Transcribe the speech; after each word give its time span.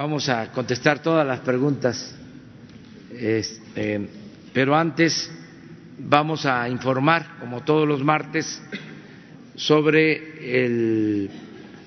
vamos 0.00 0.30
a 0.30 0.50
contestar 0.50 1.02
todas 1.02 1.26
las 1.26 1.40
preguntas, 1.40 2.16
este, 3.12 4.08
pero 4.50 4.74
antes 4.74 5.30
vamos 5.98 6.46
a 6.46 6.66
informar, 6.70 7.36
como 7.38 7.60
todos 7.64 7.86
los 7.86 8.02
martes, 8.02 8.62
sobre 9.56 10.64
el 10.64 11.28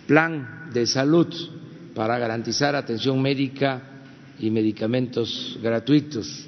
plan 0.06 0.70
de 0.72 0.86
salud 0.86 1.34
para 1.96 2.20
garantizar 2.20 2.76
atención 2.76 3.20
médica 3.20 3.82
y 4.38 4.52
medicamentos 4.52 5.58
gratuitos. 5.64 6.48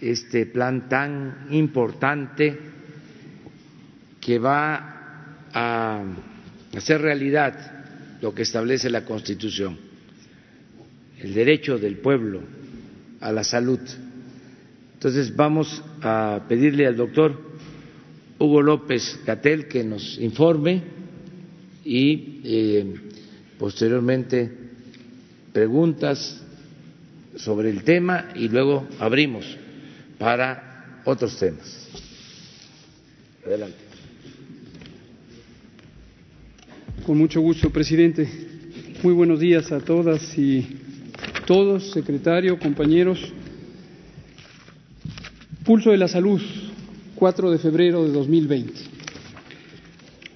Este 0.00 0.46
plan 0.46 0.88
tan 0.88 1.48
importante 1.50 2.58
que 4.22 4.38
va 4.38 5.42
a 5.52 6.02
hacer 6.74 7.02
realidad 7.02 8.18
lo 8.22 8.34
que 8.34 8.40
establece 8.40 8.88
la 8.88 9.04
Constitución, 9.04 9.83
el 11.20 11.34
derecho 11.34 11.78
del 11.78 11.98
pueblo 11.98 12.40
a 13.20 13.32
la 13.32 13.44
salud. 13.44 13.80
Entonces 14.94 15.34
vamos 15.34 15.82
a 16.02 16.44
pedirle 16.48 16.86
al 16.86 16.96
doctor 16.96 17.38
Hugo 18.38 18.62
López 18.62 19.20
Catel 19.24 19.68
que 19.68 19.84
nos 19.84 20.18
informe 20.18 20.82
y 21.84 22.40
eh, 22.44 22.94
posteriormente 23.58 24.50
preguntas 25.52 26.42
sobre 27.36 27.70
el 27.70 27.84
tema 27.84 28.30
y 28.34 28.48
luego 28.48 28.86
abrimos 28.98 29.44
para 30.18 31.00
otros 31.04 31.38
temas. 31.38 31.88
Adelante. 33.44 33.78
Con 37.04 37.18
mucho 37.18 37.40
gusto, 37.40 37.68
presidente. 37.70 38.26
Muy 39.02 39.12
buenos 39.12 39.38
días 39.38 39.70
a 39.70 39.80
todas 39.80 40.38
y 40.38 40.83
todos, 41.44 41.90
secretario, 41.90 42.58
compañeros. 42.58 43.32
Pulso 45.64 45.90
de 45.90 45.98
la 45.98 46.08
Salud, 46.08 46.40
4 47.14 47.50
de 47.50 47.58
febrero 47.58 48.04
de 48.04 48.12
2020. 48.12 48.72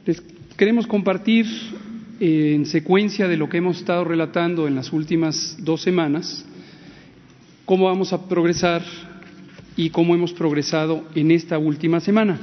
Les 0.06 0.22
queremos 0.56 0.86
compartir 0.86 1.47
eh, 2.20 2.52
en 2.55 2.66
secuencia 2.66 3.28
de 3.28 3.36
lo 3.36 3.48
que 3.48 3.58
hemos 3.58 3.78
estado 3.78 4.05
relatando 4.05 4.66
en 4.66 4.74
las 4.74 4.92
últimas 4.92 5.56
dos 5.60 5.82
semanas, 5.82 6.44
cómo 7.64 7.86
vamos 7.86 8.12
a 8.12 8.28
progresar 8.28 8.82
y 9.77 9.91
cómo 9.91 10.14
hemos 10.14 10.32
progresado 10.32 11.04
en 11.14 11.30
esta 11.30 11.58
última 11.58 12.00
semana, 12.00 12.38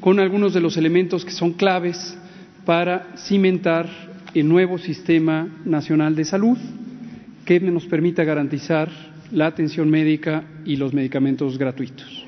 con 0.00 0.20
algunos 0.20 0.54
de 0.54 0.60
los 0.60 0.76
elementos 0.76 1.24
que 1.24 1.32
son 1.32 1.52
claves 1.52 2.16
para 2.64 3.14
cimentar 3.16 3.88
el 4.34 4.48
nuevo 4.48 4.78
Sistema 4.78 5.48
Nacional 5.64 6.14
de 6.16 6.24
Salud 6.24 6.58
que 7.44 7.60
nos 7.60 7.86
permita 7.86 8.24
garantizar 8.24 8.88
la 9.32 9.46
atención 9.46 9.90
médica 9.90 10.44
y 10.64 10.76
los 10.76 10.92
medicamentos 10.92 11.58
gratuitos. 11.58 12.24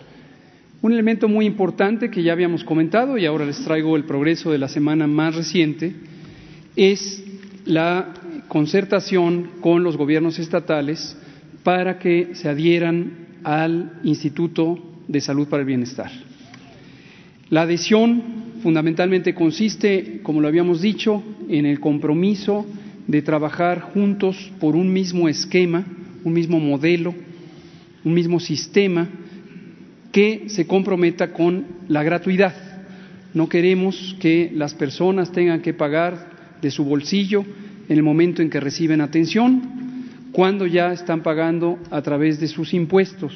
Un 0.83 0.93
elemento 0.93 1.29
muy 1.29 1.47
importante 1.47 2.11
que 2.11 2.23
ya 2.23 2.33
habíamos 2.33 2.63
comentado 2.63 3.19
y 3.19 3.27
ahora 3.27 3.47
les 3.47 3.63
traigo 3.65 3.97
el 3.97 4.05
progreso 4.05 4.51
de 4.51 4.59
la 4.59 4.69
semana 4.69 5.07
más 5.07 5.35
reciente 5.35 5.95
es 6.77 7.25
la 7.65 8.13
concertación 8.49 9.51
con 9.61 9.83
los 9.83 9.97
gobiernos 9.97 10.39
estatales 10.39 11.17
para 11.63 11.99
que 11.99 12.35
se 12.35 12.49
adhieran 12.49 13.27
al 13.43 13.99
Instituto 14.05 14.79
de 15.09 15.21
Salud 15.21 15.49
para 15.49 15.63
el 15.63 15.67
Bienestar. 15.67 16.11
La 17.49 17.63
adhesión 17.63 18.23
fundamentalmente 18.63 19.35
consiste, 19.35 20.21
como 20.23 20.41
lo 20.41 20.49
habíamos 20.49 20.83
dicho, 20.83 21.23
en 21.49 21.65
el 21.67 21.81
compromiso 21.81 22.67
de 23.07 23.23
trabajar 23.23 23.81
juntos 23.81 24.53
por 24.59 24.75
un 24.77 24.93
mismo 24.93 25.29
esquema, 25.29 25.85
un 26.25 26.33
mismo 26.33 26.59
modelo, 26.59 27.15
un 28.05 28.15
mismo 28.15 28.41
sistema 28.41 29.09
que 30.13 30.45
se 30.49 30.67
comprometa 30.67 31.33
con 31.33 31.65
la 31.89 32.03
gratuidad. 32.03 32.55
No 33.35 33.49
queremos 33.49 34.17
que 34.21 34.51
las 34.55 34.75
personas 34.75 35.31
tengan 35.31 35.61
que 35.61 35.75
pagar 35.75 36.59
de 36.63 36.71
su 36.71 36.85
bolsillo 36.85 37.45
en 37.89 37.97
el 37.97 38.03
momento 38.03 38.43
en 38.43 38.51
que 38.51 38.61
reciben 38.61 39.01
atención, 39.01 39.63
cuando 40.33 40.67
ya 40.67 40.93
están 40.93 41.23
pagando 41.23 41.79
a 41.91 42.03
través 42.03 42.41
de 42.41 42.49
sus 42.49 42.75
impuestos. 42.75 43.33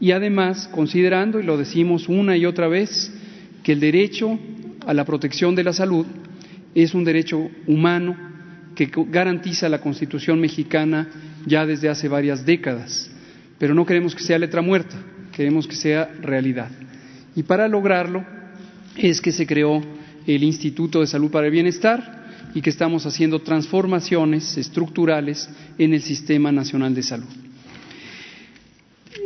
Y 0.00 0.12
además, 0.12 0.68
considerando, 0.68 1.38
y 1.38 1.44
lo 1.44 1.56
decimos 1.56 2.08
una 2.08 2.36
y 2.36 2.46
otra 2.46 2.68
vez, 2.68 3.12
que 3.62 3.72
el 3.72 3.80
derecho 3.80 4.38
a 4.86 4.94
la 4.94 5.04
protección 5.04 5.54
de 5.54 5.64
la 5.64 5.72
salud 5.72 6.06
es 6.74 6.94
un 6.94 7.04
derecho 7.04 7.50
humano 7.66 8.29
que 8.74 8.90
garantiza 9.08 9.68
la 9.68 9.80
Constitución 9.80 10.40
mexicana 10.40 11.08
ya 11.46 11.66
desde 11.66 11.88
hace 11.88 12.08
varias 12.08 12.44
décadas. 12.44 13.10
Pero 13.58 13.74
no 13.74 13.84
queremos 13.84 14.14
que 14.14 14.22
sea 14.22 14.38
letra 14.38 14.62
muerta, 14.62 14.96
queremos 15.32 15.66
que 15.66 15.76
sea 15.76 16.10
realidad. 16.20 16.70
Y 17.36 17.42
para 17.42 17.68
lograrlo 17.68 18.24
es 18.96 19.20
que 19.20 19.32
se 19.32 19.46
creó 19.46 19.82
el 20.26 20.42
Instituto 20.42 21.00
de 21.00 21.06
Salud 21.06 21.30
para 21.30 21.46
el 21.46 21.52
Bienestar 21.52 22.20
y 22.54 22.60
que 22.60 22.70
estamos 22.70 23.06
haciendo 23.06 23.40
transformaciones 23.40 24.56
estructurales 24.56 25.48
en 25.78 25.94
el 25.94 26.02
Sistema 26.02 26.50
Nacional 26.50 26.94
de 26.94 27.02
Salud. 27.02 27.28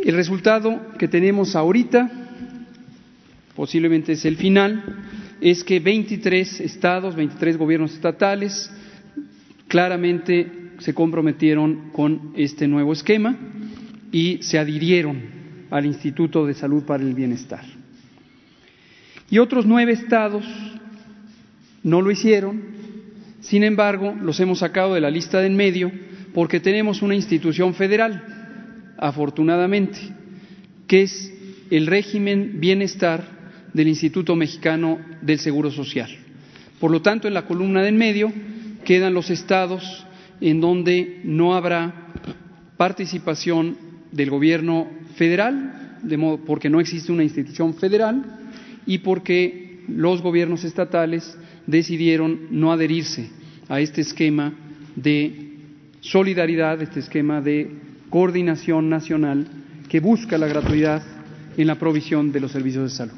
El 0.05 0.15
resultado 0.15 0.93
que 0.99 1.09
tenemos 1.09 1.57
ahorita, 1.57 2.11
posiblemente 3.57 4.13
es 4.13 4.25
el 4.25 4.37
final, 4.37 4.83
es 5.41 5.65
que 5.65 5.81
23 5.81 6.61
estados, 6.61 7.17
23 7.17 7.57
gobiernos 7.57 7.95
estatales 7.95 8.71
claramente 9.75 10.47
se 10.79 10.95
comprometieron 10.95 11.91
con 11.91 12.33
este 12.37 12.69
nuevo 12.69 12.93
esquema 12.93 13.37
y 14.13 14.39
se 14.41 14.57
adhirieron 14.57 15.21
al 15.69 15.85
Instituto 15.85 16.47
de 16.47 16.55
Salud 16.55 16.85
para 16.85 17.03
el 17.03 17.13
Bienestar. 17.13 17.65
Y 19.29 19.39
otros 19.39 19.67
nueve 19.67 19.91
estados 19.91 20.45
no 21.83 22.03
lo 22.03 22.13
hicieron, 22.13 22.63
sin 23.41 23.65
embargo, 23.65 24.15
los 24.23 24.39
hemos 24.39 24.61
sacado 24.61 24.95
de 24.95 25.01
la 25.01 25.11
lista 25.11 25.41
de 25.41 25.49
en 25.49 25.57
medio 25.57 25.91
porque 26.33 26.61
tenemos 26.61 27.03
una 27.03 27.17
institución 27.17 27.75
federal, 27.75 28.23
afortunadamente, 28.97 29.99
que 30.87 31.03
es 31.03 31.35
el 31.73 31.89
régimen 31.89 32.61
bienestar 32.61 33.25
del 33.73 33.89
Instituto 33.89 34.37
Mexicano 34.37 35.01
del 35.21 35.41
Seguro 35.41 35.73
Social. 35.73 36.17
Por 36.79 36.93
lo 36.93 37.03
tanto, 37.03 37.27
en 37.27 37.35
la 37.35 37.45
columna 37.45 37.83
de 37.83 37.89
en 37.89 37.97
medio 37.97 38.33
quedan 38.85 39.15
los 39.15 39.31
estados 39.31 40.07
en 40.41 40.61
donde 40.61 41.21
no 41.25 41.55
habrá 41.55 42.13
participación 42.77 43.77
del 44.13 44.31
gobierno 44.31 44.89
federal, 45.17 45.99
porque 46.47 46.71
no 46.71 46.81
existe 46.81 47.13
una 47.13 47.23
institución 47.25 47.75
federal 47.75 48.23
y 48.87 48.99
porque 48.99 49.83
los 49.89 50.23
gobiernos 50.23 50.65
estatales 50.65 51.37
decidieron 51.67 52.49
no 52.51 52.73
adherirse 52.73 53.31
a 53.69 53.81
este 53.81 54.03
esquema 54.03 54.53
de 54.97 55.59
solidaridad, 56.01 56.81
este 56.83 57.01
esquema 57.01 57.41
de 57.41 57.71
coordinación 58.11 58.89
nacional 58.89 59.47
que 59.89 60.01
busca 60.01 60.39
la 60.39 60.47
gratuidad 60.47 61.03
en 61.57 61.67
la 61.67 61.79
provisión 61.79 62.33
de 62.33 62.41
los 62.41 62.53
servicios 62.53 62.91
de 62.91 62.97
salud. 62.97 63.15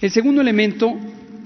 El 0.00 0.10
segundo 0.10 0.40
elemento 0.40 0.96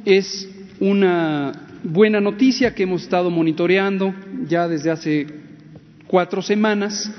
es 0.05 0.49
una 0.81 1.64
buena 1.85 2.19
noticia 2.21 2.75
que 2.75 2.85
hemos 2.85 3.03
estado 3.03 3.31
monitoreando 3.31 4.15
ya 4.49 4.67
desde 4.67 4.91
hace 4.91 5.27
cuatro 6.07 6.41
semanas, 6.41 7.13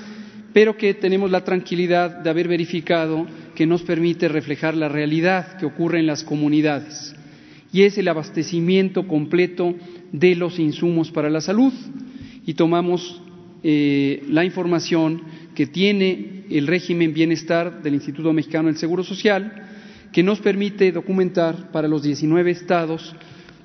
pero 0.54 0.76
que 0.76 0.96
tenemos 0.96 1.30
la 1.30 1.44
tranquilidad 1.44 2.20
de 2.20 2.30
haber 2.30 2.48
verificado 2.48 3.28
que 3.54 3.68
nos 3.68 3.84
permite 3.84 4.28
reflejar 4.28 4.76
la 4.76 4.90
realidad 4.90 5.58
que 5.58 5.66
ocurre 5.66 6.00
en 6.00 6.08
las 6.08 6.24
comunidades, 6.24 7.16
y 7.72 7.84
es 7.84 7.98
el 7.98 8.08
abastecimiento 8.08 9.08
completo 9.08 9.76
de 10.12 10.36
los 10.36 10.60
insumos 10.60 11.12
para 11.12 11.30
la 11.30 11.42
salud. 11.42 11.74
Y 12.46 12.54
tomamos 12.54 13.22
eh, 13.64 14.24
la 14.30 14.46
información 14.46 15.24
que 15.56 15.66
tiene 15.68 16.44
el 16.50 16.68
régimen 16.68 17.14
bienestar 17.14 17.82
del 17.82 17.96
Instituto 17.96 18.32
Mexicano 18.32 18.70
del 18.70 18.78
Seguro 18.78 19.04
Social, 19.04 19.68
que 20.14 20.24
nos 20.24 20.40
permite 20.40 20.92
documentar 20.94 21.72
para 21.72 21.90
los 21.90 22.04
19 22.04 22.52
estados 22.52 23.14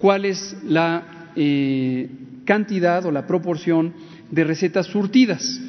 cuál 0.01 0.25
es 0.25 0.57
la 0.67 1.31
eh, 1.37 2.09
cantidad 2.45 3.05
o 3.07 3.13
la 3.13 3.27
proporción 3.27 3.93
de 4.31 4.45
recetas 4.45 4.87
surtidas. 4.87 5.61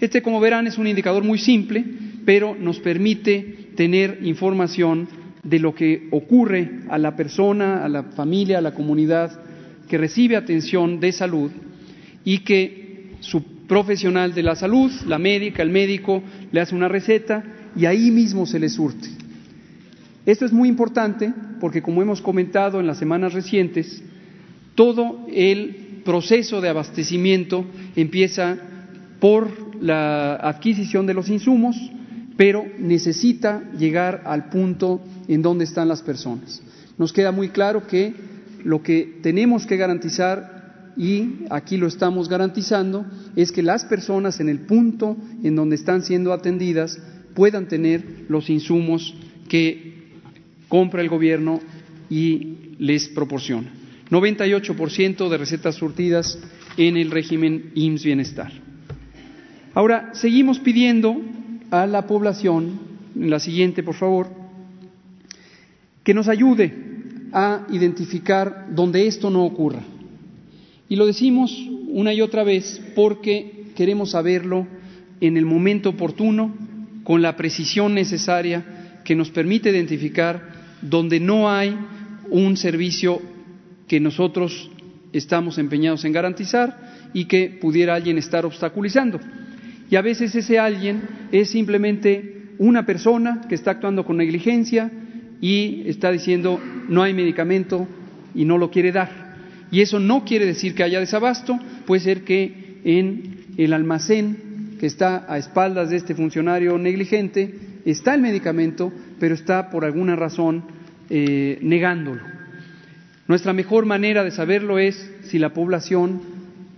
Este, 0.00 0.22
como 0.22 0.40
verán, 0.40 0.66
es 0.66 0.78
un 0.78 0.86
indicador 0.86 1.22
muy 1.22 1.38
simple, 1.38 1.84
pero 2.24 2.56
nos 2.58 2.80
permite 2.80 3.70
tener 3.76 4.20
información 4.22 5.08
de 5.42 5.58
lo 5.58 5.74
que 5.74 6.08
ocurre 6.10 6.80
a 6.88 6.98
la 6.98 7.14
persona, 7.14 7.84
a 7.84 7.88
la 7.88 8.04
familia, 8.04 8.58
a 8.58 8.62
la 8.62 8.74
comunidad 8.74 9.40
que 9.88 9.98
recibe 9.98 10.36
atención 10.36 11.00
de 11.00 11.12
salud 11.12 11.50
y 12.24 12.38
que 12.38 13.12
su 13.20 13.42
profesional 13.66 14.34
de 14.34 14.42
la 14.42 14.56
salud, 14.56 14.90
la 15.06 15.18
médica, 15.18 15.62
el 15.62 15.70
médico, 15.70 16.22
le 16.52 16.60
hace 16.60 16.74
una 16.74 16.88
receta 16.88 17.44
y 17.76 17.86
ahí 17.86 18.10
mismo 18.10 18.46
se 18.46 18.58
le 18.58 18.68
surte. 18.68 19.08
Esto 20.28 20.44
es 20.44 20.52
muy 20.52 20.68
importante 20.68 21.32
porque, 21.58 21.80
como 21.80 22.02
hemos 22.02 22.20
comentado 22.20 22.80
en 22.80 22.86
las 22.86 22.98
semanas 22.98 23.32
recientes, 23.32 24.02
todo 24.74 25.24
el 25.32 26.02
proceso 26.04 26.60
de 26.60 26.68
abastecimiento 26.68 27.64
empieza 27.96 28.58
por 29.20 29.48
la 29.82 30.34
adquisición 30.34 31.06
de 31.06 31.14
los 31.14 31.30
insumos, 31.30 31.76
pero 32.36 32.66
necesita 32.78 33.72
llegar 33.78 34.20
al 34.26 34.50
punto 34.50 35.00
en 35.28 35.40
donde 35.40 35.64
están 35.64 35.88
las 35.88 36.02
personas. 36.02 36.60
Nos 36.98 37.14
queda 37.14 37.32
muy 37.32 37.48
claro 37.48 37.86
que 37.86 38.12
lo 38.64 38.82
que 38.82 39.20
tenemos 39.22 39.64
que 39.64 39.78
garantizar, 39.78 40.92
y 40.98 41.46
aquí 41.48 41.78
lo 41.78 41.86
estamos 41.86 42.28
garantizando, 42.28 43.06
es 43.34 43.50
que 43.50 43.62
las 43.62 43.86
personas 43.86 44.40
en 44.40 44.50
el 44.50 44.58
punto 44.58 45.16
en 45.42 45.56
donde 45.56 45.76
están 45.76 46.02
siendo 46.02 46.34
atendidas 46.34 47.00
puedan 47.32 47.66
tener 47.66 48.26
los 48.28 48.50
insumos 48.50 49.14
que 49.48 49.97
compra 50.68 51.02
el 51.02 51.08
gobierno 51.08 51.60
y 52.10 52.76
les 52.78 53.08
proporciona. 53.08 53.70
98% 54.10 55.28
de 55.28 55.38
recetas 55.38 55.74
surtidas 55.74 56.38
en 56.76 56.96
el 56.96 57.10
régimen 57.10 57.72
IMSS 57.74 58.04
Bienestar. 58.04 58.52
Ahora, 59.74 60.10
seguimos 60.14 60.58
pidiendo 60.58 61.20
a 61.70 61.86
la 61.86 62.06
población, 62.06 62.80
en 63.14 63.30
la 63.30 63.38
siguiente, 63.38 63.82
por 63.82 63.94
favor, 63.94 64.28
que 66.02 66.14
nos 66.14 66.28
ayude 66.28 66.72
a 67.32 67.66
identificar 67.70 68.68
donde 68.70 69.06
esto 69.06 69.28
no 69.28 69.44
ocurra. 69.44 69.82
Y 70.88 70.96
lo 70.96 71.06
decimos 71.06 71.54
una 71.88 72.14
y 72.14 72.22
otra 72.22 72.44
vez 72.44 72.80
porque 72.94 73.66
queremos 73.76 74.10
saberlo 74.10 74.66
en 75.20 75.36
el 75.36 75.44
momento 75.44 75.90
oportuno, 75.90 76.54
con 77.04 77.22
la 77.22 77.36
precisión 77.36 77.94
necesaria 77.94 79.00
que 79.04 79.14
nos 79.14 79.30
permite 79.30 79.70
identificar 79.70 80.47
donde 80.82 81.20
no 81.20 81.50
hay 81.50 81.76
un 82.30 82.56
servicio 82.56 83.20
que 83.86 84.00
nosotros 84.00 84.70
estamos 85.12 85.58
empeñados 85.58 86.04
en 86.04 86.12
garantizar 86.12 87.10
y 87.14 87.24
que 87.24 87.48
pudiera 87.48 87.94
alguien 87.94 88.18
estar 88.18 88.44
obstaculizando. 88.44 89.18
Y 89.90 89.96
a 89.96 90.02
veces 90.02 90.34
ese 90.34 90.58
alguien 90.58 91.02
es 91.32 91.50
simplemente 91.50 92.52
una 92.58 92.84
persona 92.84 93.42
que 93.48 93.54
está 93.54 93.72
actuando 93.72 94.04
con 94.04 94.18
negligencia 94.18 94.90
y 95.40 95.84
está 95.86 96.10
diciendo 96.10 96.60
no 96.88 97.02
hay 97.02 97.14
medicamento 97.14 97.86
y 98.34 98.44
no 98.44 98.58
lo 98.58 98.70
quiere 98.70 98.92
dar. 98.92 99.28
Y 99.70 99.80
eso 99.80 100.00
no 100.00 100.24
quiere 100.24 100.46
decir 100.46 100.74
que 100.74 100.82
haya 100.82 101.00
desabasto, 101.00 101.58
puede 101.86 102.00
ser 102.02 102.24
que 102.24 102.80
en 102.84 103.46
el 103.56 103.72
almacén 103.72 104.76
que 104.78 104.86
está 104.86 105.26
a 105.28 105.38
espaldas 105.38 105.90
de 105.90 105.96
este 105.96 106.14
funcionario 106.14 106.78
negligente 106.78 107.54
está 107.84 108.14
el 108.14 108.20
medicamento, 108.20 108.92
pero 109.18 109.34
está 109.34 109.70
por 109.70 109.84
alguna 109.84 110.16
razón 110.16 110.64
eh, 111.10 111.58
negándolo. 111.62 112.22
Nuestra 113.26 113.52
mejor 113.52 113.86
manera 113.86 114.24
de 114.24 114.30
saberlo 114.30 114.78
es 114.78 115.10
si 115.24 115.38
la 115.38 115.52
población 115.52 116.20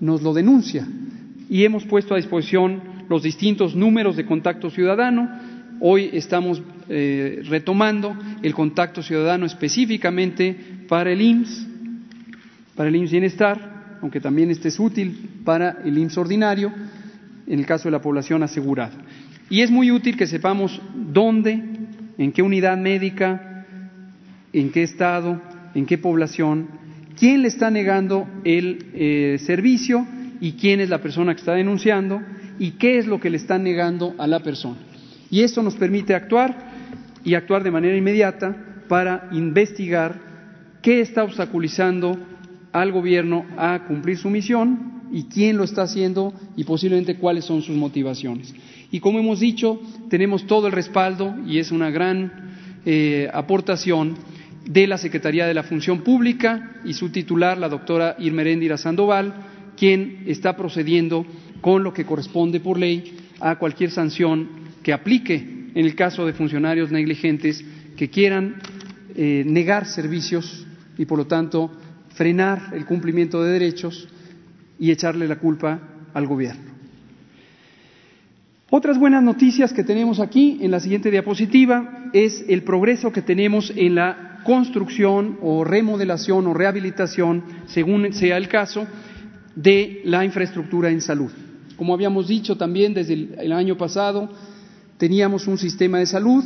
nos 0.00 0.22
lo 0.22 0.34
denuncia 0.34 0.86
y 1.48 1.64
hemos 1.64 1.84
puesto 1.84 2.14
a 2.14 2.16
disposición 2.16 2.80
los 3.08 3.24
distintos 3.24 3.74
números 3.74 4.16
de 4.16 4.24
contacto 4.24 4.70
ciudadano. 4.70 5.28
Hoy 5.80 6.10
estamos 6.12 6.62
eh, 6.88 7.42
retomando 7.48 8.16
el 8.42 8.54
contacto 8.54 9.02
ciudadano 9.02 9.46
específicamente 9.46 10.56
para 10.88 11.10
el 11.10 11.20
IMSS, 11.20 11.66
para 12.76 12.88
el 12.88 12.96
IMSS 12.96 13.10
Bienestar, 13.10 13.98
aunque 14.00 14.20
también 14.20 14.50
este 14.50 14.68
es 14.68 14.78
útil 14.78 15.28
para 15.44 15.78
el 15.84 15.98
IMSS 15.98 16.18
ordinario, 16.18 16.72
en 17.46 17.58
el 17.58 17.66
caso 17.66 17.88
de 17.88 17.92
la 17.92 18.00
población 18.00 18.44
asegurada. 18.44 18.92
Y 19.50 19.62
es 19.62 19.70
muy 19.72 19.90
útil 19.90 20.16
que 20.16 20.28
sepamos 20.28 20.80
dónde, 20.94 21.60
en 22.20 22.32
qué 22.32 22.42
unidad 22.42 22.76
médica, 22.76 23.64
en 24.52 24.70
qué 24.70 24.82
estado, 24.82 25.40
en 25.74 25.86
qué 25.86 25.96
población, 25.96 26.68
quién 27.18 27.40
le 27.40 27.48
está 27.48 27.70
negando 27.70 28.28
el 28.44 28.90
eh, 28.92 29.38
servicio 29.40 30.06
y 30.38 30.52
quién 30.52 30.80
es 30.80 30.90
la 30.90 31.00
persona 31.00 31.32
que 31.32 31.40
está 31.40 31.54
denunciando 31.54 32.20
y 32.58 32.72
qué 32.72 32.98
es 32.98 33.06
lo 33.06 33.20
que 33.20 33.30
le 33.30 33.38
están 33.38 33.64
negando 33.64 34.14
a 34.18 34.26
la 34.26 34.40
persona. 34.40 34.76
Y 35.30 35.40
esto 35.40 35.62
nos 35.62 35.76
permite 35.76 36.14
actuar 36.14 36.54
y 37.24 37.32
actuar 37.32 37.62
de 37.62 37.70
manera 37.70 37.96
inmediata 37.96 38.54
para 38.86 39.30
investigar 39.32 40.20
qué 40.82 41.00
está 41.00 41.24
obstaculizando 41.24 42.18
al 42.70 42.92
gobierno 42.92 43.46
a 43.56 43.86
cumplir 43.86 44.18
su 44.18 44.28
misión 44.28 45.00
y 45.10 45.24
quién 45.24 45.56
lo 45.56 45.64
está 45.64 45.84
haciendo 45.84 46.34
y 46.54 46.64
posiblemente 46.64 47.16
cuáles 47.16 47.46
son 47.46 47.62
sus 47.62 47.76
motivaciones. 47.76 48.54
Y 48.90 49.00
como 49.00 49.18
hemos 49.18 49.40
dicho, 49.40 49.80
tenemos 50.08 50.46
todo 50.46 50.66
el 50.66 50.72
respaldo 50.72 51.36
y 51.46 51.58
es 51.58 51.70
una 51.70 51.90
gran 51.90 52.54
eh, 52.84 53.28
aportación 53.32 54.16
de 54.64 54.86
la 54.86 54.98
Secretaría 54.98 55.46
de 55.46 55.54
la 55.54 55.62
Función 55.62 56.02
Pública 56.02 56.80
y 56.84 56.94
su 56.94 57.10
titular, 57.10 57.58
la 57.58 57.68
doctora 57.68 58.16
Irmeréndira 58.18 58.76
Sandoval, 58.76 59.34
quien 59.76 60.24
está 60.26 60.56
procediendo 60.56 61.24
con 61.60 61.82
lo 61.82 61.92
que 61.92 62.04
corresponde 62.04 62.60
por 62.60 62.78
ley 62.78 63.16
a 63.40 63.56
cualquier 63.56 63.90
sanción 63.90 64.48
que 64.82 64.92
aplique 64.92 65.36
en 65.74 65.84
el 65.86 65.94
caso 65.94 66.26
de 66.26 66.32
funcionarios 66.32 66.90
negligentes 66.90 67.64
que 67.96 68.10
quieran 68.10 68.56
eh, 69.14 69.44
negar 69.46 69.86
servicios 69.86 70.66
y, 70.98 71.04
por 71.04 71.18
lo 71.18 71.26
tanto, 71.26 71.70
frenar 72.14 72.70
el 72.74 72.84
cumplimiento 72.84 73.42
de 73.42 73.52
derechos 73.52 74.08
y 74.78 74.90
echarle 74.90 75.28
la 75.28 75.38
culpa 75.38 75.80
al 76.12 76.26
gobierno. 76.26 76.69
Otras 78.72 79.00
buenas 79.00 79.24
noticias 79.24 79.72
que 79.72 79.82
tenemos 79.82 80.20
aquí 80.20 80.58
en 80.60 80.70
la 80.70 80.78
siguiente 80.78 81.10
diapositiva 81.10 82.04
es 82.12 82.44
el 82.48 82.62
progreso 82.62 83.12
que 83.12 83.20
tenemos 83.20 83.72
en 83.74 83.96
la 83.96 84.38
construcción 84.44 85.38
o 85.42 85.64
remodelación 85.64 86.46
o 86.46 86.54
rehabilitación, 86.54 87.42
según 87.66 88.12
sea 88.12 88.36
el 88.36 88.46
caso, 88.46 88.86
de 89.56 90.02
la 90.04 90.24
infraestructura 90.24 90.88
en 90.88 91.00
salud. 91.00 91.32
Como 91.74 91.94
habíamos 91.94 92.28
dicho 92.28 92.56
también 92.56 92.94
desde 92.94 93.14
el, 93.14 93.52
año 93.52 93.76
pasado, 93.76 94.30
teníamos 94.98 95.48
un 95.48 95.58
sistema 95.58 95.98
de 95.98 96.06
salud 96.06 96.44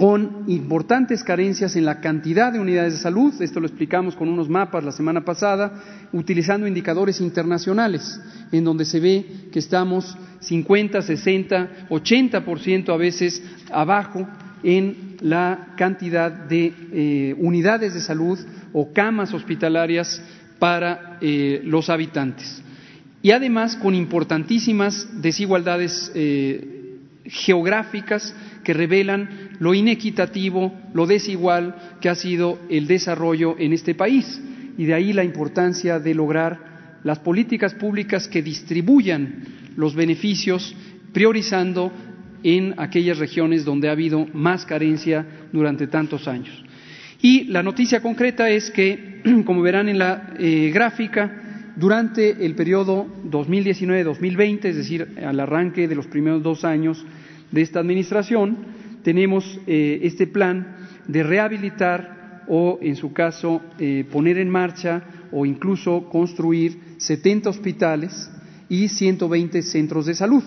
con 0.00 0.44
importantes 0.46 1.22
carencias 1.22 1.76
en 1.76 1.84
la 1.84 2.00
cantidad 2.00 2.50
de 2.50 2.58
unidades 2.58 2.94
de 2.94 3.00
salud, 3.00 3.34
esto 3.42 3.60
lo 3.60 3.66
explicamos 3.66 4.16
con 4.16 4.30
unos 4.30 4.48
mapas 4.48 4.82
la 4.82 4.92
semana 4.92 5.26
pasada, 5.26 6.08
utilizando 6.14 6.66
indicadores 6.66 7.20
internacionales, 7.20 8.18
en 8.50 8.64
donde 8.64 8.86
se 8.86 8.98
ve 8.98 9.26
que 9.52 9.58
estamos 9.58 10.16
50, 10.40 11.02
60, 11.02 11.88
80% 11.90 12.94
a 12.94 12.96
veces 12.96 13.42
abajo 13.70 14.26
en 14.62 15.16
la 15.20 15.74
cantidad 15.76 16.30
de 16.30 16.72
eh, 16.94 17.34
unidades 17.36 17.92
de 17.92 18.00
salud 18.00 18.38
o 18.72 18.94
camas 18.94 19.34
hospitalarias 19.34 20.22
para 20.58 21.18
eh, 21.20 21.60
los 21.62 21.90
habitantes. 21.90 22.62
Y 23.20 23.32
además 23.32 23.76
con 23.76 23.94
importantísimas 23.94 25.20
desigualdades 25.20 26.10
eh, 26.14 26.96
geográficas 27.26 28.34
que 28.64 28.72
revelan 28.72 29.49
lo 29.60 29.74
inequitativo, 29.74 30.72
lo 30.94 31.06
desigual 31.06 31.98
que 32.00 32.08
ha 32.08 32.14
sido 32.14 32.58
el 32.68 32.86
desarrollo 32.86 33.56
en 33.58 33.72
este 33.72 33.94
país. 33.94 34.40
Y 34.76 34.86
de 34.86 34.94
ahí 34.94 35.12
la 35.12 35.22
importancia 35.22 36.00
de 36.00 36.14
lograr 36.14 36.98
las 37.04 37.18
políticas 37.20 37.74
públicas 37.74 38.26
que 38.26 38.42
distribuyan 38.42 39.44
los 39.76 39.94
beneficios 39.94 40.74
priorizando 41.12 41.92
en 42.42 42.74
aquellas 42.78 43.18
regiones 43.18 43.64
donde 43.64 43.88
ha 43.88 43.92
habido 43.92 44.26
más 44.32 44.64
carencia 44.64 45.26
durante 45.52 45.86
tantos 45.86 46.26
años. 46.26 46.64
Y 47.20 47.44
la 47.44 47.62
noticia 47.62 48.00
concreta 48.00 48.48
es 48.48 48.70
que, 48.70 49.20
como 49.44 49.60
verán 49.60 49.90
en 49.90 49.98
la 49.98 50.32
eh, 50.38 50.70
gráfica, 50.72 51.36
durante 51.76 52.44
el 52.44 52.54
periodo 52.54 53.06
2019-2020, 53.30 54.64
es 54.64 54.76
decir, 54.76 55.18
al 55.24 55.38
arranque 55.38 55.86
de 55.86 55.94
los 55.94 56.06
primeros 56.06 56.42
dos 56.42 56.64
años 56.64 57.04
de 57.50 57.62
esta 57.62 57.80
administración, 57.80 58.79
tenemos 59.02 59.58
eh, 59.66 60.00
este 60.02 60.26
plan 60.26 60.76
de 61.06 61.22
rehabilitar 61.22 62.44
o, 62.48 62.78
en 62.82 62.96
su 62.96 63.12
caso, 63.12 63.62
eh, 63.78 64.04
poner 64.10 64.38
en 64.38 64.50
marcha 64.50 65.02
o 65.32 65.46
incluso 65.46 66.08
construir 66.08 66.78
70 66.98 67.50
hospitales 67.50 68.30
y 68.68 68.88
120 68.88 69.62
centros 69.62 70.06
de 70.06 70.14
salud 70.14 70.42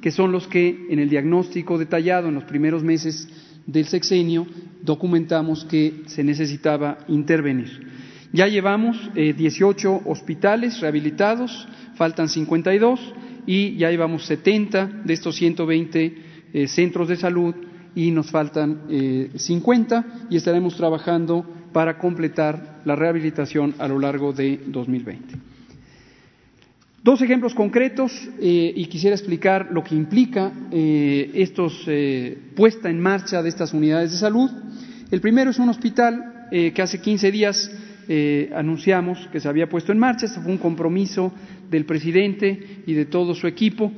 que 0.00 0.10
son 0.10 0.32
los 0.32 0.46
que 0.46 0.86
en 0.90 0.98
el 0.98 1.08
diagnóstico 1.08 1.78
detallado 1.78 2.28
en 2.28 2.34
los 2.34 2.44
primeros 2.44 2.82
meses 2.82 3.28
del 3.66 3.86
sexenio 3.86 4.46
documentamos 4.82 5.64
que 5.64 6.02
se 6.06 6.24
necesitaba 6.24 6.98
intervenir. 7.08 7.86
Ya 8.32 8.46
llevamos 8.46 9.10
18 9.14 9.94
eh, 9.96 10.00
hospitales 10.06 10.80
rehabilitados, 10.80 11.66
faltan 11.94 12.28
52 12.28 13.00
y 13.46 13.76
ya 13.76 13.90
llevamos 13.90 14.26
70 14.26 15.02
de 15.04 15.14
estos 15.14 15.36
120 15.36 16.14
eh, 16.52 16.68
centros 16.68 17.08
de 17.08 17.16
salud 17.16 17.54
y 17.94 18.10
nos 18.10 18.30
faltan 18.30 18.82
50 19.34 19.98
eh, 19.98 20.26
y 20.30 20.36
estaremos 20.36 20.76
trabajando 20.76 21.44
para 21.72 21.98
completar 21.98 22.80
la 22.84 22.96
rehabilitación 22.96 23.74
a 23.78 23.88
lo 23.88 23.98
largo 23.98 24.32
de 24.32 24.60
2020. 24.66 25.34
Dos 27.02 27.22
ejemplos 27.22 27.54
concretos 27.54 28.12
eh, 28.40 28.72
y 28.74 28.86
quisiera 28.86 29.14
explicar 29.16 29.68
lo 29.70 29.84
que 29.84 29.94
implica 29.94 30.52
eh, 30.70 31.30
estos 31.34 31.84
eh, 31.86 32.36
puesta 32.56 32.90
en 32.90 33.00
marcha 33.00 33.42
de 33.42 33.48
estas 33.48 33.72
unidades 33.72 34.10
de 34.10 34.18
salud. 34.18 34.50
El 35.10 35.20
primero 35.20 35.50
es 35.50 35.58
un 35.58 35.68
hospital 35.68 36.34
que 36.50 36.80
hace 36.80 36.98
15 36.98 37.30
días 37.30 37.70
eh, 38.10 38.50
anunciamos 38.54 39.28
que 39.30 39.38
se 39.38 39.48
había 39.48 39.68
puesto 39.68 39.92
en 39.92 39.98
marcha. 39.98 40.24
Este 40.24 40.40
fue 40.40 40.50
un 40.50 40.58
compromiso 40.58 41.30
del 41.70 41.84
presidente 41.84 42.82
y 42.86 42.94
de 42.94 43.04
todo 43.04 43.34
su 43.34 43.46
equipo 43.46 43.92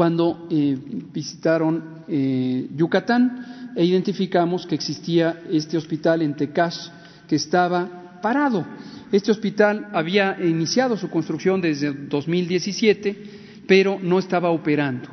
cuando 0.00 0.48
eh, 0.50 0.78
visitaron 1.12 2.04
eh, 2.08 2.68
Yucatán 2.74 3.74
e 3.76 3.84
identificamos 3.84 4.64
que 4.64 4.74
existía 4.74 5.42
este 5.52 5.76
hospital 5.76 6.22
en 6.22 6.34
Tecash 6.34 6.88
que 7.28 7.36
estaba 7.36 8.18
parado. 8.22 8.66
Este 9.12 9.30
hospital 9.30 9.88
había 9.92 10.38
iniciado 10.42 10.96
su 10.96 11.10
construcción 11.10 11.60
desde 11.60 11.92
2017, 11.92 13.24
pero 13.66 13.98
no 14.02 14.18
estaba 14.18 14.48
operando. 14.48 15.10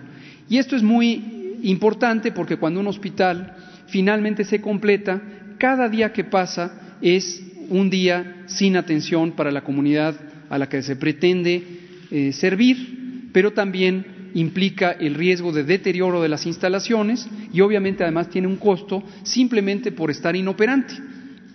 Y 0.47 0.57
esto 0.57 0.77
es 0.77 0.83
muy 0.83 1.57
importante 1.63 2.31
porque 2.31 2.55
cuando 2.55 2.79
un 2.79 2.87
hospital 2.87 3.57
finalmente 3.87 4.45
se 4.45 4.61
completa, 4.61 5.21
cada 5.57 5.89
día 5.89 6.13
que 6.13 6.23
pasa 6.23 6.95
es 7.01 7.43
un 7.67 7.89
día 7.89 8.45
sin 8.45 8.77
atención 8.77 9.33
para 9.33 9.51
la 9.51 9.65
comunidad 9.65 10.15
a 10.49 10.57
la 10.57 10.69
que 10.69 10.81
se 10.81 10.95
pretende 10.95 11.61
eh, 12.09 12.31
servir, 12.31 13.31
pero 13.33 13.51
también 13.51 14.15
implica 14.33 14.91
el 14.91 15.15
riesgo 15.15 15.51
de 15.51 15.63
deterioro 15.63 16.21
de 16.21 16.29
las 16.29 16.45
instalaciones 16.45 17.27
y 17.53 17.61
obviamente 17.61 18.03
además 18.03 18.29
tiene 18.29 18.47
un 18.47 18.57
costo 18.57 19.03
simplemente 19.23 19.91
por 19.91 20.11
estar 20.11 20.35
inoperante. 20.35 20.93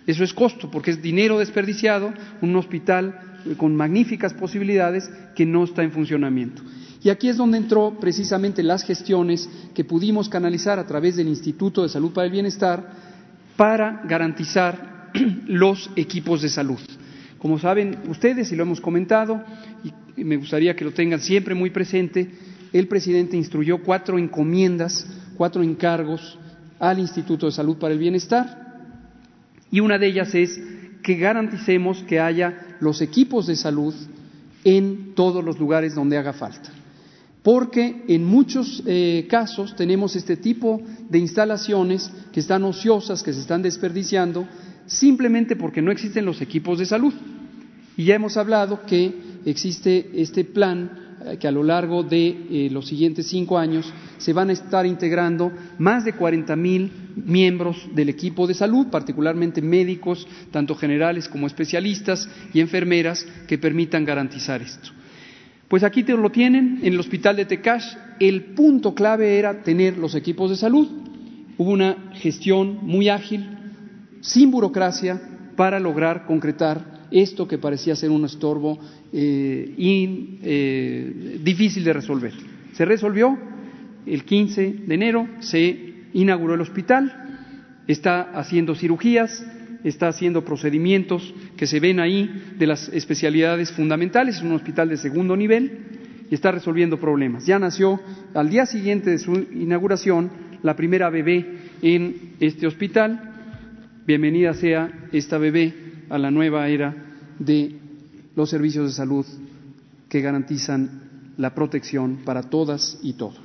Eso 0.05 0.23
es 0.23 0.33
costo, 0.33 0.69
porque 0.69 0.91
es 0.91 1.01
dinero 1.01 1.39
desperdiciado, 1.39 2.13
un 2.41 2.55
hospital 2.55 3.39
con 3.57 3.75
magníficas 3.75 4.33
posibilidades 4.33 5.09
que 5.35 5.45
no 5.45 5.63
está 5.63 5.83
en 5.83 5.91
funcionamiento. 5.91 6.61
Y 7.03 7.09
aquí 7.09 7.27
es 7.27 7.37
donde 7.37 7.57
entró 7.57 7.97
precisamente 7.99 8.63
las 8.63 8.83
gestiones 8.83 9.49
que 9.73 9.83
pudimos 9.83 10.29
canalizar 10.29 10.79
a 10.79 10.87
través 10.87 11.17
del 11.17 11.27
Instituto 11.27 11.83
de 11.83 11.89
Salud 11.89 12.13
para 12.13 12.25
el 12.25 12.31
Bienestar 12.31 12.91
para 13.57 14.01
garantizar 14.05 15.11
los 15.47 15.89
equipos 15.95 16.41
de 16.41 16.49
salud. 16.49 16.79
Como 17.37 17.59
saben 17.59 17.97
ustedes, 18.07 18.51
y 18.51 18.55
lo 18.55 18.63
hemos 18.63 18.79
comentado, 18.79 19.43
y 20.15 20.23
me 20.23 20.37
gustaría 20.37 20.75
que 20.75 20.85
lo 20.85 20.91
tengan 20.91 21.19
siempre 21.19 21.53
muy 21.53 21.71
presente, 21.71 22.29
el 22.73 22.87
presidente 22.87 23.37
instruyó 23.37 23.81
cuatro 23.83 24.17
encomiendas, 24.19 25.07
cuatro 25.37 25.63
encargos 25.63 26.37
al 26.79 26.99
Instituto 26.99 27.45
de 27.45 27.51
Salud 27.51 27.77
para 27.77 27.93
el 27.93 27.99
Bienestar 27.99 28.63
y 29.73 29.79
una 29.79 29.97
de 29.97 30.05
ellas 30.05 30.35
es 30.35 30.61
que 31.01 31.15
garanticemos 31.15 32.03
que 32.03 32.19
haya 32.19 32.77
los 32.79 33.01
equipos 33.01 33.47
de 33.47 33.55
salud 33.55 33.95
en 34.63 35.15
todos 35.15 35.43
los 35.43 35.59
lugares 35.59 35.95
donde 35.95 36.15
haga 36.15 36.31
falta. 36.31 36.69
Porque 37.41 38.03
en 38.07 38.23
muchos 38.23 38.83
eh, 38.85 39.25
casos 39.27 39.75
tenemos 39.75 40.15
este 40.15 40.37
tipo 40.37 40.79
de 41.09 41.17
instalaciones 41.17 42.11
que 42.31 42.39
están 42.39 42.63
ociosas, 42.65 43.23
que 43.23 43.33
se 43.33 43.41
están 43.41 43.63
desperdiciando, 43.63 44.47
simplemente 44.85 45.55
porque 45.55 45.81
no 45.81 45.91
existen 45.91 46.23
los 46.23 46.39
equipos 46.39 46.77
de 46.77 46.85
salud. 46.85 47.13
Y 47.97 48.05
ya 48.05 48.13
hemos 48.13 48.37
hablado 48.37 48.85
que 48.85 49.11
existe 49.43 50.11
este 50.21 50.45
plan 50.45 51.02
que 51.39 51.47
a 51.47 51.51
lo 51.51 51.63
largo 51.63 52.03
de 52.03 52.27
eh, 52.27 52.69
los 52.71 52.87
siguientes 52.87 53.27
cinco 53.27 53.57
años 53.57 53.91
se 54.17 54.33
van 54.33 54.49
a 54.49 54.53
estar 54.53 54.85
integrando 54.85 55.51
más 55.77 56.05
de 56.05 56.13
40 56.13 56.55
mil 56.55 56.91
miembros 57.15 57.87
del 57.93 58.09
equipo 58.09 58.47
de 58.47 58.53
salud, 58.53 58.87
particularmente 58.87 59.61
médicos, 59.61 60.27
tanto 60.51 60.75
generales 60.75 61.27
como 61.29 61.47
especialistas 61.47 62.29
y 62.53 62.59
enfermeras, 62.59 63.25
que 63.47 63.57
permitan 63.57 64.05
garantizar 64.05 64.61
esto. 64.61 64.89
Pues 65.67 65.83
aquí 65.83 66.03
te 66.03 66.15
lo 66.15 66.29
tienen, 66.29 66.79
en 66.83 66.93
el 66.93 66.99
hospital 66.99 67.35
de 67.35 67.45
Tecash, 67.45 67.95
el 68.19 68.53
punto 68.53 68.93
clave 68.93 69.39
era 69.39 69.63
tener 69.63 69.97
los 69.97 70.13
equipos 70.15 70.49
de 70.49 70.55
salud. 70.55 70.87
Hubo 71.57 71.71
una 71.71 72.11
gestión 72.13 72.79
muy 72.81 73.09
ágil, 73.09 73.57
sin 74.21 74.51
burocracia, 74.51 75.21
para 75.55 75.79
lograr 75.79 76.25
concretar 76.25 76.92
esto 77.13 77.47
que 77.47 77.59
parecía 77.59 77.95
ser 77.95 78.09
un 78.09 78.25
estorbo 78.25 78.79
eh, 79.13 79.75
eh, 79.77 81.39
difícil 81.43 81.83
de 81.83 81.93
resolver. 81.93 82.33
Se 82.73 82.85
resolvió 82.85 83.37
el 84.05 84.23
15 84.23 84.75
de 84.87 84.93
enero, 84.93 85.27
se 85.39 85.93
inauguró 86.13 86.55
el 86.55 86.61
hospital, 86.61 87.13
está 87.87 88.31
haciendo 88.33 88.75
cirugías, 88.75 89.45
está 89.83 90.07
haciendo 90.07 90.43
procedimientos 90.43 91.33
que 91.55 91.67
se 91.67 91.79
ven 91.79 91.99
ahí 91.99 92.55
de 92.57 92.67
las 92.67 92.89
especialidades 92.89 93.71
fundamentales, 93.71 94.37
es 94.37 94.41
un 94.41 94.53
hospital 94.53 94.89
de 94.89 94.97
segundo 94.97 95.37
nivel 95.37 96.25
y 96.31 96.33
está 96.33 96.51
resolviendo 96.51 96.99
problemas. 96.99 97.45
Ya 97.45 97.59
nació 97.59 97.99
al 98.33 98.49
día 98.49 98.65
siguiente 98.65 99.11
de 99.11 99.19
su 99.19 99.33
inauguración 99.53 100.31
la 100.63 100.75
primera 100.75 101.09
bebé 101.09 101.45
en 101.81 102.35
este 102.39 102.65
hospital. 102.65 103.31
Bienvenida 104.07 104.53
sea 104.53 104.91
esta 105.11 105.37
bebé 105.37 105.73
a 106.09 106.17
la 106.17 106.31
nueva 106.31 106.67
era 106.69 107.02
de 107.39 107.79
los 108.35 108.49
servicios 108.49 108.87
de 108.87 108.93
salud 108.93 109.25
que 110.09 110.21
garantizan 110.21 111.33
la 111.37 111.55
protección 111.55 112.19
para 112.23 112.43
todas 112.43 112.99
y 113.01 113.13
todos. 113.13 113.41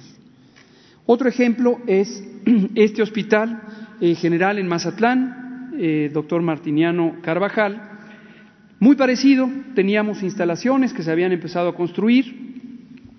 Otro 1.06 1.28
ejemplo 1.28 1.80
es 1.86 2.22
este 2.74 3.02
hospital 3.02 3.62
eh, 4.00 4.14
general 4.14 4.58
en 4.58 4.68
Mazatlán, 4.68 5.72
eh, 5.78 6.10
doctor 6.12 6.42
Martiniano 6.42 7.16
Carvajal, 7.22 7.88
muy 8.80 8.94
parecido, 8.94 9.50
teníamos 9.74 10.22
instalaciones 10.22 10.92
que 10.92 11.02
se 11.02 11.10
habían 11.10 11.32
empezado 11.32 11.68
a 11.68 11.74
construir, 11.74 12.48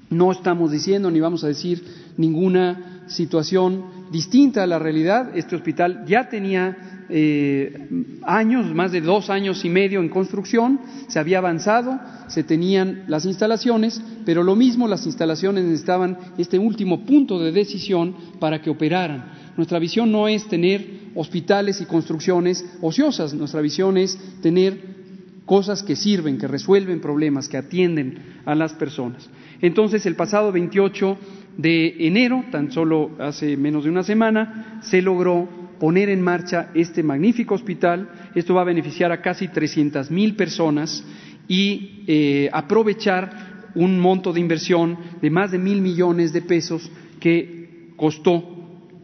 no 0.09 0.31
estamos 0.31 0.71
diciendo 0.71 1.11
ni 1.11 1.19
vamos 1.19 1.43
a 1.43 1.47
decir 1.47 1.83
ninguna 2.17 3.03
situación 3.07 3.85
distinta 4.11 4.63
a 4.63 4.67
la 4.67 4.79
realidad, 4.79 5.35
este 5.35 5.55
hospital 5.55 6.05
ya 6.05 6.29
tenía 6.29 6.98
eh, 7.09 7.87
años, 8.23 8.73
más 8.73 8.91
de 8.91 9.01
dos 9.01 9.29
años 9.29 9.65
y 9.65 9.69
medio 9.69 9.99
en 9.99 10.09
construcción, 10.09 10.79
se 11.07 11.19
había 11.19 11.39
avanzado, 11.39 11.99
se 12.27 12.43
tenían 12.43 13.03
las 13.07 13.25
instalaciones, 13.25 14.01
pero 14.25 14.43
lo 14.43 14.55
mismo 14.55 14.87
las 14.87 15.05
instalaciones 15.05 15.63
necesitaban 15.63 16.17
este 16.37 16.59
último 16.59 17.05
punto 17.05 17.39
de 17.39 17.51
decisión 17.51 18.15
para 18.39 18.61
que 18.61 18.69
operaran. 18.69 19.31
Nuestra 19.57 19.79
visión 19.79 20.11
no 20.11 20.27
es 20.27 20.47
tener 20.47 21.09
hospitales 21.15 21.81
y 21.81 21.85
construcciones 21.85 22.65
ociosas, 22.81 23.33
nuestra 23.33 23.61
visión 23.61 23.97
es 23.97 24.17
tener 24.41 24.99
cosas 25.45 25.81
que 25.81 25.95
sirven, 25.95 26.37
que 26.37 26.47
resuelven 26.47 27.01
problemas, 27.01 27.49
que 27.49 27.57
atienden 27.57 28.41
a 28.45 28.53
las 28.53 28.73
personas. 28.73 29.27
Entonces, 29.61 30.05
el 30.05 30.15
pasado 30.15 30.51
28 30.51 31.17
de 31.57 32.07
enero, 32.07 32.45
tan 32.51 32.71
solo 32.71 33.11
hace 33.19 33.57
menos 33.57 33.83
de 33.83 33.89
una 33.89 34.03
semana, 34.03 34.79
se 34.83 35.01
logró 35.01 35.49
poner 35.79 36.09
en 36.09 36.21
marcha 36.21 36.69
este 36.73 37.03
magnífico 37.03 37.55
hospital. 37.55 38.09
Esto 38.35 38.53
va 38.53 38.61
a 38.61 38.65
beneficiar 38.65 39.11
a 39.11 39.21
casi 39.21 39.47
300 39.47 40.11
mil 40.11 40.35
personas 40.35 41.03
y 41.47 42.03
eh, 42.07 42.49
aprovechar 42.53 43.69
un 43.75 43.99
monto 43.99 44.33
de 44.33 44.39
inversión 44.39 44.97
de 45.21 45.29
más 45.29 45.51
de 45.51 45.57
mil 45.57 45.81
millones 45.81 46.33
de 46.33 46.41
pesos 46.41 46.91
que 47.19 47.91
costó 47.95 48.43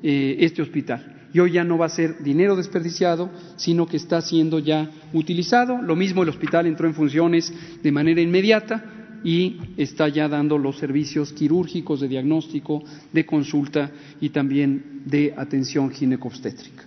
eh, 0.03 0.37
este 0.39 0.61
hospital. 0.61 1.13
Y 1.33 1.39
hoy 1.39 1.51
ya 1.51 1.65
no 1.65 1.77
va 1.77 1.87
a 1.87 1.89
ser 1.89 2.23
dinero 2.23 2.55
desperdiciado, 2.55 3.29
sino 3.57 3.87
que 3.87 3.97
está 3.97 4.21
siendo 4.21 4.59
ya 4.59 4.89
utilizado. 5.11 5.81
Lo 5.81 5.95
mismo 5.95 6.23
el 6.23 6.29
hospital 6.29 6.65
entró 6.65 6.87
en 6.87 6.93
funciones 6.93 7.53
de 7.83 7.91
manera 7.91 8.21
inmediata 8.21 8.94
y 9.25 9.57
está 9.75 10.07
ya 10.07 10.29
dando 10.29 10.59
los 10.59 10.77
servicios 10.77 11.33
quirúrgicos 11.33 11.99
de 11.99 12.07
diagnóstico, 12.07 12.83
de 13.11 13.25
consulta 13.25 13.91
y 14.21 14.29
también 14.29 15.01
de 15.05 15.33
atención 15.35 15.89
ginecobstétrica. 15.89 16.83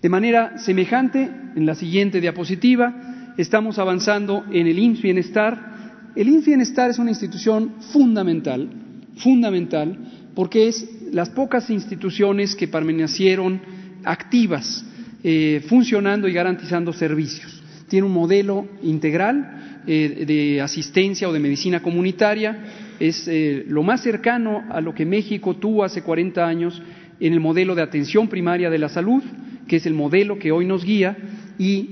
De 0.00 0.08
manera 0.08 0.56
semejante, 0.56 1.30
en 1.54 1.66
la 1.66 1.74
siguiente 1.74 2.22
diapositiva, 2.22 3.34
estamos 3.36 3.78
avanzando 3.78 4.44
en 4.50 4.66
el 4.66 4.78
INS 4.78 5.02
Bienestar. 5.02 6.12
El 6.16 6.28
INS 6.28 6.46
Bienestar 6.46 6.90
es 6.90 6.98
una 6.98 7.10
institución 7.10 7.74
fundamental, 7.92 8.66
fundamental, 9.16 9.98
porque 10.34 10.68
es 10.68 10.88
las 11.12 11.28
pocas 11.28 11.68
instituciones 11.68 12.56
que 12.56 12.68
permanecieron 12.68 13.60
activas, 14.02 14.82
eh, 15.22 15.62
funcionando 15.68 16.26
y 16.26 16.32
garantizando 16.32 16.94
servicios. 16.94 17.62
Tiene 17.88 18.06
un 18.06 18.14
modelo 18.14 18.66
integral 18.82 19.63
eh, 19.86 20.24
de 20.26 20.60
asistencia 20.60 21.28
o 21.28 21.32
de 21.32 21.40
medicina 21.40 21.82
comunitaria 21.82 22.64
es 23.00 23.28
eh, 23.28 23.64
lo 23.68 23.82
más 23.82 24.02
cercano 24.02 24.64
a 24.70 24.80
lo 24.80 24.94
que 24.94 25.04
México 25.04 25.56
tuvo 25.56 25.84
hace 25.84 26.02
40 26.02 26.46
años 26.46 26.82
en 27.20 27.32
el 27.32 27.40
modelo 27.40 27.74
de 27.74 27.82
atención 27.82 28.28
primaria 28.28 28.70
de 28.70 28.78
la 28.78 28.88
salud, 28.88 29.22
que 29.66 29.76
es 29.76 29.86
el 29.86 29.94
modelo 29.94 30.38
que 30.38 30.52
hoy 30.52 30.66
nos 30.66 30.84
guía 30.84 31.16
y 31.58 31.90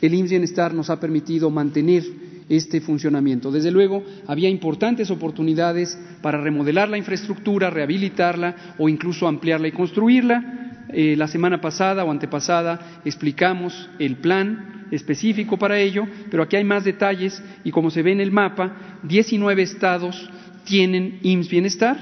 el 0.00 0.14
IMSS 0.14 0.74
nos 0.74 0.90
ha 0.90 1.00
permitido 1.00 1.50
mantener 1.50 2.02
este 2.48 2.80
funcionamiento. 2.80 3.50
Desde 3.50 3.70
luego, 3.70 4.02
había 4.26 4.48
importantes 4.48 5.10
oportunidades 5.10 5.98
para 6.20 6.40
remodelar 6.40 6.88
la 6.88 6.98
infraestructura, 6.98 7.70
rehabilitarla 7.70 8.74
o 8.78 8.88
incluso 8.88 9.26
ampliarla 9.26 9.68
y 9.68 9.72
construirla. 9.72 10.63
Eh, 10.96 11.16
la 11.16 11.26
semana 11.26 11.60
pasada 11.60 12.04
o 12.04 12.10
antepasada 12.12 13.00
explicamos 13.04 13.90
el 13.98 14.16
plan 14.16 14.86
específico 14.92 15.58
para 15.58 15.76
ello, 15.80 16.06
pero 16.30 16.44
aquí 16.44 16.54
hay 16.54 16.62
más 16.62 16.84
detalles 16.84 17.42
y 17.64 17.72
como 17.72 17.90
se 17.90 18.02
ve 18.02 18.12
en 18.12 18.20
el 18.20 18.30
mapa, 18.30 19.00
19 19.02 19.60
estados 19.62 20.30
tienen 20.62 21.18
IMSS 21.22 21.50
Bienestar 21.50 21.96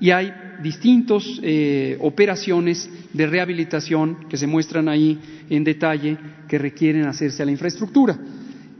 y 0.00 0.10
hay 0.10 0.32
distintas 0.62 1.22
eh, 1.42 1.98
operaciones 2.00 2.88
de 3.12 3.26
rehabilitación 3.26 4.26
que 4.30 4.38
se 4.38 4.46
muestran 4.46 4.88
ahí 4.88 5.18
en 5.50 5.62
detalle 5.62 6.16
que 6.48 6.56
requieren 6.56 7.04
hacerse 7.04 7.42
a 7.42 7.46
la 7.46 7.52
infraestructura. 7.52 8.18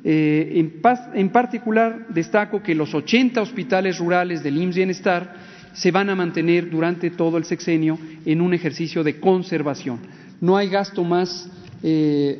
Eh, 0.02 0.52
en, 0.54 0.80
en, 1.14 1.28
particular, 1.28 2.06
destaco 2.08 2.62
que 2.62 2.74
los 2.74 2.94
80 2.94 3.42
hospitales 3.42 3.98
rurales 3.98 4.42
del 4.42 4.56
IMSS 4.56 4.76
Bienestar 4.76 5.34
se 5.72 5.90
van 5.90 6.10
a 6.10 6.14
mantener 6.14 6.70
durante 6.70 7.10
todo 7.10 7.38
el 7.38 7.44
sexenio 7.44 7.98
en 8.24 8.40
un 8.40 8.54
ejercicio 8.54 9.04
de 9.04 9.20
conservación. 9.20 9.98
No 10.40 10.56
hay 10.56 10.68
gasto 10.68 11.04
más 11.04 11.48
eh, 11.82 12.38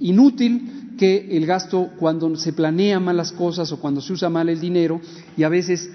inútil 0.00 0.94
que 0.98 1.36
el 1.36 1.46
gasto 1.46 1.90
cuando 1.98 2.34
se 2.36 2.52
planean 2.52 3.04
mal 3.04 3.16
las 3.16 3.32
cosas 3.32 3.72
o 3.72 3.80
cuando 3.80 4.00
se 4.00 4.12
usa 4.12 4.28
mal 4.28 4.48
el 4.48 4.60
dinero 4.60 5.00
y 5.36 5.44
a 5.44 5.48
veces 5.48 5.90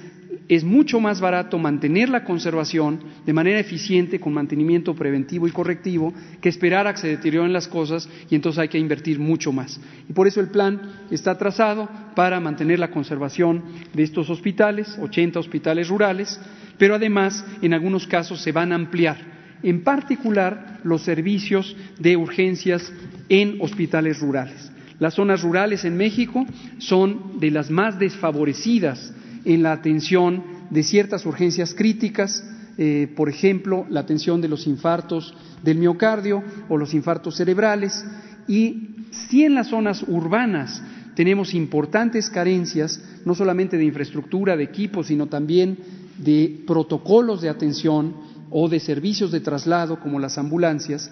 es 0.48 0.63
mucho 0.63 1.00
más 1.00 1.22
barato 1.22 1.58
mantener 1.58 2.10
la 2.10 2.24
conservación 2.24 3.00
de 3.25 3.34
manera 3.34 3.60
eficiente 3.60 4.20
con 4.20 4.34
mantenimiento 4.34 4.94
preventivo 4.94 5.48
y 5.48 5.51
correctivo 5.51 6.13
que 6.41 6.50
esperar 6.50 6.88
a 6.88 6.94
que 6.94 7.01
se 7.01 7.08
deterioren 7.08 7.53
las 7.53 7.67
cosas 7.67 8.08
y 8.29 8.36
entonces 8.36 8.60
hay 8.60 8.67
que 8.67 8.77
invertir 8.77 9.20
mucho 9.20 9.51
más. 9.51 9.79
Y 10.08 10.13
por 10.13 10.27
eso 10.27 10.39
el 10.39 10.50
plan 10.50 10.82
está 11.10 11.38
trazado 11.38 11.89
para 12.15 12.39
mantener 12.39 12.79
la 12.79 12.91
conservación 12.91 13.63
de 13.94 14.03
estos 14.03 14.29
hospitales, 14.29 14.98
80 15.01 15.39
hospitales 15.39 15.88
rurales, 15.89 16.39
pero 16.77 16.96
además 16.96 17.46
en 17.62 17.74
algunos 17.74 18.08
casos 18.08 18.41
se 18.41 18.51
van 18.51 18.72
a 18.72 18.75
ampliar, 18.75 19.17
en 19.63 19.84
particular 19.84 20.79
los 20.84 21.03
servicios 21.03 21.75
de 22.00 22.17
urgencias 22.17 22.91
en 23.29 23.58
hospitales 23.62 24.20
rurales. 24.20 24.72
Las 25.00 25.15
zonas 25.15 25.41
rurales 25.41 25.84
en 25.84 25.98
México 25.98 26.46
son 26.77 27.39
de 27.39 27.51
las 27.51 27.70
más 27.70 28.00
desfavorecidas 28.00 29.13
en 29.44 29.63
la 29.63 29.74
atención 29.74 30.44
de 30.70 30.84
ciertas 30.84 31.25
urgencias 31.25 31.74
críticas, 31.74 32.44
eh, 32.77 33.12
por 33.15 33.29
ejemplo, 33.29 33.86
la 33.89 34.01
atención 34.01 34.41
de 34.41 34.48
los 34.48 34.67
infartos 34.67 35.34
del 35.63 35.77
miocardio 35.77 36.44
o 36.70 36.77
los 36.77 36.94
infartos 36.94 37.36
cerebrales, 37.38 38.05
y 38.48 38.89
si 39.29 39.44
en 39.44 39.55
las 39.55 39.67
zonas 39.67 40.03
urbanas 40.08 40.82
tenemos 41.15 41.53
importantes 41.53 42.29
carencias, 42.29 43.01
no 43.25 43.36
solamente 43.36 43.77
de 43.77 43.86
infraestructura, 43.86 44.58
de 44.58 44.63
equipos, 44.63 45.08
sino 45.08 45.27
también 45.27 45.77
de 46.18 46.64
protocolos 46.66 47.42
de 47.42 47.50
atención 47.50 48.16
o 48.50 48.70
de 48.70 48.80
servicios 48.80 49.32
de 49.32 49.40
traslado, 49.40 50.00
como 50.00 50.20
las 50.20 50.38
ambulancias, 50.38 51.12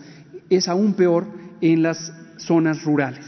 es 0.49 0.67
aún 0.67 0.93
peor 0.93 1.27
en 1.61 1.81
las 1.81 2.13
zonas 2.37 2.83
rurales. 2.83 3.25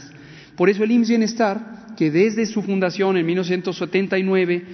Por 0.56 0.70
eso 0.70 0.84
el 0.84 0.90
IMSS 0.90 1.08
Bienestar, 1.08 1.94
que 1.96 2.10
desde 2.10 2.46
su 2.46 2.62
fundación 2.62 3.16
en 3.16 3.26
1979 3.26 4.64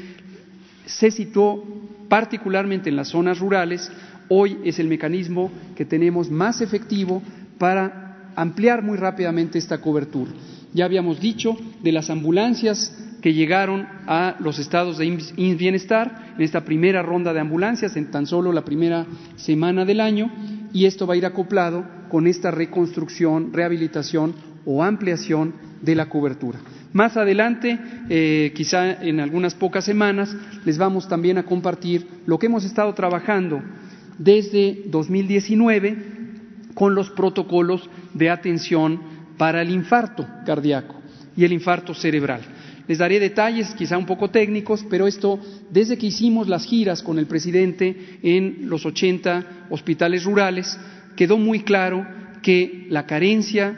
se 0.87 1.11
situó 1.11 1.65
particularmente 2.09 2.91
en 2.91 2.97
las 2.97 3.09
zonas 3.09 3.39
rurales, 3.39 3.91
hoy 4.29 4.59
es 4.65 4.79
el 4.79 4.89
mecanismo 4.89 5.51
que 5.75 5.85
tenemos 5.85 6.31
más 6.31 6.61
efectivo 6.61 7.23
para 7.59 8.33
ampliar 8.37 8.83
muy 8.83 8.97
rápidamente 8.97 9.59
esta 9.59 9.81
cobertura. 9.81 10.31
Ya 10.75 10.85
habíamos 10.85 11.21
dicho 11.21 11.57
de 11.83 11.93
las 11.93 12.11
ambulancias 12.11 12.97
que 13.23 13.33
llegaron 13.33 13.87
a 14.07 14.35
los 14.41 14.59
estados 14.59 14.99
de 14.99 15.07
Bienestar 15.57 16.35
en 16.37 16.43
esta 16.43 16.65
primera 16.65 17.03
ronda 17.03 17.33
de 17.33 17.41
ambulancias, 17.41 17.97
en 17.97 18.11
tan 18.11 18.27
solo 18.27 18.53
la 18.53 18.65
primera 18.65 19.07
semana 19.37 19.85
del 19.85 20.01
año, 20.01 20.31
y 20.73 20.87
esto 20.87 21.07
va 21.07 21.15
a 21.15 21.17
ir 21.17 21.25
acoplado 21.25 21.87
con 22.11 22.27
esta 22.27 22.51
reconstrucción, 22.51 23.53
rehabilitación 23.53 24.35
o 24.67 24.83
ampliación 24.83 25.55
de 25.81 25.95
la 25.95 26.09
cobertura. 26.09 26.59
Más 26.93 27.17
adelante, 27.17 27.79
eh, 28.11 28.53
quizá 28.55 29.03
en 29.03 29.21
algunas 29.21 29.55
pocas 29.55 29.85
semanas, 29.85 30.37
les 30.65 30.77
vamos 30.77 31.09
también 31.09 31.39
a 31.39 31.45
compartir 31.45 32.07
lo 32.27 32.39
que 32.39 32.47
hemos 32.47 32.65
estado 32.65 32.93
trabajando 32.93 33.63
desde 34.19 34.83
2019 34.87 35.97
con 36.75 36.95
los 36.95 37.11
protocolos 37.11 37.89
de 38.15 38.31
atención 38.31 39.01
para 39.39 39.63
el 39.63 39.71
infarto 39.71 40.27
cardíaco 40.45 40.97
y 41.37 41.45
el 41.45 41.53
infarto 41.53 41.95
cerebral. 41.95 42.43
Les 42.89 42.99
daré 42.99 43.21
detalles, 43.21 43.75
quizá 43.75 43.97
un 43.97 44.07
poco 44.07 44.31
técnicos, 44.31 44.85
pero 44.91 45.07
esto, 45.07 45.39
desde 45.71 45.97
que 45.97 46.07
hicimos 46.07 46.49
las 46.49 46.65
giras 46.65 47.03
con 47.03 47.19
el 47.19 47.27
presidente 47.27 48.19
en 48.23 48.69
los 48.69 48.85
80 48.85 49.67
hospitales 49.71 50.25
rurales, 50.25 50.79
quedó 51.17 51.39
muy 51.39 51.61
claro 51.61 52.07
que 52.43 52.87
la 52.91 53.07
carencia 53.07 53.77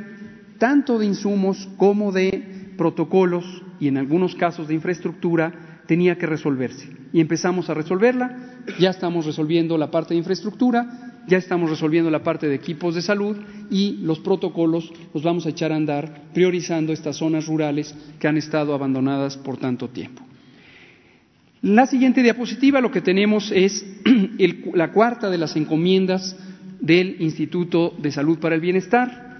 tanto 0.58 0.98
de 0.98 1.06
insumos 1.06 1.68
como 1.76 2.12
de 2.12 2.72
protocolos 2.76 3.44
y 3.78 3.88
en 3.88 3.98
algunos 3.98 4.34
casos 4.34 4.68
de 4.68 4.74
infraestructura 4.74 5.82
tenía 5.86 6.16
que 6.16 6.26
resolverse. 6.26 6.88
Y 7.12 7.20
empezamos 7.20 7.68
a 7.68 7.74
resolverla, 7.74 8.62
ya 8.78 8.90
estamos 8.90 9.26
resolviendo 9.26 9.76
la 9.76 9.90
parte 9.90 10.14
de 10.14 10.18
infraestructura, 10.18 11.03
ya 11.26 11.38
estamos 11.38 11.70
resolviendo 11.70 12.10
la 12.10 12.22
parte 12.22 12.48
de 12.48 12.54
equipos 12.54 12.94
de 12.94 13.02
salud 13.02 13.36
y 13.70 13.98
los 14.02 14.20
protocolos 14.20 14.92
los 15.12 15.22
vamos 15.22 15.46
a 15.46 15.50
echar 15.50 15.72
a 15.72 15.76
andar 15.76 16.22
priorizando 16.32 16.92
estas 16.92 17.16
zonas 17.16 17.46
rurales 17.46 17.94
que 18.18 18.28
han 18.28 18.36
estado 18.36 18.74
abandonadas 18.74 19.36
por 19.36 19.56
tanto 19.56 19.88
tiempo. 19.88 20.22
La 21.62 21.86
siguiente 21.86 22.22
diapositiva 22.22 22.80
lo 22.80 22.90
que 22.90 23.00
tenemos 23.00 23.50
es 23.50 23.86
la 24.74 24.92
cuarta 24.92 25.30
de 25.30 25.38
las 25.38 25.56
encomiendas 25.56 26.36
del 26.80 27.16
Instituto 27.20 27.94
de 27.96 28.12
Salud 28.12 28.38
para 28.38 28.54
el 28.54 28.60
Bienestar 28.60 29.38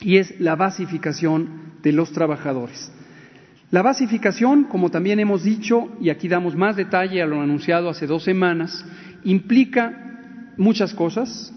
y 0.00 0.16
es 0.16 0.40
la 0.40 0.56
basificación 0.56 1.74
de 1.82 1.92
los 1.92 2.12
trabajadores. 2.12 2.90
La 3.70 3.82
basificación, 3.82 4.64
como 4.64 4.90
también 4.90 5.18
hemos 5.18 5.42
dicho, 5.42 5.92
y 6.00 6.08
aquí 6.08 6.28
damos 6.28 6.56
más 6.56 6.76
detalle 6.76 7.20
a 7.20 7.26
lo 7.26 7.40
anunciado 7.40 7.90
hace 7.90 8.06
dos 8.06 8.22
semanas, 8.22 8.84
implica 9.24 10.13
muchas 10.56 10.94
cosas, 10.94 11.52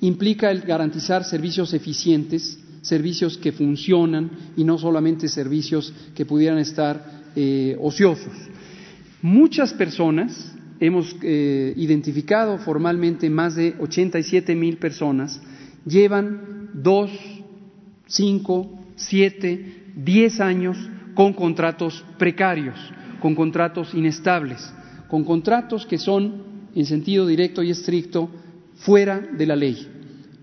implica 0.00 0.50
el 0.50 0.62
garantizar 0.62 1.24
servicios 1.24 1.74
eficientes, 1.74 2.58
servicios 2.82 3.38
que 3.38 3.52
funcionan 3.52 4.30
y 4.56 4.64
no 4.64 4.78
solamente 4.78 5.28
servicios 5.28 5.92
que 6.14 6.26
pudieran 6.26 6.58
estar 6.58 7.22
eh, 7.36 7.76
ociosos. 7.80 8.32
Muchas 9.22 9.72
personas, 9.72 10.52
hemos 10.80 11.14
eh, 11.22 11.72
identificado 11.76 12.58
formalmente 12.58 13.30
más 13.30 13.54
de 13.54 13.76
87 13.78 14.56
mil 14.56 14.78
personas, 14.78 15.40
llevan 15.86 16.70
dos, 16.74 17.10
cinco, 18.06 18.68
siete, 18.96 19.92
diez 19.94 20.40
años 20.40 20.76
con 21.14 21.34
contratos 21.34 22.04
precarios, 22.18 22.76
con 23.20 23.36
contratos 23.36 23.94
inestables, 23.94 24.72
con 25.08 25.22
contratos 25.24 25.86
que 25.86 25.98
son, 25.98 26.42
en 26.74 26.86
sentido 26.86 27.26
directo 27.28 27.62
y 27.62 27.70
estricto, 27.70 28.28
fuera 28.84 29.20
de 29.20 29.46
la 29.46 29.56
ley, 29.56 29.88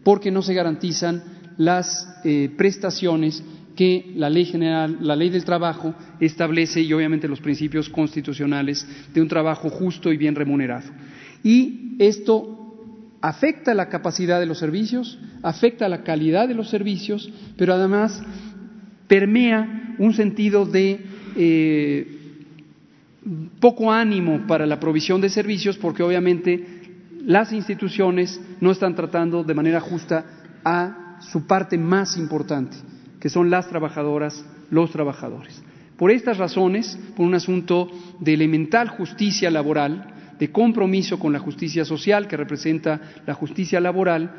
porque 0.03 0.31
no 0.31 0.41
se 0.41 0.53
garantizan 0.53 1.23
las 1.57 2.07
eh, 2.23 2.49
prestaciones 2.57 3.43
que 3.75 4.11
la 4.15 4.29
ley 4.29 4.45
general, 4.45 4.97
la 5.01 5.15
ley 5.15 5.29
del 5.29 5.45
trabajo 5.45 5.93
establece 6.19 6.81
y 6.81 6.91
obviamente 6.91 7.27
los 7.27 7.39
principios 7.39 7.89
constitucionales 7.89 8.85
de 9.13 9.21
un 9.21 9.27
trabajo 9.27 9.69
justo 9.69 10.11
y 10.11 10.17
bien 10.17 10.35
remunerado. 10.35 10.89
Y 11.43 11.95
esto 11.99 12.59
afecta 13.21 13.73
la 13.73 13.89
capacidad 13.89 14.39
de 14.39 14.45
los 14.45 14.57
servicios, 14.57 15.17
afecta 15.43 15.87
la 15.89 16.03
calidad 16.03 16.47
de 16.47 16.55
los 16.55 16.69
servicios, 16.69 17.29
pero 17.57 17.73
además 17.73 18.21
permea 19.07 19.95
un 19.97 20.13
sentido 20.13 20.65
de 20.65 20.99
eh, 21.35 22.19
poco 23.59 23.91
ánimo 23.91 24.45
para 24.47 24.65
la 24.65 24.79
provisión 24.79 25.19
de 25.21 25.29
servicios 25.29 25.77
porque 25.77 26.03
obviamente 26.03 26.78
las 27.29 27.53
instituciones 27.53 28.41
no 28.59 28.71
están 28.71 28.95
tratando 28.95 29.43
de 29.43 29.53
manera 29.53 29.79
justa 29.79 30.25
a 30.65 31.19
su 31.21 31.45
parte 31.45 31.77
más 31.77 32.17
importante, 32.17 32.75
que 33.19 33.29
son 33.29 33.51
las 33.51 33.69
trabajadoras, 33.69 34.43
los 34.71 34.89
trabajadores. 34.89 35.61
Por 35.95 36.09
estas 36.09 36.39
razones, 36.39 36.97
por 37.15 37.27
un 37.27 37.35
asunto 37.35 37.87
de 38.19 38.33
elemental 38.33 38.89
justicia 38.89 39.51
laboral, 39.51 40.11
de 40.39 40.51
compromiso 40.51 41.19
con 41.19 41.31
la 41.31 41.37
justicia 41.37 41.85
social 41.85 42.27
que 42.27 42.35
representa 42.35 42.99
la 43.27 43.35
justicia 43.35 43.79
laboral, 43.79 44.31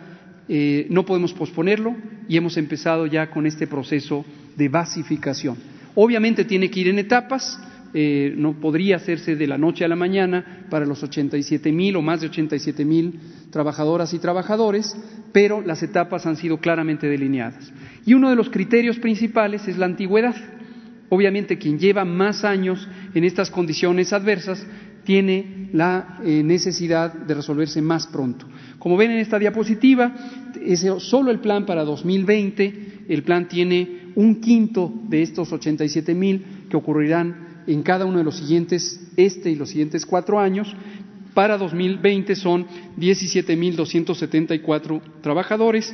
eh, 0.48 0.88
no 0.90 1.06
podemos 1.06 1.32
posponerlo 1.32 1.94
y 2.28 2.38
hemos 2.38 2.56
empezado 2.56 3.06
ya 3.06 3.30
con 3.30 3.46
este 3.46 3.68
proceso 3.68 4.24
de 4.56 4.68
basificación. 4.68 5.56
Obviamente 5.94 6.44
tiene 6.44 6.68
que 6.68 6.80
ir 6.80 6.88
en 6.88 6.98
etapas, 6.98 7.56
eh, 7.92 8.34
no 8.36 8.60
podría 8.60 8.96
hacerse 8.96 9.34
de 9.34 9.46
la 9.46 9.58
noche 9.58 9.84
a 9.84 9.88
la 9.88 9.96
mañana 9.96 10.66
para 10.70 10.86
los 10.86 11.02
87 11.02 11.72
mil 11.72 11.96
o 11.96 12.02
más 12.02 12.20
de 12.20 12.28
87 12.28 12.84
mil 12.84 13.18
trabajadoras 13.50 14.14
y 14.14 14.18
trabajadores, 14.18 14.96
pero 15.32 15.60
las 15.60 15.82
etapas 15.82 16.26
han 16.26 16.36
sido 16.36 16.58
claramente 16.58 17.08
delineadas. 17.08 17.72
Y 18.06 18.14
uno 18.14 18.30
de 18.30 18.36
los 18.36 18.50
criterios 18.50 18.98
principales 18.98 19.66
es 19.68 19.76
la 19.76 19.86
antigüedad. 19.86 20.36
Obviamente 21.08 21.58
quien 21.58 21.78
lleva 21.78 22.04
más 22.04 22.44
años 22.44 22.88
en 23.14 23.24
estas 23.24 23.50
condiciones 23.50 24.12
adversas 24.12 24.64
tiene 25.04 25.68
la 25.72 26.18
eh, 26.24 26.42
necesidad 26.44 27.12
de 27.12 27.34
resolverse 27.34 27.82
más 27.82 28.06
pronto. 28.06 28.46
Como 28.78 28.96
ven 28.96 29.10
en 29.10 29.18
esta 29.18 29.38
diapositiva, 29.38 30.14
es 30.64 30.86
solo 30.98 31.30
el 31.30 31.40
plan 31.40 31.66
para 31.66 31.84
2020, 31.84 33.04
el 33.08 33.22
plan 33.24 33.48
tiene 33.48 34.12
un 34.14 34.40
quinto 34.40 34.92
de 35.08 35.22
estos 35.22 35.52
87 35.52 36.14
mil 36.14 36.44
que 36.68 36.76
ocurrirán 36.76 37.49
en 37.66 37.82
cada 37.82 38.04
uno 38.04 38.18
de 38.18 38.24
los 38.24 38.36
siguientes, 38.36 39.00
este 39.16 39.50
y 39.50 39.56
los 39.56 39.70
siguientes 39.70 40.06
cuatro 40.06 40.38
años, 40.38 40.72
para 41.34 41.58
2020 41.58 42.36
son 42.36 42.66
17.274 42.98 45.00
trabajadores 45.22 45.92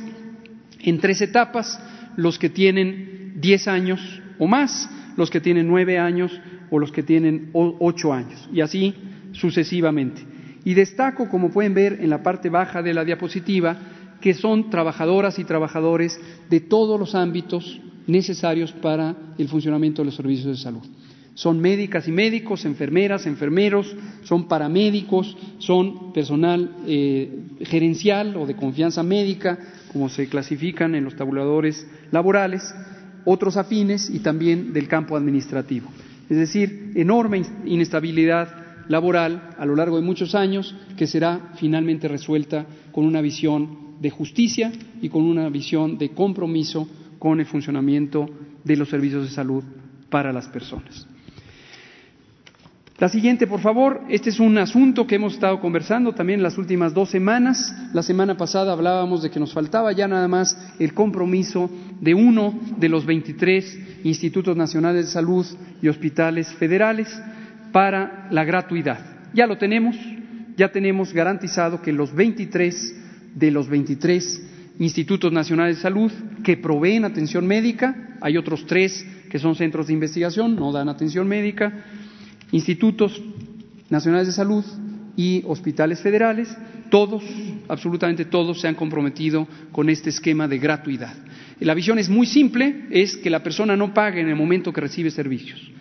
en 0.79 0.99
tres 0.99 1.21
etapas, 1.21 1.79
los 2.15 2.39
que 2.39 2.49
tienen 2.49 3.33
10 3.39 3.67
años 3.67 3.99
o 4.39 4.47
más, 4.47 4.89
los 5.15 5.29
que 5.29 5.41
tienen 5.41 5.67
9 5.67 5.99
años 5.99 6.41
o 6.69 6.79
los 6.79 6.91
que 6.91 7.03
tienen 7.03 7.51
8 7.53 8.13
años, 8.13 8.49
y 8.51 8.61
así 8.61 8.95
sucesivamente. 9.31 10.23
Y 10.65 10.73
destaco, 10.73 11.29
como 11.29 11.51
pueden 11.51 11.73
ver 11.73 11.99
en 12.01 12.09
la 12.09 12.23
parte 12.23 12.49
baja 12.49 12.81
de 12.81 12.93
la 12.93 13.05
diapositiva, 13.05 13.77
que 14.19 14.33
son 14.33 14.69
trabajadoras 14.69 15.39
y 15.39 15.43
trabajadores 15.43 16.19
de 16.49 16.59
todos 16.59 16.99
los 16.99 17.15
ámbitos 17.15 17.79
necesarios 18.07 18.71
para 18.71 19.15
el 19.37 19.47
funcionamiento 19.47 20.01
de 20.01 20.07
los 20.07 20.15
servicios 20.15 20.57
de 20.57 20.63
salud. 20.63 20.83
Son 21.37 21.61
médicas 21.61 22.07
y 22.07 22.11
médicos, 22.11 22.65
enfermeras, 22.65 23.27
enfermeros, 23.27 23.95
son 24.23 24.47
paramédicos, 24.47 25.37
son 25.59 26.11
personal 26.11 26.77
eh, 26.87 27.29
gerencial 27.61 28.35
o 28.37 28.47
de 28.47 28.55
confianza 28.55 29.03
médica, 29.03 29.59
como 29.93 30.09
se 30.09 30.29
clasifican 30.29 30.95
en 30.95 31.03
los 31.03 31.15
tabuladores 31.15 31.85
laborales, 32.09 32.73
otros 33.23 33.55
afines 33.55 34.09
y 34.09 34.17
también 34.17 34.73
del 34.73 34.87
campo 34.87 35.15
administrativo. 35.15 35.91
Es 36.27 36.37
decir, 36.37 36.93
enorme 36.95 37.43
inestabilidad 37.65 38.87
laboral 38.87 39.51
a 39.59 39.65
lo 39.67 39.75
largo 39.75 39.97
de 39.97 40.07
muchos 40.07 40.33
años 40.33 40.75
que 40.97 41.05
será 41.05 41.51
finalmente 41.59 42.07
resuelta 42.07 42.65
con 42.91 43.05
una 43.05 43.21
visión 43.21 43.99
de 44.01 44.09
justicia 44.09 44.71
y 45.03 45.09
con 45.09 45.21
una 45.21 45.49
visión 45.49 45.99
de 45.99 46.09
compromiso 46.09 46.89
con 47.19 47.39
el 47.39 47.45
funcionamiento 47.45 48.27
de 48.63 48.75
los 48.75 48.89
servicios 48.89 49.21
de 49.21 49.29
salud 49.29 49.63
para 50.09 50.33
las 50.33 50.47
personas. 50.47 51.07
La 52.99 53.09
siguiente, 53.09 53.45
por 53.45 53.59
favor. 53.59 54.01
Este 54.09 54.31
es 54.31 54.39
un 54.39 54.57
asunto 54.57 55.05
que 55.05 55.15
hemos 55.15 55.33
estado 55.35 55.59
conversando 55.59 56.13
también 56.13 56.41
las 56.41 56.57
últimas 56.57 56.95
dos 56.95 57.11
semanas. 57.11 57.71
La 57.93 58.01
semana 58.01 58.37
pasada 58.37 58.73
hablábamos 58.73 59.21
de 59.21 59.29
que 59.29 59.39
nos 59.39 59.53
faltaba 59.53 59.91
ya 59.91 60.07
nada 60.07 60.27
más 60.27 60.57
el 60.79 60.95
compromiso 60.95 61.69
de 62.01 62.15
uno 62.15 62.59
de 62.77 62.89
los 62.89 63.05
23 63.05 64.03
institutos 64.03 64.57
nacionales 64.57 65.05
de 65.05 65.11
salud 65.11 65.45
y 65.79 65.89
hospitales 65.89 66.51
federales 66.53 67.07
para 67.71 68.29
la 68.31 68.43
gratuidad. 68.43 68.97
Ya 69.31 69.45
lo 69.45 69.59
tenemos, 69.59 69.95
ya 70.55 70.71
tenemos 70.71 71.13
garantizado 71.13 71.83
que 71.83 71.93
los 71.93 72.15
23 72.15 72.95
de 73.35 73.51
los 73.51 73.69
23 73.69 74.75
institutos 74.79 75.31
nacionales 75.31 75.75
de 75.75 75.81
salud 75.83 76.11
que 76.43 76.57
proveen 76.57 77.05
atención 77.05 77.45
médica, 77.45 78.17
hay 78.21 78.37
otros 78.37 78.65
tres 78.65 79.05
que 79.29 79.37
son 79.37 79.55
centros 79.55 79.85
de 79.87 79.93
investigación, 79.93 80.55
no 80.55 80.71
dan 80.71 80.89
atención 80.89 81.27
médica, 81.27 81.85
institutos 82.51 83.21
nacionales 83.89 84.27
de 84.27 84.33
salud 84.33 84.65
y 85.15 85.43
hospitales 85.45 85.99
federales, 85.99 86.55
todos, 86.89 87.23
absolutamente 87.67 88.25
todos, 88.25 88.61
se 88.61 88.67
han 88.67 88.75
comprometido 88.75 89.47
con 89.71 89.89
este 89.89 90.09
esquema 90.09 90.47
de 90.47 90.59
gratuidad. 90.59 91.13
La 91.59 91.73
visión 91.73 91.97
es 91.97 92.07
muy 92.07 92.27
simple, 92.27 92.85
es 92.91 93.17
que 93.17 93.29
la 93.29 93.41
persona 93.41 93.75
no 93.75 93.93
pague 93.93 94.21
en 94.21 94.29
el 94.29 94.35
momento 94.35 94.71
que 94.71 94.81
recibe 94.81 95.09
servicios. 95.09 95.71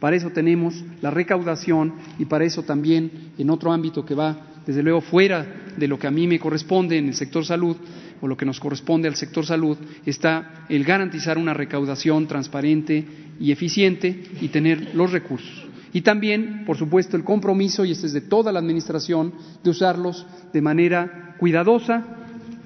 Para 0.00 0.16
eso 0.16 0.30
tenemos 0.30 0.82
la 1.02 1.10
recaudación 1.10 1.94
y 2.18 2.24
para 2.24 2.44
eso 2.44 2.62
también, 2.62 3.10
en 3.38 3.50
otro 3.50 3.72
ámbito 3.72 4.04
que 4.04 4.14
va, 4.14 4.36
desde 4.66 4.82
luego, 4.82 5.00
fuera 5.00 5.46
de 5.76 5.88
lo 5.88 5.98
que 5.98 6.06
a 6.06 6.10
mí 6.10 6.26
me 6.26 6.38
corresponde 6.38 6.98
en 6.98 7.08
el 7.08 7.14
sector 7.14 7.44
salud, 7.44 7.76
o 8.20 8.26
lo 8.26 8.36
que 8.36 8.46
nos 8.46 8.60
corresponde 8.60 9.08
al 9.08 9.14
sector 9.14 9.44
salud, 9.44 9.76
está 10.06 10.64
el 10.68 10.84
garantizar 10.84 11.36
una 11.36 11.52
recaudación 11.52 12.26
transparente 12.26 13.04
y 13.38 13.52
eficiente 13.52 14.22
y 14.40 14.48
tener 14.48 14.94
los 14.94 15.12
recursos. 15.12 15.66
Y 15.96 16.02
también, 16.02 16.64
por 16.66 16.76
supuesto, 16.76 17.16
el 17.16 17.24
compromiso, 17.24 17.82
y 17.82 17.92
este 17.92 18.08
es 18.08 18.12
de 18.12 18.20
toda 18.20 18.52
la 18.52 18.58
Administración, 18.58 19.32
de 19.64 19.70
usarlos 19.70 20.26
de 20.52 20.60
manera 20.60 21.34
cuidadosa, 21.38 22.04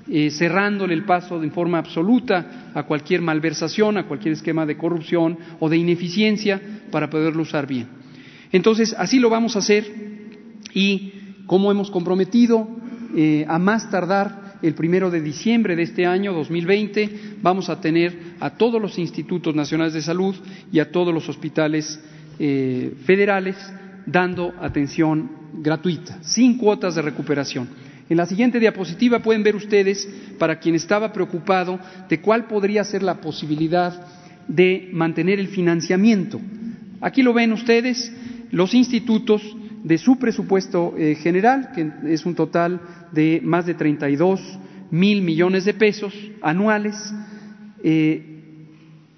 eh, 0.08 0.32
cerrándole 0.32 0.94
el 0.94 1.04
paso 1.04 1.40
en 1.40 1.52
forma 1.52 1.78
absoluta 1.78 2.72
a 2.74 2.82
cualquier 2.82 3.20
malversación, 3.20 3.98
a 3.98 4.08
cualquier 4.08 4.32
esquema 4.32 4.66
de 4.66 4.76
corrupción 4.76 5.38
o 5.60 5.68
de 5.68 5.76
ineficiencia 5.76 6.60
para 6.90 7.08
poderlo 7.08 7.42
usar 7.42 7.68
bien. 7.68 7.86
Entonces, 8.50 8.96
así 8.98 9.20
lo 9.20 9.30
vamos 9.30 9.54
a 9.54 9.60
hacer 9.60 9.84
y 10.74 11.12
como 11.46 11.70
hemos 11.70 11.92
comprometido 11.92 12.66
eh, 13.14 13.44
a 13.46 13.60
más 13.60 13.92
tardar 13.92 14.58
el 14.60 14.74
primero 14.74 15.08
de 15.08 15.20
diciembre 15.20 15.76
de 15.76 15.84
este 15.84 16.04
año 16.04 16.32
2020, 16.32 17.36
vamos 17.42 17.68
a 17.68 17.80
tener 17.80 18.34
a 18.40 18.50
todos 18.56 18.82
los 18.82 18.98
institutos 18.98 19.54
nacionales 19.54 19.94
de 19.94 20.02
salud 20.02 20.34
y 20.72 20.80
a 20.80 20.90
todos 20.90 21.14
los 21.14 21.28
hospitales 21.28 22.00
eh, 22.42 22.94
federales 23.04 23.54
dando 24.06 24.54
atención 24.58 25.30
gratuita, 25.52 26.22
sin 26.22 26.56
cuotas 26.56 26.94
de 26.94 27.02
recuperación. 27.02 27.68
En 28.08 28.16
la 28.16 28.24
siguiente 28.24 28.58
diapositiva 28.58 29.18
pueden 29.18 29.42
ver 29.42 29.54
ustedes, 29.54 30.08
para 30.38 30.58
quien 30.58 30.74
estaba 30.74 31.12
preocupado, 31.12 31.78
de 32.08 32.20
cuál 32.20 32.46
podría 32.46 32.82
ser 32.82 33.02
la 33.02 33.20
posibilidad 33.20 34.06
de 34.48 34.88
mantener 34.92 35.38
el 35.38 35.48
financiamiento. 35.48 36.40
Aquí 37.02 37.22
lo 37.22 37.34
ven 37.34 37.52
ustedes, 37.52 38.10
los 38.50 38.72
institutos 38.72 39.42
de 39.84 39.98
su 39.98 40.18
presupuesto 40.18 40.94
eh, 40.96 41.16
general, 41.16 41.72
que 41.74 41.90
es 42.12 42.24
un 42.24 42.34
total 42.34 42.80
de 43.12 43.40
más 43.44 43.66
de 43.66 43.74
32 43.74 44.40
mil 44.90 45.20
millones 45.20 45.66
de 45.66 45.74
pesos 45.74 46.14
anuales, 46.40 46.96
eh, 47.84 48.30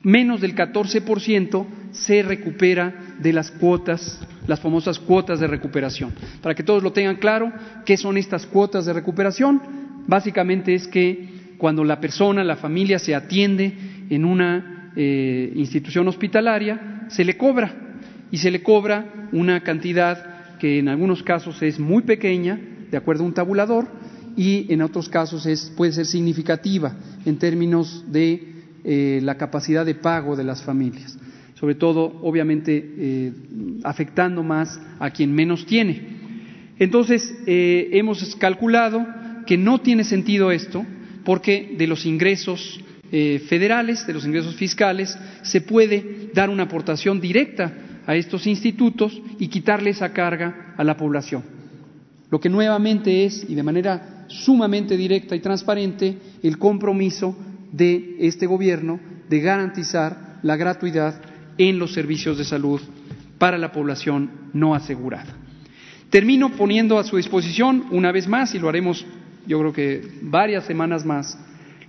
menos 0.03 0.41
del 0.41 0.55
14% 0.55 1.67
se 1.93 2.23
recupera 2.23 2.95
de 3.23 3.33
las 3.33 3.51
cuotas, 3.51 4.21
las 4.47 4.61
famosas 4.61 4.99
cuotas 4.99 5.41
de 5.41 5.47
recuperación. 5.47 6.13
Para 6.43 6.55
que 6.55 6.63
todos 6.63 6.83
lo 6.83 6.93
tengan 6.93 7.17
claro, 7.17 7.53
¿qué 7.87 7.97
son 7.97 8.17
estas 8.17 8.47
cuotas 8.47 8.85
de 8.85 8.93
recuperación? 8.93 9.61
Básicamente 10.07 10.75
es 10.75 10.89
que 10.89 11.55
cuando 11.59 11.85
la 11.85 12.01
persona, 12.01 12.43
la 12.43 12.57
familia 12.57 12.99
se 12.99 13.15
atiende 13.15 13.73
en 14.11 14.25
una 14.25 14.91
eh, 14.97 15.53
institución 15.55 16.09
hospitalaria, 16.09 17.07
se 17.09 17.25
le 17.25 17.37
cobra 17.37 17.73
y 18.31 18.39
se 18.39 18.51
le 18.51 18.63
cobra 18.63 19.29
una 19.33 19.63
cantidad 19.63 20.59
que 20.59 20.79
en 20.79 20.89
algunos 20.89 21.23
casos 21.23 21.63
es 21.63 21.79
muy 21.79 22.03
pequeña, 22.03 22.59
de 22.91 22.97
acuerdo 22.97 23.25
a 23.25 23.27
un 23.27 23.35
tabulador, 23.35 23.87
y 24.37 24.73
en 24.73 24.83
otros 24.83 25.09
casos 25.09 25.47
es, 25.47 25.73
puede 25.77 25.93
ser 25.93 26.07
significativa 26.07 26.97
en 27.27 27.39
términos 27.39 28.05
de 28.09 28.55
eh, 28.85 29.21
la 29.23 29.37
capacidad 29.37 29.85
de 29.85 29.95
pago 29.95 30.37
de 30.37 30.45
las 30.45 30.63
familias 30.63 31.17
sobre 31.63 31.77
todo, 31.77 32.19
obviamente, 32.23 32.93
eh, 32.99 33.33
afectando 33.85 34.43
más 34.43 34.81
a 34.99 35.11
quien 35.11 35.33
menos 35.33 35.65
tiene. 35.65 36.03
Entonces, 36.77 37.33
eh, 37.47 37.91
hemos 37.93 38.35
calculado 38.35 39.07
que 39.47 39.57
no 39.57 39.81
tiene 39.81 40.03
sentido 40.03 40.51
esto 40.51 40.85
porque 41.25 41.77
de 41.79 41.87
los 41.87 42.05
ingresos 42.05 42.81
eh, 43.13 43.41
federales, 43.49 44.05
de 44.09 44.13
los 44.13 44.27
ingresos 44.27 44.57
fiscales, 44.57 45.17
se 45.43 45.61
puede 45.61 46.31
dar 46.35 46.51
una 46.51 46.65
aportación 46.65 47.21
directa 47.21 47.73
a 48.07 48.17
estos 48.17 48.49
institutos 48.49 49.23
y 49.39 49.47
quitarle 49.47 49.91
esa 49.91 50.13
carga 50.13 50.75
a 50.77 50.83
la 50.83 50.97
población. 50.97 51.45
Lo 52.29 52.41
que 52.41 52.49
nuevamente 52.49 53.25
es, 53.25 53.47
y 53.49 53.55
de 53.55 53.63
manera 53.63 54.25
sumamente 54.27 54.97
directa 54.97 55.37
y 55.37 55.41
transparente, 55.41 56.19
el 56.43 56.59
compromiso 56.59 57.39
de 57.71 58.17
este 58.19 58.47
Gobierno 58.47 58.99
de 59.31 59.39
garantizar 59.39 60.41
la 60.43 60.57
gratuidad 60.57 61.32
en 61.59 61.79
los 61.79 61.93
servicios 61.93 62.39
de 62.39 62.45
salud 62.45 62.81
para 63.39 63.59
la 63.59 63.73
población 63.73 64.31
no 64.53 64.75
asegurada. 64.75 65.37
Termino 66.11 66.51
poniendo 66.51 66.99
a 66.99 67.05
su 67.05 67.17
disposición, 67.17 67.87
una 67.91 68.13
vez 68.13 68.29
más, 68.29 68.55
y 68.55 68.59
lo 68.59 68.69
haremos 68.69 69.07
yo 69.47 69.59
creo 69.59 69.73
que 69.73 70.03
varias 70.23 70.65
semanas 70.65 71.05
más, 71.05 71.39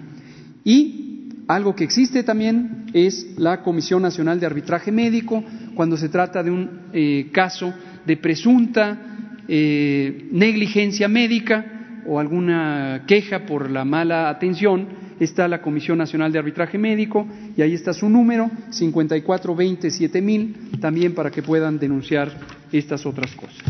Y 0.64 1.30
algo 1.48 1.76
que 1.76 1.84
existe 1.84 2.24
también 2.24 2.86
es 2.94 3.38
la 3.38 3.64
Comisión 3.64 4.02
Nacional 4.02 4.40
de 4.40 4.46
Arbitraje 4.46 4.92
Médico, 4.92 5.44
cuando 5.76 5.98
se 5.98 6.10
trata 6.10 6.44
de 6.44 6.52
un 6.52 6.70
eh, 6.94 7.30
caso 7.32 7.74
de 8.06 8.18
presunta 8.18 9.21
eh, 9.54 10.30
negligencia 10.32 11.10
médica 11.10 12.02
o 12.08 12.22
alguna 12.22 13.04
queja 13.06 13.46
por 13.46 13.70
la 13.70 13.84
mala 13.84 14.30
atención, 14.30 14.88
está 15.20 15.46
la 15.50 15.62
Comisión 15.62 15.98
Nacional 15.98 16.32
de 16.32 16.40
Arbitraje 16.40 16.78
Médico 16.78 17.28
y 17.58 17.62
ahí 17.62 17.74
está 17.74 17.94
su 17.94 18.10
número, 18.10 18.50
54207000, 18.70 20.80
también 20.80 21.14
para 21.14 21.32
que 21.32 21.44
puedan 21.44 21.80
denunciar 21.80 22.32
estas 22.72 23.06
otras 23.06 23.36
cosas. 23.36 23.62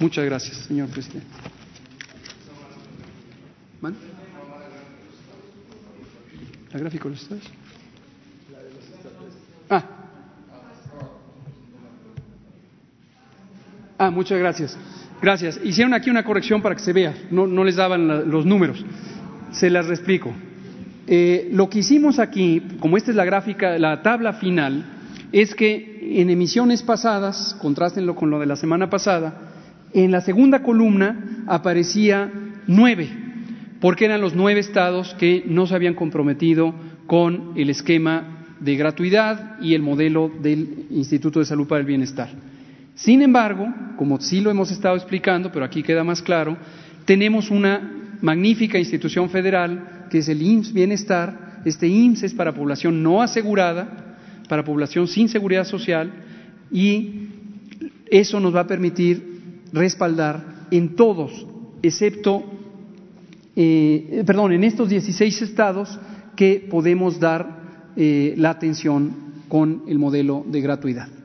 Muchas 0.00 0.24
gracias, 0.24 0.56
señor 0.56 0.88
presidente. 0.88 1.26
¿La 6.72 6.80
gráfico 6.80 7.10
los 7.10 7.22
estados? 7.22 7.44
Ah. 9.68 9.84
Ah, 13.98 14.10
muchas 14.10 14.38
gracias. 14.38 14.78
Gracias. 15.20 15.58
Hicieron 15.64 15.94
aquí 15.94 16.10
una 16.10 16.24
corrección 16.24 16.62
para 16.62 16.74
que 16.74 16.82
se 16.82 16.92
vea. 16.92 17.14
No, 17.30 17.64
les 17.64 17.76
daban 17.76 18.30
los 18.30 18.44
números. 18.44 18.84
Se 19.52 19.70
las 19.70 19.88
explico. 19.88 20.32
Eh, 21.06 21.48
lo 21.52 21.70
que 21.70 21.78
hicimos 21.80 22.18
aquí, 22.18 22.62
como 22.80 22.96
esta 22.96 23.10
es 23.10 23.16
la 23.16 23.24
gráfica, 23.24 23.78
la 23.78 24.02
tabla 24.02 24.34
final, 24.34 24.84
es 25.32 25.54
que 25.54 26.20
en 26.20 26.30
emisiones 26.30 26.82
pasadas, 26.82 27.56
contrástenlo 27.60 28.14
con 28.14 28.30
lo 28.30 28.38
de 28.38 28.46
la 28.46 28.56
semana 28.56 28.90
pasada, 28.90 29.52
en 29.92 30.10
la 30.10 30.20
segunda 30.20 30.62
columna 30.62 31.44
aparecía 31.46 32.30
nueve, 32.66 33.08
porque 33.80 34.04
eran 34.04 34.20
los 34.20 34.34
nueve 34.34 34.60
estados 34.60 35.14
que 35.14 35.44
no 35.46 35.66
se 35.66 35.74
habían 35.74 35.94
comprometido 35.94 36.74
con 37.06 37.52
el 37.56 37.70
esquema 37.70 38.44
de 38.60 38.76
gratuidad 38.76 39.60
y 39.60 39.74
el 39.74 39.82
modelo 39.82 40.30
del 40.40 40.86
Instituto 40.90 41.38
de 41.38 41.46
Salud 41.46 41.66
para 41.66 41.80
el 41.80 41.86
Bienestar. 41.86 42.28
Sin 42.96 43.20
embargo, 43.20 43.68
como 43.96 44.18
sí 44.20 44.40
lo 44.40 44.50
hemos 44.50 44.70
estado 44.70 44.96
explicando, 44.96 45.52
pero 45.52 45.66
aquí 45.66 45.82
queda 45.82 46.02
más 46.02 46.22
claro, 46.22 46.56
tenemos 47.04 47.50
una 47.50 48.16
magnífica 48.22 48.78
institución 48.78 49.28
federal 49.28 50.06
que 50.10 50.18
es 50.18 50.28
el 50.28 50.40
IMSS 50.40 50.72
Bienestar. 50.72 51.60
Este 51.66 51.86
IMSS 51.86 52.22
es 52.24 52.34
para 52.34 52.54
población 52.54 53.02
no 53.02 53.20
asegurada, 53.20 54.16
para 54.48 54.64
población 54.64 55.08
sin 55.08 55.28
seguridad 55.28 55.64
social 55.64 56.10
y 56.72 57.28
eso 58.10 58.40
nos 58.40 58.54
va 58.54 58.60
a 58.60 58.66
permitir 58.66 59.60
respaldar 59.74 60.66
en 60.70 60.96
todos, 60.96 61.46
excepto, 61.82 62.44
eh, 63.54 64.22
perdón, 64.24 64.52
en 64.52 64.64
estos 64.64 64.88
16 64.88 65.42
estados 65.42 65.98
que 66.34 66.66
podemos 66.70 67.20
dar 67.20 67.92
eh, 67.94 68.34
la 68.38 68.50
atención 68.50 69.12
con 69.48 69.82
el 69.86 69.98
modelo 69.98 70.46
de 70.48 70.60
gratuidad. 70.62 71.15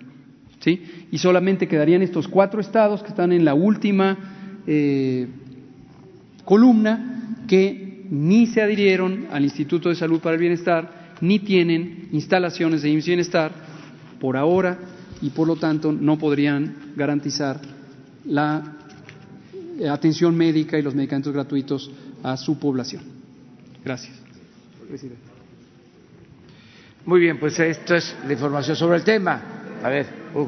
¿Sí? 0.62 1.08
Y 1.12 1.18
solamente 1.18 1.68
quedarían 1.68 2.02
estos 2.02 2.28
cuatro 2.28 2.62
estados 2.62 3.02
que 3.04 3.10
están 3.10 3.32
en 3.34 3.44
la 3.44 3.54
última 3.54 4.18
eh, 4.66 5.28
columna 6.46 7.36
que 7.48 8.06
ni 8.10 8.48
se 8.48 8.62
adhirieron 8.62 9.28
al 9.32 9.44
Instituto 9.44 9.90
de 9.90 9.96
Salud 9.96 10.20
para 10.20 10.36
el 10.36 10.42
Bienestar, 10.42 11.16
ni 11.22 11.40
tienen 11.40 12.10
instalaciones 12.12 12.82
de 12.82 12.90
IMSS 12.90 13.06
Bienestar 13.08 13.52
por 14.20 14.38
ahora 14.38 14.80
y 15.22 15.30
por 15.30 15.48
lo 15.48 15.56
tanto 15.56 15.92
no 15.92 16.18
podrían 16.18 16.94
garantizar 16.96 17.60
la 18.26 18.78
eh, 19.80 19.88
atención 19.88 20.36
médica 20.36 20.78
y 20.78 20.82
los 20.82 20.96
medicamentos 20.96 21.34
gratuitos 21.34 21.92
a 22.24 22.38
su 22.38 22.60
población. 22.60 23.04
Gracias. 23.84 24.14
Muy 27.06 27.20
bien, 27.20 27.40
pues 27.40 27.60
esto 27.60 27.96
es 27.96 28.16
la 28.28 28.34
información 28.34 28.76
sobre 28.76 28.98
el 28.98 29.04
tema. 29.04 29.51
A 29.84 29.90
ver, 29.90 30.06
uh. 30.36 30.48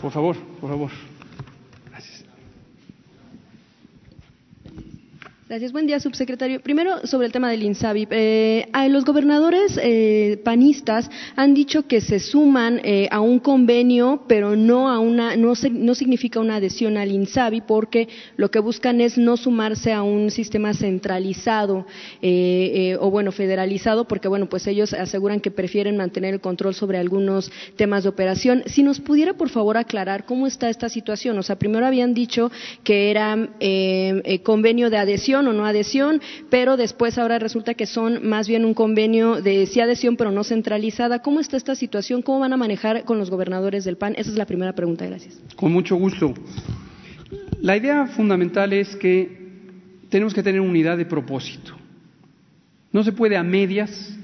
Por 0.00 0.12
favor, 0.12 0.36
por 0.60 0.70
favor. 0.70 1.15
Gracias. 5.48 5.70
Buen 5.70 5.86
día, 5.86 6.00
subsecretario. 6.00 6.60
Primero, 6.60 7.06
sobre 7.06 7.26
el 7.26 7.32
tema 7.32 7.48
del 7.48 7.62
INSABI. 7.62 8.08
Eh, 8.10 8.66
los 8.90 9.04
gobernadores 9.04 9.78
eh, 9.80 10.40
panistas 10.44 11.08
han 11.36 11.54
dicho 11.54 11.86
que 11.86 12.00
se 12.00 12.18
suman 12.18 12.80
eh, 12.82 13.06
a 13.12 13.20
un 13.20 13.38
convenio, 13.38 14.24
pero 14.26 14.56
no 14.56 14.90
a 14.90 14.98
una, 14.98 15.36
no, 15.36 15.52
no 15.70 15.94
significa 15.94 16.40
una 16.40 16.56
adhesión 16.56 16.96
al 16.96 17.12
INSABI, 17.12 17.60
porque 17.60 18.08
lo 18.36 18.50
que 18.50 18.58
buscan 18.58 19.00
es 19.00 19.18
no 19.18 19.36
sumarse 19.36 19.92
a 19.92 20.02
un 20.02 20.32
sistema 20.32 20.74
centralizado 20.74 21.86
o 22.98 23.10
bueno 23.12 23.30
federalizado, 23.30 24.08
porque 24.08 24.26
bueno, 24.26 24.48
pues 24.48 24.66
ellos 24.66 24.94
aseguran 24.94 25.38
que 25.38 25.52
prefieren 25.52 25.96
mantener 25.96 26.34
el 26.34 26.40
control 26.40 26.74
sobre 26.74 26.98
algunos 26.98 27.52
temas 27.76 28.02
de 28.02 28.08
operación. 28.08 28.64
Si 28.66 28.82
nos 28.82 28.98
pudiera, 28.98 29.34
por 29.34 29.50
favor, 29.50 29.76
aclarar 29.76 30.26
cómo 30.26 30.48
está 30.48 30.68
esta 30.68 30.88
situación. 30.88 31.38
O 31.38 31.44
sea, 31.44 31.54
primero 31.54 31.86
habían 31.86 32.14
dicho 32.14 32.50
que 32.82 33.12
era 33.12 33.48
convenio 34.42 34.90
de 34.90 34.96
adhesión 34.96 35.35
o 35.44 35.52
no 35.52 35.66
adhesión, 35.66 36.20
pero 36.48 36.76
después 36.76 37.18
ahora 37.18 37.38
resulta 37.38 37.74
que 37.74 37.86
son 37.86 38.26
más 38.26 38.46
bien 38.48 38.64
un 38.64 38.74
convenio 38.74 39.42
de 39.42 39.66
sí 39.66 39.80
adhesión, 39.80 40.16
pero 40.16 40.30
no 40.30 40.44
centralizada. 40.44 41.20
¿Cómo 41.20 41.40
está 41.40 41.56
esta 41.56 41.74
situación? 41.74 42.22
¿Cómo 42.22 42.40
van 42.40 42.52
a 42.52 42.56
manejar 42.56 43.04
con 43.04 43.18
los 43.18 43.28
gobernadores 43.28 43.84
del 43.84 43.96
PAN? 43.96 44.14
Esa 44.16 44.30
es 44.30 44.36
la 44.36 44.46
primera 44.46 44.72
pregunta. 44.72 45.04
Gracias. 45.04 45.40
Con 45.56 45.72
mucho 45.72 45.96
gusto. 45.96 46.32
La 47.60 47.76
idea 47.76 48.06
fundamental 48.06 48.72
es 48.72 48.94
que 48.96 49.46
tenemos 50.08 50.32
que 50.32 50.42
tener 50.42 50.60
unidad 50.60 50.96
de 50.96 51.04
propósito. 51.04 51.74
No 52.92 53.02
se 53.02 53.12
puede 53.12 53.36
a 53.36 53.42
medias 53.42 54.16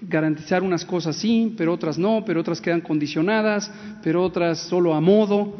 garantizar 0.00 0.62
unas 0.62 0.84
cosas 0.84 1.16
sí, 1.16 1.54
pero 1.56 1.72
otras 1.72 1.98
no, 1.98 2.24
pero 2.24 2.40
otras 2.40 2.60
quedan 2.60 2.80
condicionadas, 2.80 3.70
pero 4.02 4.22
otras 4.22 4.58
solo 4.60 4.94
a 4.94 5.00
modo. 5.00 5.54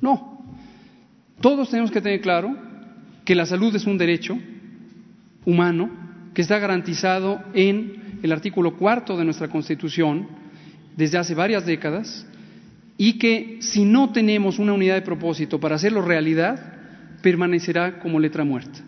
No. 0.00 0.42
Todos 1.40 1.68
tenemos 1.68 1.90
que 1.90 2.00
tener 2.00 2.20
claro 2.20 2.65
que 3.26 3.34
la 3.34 3.44
salud 3.44 3.74
es 3.74 3.86
un 3.86 3.98
derecho 3.98 4.38
humano 5.44 5.90
que 6.32 6.42
está 6.42 6.58
garantizado 6.58 7.42
en 7.52 8.20
el 8.22 8.32
artículo 8.32 8.76
cuarto 8.76 9.16
de 9.16 9.24
nuestra 9.24 9.48
Constitución 9.48 10.28
desde 10.96 11.18
hace 11.18 11.34
varias 11.34 11.66
décadas 11.66 12.24
y 12.96 13.18
que 13.18 13.58
si 13.60 13.84
no 13.84 14.12
tenemos 14.12 14.58
una 14.60 14.72
unidad 14.72 14.94
de 14.94 15.02
propósito 15.02 15.58
para 15.58 15.74
hacerlo 15.74 16.02
realidad, 16.02 16.74
permanecerá 17.20 17.98
como 17.98 18.20
letra 18.20 18.44
muerta. 18.44 18.78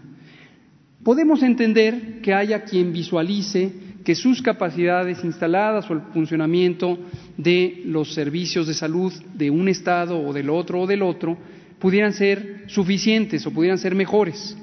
Podemos 1.02 1.42
entender 1.42 2.20
que 2.22 2.32
haya 2.32 2.62
quien 2.62 2.92
visualice 2.92 3.72
que 4.04 4.14
sus 4.14 4.40
capacidades 4.40 5.24
instaladas 5.24 5.90
o 5.90 5.94
el 5.94 6.00
funcionamiento 6.12 6.96
de 7.36 7.82
los 7.86 8.14
servicios 8.14 8.68
de 8.68 8.74
salud 8.74 9.12
de 9.34 9.50
un 9.50 9.68
Estado 9.68 10.20
o 10.20 10.32
del 10.32 10.48
otro 10.48 10.82
o 10.82 10.86
del 10.86 11.02
otro 11.02 11.36
pudieran 11.78 12.12
ser 12.12 12.64
suficientes 12.66 13.46
o 13.46 13.50
pudieran 13.50 13.78
ser 13.78 13.94
mejores. 13.94 14.56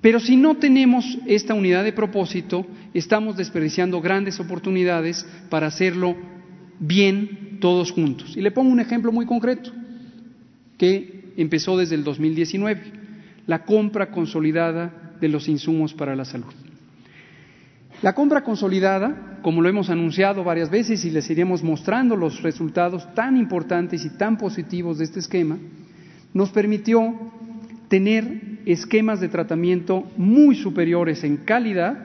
Pero 0.00 0.20
si 0.20 0.36
no 0.36 0.56
tenemos 0.56 1.18
esta 1.26 1.54
unidad 1.54 1.84
de 1.84 1.92
propósito, 1.92 2.66
estamos 2.94 3.36
desperdiciando 3.36 4.00
grandes 4.00 4.38
oportunidades 4.38 5.26
para 5.48 5.66
hacerlo 5.66 6.16
bien 6.78 7.58
todos 7.60 7.90
juntos. 7.90 8.36
Y 8.36 8.40
le 8.40 8.50
pongo 8.50 8.70
un 8.70 8.80
ejemplo 8.80 9.10
muy 9.10 9.26
concreto 9.26 9.72
que 10.78 11.32
empezó 11.36 11.76
desde 11.76 11.94
el 11.94 12.04
2019, 12.04 12.82
la 13.46 13.64
compra 13.64 14.10
consolidada 14.10 15.16
de 15.20 15.28
los 15.28 15.48
insumos 15.48 15.94
para 15.94 16.14
la 16.14 16.24
salud. 16.24 16.52
La 18.02 18.14
compra 18.14 18.44
consolidada, 18.44 19.38
como 19.42 19.62
lo 19.62 19.68
hemos 19.68 19.88
anunciado 19.88 20.44
varias 20.44 20.70
veces 20.70 21.04
y 21.04 21.10
les 21.10 21.30
iremos 21.30 21.62
mostrando 21.62 22.14
los 22.14 22.42
resultados 22.42 23.12
tan 23.14 23.36
importantes 23.38 24.04
y 24.04 24.10
tan 24.10 24.36
positivos 24.36 24.98
de 24.98 25.04
este 25.04 25.20
esquema, 25.20 25.58
nos 26.36 26.50
permitió 26.50 27.14
tener 27.88 28.58
esquemas 28.66 29.20
de 29.20 29.30
tratamiento 29.30 30.04
muy 30.18 30.54
superiores 30.54 31.24
en 31.24 31.38
calidad, 31.38 31.96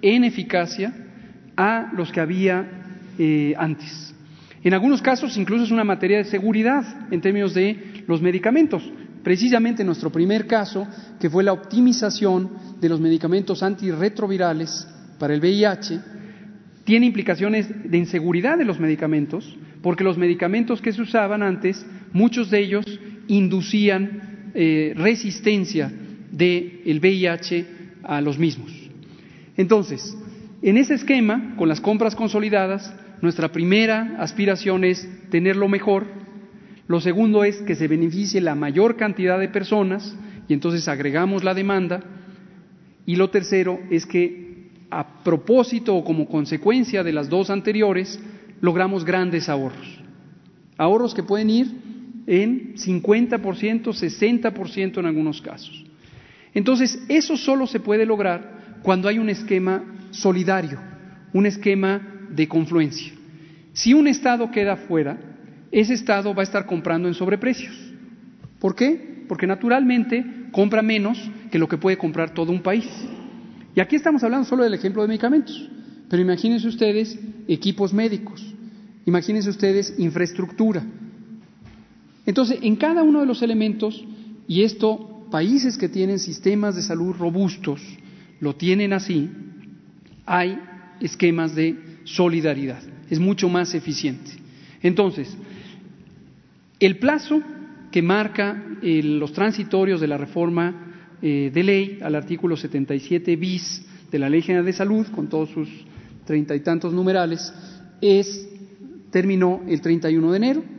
en 0.00 0.24
eficacia, 0.24 0.94
a 1.54 1.92
los 1.94 2.10
que 2.10 2.20
había 2.20 2.66
eh, 3.18 3.52
antes. 3.58 4.14
En 4.64 4.72
algunos 4.72 5.02
casos 5.02 5.36
incluso 5.36 5.64
es 5.64 5.70
una 5.70 5.84
materia 5.84 6.16
de 6.16 6.24
seguridad 6.24 6.82
en 7.10 7.20
términos 7.20 7.52
de 7.52 8.04
los 8.06 8.22
medicamentos. 8.22 8.90
Precisamente 9.22 9.84
nuestro 9.84 10.08
primer 10.08 10.46
caso, 10.46 10.88
que 11.20 11.28
fue 11.28 11.44
la 11.44 11.52
optimización 11.52 12.48
de 12.80 12.88
los 12.88 13.02
medicamentos 13.02 13.62
antirretrovirales 13.62 14.88
para 15.18 15.34
el 15.34 15.40
VIH, 15.40 16.00
tiene 16.84 17.04
implicaciones 17.04 17.68
de 17.68 17.98
inseguridad 17.98 18.56
de 18.56 18.64
los 18.64 18.80
medicamentos, 18.80 19.58
porque 19.82 20.04
los 20.04 20.16
medicamentos 20.16 20.80
que 20.80 20.94
se 20.94 21.02
usaban 21.02 21.42
antes, 21.42 21.84
muchos 22.14 22.48
de 22.48 22.60
ellos 22.60 22.86
inducían 23.28 24.50
eh, 24.54 24.92
resistencia 24.96 25.92
del 26.32 26.98
VIH 27.00 27.66
a 28.02 28.20
los 28.20 28.38
mismos. 28.38 28.72
Entonces, 29.56 30.16
en 30.62 30.76
ese 30.76 30.94
esquema, 30.94 31.54
con 31.56 31.68
las 31.68 31.80
compras 31.80 32.16
consolidadas, 32.16 32.92
nuestra 33.22 33.52
primera 33.52 34.16
aspiración 34.18 34.84
es 34.84 35.08
tenerlo 35.30 35.68
mejor, 35.68 36.06
lo 36.86 37.00
segundo 37.00 37.44
es 37.44 37.58
que 37.58 37.74
se 37.74 37.86
beneficie 37.86 38.40
la 38.40 38.54
mayor 38.54 38.96
cantidad 38.96 39.38
de 39.38 39.48
personas 39.48 40.16
y 40.48 40.54
entonces 40.54 40.88
agregamos 40.88 41.44
la 41.44 41.54
demanda, 41.54 42.00
y 43.04 43.16
lo 43.16 43.30
tercero 43.30 43.78
es 43.90 44.06
que 44.06 44.68
a 44.90 45.22
propósito 45.22 45.94
o 45.94 46.04
como 46.04 46.26
consecuencia 46.26 47.02
de 47.02 47.12
las 47.12 47.28
dos 47.28 47.50
anteriores, 47.50 48.18
logramos 48.60 49.04
grandes 49.04 49.48
ahorros. 49.48 50.00
Ahorros 50.76 51.14
que 51.14 51.22
pueden 51.22 51.50
ir 51.50 51.66
en 52.28 52.74
50%, 52.76 53.40
60% 53.40 54.98
en 54.98 55.06
algunos 55.06 55.40
casos. 55.40 55.82
Entonces, 56.52 57.02
eso 57.08 57.38
solo 57.38 57.66
se 57.66 57.80
puede 57.80 58.04
lograr 58.04 58.78
cuando 58.82 59.08
hay 59.08 59.18
un 59.18 59.30
esquema 59.30 59.82
solidario, 60.10 60.78
un 61.32 61.46
esquema 61.46 62.26
de 62.30 62.46
confluencia. 62.46 63.12
Si 63.72 63.94
un 63.94 64.06
Estado 64.06 64.50
queda 64.50 64.76
fuera, 64.76 65.18
ese 65.72 65.94
Estado 65.94 66.34
va 66.34 66.42
a 66.42 66.44
estar 66.44 66.66
comprando 66.66 67.08
en 67.08 67.14
sobreprecios. 67.14 67.74
¿Por 68.58 68.74
qué? 68.74 69.24
Porque 69.26 69.46
naturalmente 69.46 70.24
compra 70.52 70.82
menos 70.82 71.18
que 71.50 71.58
lo 71.58 71.66
que 71.66 71.78
puede 71.78 71.96
comprar 71.96 72.34
todo 72.34 72.52
un 72.52 72.60
país. 72.62 72.88
Y 73.74 73.80
aquí 73.80 73.96
estamos 73.96 74.22
hablando 74.22 74.44
solo 74.44 74.64
del 74.64 74.74
ejemplo 74.74 75.00
de 75.00 75.08
medicamentos, 75.08 75.70
pero 76.10 76.20
imagínense 76.20 76.68
ustedes 76.68 77.18
equipos 77.46 77.94
médicos, 77.94 78.54
imagínense 79.06 79.48
ustedes 79.48 79.94
infraestructura. 79.98 80.82
Entonces, 82.28 82.58
en 82.60 82.76
cada 82.76 83.02
uno 83.02 83.20
de 83.20 83.26
los 83.26 83.40
elementos, 83.40 84.04
y 84.46 84.62
esto, 84.62 85.24
países 85.30 85.78
que 85.78 85.88
tienen 85.88 86.18
sistemas 86.18 86.76
de 86.76 86.82
salud 86.82 87.16
robustos, 87.16 87.80
lo 88.38 88.54
tienen 88.54 88.92
así, 88.92 89.30
hay 90.26 90.58
esquemas 91.00 91.54
de 91.54 91.78
solidaridad. 92.04 92.82
Es 93.08 93.18
mucho 93.18 93.48
más 93.48 93.74
eficiente. 93.74 94.30
Entonces, 94.82 95.34
el 96.78 96.98
plazo 96.98 97.40
que 97.90 98.02
marca 98.02 98.62
eh, 98.82 99.02
los 99.02 99.32
transitorios 99.32 99.98
de 99.98 100.08
la 100.08 100.18
reforma 100.18 101.14
eh, 101.22 101.50
de 101.50 101.62
ley 101.62 101.98
al 102.02 102.14
artículo 102.14 102.58
77 102.58 103.36
bis 103.36 103.86
de 104.10 104.18
la 104.18 104.28
Ley 104.28 104.42
General 104.42 104.66
de 104.66 104.74
Salud, 104.74 105.06
con 105.14 105.30
todos 105.30 105.48
sus 105.48 105.70
treinta 106.26 106.54
y 106.54 106.60
tantos 106.60 106.92
numerales, 106.92 107.54
es, 108.02 108.50
terminó 109.10 109.62
el 109.66 109.80
31 109.80 110.30
de 110.30 110.36
enero. 110.36 110.77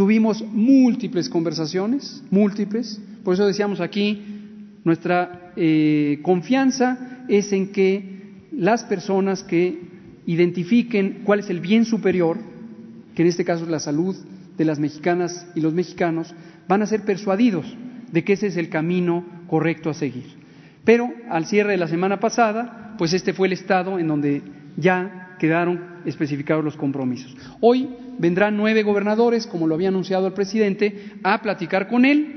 Tuvimos 0.00 0.42
múltiples 0.42 1.28
conversaciones, 1.28 2.24
múltiples, 2.30 2.98
por 3.22 3.34
eso 3.34 3.46
decíamos 3.46 3.82
aquí, 3.82 4.22
nuestra 4.82 5.52
eh, 5.56 6.20
confianza 6.22 7.26
es 7.28 7.52
en 7.52 7.70
que 7.70 8.46
las 8.50 8.84
personas 8.84 9.42
que 9.42 9.78
identifiquen 10.24 11.20
cuál 11.24 11.40
es 11.40 11.50
el 11.50 11.60
bien 11.60 11.84
superior, 11.84 12.38
que 13.14 13.20
en 13.20 13.28
este 13.28 13.44
caso 13.44 13.64
es 13.64 13.70
la 13.70 13.78
salud 13.78 14.16
de 14.56 14.64
las 14.64 14.78
mexicanas 14.78 15.46
y 15.54 15.60
los 15.60 15.74
mexicanos, 15.74 16.34
van 16.66 16.80
a 16.80 16.86
ser 16.86 17.02
persuadidos 17.02 17.66
de 18.10 18.24
que 18.24 18.32
ese 18.32 18.46
es 18.46 18.56
el 18.56 18.70
camino 18.70 19.26
correcto 19.48 19.90
a 19.90 19.92
seguir. 19.92 20.24
Pero 20.82 21.12
al 21.28 21.44
cierre 21.44 21.72
de 21.72 21.76
la 21.76 21.88
semana 21.88 22.20
pasada, 22.20 22.94
pues 22.96 23.12
este 23.12 23.34
fue 23.34 23.48
el 23.48 23.52
estado 23.52 23.98
en 23.98 24.08
donde 24.08 24.40
ya 24.78 25.19
quedaron 25.40 25.80
especificados 26.04 26.62
los 26.62 26.76
compromisos. 26.76 27.34
Hoy 27.60 27.88
vendrán 28.18 28.56
nueve 28.58 28.82
gobernadores, 28.82 29.46
como 29.46 29.66
lo 29.66 29.74
había 29.74 29.88
anunciado 29.88 30.26
el 30.26 30.34
presidente, 30.34 31.14
a 31.22 31.40
platicar 31.40 31.88
con 31.88 32.04
él. 32.04 32.36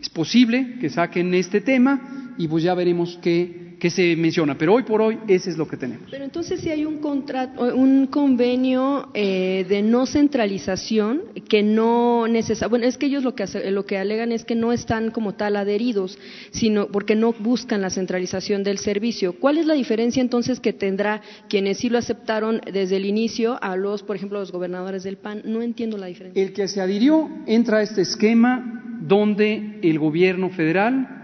Es 0.00 0.08
posible 0.08 0.76
que 0.80 0.88
saquen 0.88 1.34
este 1.34 1.60
tema 1.60 2.34
y 2.38 2.46
pues 2.46 2.62
ya 2.62 2.72
veremos 2.74 3.18
qué 3.20 3.69
que 3.80 3.90
se 3.90 4.14
menciona, 4.14 4.56
pero 4.56 4.74
hoy 4.74 4.82
por 4.82 5.00
hoy 5.00 5.18
ese 5.26 5.50
es 5.50 5.56
lo 5.56 5.66
que 5.66 5.76
tenemos. 5.76 6.06
Pero 6.10 6.22
entonces 6.24 6.60
si 6.60 6.70
hay 6.70 6.84
un 6.84 6.98
contrato, 6.98 7.74
un 7.74 8.06
convenio 8.06 9.08
eh, 9.14 9.64
de 9.68 9.82
no 9.82 10.04
centralización 10.06 11.22
que 11.48 11.62
no 11.62 12.28
necesita, 12.28 12.68
bueno, 12.68 12.84
es 12.84 12.98
que 12.98 13.06
ellos 13.06 13.24
lo 13.24 13.34
que 13.34 13.46
lo 13.70 13.86
que 13.86 13.96
alegan 13.96 14.32
es 14.32 14.44
que 14.44 14.54
no 14.54 14.72
están 14.72 15.10
como 15.10 15.34
tal 15.34 15.56
adheridos, 15.56 16.18
sino 16.50 16.88
porque 16.88 17.16
no 17.16 17.32
buscan 17.32 17.80
la 17.80 17.90
centralización 17.90 18.62
del 18.62 18.78
servicio. 18.78 19.32
¿Cuál 19.32 19.56
es 19.56 19.66
la 19.66 19.74
diferencia 19.74 20.20
entonces 20.20 20.60
que 20.60 20.74
tendrá 20.74 21.22
quienes 21.48 21.78
sí 21.78 21.88
lo 21.88 21.98
aceptaron 21.98 22.60
desde 22.70 22.96
el 22.96 23.06
inicio 23.06 23.58
a 23.62 23.76
los, 23.76 24.02
por 24.02 24.14
ejemplo, 24.14 24.38
los 24.38 24.52
gobernadores 24.52 25.02
del 25.04 25.16
PAN? 25.16 25.40
No 25.46 25.62
entiendo 25.62 25.96
la 25.96 26.06
diferencia. 26.06 26.40
El 26.40 26.52
que 26.52 26.68
se 26.68 26.82
adhirió 26.82 27.30
entra 27.46 27.78
a 27.78 27.82
este 27.82 28.02
esquema 28.02 28.98
donde 29.00 29.78
el 29.82 29.98
gobierno 29.98 30.50
federal 30.50 31.19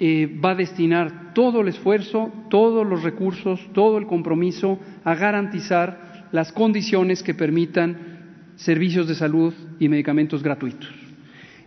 eh, 0.00 0.38
va 0.44 0.52
a 0.52 0.54
destinar 0.54 1.34
todo 1.34 1.60
el 1.60 1.68
esfuerzo, 1.68 2.32
todos 2.50 2.86
los 2.86 3.02
recursos, 3.02 3.60
todo 3.72 3.98
el 3.98 4.06
compromiso 4.06 4.78
a 5.04 5.14
garantizar 5.14 6.28
las 6.32 6.52
condiciones 6.52 7.22
que 7.22 7.34
permitan 7.34 8.54
servicios 8.56 9.08
de 9.08 9.14
salud 9.14 9.52
y 9.78 9.88
medicamentos 9.88 10.42
gratuitos. 10.42 10.88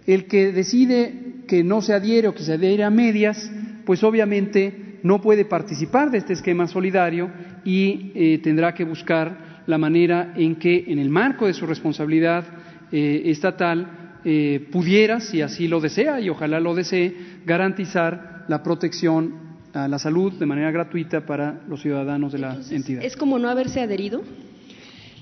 El 0.06 0.26
que 0.26 0.52
decide 0.52 1.44
que 1.48 1.64
no 1.64 1.82
se 1.82 1.94
adhiere 1.94 2.28
o 2.28 2.34
que 2.34 2.44
se 2.44 2.54
adhiere 2.54 2.84
a 2.84 2.90
medias, 2.90 3.52
pues 3.86 4.04
obviamente 4.04 5.00
no 5.04 5.22
puede 5.22 5.46
participar 5.46 6.12
de 6.12 6.20
este 6.20 6.34
esquema 6.34 6.68
solidario 6.68 7.32
y 7.66 8.12
eh, 8.16 8.40
tendrá 8.44 8.74
que 8.74 8.84
buscar 8.84 9.64
la 9.68 9.78
manera 9.78 10.34
en 10.36 10.56
que, 10.56 10.86
en 10.88 11.00
el 11.00 11.10
marco 11.10 11.48
de 11.48 11.54
su 11.54 11.66
responsabilidad 11.66 12.46
eh, 12.92 13.24
estatal, 13.26 14.01
eh, 14.24 14.68
pudiera, 14.72 15.20
si 15.20 15.42
así 15.42 15.68
lo 15.68 15.80
desea 15.80 16.20
y 16.20 16.30
ojalá 16.30 16.60
lo 16.60 16.76
desee, 16.76 17.16
garantizar 17.46 18.46
la 18.48 18.64
protección 18.64 19.52
a 19.74 19.88
la 19.88 20.00
salud 20.00 20.34
de 20.34 20.46
manera 20.46 20.72
gratuita 20.72 21.26
para 21.26 21.62
los 21.68 21.82
ciudadanos 21.82 22.32
de 22.32 22.40
la 22.40 22.58
entidad. 22.70 23.04
¿Es 23.04 23.16
como 23.16 23.40
no 23.40 23.50
haberse 23.50 23.82
adherido? 23.82 24.22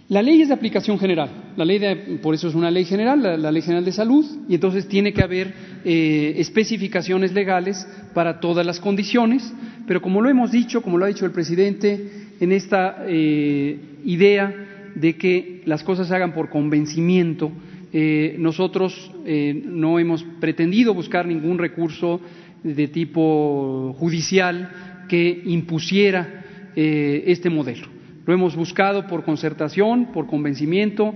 La 0.09 0.23
ley 0.23 0.41
es 0.41 0.47
de 0.47 0.55
aplicación 0.55 0.97
general, 0.97 1.29
la 1.55 1.63
ley 1.63 2.17
por 2.23 2.33
eso 2.33 2.47
es 2.47 2.55
una 2.55 2.71
ley 2.71 2.83
general, 2.83 3.21
la, 3.39 3.51
ley 3.51 3.62
general 3.62 3.85
de 3.85 3.91
salud, 3.91 4.25
y 4.47 4.55
entonces 4.55 4.88
tiene 4.88 5.13
que 5.13 5.21
haber 5.21 5.53
eh, 5.85 6.33
especificaciones 6.38 7.31
legales 7.31 7.88
para 8.15 8.39
todas 8.39 8.65
las 8.65 8.79
condiciones, 8.79 9.53
pero 9.85 10.01
como 10.01 10.19
lo 10.21 10.27
hemos 10.27 10.51
dicho, 10.51 10.81
como 10.81 10.97
lo 10.97 11.05
ha 11.05 11.09
dicho 11.09 11.25
el 11.25 11.31
presidente, 11.31 12.29
en 12.39 12.51
esta 12.51 13.03
eh, 13.07 13.79
idea 14.03 14.91
de 14.95 15.15
que 15.15 15.62
las 15.65 15.83
cosas 15.83 16.07
se 16.07 16.15
hagan 16.15 16.33
por 16.33 16.49
convencimiento, 16.49 17.51
eh, 17.91 18.36
nosotros 18.38 19.12
eh, 19.25 19.62
no 19.65 19.97
hemos 19.99 20.23
pretendido 20.39 20.93
buscar 20.93 21.25
ningún 21.25 21.58
recurso 21.58 22.21
de 22.63 22.88
tipo 22.88 23.95
judicial 23.97 25.06
que 25.08 25.41
impusiera 25.45 26.71
eh, 26.75 27.23
este 27.28 27.49
modelo. 27.49 27.88
Lo 28.25 28.34
hemos 28.34 28.56
buscado 28.56 29.08
por 29.08 29.23
concertación, 29.23 30.12
por 30.13 30.28
convencimiento. 30.28 31.13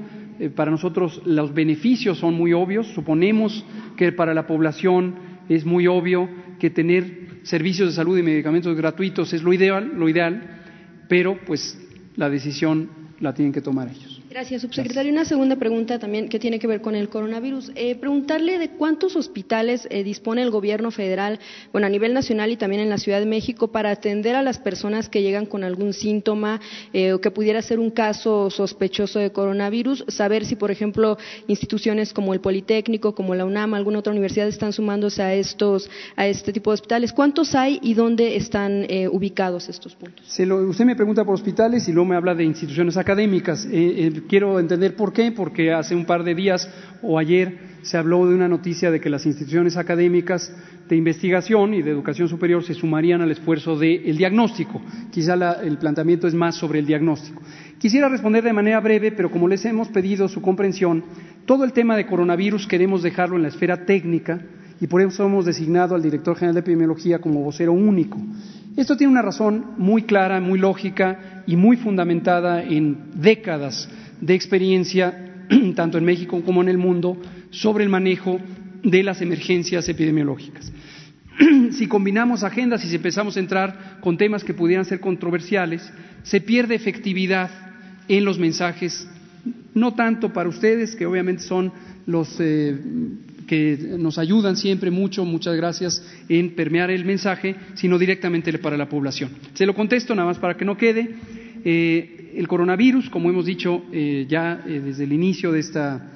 para 0.56 0.72
nosotros 0.72 1.22
los 1.26 1.54
beneficios 1.54 2.18
son 2.18 2.34
muy 2.34 2.54
obvios. 2.54 2.88
Suponemos 2.88 3.64
que 3.96 4.12
para 4.12 4.34
la 4.34 4.48
población 4.48 5.14
es 5.48 5.64
muy 5.66 5.86
obvio 5.86 6.28
que 6.60 6.72
tener 6.72 7.24
servicios 7.44 7.90
de 7.90 7.96
salud 7.96 8.18
y 8.18 8.24
medicamentos 8.24 8.76
gratuitos 8.76 9.32
es 9.34 9.44
lo 9.44 9.54
ideal, 9.54 9.92
lo 9.96 10.10
ideal, 10.10 10.62
pero 11.08 11.38
pues 11.46 11.80
la 12.16 12.30
decisión 12.30 12.90
la 13.20 13.34
tienen 13.34 13.54
que 13.54 13.62
tomar 13.62 13.90
ellos. 13.90 14.13
Gracias, 14.34 14.64
subsecretario. 14.64 15.12
Una 15.12 15.26
segunda 15.26 15.58
pregunta 15.58 16.00
también 16.00 16.28
que 16.28 16.40
tiene 16.40 16.58
que 16.58 16.66
ver 16.66 16.82
con 16.82 16.96
el 16.96 17.08
coronavirus. 17.08 17.72
Eh, 17.76 17.94
preguntarle 17.94 18.58
de 18.58 18.70
cuántos 18.70 19.16
hospitales 19.16 19.88
eh, 19.92 20.04
dispone 20.04 20.42
el 20.42 20.50
gobierno 20.50 20.90
federal, 20.90 21.40
bueno, 21.72 21.86
a 21.86 21.90
nivel 21.92 22.16
nacional 22.16 22.50
y 22.50 22.58
también 22.58 22.82
en 22.82 22.90
la 22.90 22.98
Ciudad 22.98 23.20
de 23.20 23.28
México, 23.28 23.68
para 23.68 23.92
atender 23.92 24.36
a 24.36 24.42
las 24.42 24.58
personas 24.58 25.08
que 25.08 25.22
llegan 25.22 25.46
con 25.46 25.64
algún 25.64 25.94
síntoma 25.94 26.60
eh, 26.94 27.14
o 27.14 27.22
que 27.22 27.30
pudiera 27.30 27.62
ser 27.62 27.78
un 27.78 27.92
caso 27.92 28.50
sospechoso 28.50 29.20
de 29.20 29.32
coronavirus. 29.32 30.04
Saber 30.08 30.46
si, 30.46 30.56
por 30.56 30.72
ejemplo, 30.72 31.20
instituciones 31.48 32.12
como 32.12 32.34
el 32.34 32.40
Politécnico, 32.40 33.14
como 33.14 33.36
la 33.36 33.46
UNAM, 33.46 33.76
alguna 33.76 34.00
otra 34.00 34.14
universidad 34.14 34.48
están 34.48 34.74
sumándose 34.74 35.22
a 35.22 35.36
estos, 35.36 35.92
a 36.16 36.26
este 36.26 36.52
tipo 36.52 36.72
de 36.72 36.74
hospitales. 36.74 37.14
¿Cuántos 37.14 37.54
hay 37.54 37.78
y 37.84 37.94
dónde 37.94 38.36
están 38.36 38.88
ubicados 39.12 39.70
estos 39.70 39.94
puntos? 39.94 40.26
usted 40.28 40.86
me 40.86 40.96
pregunta 40.96 41.24
por 41.24 41.36
hospitales 41.36 41.88
y 41.88 41.92
luego 41.92 42.10
me 42.10 42.16
habla 42.16 42.34
de 42.34 42.46
instituciones 42.46 42.98
académicas 42.98 43.68
quiero 44.28 44.60
entender 44.60 44.96
por 44.96 45.14
qué, 45.14 45.32
porque 45.32 45.72
hace 45.72 45.96
un 45.96 46.06
par 46.06 46.24
de 46.24 46.36
días 46.36 46.70
o 47.02 47.20
ayer 47.20 47.74
se 47.84 47.98
habló 47.98 48.28
de 48.28 48.34
una 48.34 48.48
noticia 48.48 48.92
de 48.92 49.00
que 49.00 49.10
las 49.10 49.26
instituciones 49.26 49.78
académicas 49.78 50.54
de 50.88 50.96
investigación 50.96 51.74
y 51.74 51.82
de 51.82 51.92
educación 51.92 52.28
superior 52.28 52.64
se 52.64 52.74
sumarían 52.74 53.22
al 53.22 53.32
esfuerzo 53.32 53.78
del 53.78 54.18
diagnóstico. 54.18 54.82
Quizá 55.12 55.34
el 55.62 55.78
planteamiento 55.78 56.28
es 56.28 56.34
más 56.34 56.56
sobre 56.56 56.80
el 56.80 56.86
diagnóstico. 56.86 57.42
Quisiera 57.78 58.10
responder 58.10 58.44
de 58.44 58.54
manera 58.54 58.80
breve, 58.80 59.12
pero 59.12 59.30
como 59.30 59.48
les 59.48 59.66
hemos 59.66 59.90
pedido 59.90 60.28
su 60.28 60.42
comprensión, 60.42 61.04
todo 61.46 61.66
el 61.66 61.74
tema 61.74 61.98
de 61.98 62.06
coronavirus 62.06 62.68
queremos 62.68 63.04
dejarlo 63.04 63.36
en 63.36 63.44
la 63.44 63.50
esfera 63.50 63.86
técnica 63.86 64.42
y 64.80 64.88
por 64.88 65.02
eso 65.02 65.26
hemos 65.26 65.46
designado 65.46 65.96
al 65.96 66.02
director 66.02 66.36
general 66.36 66.56
de 66.56 66.62
epidemiología 66.62 67.20
como 67.20 67.44
vocero 67.44 67.74
único. 67.74 68.18
Esto 68.76 68.98
tiene 68.98 69.12
una 69.12 69.22
razón 69.22 69.66
muy 69.78 70.04
clara, 70.04 70.40
muy 70.40 70.58
lógica 70.58 71.44
y 71.46 71.56
muy 71.56 71.78
fundamentada 71.78 72.64
en 72.64 73.12
décadas 73.16 73.90
de 74.24 74.36
experiencia, 74.36 75.46
tanto 75.76 75.98
en 75.98 76.06
México 76.06 76.42
como 76.44 76.62
en 76.62 76.70
el 76.70 76.78
mundo, 76.78 77.18
sobre 77.50 77.84
el 77.84 77.90
manejo 77.90 78.40
de 78.84 79.04
las 79.04 79.22
emergencias 79.22 79.88
epidemiológicas. 79.90 80.72
si 81.72 81.88
combinamos 81.88 82.44
agendas 82.44 82.84
y 82.86 82.90
si 82.90 82.96
empezamos 82.96 83.36
a 83.36 83.42
entrar 83.42 83.98
con 84.00 84.18
temas 84.18 84.44
que 84.44 84.54
pudieran 84.54 84.86
ser 84.86 85.02
controversiales, 85.02 85.92
se 86.24 86.40
pierde 86.40 86.76
efectividad 86.76 87.50
en 88.08 88.24
los 88.24 88.40
mensajes, 88.40 89.08
no 89.74 89.94
tanto 89.94 90.32
para 90.32 90.48
ustedes, 90.48 90.96
que 90.96 91.06
obviamente 91.06 91.44
son 91.44 91.72
los 92.06 92.38
eh, 92.40 92.78
que 93.46 93.78
nos 94.00 94.18
ayudan 94.18 94.56
siempre 94.56 94.90
mucho, 94.90 95.26
muchas 95.26 95.56
gracias, 95.56 96.02
en 96.30 96.56
permear 96.56 96.92
el 96.92 97.04
mensaje, 97.04 97.56
sino 97.74 98.00
directamente 98.00 98.58
para 98.58 98.78
la 98.78 98.88
población. 98.88 99.32
Se 99.54 99.66
lo 99.66 99.76
contesto 99.76 100.16
nada 100.16 100.30
más 100.30 100.38
para 100.38 100.56
que 100.56 100.64
no 100.64 100.78
quede. 100.78 101.16
Eh, 101.66 102.23
el 102.36 102.48
coronavirus, 102.48 103.10
como 103.10 103.30
hemos 103.30 103.46
dicho 103.46 103.84
eh, 103.92 104.26
ya 104.28 104.56
desde 104.56 105.04
el 105.04 105.14
inicio 105.14 105.52
de 105.52 105.60
esta 105.60 106.10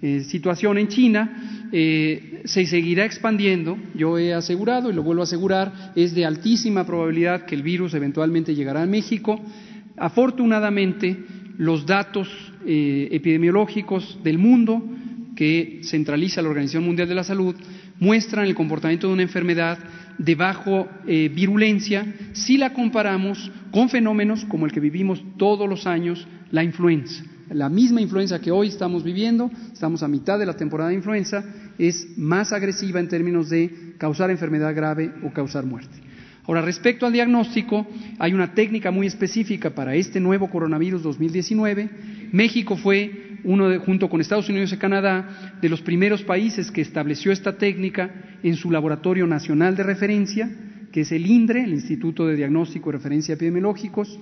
situación 0.00 0.78
en 0.78 0.88
China, 0.88 1.68
se 1.70 2.64
seguirá 2.64 3.04
expandiendo. 3.04 3.76
Yo 3.94 4.18
he 4.18 4.32
asegurado, 4.32 4.90
y 4.90 4.94
lo 4.94 5.02
vuelvo 5.02 5.20
a 5.20 5.24
asegurar, 5.24 5.92
es 5.94 6.14
de 6.14 6.24
altísima 6.24 6.86
probabilidad 6.86 7.44
que 7.44 7.54
el 7.54 7.62
virus 7.62 7.92
eventualmente 7.92 8.54
llegará 8.54 8.82
a 8.82 8.86
México. 8.86 9.38
Afortunadamente, 9.98 11.18
los 11.58 11.84
datos 11.84 12.30
epidemiológicos 12.64 14.18
del 14.24 14.38
mundo 14.38 14.82
que 15.36 15.80
centraliza 15.84 16.42
la 16.42 16.48
Organización 16.48 16.84
Mundial 16.84 17.08
de 17.08 17.14
la 17.14 17.24
Salud 17.24 17.54
muestran 17.98 18.46
el 18.46 18.54
comportamiento 18.54 19.06
de 19.06 19.12
una 19.12 19.22
enfermedad 19.22 19.78
de 20.20 20.34
bajo 20.34 20.86
eh, 21.06 21.30
virulencia 21.34 22.04
si 22.34 22.58
la 22.58 22.74
comparamos 22.74 23.50
con 23.70 23.88
fenómenos 23.88 24.44
como 24.44 24.66
el 24.66 24.72
que 24.72 24.80
vivimos 24.80 25.24
todos 25.38 25.66
los 25.66 25.86
años, 25.86 26.28
la 26.50 26.62
influenza. 26.62 27.24
La 27.48 27.70
misma 27.70 28.02
influenza 28.02 28.40
que 28.40 28.50
hoy 28.50 28.68
estamos 28.68 29.02
viviendo, 29.02 29.50
estamos 29.72 30.02
a 30.02 30.08
mitad 30.08 30.38
de 30.38 30.46
la 30.46 30.56
temporada 30.56 30.90
de 30.90 30.96
influenza, 30.96 31.42
es 31.78 32.06
más 32.18 32.52
agresiva 32.52 33.00
en 33.00 33.08
términos 33.08 33.48
de 33.48 33.94
causar 33.96 34.30
enfermedad 34.30 34.74
grave 34.74 35.10
o 35.24 35.32
causar 35.32 35.64
muerte. 35.64 35.96
Ahora, 36.46 36.60
respecto 36.62 37.06
al 37.06 37.12
diagnóstico, 37.12 37.86
hay 38.18 38.34
una 38.34 38.52
técnica 38.54 38.90
muy 38.90 39.06
específica 39.06 39.70
para 39.70 39.94
este 39.94 40.20
nuevo 40.20 40.50
coronavirus 40.50 41.02
2019. 41.02 41.90
México 42.32 42.76
fue 42.76 43.29
uno 43.44 43.68
de, 43.68 43.78
junto 43.78 44.08
con 44.08 44.20
Estados 44.20 44.48
Unidos 44.48 44.72
y 44.72 44.76
Canadá, 44.76 45.58
de 45.60 45.68
los 45.68 45.80
primeros 45.82 46.22
países 46.22 46.70
que 46.70 46.80
estableció 46.80 47.32
esta 47.32 47.56
técnica 47.56 48.10
en 48.42 48.56
su 48.56 48.70
laboratorio 48.70 49.26
nacional 49.26 49.76
de 49.76 49.82
referencia, 49.82 50.50
que 50.92 51.02
es 51.02 51.12
el 51.12 51.26
INDRE, 51.26 51.64
el 51.64 51.72
Instituto 51.72 52.26
de 52.26 52.36
Diagnóstico 52.36 52.90
y 52.90 52.92
Referencia 52.92 53.34
Epidemiológicos, 53.34 54.18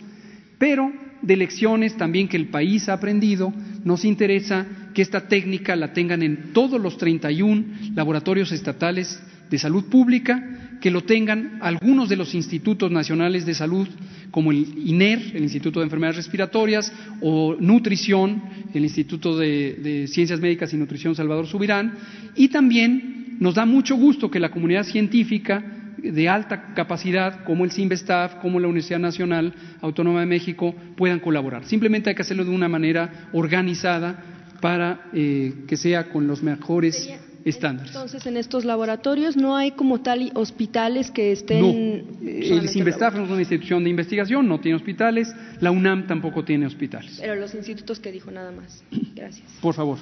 pero 0.58 0.92
de 1.22 1.36
lecciones 1.36 1.96
también 1.96 2.28
que 2.28 2.36
el 2.36 2.48
país 2.48 2.88
ha 2.88 2.94
aprendido, 2.94 3.52
nos 3.84 4.04
interesa 4.04 4.66
que 4.94 5.02
esta 5.02 5.28
técnica 5.28 5.76
la 5.76 5.92
tengan 5.92 6.22
en 6.22 6.52
todos 6.52 6.80
los 6.80 6.98
31 6.98 7.94
laboratorios 7.94 8.52
estatales 8.52 9.20
de 9.50 9.58
salud 9.58 9.84
pública 9.84 10.58
que 10.80 10.90
lo 10.90 11.02
tengan 11.02 11.58
algunos 11.60 12.08
de 12.08 12.16
los 12.16 12.34
institutos 12.34 12.90
nacionales 12.90 13.44
de 13.46 13.54
salud, 13.54 13.88
como 14.30 14.52
el 14.52 14.66
INER, 14.84 15.32
el 15.34 15.42
Instituto 15.42 15.80
de 15.80 15.84
Enfermedades 15.84 16.16
Respiratorias, 16.16 16.92
o 17.20 17.56
Nutrición, 17.58 18.42
el 18.74 18.84
Instituto 18.84 19.36
de, 19.36 20.06
Ciencias 20.08 20.40
Médicas 20.40 20.72
y 20.72 20.76
Nutrición 20.76 21.14
Salvador 21.14 21.46
Subirán, 21.46 21.94
y 22.36 22.48
también 22.48 23.36
nos 23.40 23.54
da 23.54 23.66
mucho 23.66 23.96
gusto 23.96 24.30
que 24.30 24.40
la 24.40 24.50
comunidad 24.50 24.84
científica 24.84 25.64
de 25.98 26.28
alta 26.28 26.74
capacidad, 26.74 27.44
como 27.44 27.64
el 27.64 27.72
CIMBESTAF, 27.72 28.36
como 28.36 28.60
la 28.60 28.68
Universidad 28.68 29.00
Nacional 29.00 29.52
Autónoma 29.80 30.20
de 30.20 30.26
México, 30.26 30.74
puedan 30.96 31.18
colaborar. 31.18 31.64
Simplemente 31.64 32.10
hay 32.10 32.16
que 32.16 32.22
hacerlo 32.22 32.44
de 32.44 32.50
una 32.50 32.68
manera 32.68 33.28
organizada 33.32 34.22
para 34.60 35.08
eh, 35.12 35.64
que 35.66 35.76
sea 35.76 36.08
con 36.08 36.26
los 36.26 36.42
mejores 36.42 37.08
entonces, 37.56 38.26
en 38.26 38.36
estos 38.36 38.64
laboratorios 38.64 39.36
no 39.36 39.56
hay 39.56 39.72
como 39.72 40.00
tal 40.00 40.30
hospitales 40.34 41.10
que 41.10 41.32
estén. 41.32 41.60
No, 41.60 42.28
el 42.28 42.68
CIMBESTAF 42.68 43.14
es 43.14 43.30
una 43.30 43.38
institución 43.38 43.84
de 43.84 43.90
investigación, 43.90 44.46
no 44.48 44.60
tiene 44.60 44.76
hospitales, 44.76 45.34
la 45.60 45.70
UNAM 45.70 46.06
tampoco 46.06 46.44
tiene 46.44 46.66
hospitales. 46.66 47.18
Pero 47.20 47.34
los 47.36 47.54
institutos 47.54 48.00
que 48.00 48.12
dijo 48.12 48.30
nada 48.30 48.50
más. 48.50 48.84
Gracias. 49.14 49.46
Por 49.60 49.74
favor. 49.74 49.98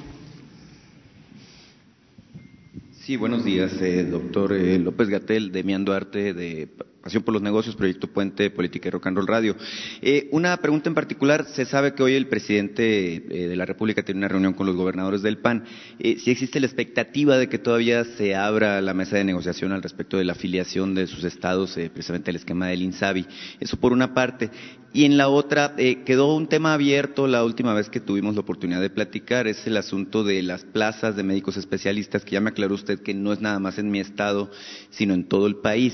Sí, 2.93 3.17
buenos 3.17 3.45
días, 3.45 3.73
eh, 3.81 4.05
doctor 4.05 4.53
eh, 4.53 4.79
López 4.81 5.09
Gatel, 5.09 5.53
de 5.53 5.63
Mian 5.63 5.85
Duarte, 5.85 6.35
de 6.35 6.69
Pasión 7.07 7.23
por 7.23 7.35
los 7.35 7.43
Negocios, 7.43 7.77
Proyecto 7.77 8.09
Puente, 8.09 8.51
Política 8.51 8.89
y 8.89 8.91
Rock 8.91 9.07
and 9.07 9.17
Roll 9.17 9.29
Radio. 9.29 9.55
Eh, 10.03 10.29
una 10.33 10.57
pregunta 10.57 10.89
en 10.89 10.97
particular, 10.97 11.47
se 11.47 11.65
sabe 11.65 11.95
que 11.95 12.03
hoy 12.03 12.15
el 12.15 12.27
presidente 12.27 12.83
de 13.29 13.55
la 13.55 13.65
República 13.65 14.03
tiene 14.03 14.19
una 14.19 14.27
reunión 14.27 14.55
con 14.55 14.67
los 14.67 14.75
gobernadores 14.75 15.23
del 15.23 15.39
PAN. 15.39 15.63
si 16.01 16.29
existe 16.33 16.59
la 16.59 16.67
expectativa 16.67 17.39
de 17.39 17.49
que 17.49 17.59
todavía 17.59 18.03
se 18.03 18.35
abra 18.35 18.81
la 18.81 18.93
mesa 18.93 19.17
de 19.17 19.23
negociación 19.23 19.71
al 19.71 19.85
respecto 19.85 20.17
de 20.17 20.25
la 20.25 20.33
afiliación 20.33 20.97
de 20.97 21.07
sus 21.07 21.23
estados, 21.23 21.75
precisamente 21.75 22.31
el 22.31 22.37
esquema 22.39 22.67
del 22.67 22.83
INSABI. 22.83 23.25
Eso 23.61 23.77
por 23.77 23.93
una 23.93 24.13
parte. 24.13 24.51
Y 24.97 25.05
en 25.05 25.19
la 25.19 25.29
otra, 25.29 25.75
eh, 25.77 26.05
quedó 26.07 26.35
un 26.35 26.47
tema 26.49 26.73
abierto 26.73 27.27
la 27.27 27.45
última 27.45 27.75
vez 27.75 27.91
que 27.91 28.01
tuvimos 28.01 28.35
la 28.35 28.41
oportunidad 28.41 28.81
de 28.81 28.89
platicar, 28.89 29.47
es 29.47 29.67
el 29.67 29.77
asunto 29.77 30.25
de 30.25 30.43
las 30.43 30.65
plazas 30.65 31.15
de 31.17 31.23
médicos 31.23 31.59
especialistas, 31.59 32.25
que 32.25 32.31
ya 32.31 32.41
me 32.41 32.49
aclaró 32.49 32.75
usted 32.75 33.01
que 33.01 33.13
no 33.13 33.35
es 33.35 33.43
nada 33.43 33.59
más 33.59 33.79
en 33.79 33.91
mi 33.91 34.01
estado, 34.01 34.51
sino 34.89 35.13
en 35.13 35.29
todo 35.29 35.49
el 35.49 35.57
país. 35.57 35.93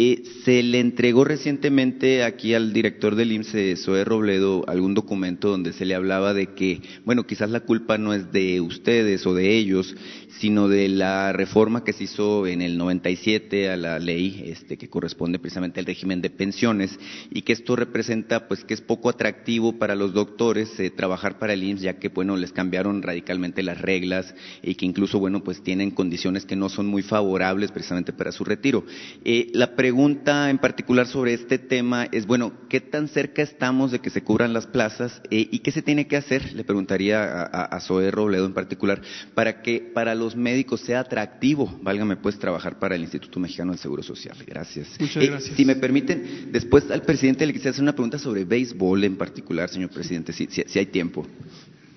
Eh, 0.00 0.22
se 0.44 0.62
le 0.62 0.78
entregó 0.78 1.24
recientemente 1.24 2.22
aquí 2.22 2.54
al 2.54 2.72
director 2.72 3.16
del 3.16 3.32
IMSS, 3.32 3.82
Zoe 3.82 4.04
Robledo, 4.04 4.62
algún 4.68 4.94
documento 4.94 5.48
donde 5.48 5.72
se 5.72 5.84
le 5.84 5.96
hablaba 5.96 6.34
de 6.34 6.54
que, 6.54 6.82
bueno, 7.04 7.26
quizás 7.26 7.50
la 7.50 7.58
culpa 7.58 7.98
no 7.98 8.14
es 8.14 8.30
de 8.30 8.60
ustedes 8.60 9.26
o 9.26 9.34
de 9.34 9.56
ellos, 9.56 9.96
sino 10.40 10.68
de 10.68 10.88
la 10.88 11.32
reforma 11.32 11.84
que 11.84 11.92
se 11.92 12.04
hizo 12.04 12.46
en 12.46 12.62
el 12.62 12.78
97 12.78 13.70
a 13.70 13.76
la 13.76 13.98
ley 13.98 14.44
este, 14.46 14.76
que 14.76 14.88
corresponde 14.88 15.38
precisamente 15.38 15.80
al 15.80 15.86
régimen 15.86 16.20
de 16.20 16.30
pensiones 16.30 16.98
y 17.30 17.42
que 17.42 17.52
esto 17.52 17.76
representa 17.76 18.46
pues 18.46 18.64
que 18.64 18.74
es 18.74 18.80
poco 18.80 19.08
atractivo 19.08 19.78
para 19.78 19.96
los 19.96 20.12
doctores 20.12 20.78
eh, 20.78 20.90
trabajar 20.90 21.38
para 21.38 21.54
el 21.54 21.64
IMSS 21.64 21.82
ya 21.82 21.98
que 21.98 22.08
bueno 22.08 22.36
les 22.36 22.52
cambiaron 22.52 23.02
radicalmente 23.02 23.62
las 23.62 23.80
reglas 23.80 24.34
y 24.62 24.74
que 24.76 24.86
incluso 24.86 25.18
bueno 25.18 25.42
pues 25.42 25.62
tienen 25.62 25.90
condiciones 25.90 26.44
que 26.44 26.56
no 26.56 26.68
son 26.68 26.86
muy 26.86 27.02
favorables 27.02 27.72
precisamente 27.72 28.12
para 28.12 28.32
su 28.32 28.44
retiro. 28.44 28.84
Eh, 29.24 29.50
la 29.54 29.74
pregunta 29.74 30.50
en 30.50 30.58
particular 30.58 31.06
sobre 31.06 31.34
este 31.34 31.58
tema 31.58 32.08
es 32.12 32.26
bueno 32.26 32.52
qué 32.68 32.80
tan 32.80 33.08
cerca 33.08 33.42
estamos 33.42 33.90
de 33.90 33.98
que 33.98 34.10
se 34.10 34.22
cubran 34.22 34.52
las 34.52 34.66
plazas 34.66 35.20
eh, 35.30 35.48
y 35.50 35.58
qué 35.60 35.72
se 35.72 35.82
tiene 35.82 36.06
que 36.06 36.16
hacer 36.16 36.52
le 36.52 36.64
preguntaría 36.64 37.42
a, 37.42 37.64
a, 37.64 37.80
Zoe 37.80 38.10
Robledo 38.10 38.46
en 38.46 38.54
particular 38.54 39.00
para 39.34 39.62
que 39.62 39.80
para 39.80 40.14
los 40.14 40.27
médicos 40.36 40.80
sea 40.80 41.00
atractivo, 41.00 41.78
válgame 41.82 42.16
pues, 42.16 42.38
trabajar 42.38 42.78
para 42.78 42.94
el 42.94 43.02
Instituto 43.02 43.40
Mexicano 43.40 43.72
del 43.72 43.78
Seguro 43.78 44.02
Social. 44.02 44.36
Gracias. 44.46 44.88
Muchas 44.98 45.22
eh, 45.22 45.26
gracias. 45.26 45.56
si 45.56 45.64
me 45.64 45.76
permiten, 45.76 46.50
después 46.52 46.90
al 46.90 47.02
presidente 47.02 47.46
le 47.46 47.52
quisiera 47.52 47.70
hacer 47.70 47.82
una 47.82 47.92
pregunta 47.92 48.18
sobre 48.18 48.44
béisbol 48.44 49.04
en 49.04 49.16
particular, 49.16 49.68
señor 49.68 49.90
presidente, 49.90 50.32
si, 50.32 50.46
si, 50.46 50.78
hay 50.78 50.86
tiempo. 50.86 51.26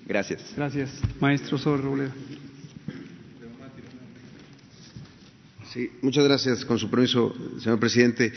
Gracias. 0.06 0.42
Gracias, 0.56 0.90
maestro 1.20 1.58
sobre 1.58 1.82
Sí, 5.72 5.90
muchas 6.02 6.24
gracias, 6.24 6.66
con 6.66 6.78
su 6.78 6.90
permiso, 6.90 7.34
señor 7.58 7.80
presidente. 7.80 8.30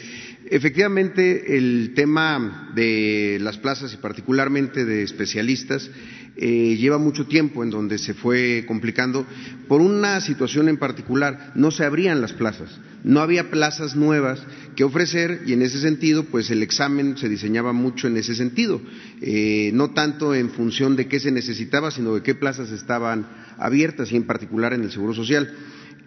Efectivamente, 0.49 1.57
el 1.57 1.91
tema 1.93 2.71
de 2.73 3.39
las 3.41 3.57
plazas 3.57 3.93
y 3.93 3.97
particularmente 3.97 4.85
de 4.85 5.03
especialistas 5.03 5.91
eh, 6.37 6.75
lleva 6.77 6.97
mucho 6.97 7.27
tiempo 7.27 7.63
en 7.63 7.69
donde 7.69 7.97
se 7.97 8.13
fue 8.13 8.65
complicando 8.67 9.25
por 9.67 9.81
una 9.81 10.19
situación 10.19 10.67
en 10.67 10.77
particular. 10.77 11.51
No 11.55 11.71
se 11.71 11.85
abrían 11.85 12.21
las 12.21 12.33
plazas, 12.33 12.77
no 13.03 13.21
había 13.21 13.49
plazas 13.49 13.95
nuevas 13.95 14.43
que 14.75 14.83
ofrecer 14.83 15.43
y 15.45 15.53
en 15.53 15.61
ese 15.61 15.79
sentido, 15.79 16.25
pues 16.25 16.51
el 16.51 16.61
examen 16.61 17.17
se 17.17 17.29
diseñaba 17.29 17.71
mucho 17.71 18.07
en 18.07 18.17
ese 18.17 18.35
sentido, 18.35 18.81
eh, 19.21 19.71
no 19.73 19.91
tanto 19.91 20.35
en 20.35 20.49
función 20.49 20.95
de 20.95 21.07
qué 21.07 21.19
se 21.19 21.31
necesitaba, 21.31 21.91
sino 21.91 22.15
de 22.15 22.21
qué 22.21 22.35
plazas 22.35 22.71
estaban 22.71 23.27
abiertas 23.57 24.11
y 24.11 24.17
en 24.17 24.23
particular 24.23 24.73
en 24.73 24.81
el 24.81 24.91
Seguro 24.91 25.13
Social. 25.13 25.53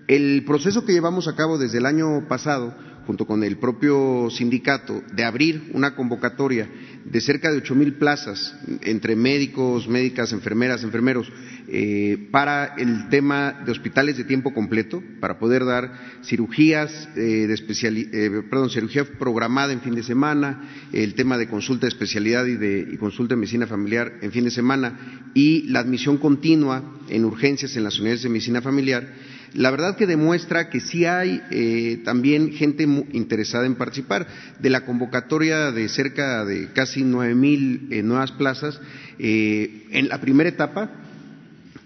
El 0.08 0.42
proceso 0.46 0.86
que 0.86 0.94
llevamos 0.94 1.28
a 1.28 1.36
cabo 1.36 1.58
desde 1.58 1.76
el 1.76 1.84
año 1.84 2.26
pasado, 2.28 2.74
junto 3.06 3.26
con 3.26 3.44
el 3.44 3.58
propio 3.58 4.30
sindicato, 4.30 5.02
de 5.12 5.22
abrir 5.22 5.70
una 5.74 5.94
convocatoria 5.94 6.66
de 7.04 7.20
cerca 7.20 7.52
de 7.52 7.58
ocho 7.58 7.74
mil 7.74 7.92
plazas 7.98 8.56
entre 8.80 9.16
médicos, 9.16 9.86
médicas, 9.86 10.32
enfermeras, 10.32 10.82
enfermeros, 10.82 11.30
eh, 11.68 12.28
para 12.30 12.74
el 12.78 13.10
tema 13.10 13.62
de 13.66 13.70
hospitales 13.70 14.16
de 14.16 14.24
tiempo 14.24 14.54
completo, 14.54 15.02
para 15.20 15.38
poder 15.38 15.66
dar 15.66 15.92
cirugías 16.24 17.10
eh, 17.14 17.46
de 17.46 18.08
eh, 18.10 18.42
perdón, 18.48 18.70
cirugía 18.70 19.04
programada 19.04 19.74
en 19.74 19.82
fin 19.82 19.94
de 19.94 20.02
semana, 20.02 20.70
el 20.94 21.12
tema 21.12 21.36
de 21.36 21.48
consulta 21.48 21.84
de 21.84 21.88
especialidad 21.88 22.46
y 22.46 22.56
de 22.56 22.88
y 22.90 22.96
consulta 22.96 23.34
de 23.34 23.40
medicina 23.40 23.66
familiar 23.66 24.14
en 24.22 24.32
fin 24.32 24.44
de 24.44 24.50
semana 24.50 25.30
y 25.34 25.64
la 25.64 25.80
admisión 25.80 26.16
continua 26.16 26.82
en 27.10 27.26
urgencias 27.26 27.76
en 27.76 27.84
las 27.84 27.98
unidades 27.98 28.22
de 28.22 28.30
medicina 28.30 28.62
familiar 28.62 29.06
la 29.54 29.70
verdad 29.70 29.96
que 29.96 30.06
demuestra 30.06 30.70
que 30.70 30.80
sí 30.80 31.04
hay 31.04 31.42
eh, 31.50 32.02
también 32.04 32.52
gente 32.52 32.84
interesada 33.12 33.66
en 33.66 33.76
participar. 33.76 34.26
De 34.58 34.70
la 34.70 34.84
convocatoria 34.84 35.72
de 35.72 35.88
cerca 35.88 36.44
de 36.44 36.72
casi 36.72 37.04
nueve 37.04 37.34
mil 37.34 37.88
eh, 37.90 38.02
nuevas 38.02 38.32
plazas, 38.32 38.80
eh, 39.18 39.86
en 39.90 40.08
la 40.08 40.20
primera 40.20 40.48
etapa 40.48 40.90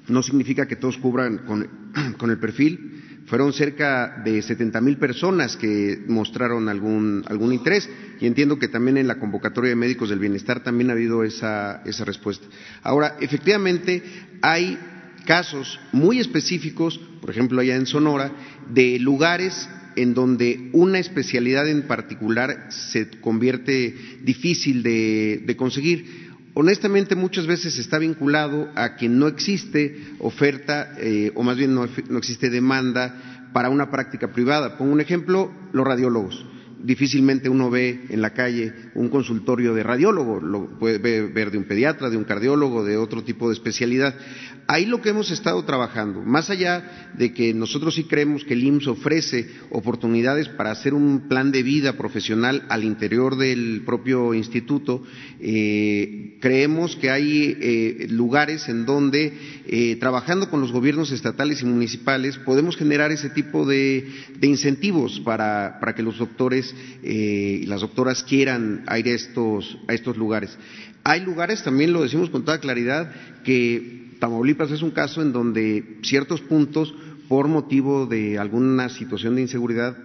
no 0.09 0.23
significa 0.23 0.67
que 0.67 0.77
todos 0.77 0.99
cubran 0.99 1.39
con, 1.39 1.69
con 2.19 2.31
el 2.31 2.39
perfil, 2.39 3.03
Fueron 3.27 3.53
cerca 3.53 4.21
de 4.25 4.43
70 4.43 4.81
mil 4.81 4.99
personas 4.99 5.57
que 5.57 6.03
mostraron 6.07 6.69
algún, 6.69 7.25
algún 7.29 7.53
interés 7.53 7.89
y 8.21 8.27
entiendo 8.27 8.59
que 8.59 8.69
también 8.69 8.99
en 8.99 9.07
la 9.09 9.19
convocatoria 9.19 9.71
de 9.71 9.77
médicos 9.77 10.11
del 10.11 10.19
bienestar 10.19 10.63
también 10.63 10.91
ha 10.91 10.93
habido 10.93 11.25
esa, 11.25 11.83
esa 11.85 12.05
respuesta. 12.05 12.47
Ahora, 12.83 13.17
efectivamente, 13.21 14.03
hay 14.43 14.79
casos 15.23 15.81
muy 15.93 16.19
específicos, 16.21 16.99
por 17.21 17.31
ejemplo, 17.31 17.61
allá 17.61 17.77
en 17.77 17.87
Sonora, 17.87 18.33
de 18.69 18.99
lugares 18.99 19.69
en 19.97 20.15
donde 20.15 20.71
una 20.73 20.99
especialidad 20.99 21.69
en 21.69 21.83
particular 21.83 22.69
se 22.71 23.11
convierte 23.21 23.95
difícil 24.23 24.83
de, 24.83 25.55
conseguir. 25.57 26.33
Honestamente, 26.55 27.15
muchas 27.15 27.47
veces 27.47 27.79
está 27.79 27.99
vinculado 27.99 28.71
a 28.75 28.97
que 28.97 29.09
no 29.09 29.29
existe 29.29 29.97
oferta, 30.19 30.95
eh, 30.99 31.33
o 31.35 31.43
más 31.43 31.57
bien 31.57 31.75
no, 31.75 31.89
no 32.09 32.19
existe 32.19 32.51
demanda 32.51 33.51
para 33.53 33.71
una 33.71 33.91
práctica 33.91 34.33
privada. 34.33 34.77
Pongo 34.77 34.93
un 34.93 35.01
ejemplo, 35.01 35.51
los 35.73 35.87
radiólogos 35.87 36.47
difícilmente 36.83 37.49
uno 37.49 37.71
ve 37.71 38.07
en 38.09 38.21
la 38.21 38.31
calle 38.31 38.73
un 38.95 39.09
consultorio 39.09 39.75
de 39.75 39.83
radiólogo, 39.83 40.41
lo 40.41 40.79
puede 40.79 40.99
ver 40.99 41.51
de 41.51 41.59
un 41.59 41.65
pediatra, 41.65 42.11
de 42.11 42.17
un 42.17 42.25
cardiólogo, 42.25 42.85
de 42.85 42.97
otro 42.97 43.23
tipo 43.23 43.49
de 43.49 43.55
especialidad. 43.55 44.15
Ahí 44.69 44.87
lo 44.87 45.03
que 45.03 45.11
hemos 45.11 45.31
estado 45.31 45.63
trabajando, 45.65 46.23
más 46.23 46.49
allá 46.49 47.11
de 47.19 47.33
que 47.33 47.53
nosotros 47.53 47.95
sí 47.95 48.05
creemos 48.05 48.45
que 48.45 48.55
el 48.55 48.63
IMSS 48.63 48.87
ofrece 48.89 49.49
oportunidades 49.71 50.49
para 50.49 50.71
hacer 50.71 50.95
un 50.95 51.29
plan 51.29 51.51
de 51.51 51.63
vida 51.63 51.97
profesional 51.97 52.65
al 52.69 52.85
interior 52.85 53.37
del 53.37 53.83
propio 53.85 54.35
instituto, 54.35 55.03
eh, 55.41 56.39
creemos 56.41 56.97
que 56.97 57.11
hay 57.11 57.57
eh, 57.61 58.07
lugares 58.09 58.69
en 58.69 58.87
donde, 58.87 59.33
eh, 59.67 59.97
trabajando 59.97 60.49
con 60.49 60.61
los 60.61 60.73
gobiernos 60.73 61.11
estatales 61.11 61.63
y 61.63 61.67
municipales, 61.67 62.39
podemos 62.39 62.77
generar 62.77 63.11
ese 63.11 63.31
tipo 63.31 63.67
de, 63.67 64.07
incentivos 64.43 65.21
para 65.21 65.79
que 65.95 66.03
los 66.03 66.19
doctores 66.19 66.72
eh, 67.03 67.61
y 67.63 67.67
las 67.67 67.81
doctoras 67.81 68.23
quieran 68.23 68.85
ir 68.97 69.07
a 69.07 69.11
estos, 69.11 69.79
a 69.89 69.95
estos 69.95 70.17
lugares. 70.17 70.57
Hay 71.05 71.21
lugares, 71.21 71.63
también 71.63 71.93
lo 71.93 72.03
decimos 72.03 72.31
con 72.31 72.45
toda 72.45 72.61
claridad, 72.61 73.13
que 73.45 74.17
Tamaulipas 74.21 74.71
es 74.71 74.83
un 74.83 74.93
caso 74.93 75.21
en 75.21 75.33
donde 75.33 75.99
ciertos 76.03 76.41
puntos, 76.41 76.95
por 77.29 77.49
motivo 77.49 78.07
de 78.07 78.39
alguna 78.39 78.89
situación 78.89 79.35
de 79.35 79.43
inseguridad, 79.43 79.97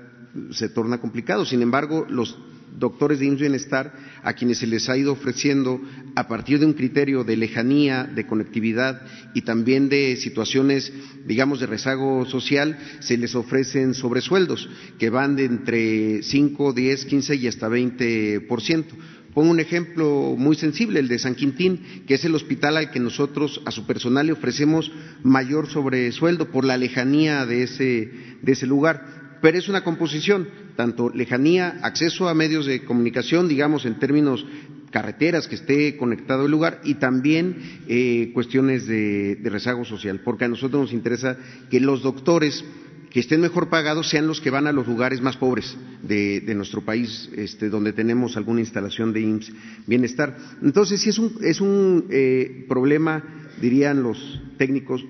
se 0.51 0.70
torna 0.70 0.99
complicado. 0.99 1.45
Sin 1.45 1.61
embargo, 1.61 2.05
los 2.09 2.38
doctores 2.78 3.19
de 3.19 3.25
IMSS 3.25 3.39
Bienestar, 3.39 3.93
a 4.23 4.34
quienes 4.34 4.59
se 4.59 4.67
les 4.67 4.89
ha 4.89 4.97
ido 4.97 5.11
ofreciendo, 5.11 5.82
a 6.15 6.28
partir 6.28 6.59
de 6.59 6.65
un 6.65 6.73
criterio 6.73 7.23
de 7.23 7.38
lejanía, 7.38 8.03
de 8.03 8.25
conectividad 8.25 9.01
y 9.34 9.41
también 9.41 9.89
de 9.89 10.15
situaciones, 10.17 10.91
digamos, 11.25 11.59
de 11.59 11.67
rezago 11.67 12.25
social, 12.25 12.78
se 12.99 13.17
les 13.17 13.36
ofrecen 13.36 13.93
sobresueldos 13.93 14.69
que 14.99 15.09
van 15.09 15.36
de 15.36 15.45
entre 15.45 16.23
5, 16.23 16.73
10, 16.73 17.05
15 17.05 17.36
y 17.36 17.47
hasta 17.47 17.67
20 17.67 18.41
por 18.41 18.61
ciento. 18.61 18.95
Pongo 19.34 19.51
un 19.51 19.59
ejemplo 19.59 20.36
muy 20.36 20.55
sensible, 20.55 20.99
el 20.99 21.07
de 21.07 21.19
San 21.19 21.36
Quintín, 21.36 22.03
que 22.07 22.15
es 22.15 22.25
el 22.25 22.34
hospital 22.34 22.78
al 22.78 22.89
que 22.89 22.99
nosotros 22.99 23.61
a 23.65 23.71
su 23.71 23.86
personal 23.86 24.25
le 24.25 24.34
ofrecemos 24.34 24.91
mayor 25.23 25.69
sobresueldo 25.69 26.49
por 26.49 26.65
la 26.65 26.78
lejanía 26.78 27.45
de 27.45 27.63
ese, 27.63 28.11
de 28.41 28.51
ese 28.51 28.65
lugar 28.65 29.28
pero 29.41 29.57
es 29.57 29.69
una 29.69 29.84
composición, 29.84 30.47
tanto 30.78 31.09
lejanía, 31.09 31.80
acceso 31.82 32.30
a 32.30 32.34
medios 32.34 32.65
de 32.65 32.86
comunicación, 32.86 33.49
digamos, 33.49 33.86
en 33.86 33.99
términos 33.99 34.45
carreteras 34.91 35.47
que 35.47 35.55
esté 35.55 35.97
conectado 35.97 36.45
el 36.45 36.51
lugar 36.51 36.80
y 36.86 36.95
también 36.95 37.57
eh, 37.88 38.32
cuestiones 38.34 38.88
de, 38.88 39.38
rezago 39.43 39.84
social, 39.84 40.21
porque 40.23 40.45
a 40.45 40.47
nosotros 40.47 40.84
nos 40.84 40.93
interesa 40.93 41.38
que 41.69 41.82
los 41.82 42.01
doctores 42.01 42.63
que 43.09 43.19
estén 43.19 43.41
mejor 43.41 43.69
pagados 43.69 44.09
sean 44.09 44.28
los 44.28 44.39
que 44.39 44.49
van 44.49 44.67
a 44.67 44.71
los 44.71 44.88
lugares 44.88 45.21
más 45.21 45.38
pobres 45.38 45.75
de, 46.03 46.53
nuestro 46.55 46.86
país, 46.86 47.30
este, 47.36 47.69
donde 47.69 47.91
tenemos 47.91 48.38
alguna 48.38 48.59
instalación 48.61 49.11
de 49.11 49.21
IMSS 49.21 49.51
bienestar. 49.88 50.38
Entonces, 50.61 51.01
sí 51.01 51.09
es 51.09 51.17
un, 51.17 51.38
es 51.41 51.59
un 51.59 52.05
eh, 52.09 52.65
problema 52.67 53.46
dirían 53.62 54.03
los 54.03 54.41
técnicos, 54.58 55.05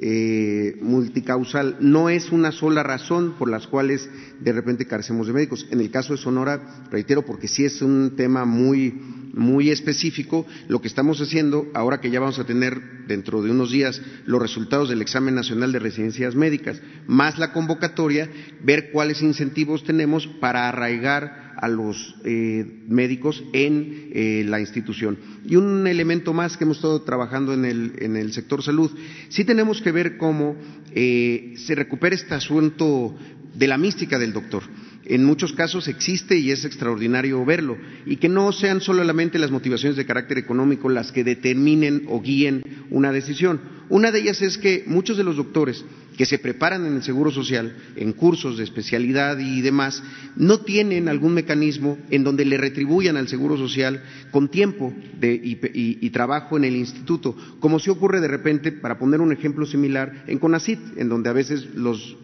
eh, 0.00 0.76
multicausal. 0.80 1.76
No 1.80 2.08
es 2.08 2.30
una 2.30 2.52
sola 2.52 2.82
razón 2.82 3.34
por 3.38 3.50
las 3.50 3.66
cuales 3.66 4.08
de 4.40 4.52
repente 4.52 4.86
carecemos 4.86 5.26
de 5.26 5.32
médicos. 5.32 5.66
En 5.70 5.80
el 5.80 5.90
caso 5.90 6.12
de 6.12 6.18
Sonora, 6.18 6.86
reitero, 6.90 7.24
porque 7.24 7.48
sí 7.48 7.64
es 7.64 7.82
un 7.82 8.14
tema 8.16 8.44
muy, 8.44 8.94
muy 9.34 9.70
específico, 9.70 10.46
lo 10.68 10.80
que 10.80 10.88
estamos 10.88 11.20
haciendo, 11.20 11.66
ahora 11.74 12.00
que 12.00 12.10
ya 12.10 12.20
vamos 12.20 12.38
a 12.38 12.46
tener 12.46 13.06
dentro 13.06 13.42
de 13.42 13.50
unos 13.50 13.70
días 13.70 14.00
los 14.26 14.40
resultados 14.40 14.88
del 14.88 15.02
examen 15.02 15.34
nacional 15.34 15.72
de 15.72 15.78
residencias 15.78 16.34
médicas, 16.34 16.80
más 17.06 17.38
la 17.38 17.52
convocatoria, 17.52 18.28
ver 18.62 18.90
cuáles 18.90 19.22
incentivos 19.22 19.84
tenemos 19.84 20.26
para 20.40 20.68
arraigar 20.68 21.47
a 21.60 21.68
los 21.68 22.14
eh, 22.24 22.64
médicos 22.88 23.42
en 23.52 24.10
eh, 24.12 24.44
la 24.46 24.60
institución. 24.60 25.18
Y 25.44 25.56
un 25.56 25.86
elemento 25.86 26.32
más 26.32 26.56
que 26.56 26.64
hemos 26.64 26.78
estado 26.78 27.02
trabajando 27.02 27.52
en 27.52 27.64
el, 27.64 27.92
en 27.98 28.16
el 28.16 28.32
sector 28.32 28.62
salud, 28.62 28.90
sí 29.28 29.44
tenemos 29.44 29.82
que 29.82 29.92
ver 29.92 30.16
cómo 30.16 30.56
eh, 30.92 31.54
se 31.56 31.74
recupera 31.74 32.14
este 32.14 32.34
asunto 32.34 33.16
de 33.54 33.66
la 33.66 33.76
mística 33.76 34.18
del 34.18 34.32
doctor 34.32 34.62
en 35.08 35.24
muchos 35.24 35.52
casos 35.52 35.88
existe 35.88 36.38
y 36.38 36.50
es 36.50 36.64
extraordinario 36.64 37.44
verlo, 37.44 37.76
y 38.06 38.16
que 38.16 38.28
no 38.28 38.52
sean 38.52 38.80
solamente 38.80 39.38
las 39.38 39.50
motivaciones 39.50 39.96
de 39.96 40.06
carácter 40.06 40.38
económico 40.38 40.88
las 40.88 41.12
que 41.12 41.24
determinen 41.24 42.04
o 42.08 42.20
guíen 42.20 42.62
una 42.90 43.12
decisión. 43.12 43.60
Una 43.88 44.10
de 44.10 44.20
ellas 44.20 44.42
es 44.42 44.58
que 44.58 44.84
muchos 44.86 45.16
de 45.16 45.24
los 45.24 45.36
doctores 45.36 45.84
que 46.18 46.26
se 46.26 46.38
preparan 46.38 46.84
en 46.84 46.96
el 46.96 47.02
Seguro 47.04 47.30
Social, 47.30 47.76
en 47.96 48.12
cursos 48.12 48.58
de 48.58 48.64
especialidad 48.64 49.38
y 49.38 49.62
demás, 49.62 50.02
no 50.36 50.58
tienen 50.60 51.08
algún 51.08 51.32
mecanismo 51.32 51.96
en 52.10 52.24
donde 52.24 52.44
le 52.44 52.58
retribuyan 52.58 53.16
al 53.16 53.28
Seguro 53.28 53.56
Social 53.56 54.02
con 54.32 54.48
tiempo 54.48 54.92
y, 55.22 56.10
trabajo 56.10 56.56
en 56.56 56.64
el 56.64 56.74
instituto, 56.74 57.36
como 57.60 57.78
si 57.78 57.88
ocurre 57.88 58.20
de 58.20 58.26
repente, 58.26 58.72
para 58.72 58.98
poner 58.98 59.20
un 59.20 59.32
ejemplo 59.32 59.64
similar, 59.64 60.24
en 60.26 60.38
CONACIT, 60.38 60.98
en 60.98 61.08
donde 61.08 61.30
a 61.30 61.34
veces 61.34 61.68
los 61.74 62.16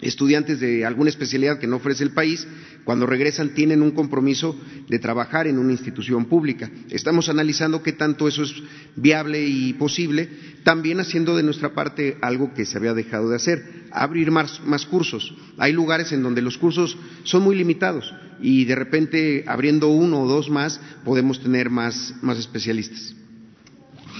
estudiantes 0.00 0.60
de 0.60 0.84
alguna 0.84 1.10
especialidad 1.10 1.58
que 1.58 1.66
no 1.66 1.76
ofrece 1.76 2.04
el 2.04 2.12
país, 2.12 2.46
cuando 2.84 3.06
regresan 3.06 3.54
tienen 3.54 3.82
un 3.82 3.90
compromiso 3.90 4.58
de 4.88 4.98
trabajar 4.98 5.46
en 5.46 5.58
una 5.58 5.72
institución 5.72 6.24
pública. 6.24 6.70
Estamos 6.90 7.28
analizando 7.28 7.82
qué 7.82 7.92
tanto 7.92 8.26
eso 8.26 8.42
es 8.42 8.54
viable 8.96 9.46
y 9.46 9.72
posible, 9.74 10.28
también 10.64 11.00
haciendo 11.00 11.36
de 11.36 11.42
nuestra 11.42 11.74
parte 11.74 12.16
algo 12.22 12.54
que 12.54 12.64
se 12.64 12.78
había 12.78 12.94
dejado 12.94 13.28
de 13.28 13.36
hacer, 13.36 13.80
abrir 13.92 14.30
más, 14.30 14.60
cursos. 14.86 15.34
Hay 15.58 15.72
lugares 15.72 16.12
en 16.12 16.22
donde 16.22 16.42
los 16.42 16.58
cursos 16.58 16.96
son 17.24 17.42
muy 17.42 17.56
limitados 17.56 18.14
y 18.40 18.64
de 18.64 18.74
repente 18.74 19.44
abriendo 19.46 19.88
uno 19.88 20.22
o 20.22 20.28
dos 20.28 20.48
más 20.48 20.80
podemos 21.04 21.42
tener 21.42 21.70
más, 21.70 22.14
más 22.22 22.38
especialistas. 22.38 23.14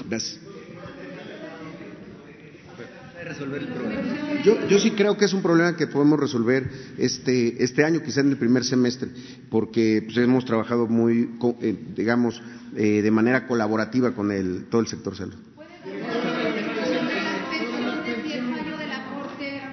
Gracias. 0.09 0.50
Yo, 4.45 4.67
yo, 4.69 4.79
sí 4.79 4.93
creo 4.93 5.17
que 5.17 5.27
es 5.27 5.33
un 5.33 5.43
problema 5.43 5.77
que 5.77 5.87
podemos 5.87 6.19
resolver 6.19 6.69
este, 6.99 7.63
este 7.63 7.85
año, 7.85 8.03
quizá 8.03 8.21
en 8.21 8.31
el 8.31 8.37
primer 8.37 8.65
semestre, 8.65 9.09
porque 9.49 10.03
pues, 10.05 10.17
hemos 10.17 10.45
trabajado 10.45 10.87
muy, 10.87 11.31
eh, 11.61 11.77
digamos, 11.95 12.43
eh, 12.77 13.03
de 13.03 13.11
manera 13.11 13.47
colaborativa 13.47 14.13
con 14.13 14.33
el, 14.33 14.65
todo 14.65 14.81
el 14.81 14.87
sector 14.89 15.17
salud. 15.17 15.35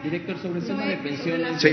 Director, 0.04 0.38
sobre 0.38 0.60
el 0.60 0.66
tema 0.66 0.86
de 0.86 0.98
pensiones. 0.98 1.62
Sí. 1.62 1.70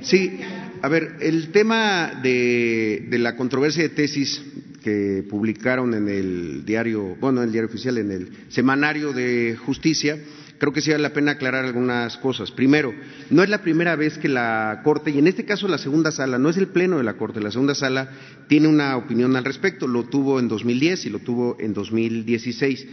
sí, 0.00 0.40
a 0.80 0.88
ver, 0.88 1.16
el 1.20 1.50
tema 1.50 2.20
de, 2.22 3.06
de 3.10 3.18
la 3.18 3.36
controversia 3.36 3.82
de 3.82 3.90
tesis 3.90 4.42
que 4.82 5.24
publicaron 5.28 5.92
en 5.92 6.08
el 6.08 6.64
diario, 6.64 7.16
bueno, 7.20 7.42
en 7.42 7.48
el 7.48 7.52
diario 7.52 7.68
oficial, 7.68 7.98
en 7.98 8.10
el 8.12 8.30
semanario 8.48 9.12
de 9.12 9.56
justicia, 9.56 10.18
creo 10.58 10.72
que 10.72 10.80
sí 10.80 10.90
vale 10.90 11.02
la 11.02 11.12
pena 11.12 11.32
aclarar 11.32 11.64
algunas 11.64 12.16
cosas. 12.18 12.50
Primero, 12.50 12.94
no 13.30 13.42
es 13.42 13.48
la 13.48 13.62
primera 13.62 13.96
vez 13.96 14.18
que 14.18 14.28
la 14.28 14.80
Corte, 14.84 15.10
y 15.10 15.18
en 15.18 15.26
este 15.26 15.44
caso 15.44 15.68
la 15.68 15.78
segunda 15.78 16.10
sala, 16.10 16.38
no 16.38 16.50
es 16.50 16.56
el 16.56 16.68
Pleno 16.68 16.98
de 16.98 17.04
la 17.04 17.14
Corte, 17.14 17.40
la 17.40 17.50
segunda 17.50 17.74
sala 17.74 18.10
tiene 18.48 18.68
una 18.68 18.96
opinión 18.96 19.36
al 19.36 19.44
respecto, 19.44 19.86
lo 19.86 20.04
tuvo 20.04 20.38
en 20.40 20.48
2010 20.48 21.06
y 21.06 21.10
lo 21.10 21.20
tuvo 21.20 21.56
en 21.60 21.72
2016. 21.74 22.86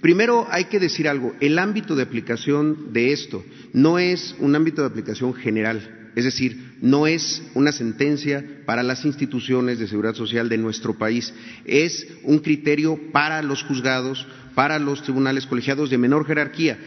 Primero 0.00 0.48
hay 0.50 0.64
que 0.64 0.80
decir 0.80 1.06
algo, 1.06 1.34
el 1.40 1.58
ámbito 1.58 1.94
de 1.94 2.02
aplicación 2.02 2.92
de 2.92 3.12
esto 3.12 3.44
no 3.72 4.00
es 4.00 4.34
un 4.40 4.56
ámbito 4.56 4.82
de 4.82 4.88
aplicación 4.88 5.32
general, 5.32 6.10
es 6.16 6.24
decir, 6.24 6.76
no 6.80 7.06
es 7.06 7.42
una 7.54 7.72
sentencia 7.72 8.44
para 8.66 8.82
las 8.82 9.04
instituciones 9.04 9.78
de 9.78 9.86
seguridad 9.86 10.14
social 10.14 10.48
de 10.48 10.58
nuestro 10.58 10.98
país, 10.98 11.32
es 11.64 12.06
un 12.24 12.40
criterio 12.40 12.98
para 13.12 13.42
los 13.42 13.62
juzgados, 13.62 14.26
para 14.54 14.78
los 14.78 15.02
tribunales 15.02 15.46
colegiados 15.46 15.88
de 15.88 15.98
menor 15.98 16.26
jerarquía. 16.26 16.78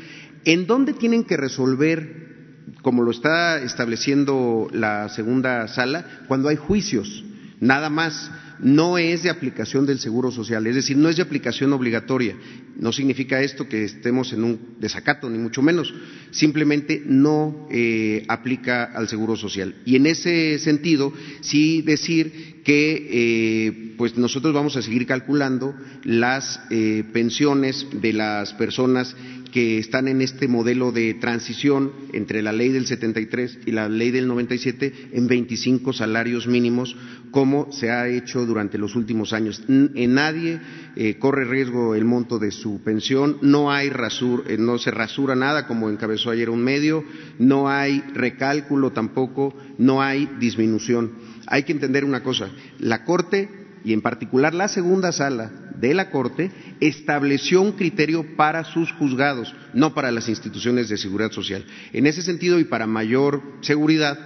¿En 0.46 0.68
dónde 0.68 0.93
tienen 0.93 1.24
que 1.24 1.38
resolver, 1.38 2.62
como 2.82 3.04
lo 3.04 3.12
está 3.12 3.62
estableciendo 3.62 4.68
la 4.72 5.10
segunda 5.10 5.68
sala, 5.68 6.24
cuando 6.28 6.50
hay 6.50 6.56
juicios? 6.56 7.24
nada 7.60 7.89
más. 7.89 8.32
No 8.58 8.98
es 8.98 9.24
de 9.24 9.30
aplicación 9.30 9.86
del 9.86 10.00
Seguro 10.00 10.32
Social, 10.32 10.66
es 10.66 10.76
decir, 10.76 10.96
no 10.96 11.10
es 11.10 11.18
de 11.18 11.22
aplicación 11.22 11.74
obligatoria. 11.74 12.38
No 12.78 12.93
significa 12.93 13.41
esto 13.41 13.68
que 13.68 13.84
estemos 13.84 14.32
en 14.32 14.46
un 14.46 14.78
desacato, 14.80 15.30
ni 15.30 15.38
mucho 15.38 15.62
menos. 15.62 15.93
Simplemente 16.32 17.04
no 17.06 17.68
eh, 17.70 18.24
aplica 18.30 18.86
al 18.86 19.10
Seguro 19.10 19.36
Social. 19.36 19.76
Y 19.84 19.98
en 19.98 20.06
ese 20.06 20.58
sentido, 20.60 21.12
sí 21.41 21.82
decir 21.82 22.62
que 22.64 23.08
eh, 23.12 23.93
pues 23.98 24.18
nosotros 24.18 24.54
vamos 24.54 24.78
a 24.78 24.82
seguir 24.82 25.06
calculando 25.06 25.76
las 26.06 26.62
eh, 26.70 27.04
pensiones 27.12 27.86
de 27.91 28.14
las 28.14 28.54
personas 28.54 29.18
que 29.56 29.78
están 29.78 30.10
en 30.10 30.20
este 30.20 30.49
modelo 30.49 30.91
de 30.91 31.14
transición 31.14 31.93
entre 32.12 32.41
la 32.41 32.51
ley 32.51 32.74
del 32.74 32.88
73 32.88 33.60
y 33.66 33.72
la 33.72 33.88
ley 33.88 34.12
del 34.12 34.28
97 34.28 35.12
en 35.14 35.28
25 35.28 35.93
salarios 35.93 36.45
mínimos, 36.45 36.97
como 37.32 37.72
se 37.72 37.89
ha 37.89 38.10
hecho 38.10 38.45
durante 38.45 38.78
los 38.78 38.97
últimos 38.97 39.32
años. 39.32 39.64
En 39.70 40.14
nadie 40.14 40.60
eh, 40.97 41.16
corre 41.20 41.45
riesgo 41.45 41.95
el 41.95 42.03
monto 42.03 42.38
de 42.38 42.51
su 42.51 42.82
pensión, 42.84 43.38
no 43.43 43.72
hay 43.72 43.89
rasur, 43.89 44.43
eh, 44.49 44.58
no 44.58 44.78
se 44.78 44.91
rasura 44.91 45.36
nada, 45.36 45.68
como 45.68 45.89
encabezó 45.89 46.32
ayer 46.32 46.49
un 46.49 46.62
medio, 46.62 47.06
no 47.39 47.70
hay 47.70 48.03
recálculo 48.14 48.91
tampoco, 48.91 49.56
no 49.78 50.01
hay 50.01 50.30
disminución. 50.38 51.14
Hay 51.47 51.64
que 51.64 51.72
entender 51.72 52.03
una 52.03 52.24
cosa, 52.24 52.49
la 52.80 53.06
Corte 53.06 53.64
y 53.86 53.94
en 53.94 54.02
particular 54.02 54.54
la 54.54 54.68
segunda 54.68 55.12
sala 55.12 55.52
de 55.80 55.94
la 55.94 56.10
Corte 56.10 56.52
estableció 56.80 57.62
un 57.62 57.74
criterio 57.74 58.36
para 58.36 58.64
sus 58.64 58.92
juzgados, 58.94 59.54
no 59.74 59.94
para 59.94 60.12
las 60.12 60.28
instituciones 60.28 60.90
de 60.90 60.98
seguridad 60.98 61.32
social. 61.32 61.64
En 61.94 62.08
ese 62.08 62.24
sentido 62.24 62.60
y 62.60 62.64
para 62.66 62.88
mayor 62.88 63.42
seguridad, 63.62 64.18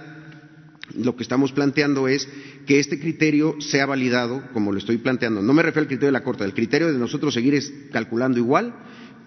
lo 0.96 1.14
que 1.14 1.22
estamos 1.22 1.52
planteando 1.52 2.08
es 2.08 2.26
que 2.66 2.80
este 2.80 2.98
criterio 2.98 3.56
sea 3.60 3.86
validado, 3.86 4.42
como 4.52 4.72
lo 4.72 4.78
estoy 4.78 4.96
planteando. 4.96 5.42
No 5.42 5.52
me 5.52 5.62
refiero 5.62 5.82
al 5.82 5.88
criterio 5.88 6.08
de 6.08 6.18
la 6.18 6.24
Corte, 6.24 6.44
el 6.44 6.54
criterio 6.54 6.90
de 6.90 6.98
nosotros 6.98 7.34
seguir 7.34 7.60
calculando 7.92 8.38
igual 8.38 8.74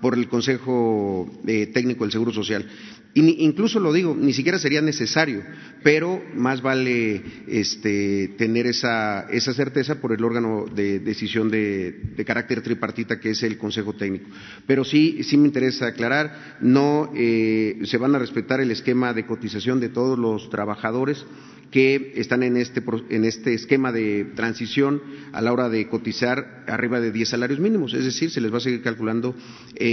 por 0.03 0.15
el 0.15 0.27
Consejo 0.27 1.31
eh, 1.47 1.67
Técnico 1.67 2.03
del 2.03 2.11
Seguro 2.11 2.33
Social. 2.33 2.67
incluso 3.15 3.79
lo 3.79 3.93
digo, 3.93 4.13
ni 4.13 4.33
siquiera 4.33 4.59
sería 4.59 4.81
necesario, 4.81 5.41
pero 5.81 6.21
más 6.35 6.61
vale 6.61 7.23
este, 7.47 8.35
tener 8.37 8.67
esa, 8.67 9.25
certeza 9.39 10.01
por 10.01 10.11
el 10.11 10.21
órgano 10.25 10.65
de 10.65 10.99
decisión 10.99 11.49
de, 11.49 12.13
carácter 12.27 12.61
tripartita 12.61 13.17
que 13.17 13.29
es 13.29 13.43
el 13.43 13.57
Consejo 13.57 13.93
Técnico. 13.93 14.29
Pero 14.67 14.83
sí, 14.83 15.23
sí 15.23 15.37
me 15.37 15.47
interesa 15.47 15.87
aclarar, 15.87 16.57
no 16.59 17.09
eh, 17.15 17.79
se 17.85 17.97
van 17.97 18.13
a 18.13 18.19
respetar 18.19 18.59
el 18.59 18.71
esquema 18.71 19.13
de 19.13 19.25
cotización 19.25 19.79
de 19.79 19.87
todos 19.87 20.19
los 20.19 20.49
trabajadores 20.49 21.25
que 21.73 22.13
están 22.17 22.43
en 22.43 22.55
este, 22.55 22.83
en 23.09 23.25
este 23.25 23.55
esquema 23.55 23.91
de 23.91 24.25
transición 24.35 25.01
a 25.31 25.41
la 25.41 25.51
hora 25.51 25.69
de 25.69 25.87
cotizar 25.87 26.63
arriba 26.67 26.99
de 26.99 27.11
10 27.11 27.29
salarios 27.29 27.59
mínimos, 27.59 27.95
es 27.95 28.05
decir, 28.05 28.29
se 28.29 28.41
les 28.41 28.53
va 28.53 28.57
a 28.57 28.61
seguir 28.61 28.83
calculando 28.83 29.35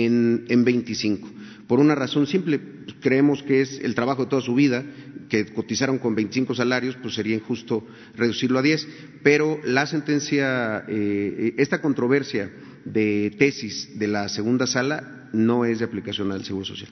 en, 0.05 0.45
en 0.49 0.65
25. 0.65 1.29
Por 1.67 1.79
una 1.79 1.95
razón 1.95 2.27
simple, 2.27 2.61
creemos 3.01 3.43
que 3.43 3.61
es 3.61 3.81
el 3.81 3.95
trabajo 3.95 4.25
de 4.25 4.31
toda 4.31 4.43
su 4.43 4.55
vida, 4.55 4.85
que 5.29 5.47
cotizaron 5.47 5.99
con 5.99 6.15
25 6.15 6.55
salarios, 6.55 6.97
pues 7.01 7.15
sería 7.15 7.37
injusto 7.37 7.87
reducirlo 8.17 8.59
a 8.59 8.63
10, 8.63 8.89
pero 9.23 9.61
la 9.65 9.87
sentencia, 9.87 10.85
eh, 10.89 11.55
esta 11.59 11.81
controversia 11.81 12.51
de 12.85 13.35
tesis 13.39 13.99
de 13.99 14.09
la 14.09 14.29
segunda 14.29 14.67
sala 14.67 15.29
no 15.33 15.65
es 15.65 15.79
de 15.79 15.85
aplicación 15.85 16.33
al 16.33 16.45
Seguro 16.45 16.67
Social. 16.67 16.91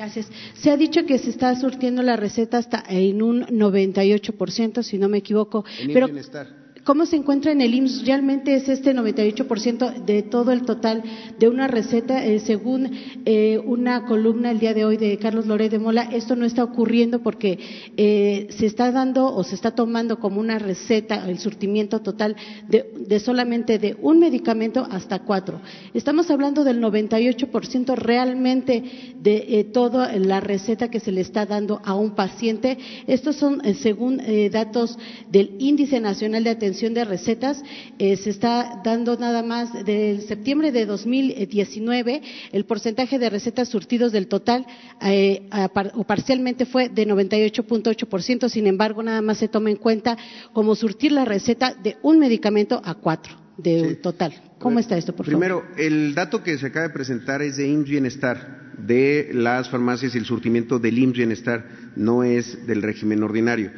Gracias. 0.00 0.30
Se 0.54 0.70
ha 0.70 0.78
dicho 0.78 1.04
que 1.04 1.18
se 1.18 1.28
está 1.28 1.54
surtiendo 1.60 2.02
la 2.02 2.16
receta 2.16 2.56
hasta 2.56 2.82
en 2.88 3.20
un 3.20 3.42
98%, 3.42 4.82
si 4.82 4.96
no 4.96 5.10
me 5.10 5.18
equivoco. 5.18 5.62
En 5.78 5.92
pero, 5.92 6.06
bienestar. 6.06 6.60
¿Cómo 6.84 7.04
se 7.04 7.16
encuentra 7.16 7.52
en 7.52 7.60
el 7.60 7.74
IMSS? 7.74 8.06
¿Realmente 8.06 8.54
es 8.54 8.68
este 8.68 8.94
98% 8.94 10.02
de 10.04 10.22
todo 10.22 10.50
el 10.50 10.62
total 10.62 11.02
de 11.38 11.48
una 11.48 11.68
receta? 11.68 12.24
Eh, 12.24 12.40
según 12.40 12.90
eh, 13.26 13.58
una 13.58 14.06
columna 14.06 14.50
el 14.50 14.58
día 14.58 14.72
de 14.72 14.86
hoy 14.86 14.96
de 14.96 15.18
Carlos 15.18 15.46
Loré 15.46 15.68
de 15.68 15.78
Mola, 15.78 16.04
esto 16.04 16.36
no 16.36 16.46
está 16.46 16.64
ocurriendo 16.64 17.22
porque 17.22 17.58
eh, 17.98 18.48
se 18.50 18.64
está 18.64 18.92
dando 18.92 19.26
o 19.26 19.44
se 19.44 19.54
está 19.54 19.72
tomando 19.72 20.18
como 20.18 20.40
una 20.40 20.58
receta 20.58 21.28
el 21.28 21.38
surtimiento 21.38 22.00
total 22.00 22.34
de, 22.68 23.20
solamente 23.20 23.78
de 23.78 23.98
un 24.00 24.18
medicamento 24.18 24.86
hasta 24.90 25.18
cuatro. 25.18 25.60
Estamos 25.92 26.30
hablando 26.30 26.64
del 26.64 26.80
98% 26.80 27.94
realmente 27.94 29.14
de 29.20 29.68
toda 29.72 30.16
la 30.18 30.40
receta 30.40 30.90
que 30.90 31.00
se 31.00 31.12
le 31.12 31.20
está 31.20 31.46
dando 31.46 31.80
a 31.84 31.94
un 31.94 32.14
paciente. 32.14 32.78
Estos 33.06 33.36
son, 33.36 33.62
según 33.74 34.20
datos 34.50 34.98
del 35.28 35.56
Índice 35.58 36.00
Nacional 36.00 36.44
de 36.44 36.50
Atención 36.50 36.94
de 36.94 37.04
recetas 37.04 37.62
eh, 37.98 38.16
se 38.16 38.30
está 38.30 38.80
dando 38.84 39.16
nada 39.16 39.42
más 39.42 39.84
de 39.84 40.22
septiembre 40.26 40.72
de 40.72 40.86
2019 40.86 42.22
el 42.52 42.64
porcentaje 42.64 43.18
de 43.18 43.30
recetas 43.30 43.68
surtidos 43.68 44.12
del 44.12 44.28
total 44.28 44.66
eh, 45.02 45.48
o 45.94 46.04
parcialmente 46.04 46.66
fue 46.66 46.88
de 46.88 47.06
98.8%, 47.06 48.48
sin 48.48 48.66
embargo 48.66 49.02
nada 49.02 49.22
más 49.22 49.38
se 49.38 49.48
toma 49.48 49.70
en 49.70 49.76
cuenta 49.76 50.16
como 50.52 50.74
surtir 50.74 51.12
la 51.12 51.24
receta 51.24 51.74
de 51.74 51.96
un 52.02 52.18
medicamento 52.18 52.80
a 52.84 52.94
cuatro 52.94 53.34
de 53.56 53.96
total. 53.96 54.32
¿Cómo 54.58 54.78
está 54.78 54.96
esto, 54.96 55.14
por 55.14 55.26
favor? 55.26 55.38
Primero, 55.38 55.64
el 55.76 56.14
dato 56.14 56.42
que 56.42 56.56
se 56.58 56.66
acaba 56.66 56.88
de 56.88 56.94
presentar 56.94 57.42
es 57.42 57.56
de 57.56 57.68
IMSS 57.68 57.88
Bienestar, 57.88 58.69
de 58.86 59.30
las 59.32 59.68
farmacias 59.70 60.14
y 60.14 60.18
el 60.18 60.24
surtimiento 60.24 60.78
del 60.78 60.98
IMSS 60.98 61.16
Bienestar, 61.16 61.68
no 61.96 62.24
es 62.24 62.66
del 62.66 62.82
régimen 62.82 63.22
ordinario. 63.22 63.70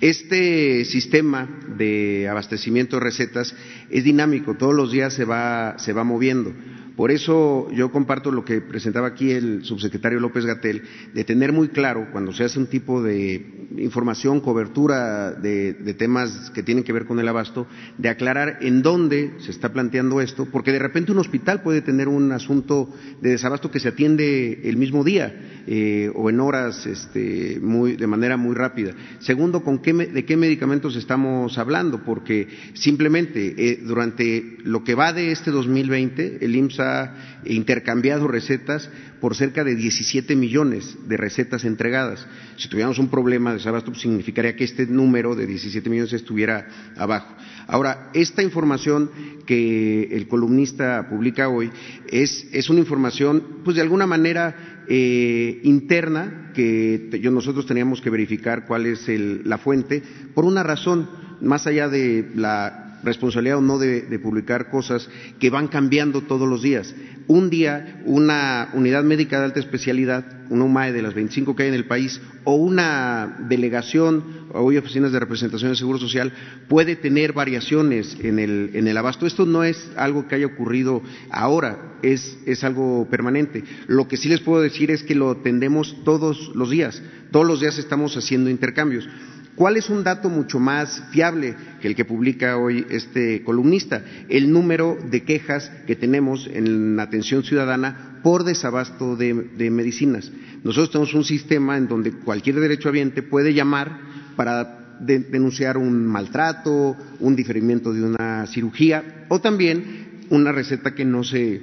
Este 0.00 0.84
sistema 0.84 1.48
de 1.76 2.28
abastecimiento 2.28 2.96
de 2.96 3.04
recetas 3.04 3.54
es 3.88 4.02
dinámico, 4.02 4.54
todos 4.54 4.74
los 4.74 4.90
días 4.90 5.14
se 5.14 5.24
va, 5.24 5.78
se 5.78 5.92
va 5.92 6.02
moviendo. 6.02 6.52
Por 6.96 7.10
eso 7.10 7.70
yo 7.72 7.90
comparto 7.90 8.30
lo 8.30 8.44
que 8.44 8.60
presentaba 8.60 9.08
aquí 9.08 9.30
el 9.30 9.64
subsecretario 9.64 10.20
López 10.20 10.44
Gatel, 10.44 10.82
de 11.14 11.24
tener 11.24 11.52
muy 11.52 11.68
claro 11.68 12.08
cuando 12.12 12.32
se 12.32 12.44
hace 12.44 12.58
un 12.58 12.66
tipo 12.66 13.02
de 13.02 13.68
información, 13.78 14.40
cobertura 14.40 15.32
de, 15.32 15.74
temas 15.98 16.50
que 16.50 16.62
tienen 16.62 16.84
que 16.84 16.92
ver 16.92 17.06
con 17.06 17.18
el 17.18 17.28
abasto, 17.28 17.66
de 17.96 18.08
aclarar 18.08 18.58
en 18.60 18.82
dónde 18.82 19.32
se 19.38 19.50
está 19.50 19.72
planteando 19.72 20.20
esto, 20.20 20.46
porque 20.50 20.72
de 20.72 20.78
repente 20.78 21.12
un 21.12 21.18
hospital 21.18 21.62
puede 21.62 21.80
tener 21.80 22.08
un 22.08 22.32
asunto 22.32 22.92
de 23.20 23.30
desabasto 23.30 23.70
que 23.70 23.80
se 23.80 23.88
atiende 23.88 24.60
el 24.64 24.76
mismo 24.76 25.04
día 25.04 25.62
eh, 25.66 26.10
o 26.14 26.28
en 26.28 26.40
horas 26.40 26.86
este, 26.86 27.58
muy, 27.60 27.96
de 27.96 28.06
manera 28.06 28.36
muy 28.36 28.54
rápida. 28.54 28.92
Segundo, 29.20 29.62
¿con 29.62 29.78
qué, 29.78 29.92
¿de 29.92 30.24
qué 30.24 30.36
medicamentos 30.36 30.96
estamos 30.96 31.56
hablando? 31.56 32.02
Porque 32.04 32.48
simplemente 32.74 33.54
eh, 33.56 33.80
durante 33.82 34.58
lo 34.64 34.84
que 34.84 34.94
va 34.94 35.12
de 35.12 35.32
este 35.32 35.50
2020, 35.50 36.38
el 36.44 36.56
IMSS 36.56 36.81
ha 36.82 37.40
intercambiado 37.44 38.28
recetas 38.28 38.90
por 39.20 39.36
cerca 39.36 39.64
de 39.64 39.76
17 39.76 40.34
millones 40.36 40.96
de 41.06 41.16
recetas 41.16 41.64
entregadas. 41.64 42.26
Si 42.56 42.68
tuviéramos 42.68 42.98
un 42.98 43.08
problema 43.08 43.50
de 43.50 43.58
desabasto, 43.58 43.92
pues 43.92 44.02
significaría 44.02 44.56
que 44.56 44.64
este 44.64 44.86
número 44.86 45.34
de 45.34 45.46
17 45.46 45.88
millones 45.88 46.12
estuviera 46.12 46.66
abajo. 46.96 47.34
Ahora, 47.68 48.10
esta 48.14 48.42
información 48.42 49.10
que 49.46 50.08
el 50.10 50.26
columnista 50.28 51.08
publica 51.08 51.48
hoy 51.48 51.70
es, 52.08 52.46
es 52.52 52.68
una 52.68 52.80
información, 52.80 53.60
pues 53.64 53.76
de 53.76 53.82
alguna 53.82 54.06
manera 54.06 54.84
eh, 54.88 55.60
interna 55.62 56.50
que 56.54 57.20
nosotros 57.30 57.66
teníamos 57.66 58.00
que 58.00 58.10
verificar 58.10 58.66
cuál 58.66 58.86
es 58.86 59.06
la 59.08 59.58
fuente, 59.58 60.02
por 60.34 60.44
una 60.44 60.62
razón, 60.62 61.08
más 61.40 61.66
allá 61.66 61.88
de 61.88 62.30
la 62.34 62.81
responsabilidad 63.02 63.58
o 63.58 63.62
no 63.62 63.78
de, 63.78 64.18
publicar 64.18 64.70
cosas 64.70 65.08
que 65.38 65.50
van 65.50 65.68
cambiando 65.68 66.22
todos 66.22 66.48
los 66.48 66.62
días. 66.62 66.94
Un 67.28 67.50
día, 67.50 68.02
una 68.04 68.70
unidad 68.74 69.04
médica 69.04 69.38
de 69.38 69.46
alta 69.46 69.60
especialidad, 69.60 70.24
una 70.50 70.64
UMAE 70.64 70.92
de 70.92 71.02
las 71.02 71.14
25 71.14 71.54
que 71.54 71.62
hay 71.62 71.68
en 71.68 71.74
el 71.74 71.86
país, 71.86 72.20
o 72.44 72.56
una 72.56 73.38
delegación 73.48 74.42
o 74.52 74.64
oficinas 74.64 75.12
de 75.12 75.20
representación 75.20 75.70
del 75.70 75.78
Seguro 75.78 75.98
Social 75.98 76.32
puede 76.68 76.96
tener 76.96 77.32
variaciones 77.32 78.16
en 78.20 78.38
el, 78.38 78.96
abasto. 78.96 79.26
Esto 79.26 79.46
no 79.46 79.64
es 79.64 79.90
algo 79.96 80.26
que 80.28 80.34
haya 80.34 80.46
ocurrido 80.46 81.02
ahora, 81.30 81.96
es, 82.02 82.38
es 82.46 82.64
algo 82.64 83.08
permanente. 83.08 83.64
Lo 83.86 84.08
que 84.08 84.16
sí 84.16 84.28
les 84.28 84.40
puedo 84.40 84.62
decir 84.62 84.90
es 84.90 85.02
que 85.02 85.14
lo 85.14 85.36
tendemos 85.38 85.96
todos 86.04 86.52
los 86.54 86.70
días. 86.70 87.02
Todos 87.30 87.46
los 87.46 87.60
días 87.60 87.78
estamos 87.78 88.16
haciendo 88.16 88.50
intercambios. 88.50 89.08
¿Cuál 89.54 89.76
es 89.76 89.90
un 89.90 90.02
dato 90.02 90.30
mucho 90.30 90.58
más 90.58 91.02
fiable 91.10 91.54
que 91.80 91.88
el 91.88 91.94
que 91.94 92.06
publica 92.06 92.56
hoy 92.56 92.86
este 92.88 93.42
columnista? 93.42 94.02
El 94.30 94.50
número 94.50 94.96
de 95.10 95.24
quejas 95.24 95.70
que 95.86 95.94
tenemos 95.94 96.48
en 96.50 96.98
atención 96.98 97.44
ciudadana 97.44 98.20
por 98.22 98.44
desabasto 98.44 99.14
de, 99.14 99.34
medicinas. 99.70 100.32
Nosotros 100.64 100.90
tenemos 100.90 101.14
un 101.14 101.24
sistema 101.24 101.76
en 101.76 101.86
donde 101.86 102.12
cualquier 102.12 102.60
derechohabiente 102.60 103.22
puede 103.22 103.52
llamar 103.52 104.00
para 104.36 104.96
denunciar 105.00 105.76
un 105.76 106.06
maltrato, 106.06 106.96
un 107.20 107.36
diferimiento 107.36 107.92
de 107.92 108.04
una 108.04 108.46
cirugía 108.46 109.26
o 109.28 109.40
también 109.40 110.26
una 110.30 110.52
receta 110.52 110.94
que 110.94 111.04
no 111.04 111.24
se, 111.24 111.60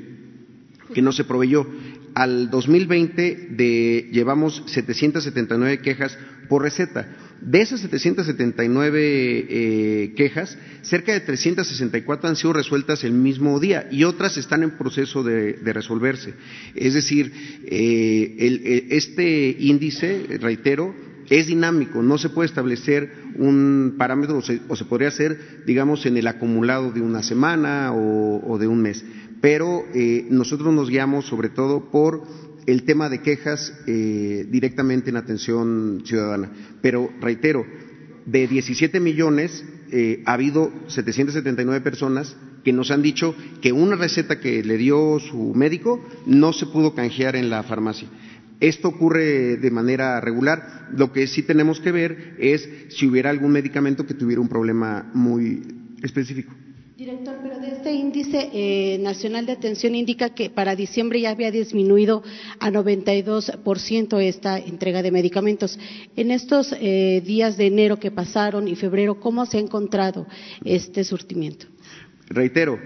que 0.94 1.02
no 1.02 1.12
se 1.12 1.24
proveyó 1.24 1.66
al 2.14 2.50
2020 2.50 3.48
de, 3.52 4.10
llevamos 4.12 4.64
779 4.68 5.80
quejas 5.80 6.18
por 6.50 6.64
receta. 6.64 7.08
De 7.42 7.62
esas 7.62 7.80
779 7.82 9.48
eh, 9.50 10.14
quejas, 10.16 10.58
cerca 10.82 11.14
de 11.14 11.22
364 11.22 12.30
han 12.30 12.36
sido 12.36 12.54
resueltas 12.54 13.04
el 13.04 13.14
mismo 13.14 13.60
día 13.60 13.88
y 13.92 14.04
otras 14.04 14.38
están 14.38 14.64
en 14.64 14.72
proceso 14.72 15.24
de, 15.24 15.58
resolverse. 15.64 16.34
Es 16.76 16.94
decir, 16.94 17.32
eh, 17.66 18.88
este 18.90 19.56
índice, 19.58 20.38
reitero, 20.42 20.94
es 21.30 21.48
dinámico, 21.48 22.02
no 22.02 22.18
se 22.18 22.30
puede 22.30 22.48
establecer 22.48 23.14
un 23.36 23.96
parámetro 23.98 24.38
o 24.68 24.76
se, 24.76 24.86
podría 24.86 25.10
hacer, 25.10 25.64
digamos, 25.66 26.06
en 26.06 26.18
el 26.18 26.28
acumulado 26.28 26.92
de 26.92 27.02
una 27.02 27.22
semana 27.24 27.94
o, 27.94 28.58
de 28.58 28.68
un 28.68 28.82
mes. 28.82 29.06
Pero 29.40 29.86
eh, 29.94 30.28
nosotros 30.30 30.74
nos 30.74 30.90
guiamos 30.90 31.26
sobre 31.26 31.50
todo 31.50 31.92
por 31.92 32.24
el 32.72 32.84
tema 32.84 33.10
de 33.10 33.22
quejas 33.22 33.74
eh, 33.88 34.46
directamente 34.48 35.10
en 35.10 35.18
atención 35.18 36.04
ciudadana. 36.06 36.52
Pero 36.82 37.10
reitero, 37.20 37.66
de 38.26 38.48
17 38.48 39.00
millones 39.00 39.66
eh, 39.92 40.22
ha 40.26 40.34
habido 40.34 40.72
779 40.88 41.82
personas 41.82 42.36
que 42.64 42.72
nos 42.72 42.92
han 42.92 43.02
dicho 43.02 43.36
que 43.62 43.72
una 43.72 43.96
receta 43.96 44.40
que 44.40 44.64
le 44.64 44.78
dio 44.78 45.20
su 45.20 45.54
médico 45.56 46.06
no 46.28 46.54
se 46.54 46.68
pudo 46.68 46.94
canjear 46.94 47.36
en 47.36 47.50
la 47.50 47.64
farmacia. 47.64 48.08
Esto 48.60 48.90
ocurre 48.90 49.58
de 49.58 49.72
manera 49.72 50.22
regular. 50.22 50.90
Lo 50.96 51.12
que 51.12 51.26
sí 51.26 51.42
tenemos 51.42 51.80
que 51.80 51.92
ver 51.92 52.36
es 52.38 52.70
si 52.90 53.08
hubiera 53.08 53.32
algún 53.32 53.52
medicamento 53.52 54.06
que 54.06 54.14
tuviera 54.14 54.42
un 54.42 54.50
problema 54.50 55.10
muy 55.14 55.64
específico. 56.04 56.54
Director, 57.00 57.38
pero 57.42 57.58
de 57.60 57.70
este 57.70 57.94
índice 57.94 58.50
eh, 58.52 58.98
nacional 59.00 59.46
de 59.46 59.54
atención 59.54 59.96
indica 59.96 60.32
que 60.32 60.50
para 60.50 60.76
diciembre 60.76 61.22
ya 61.22 61.30
había 61.30 61.50
disminuido 61.50 62.24
a 62.60 62.70
92% 62.70 64.22
esta 64.22 64.60
entrega 64.60 65.02
de 65.02 65.10
medicamentos. 65.10 65.80
En 66.18 66.30
estos 66.30 66.76
eh, 66.78 67.22
días 67.26 67.56
de 67.56 67.68
enero 67.68 68.02
que 68.02 68.12
pasaron 68.12 68.68
y 68.68 68.76
febrero, 68.76 69.18
¿cómo 69.22 69.46
se 69.46 69.60
ha 69.60 69.62
encontrado 69.62 70.28
este 70.66 71.06
surtimiento? 71.06 71.68
Reitero, 72.28 72.78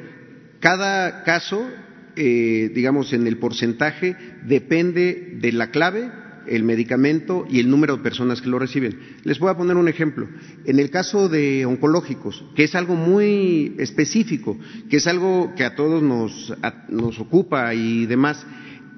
cada 0.59 1.23
caso 1.23 1.67
eh, 2.15 2.71
digamos, 2.71 3.11
en 3.13 3.25
el 3.25 3.39
porcentaje 3.39 4.15
depende 4.45 5.37
de 5.39 5.51
la 5.51 5.71
clave, 5.71 6.11
el 6.47 6.63
medicamento 6.63 7.45
y 7.49 7.59
el 7.59 7.69
número 7.69 7.97
de 7.97 8.03
personas 8.03 8.41
que 8.41 8.49
lo 8.49 8.59
reciben. 8.59 8.99
Les 9.23 9.39
voy 9.39 9.49
a 9.49 9.57
poner 9.57 9.77
un 9.77 9.87
ejemplo. 9.87 10.27
En 10.65 10.79
el 10.79 10.89
caso 10.89 11.29
de 11.29 11.65
oncológicos, 11.65 12.43
que 12.55 12.63
es 12.63 12.75
algo 12.75 12.95
muy 12.95 13.75
específico, 13.77 14.57
que 14.89 14.97
es 14.97 15.07
algo 15.07 15.53
que 15.55 15.63
a 15.63 15.75
todos 15.75 16.01
nos, 16.01 16.53
nos 16.89 17.19
ocupa 17.19 17.73
y 17.73 18.05
demás, 18.05 18.45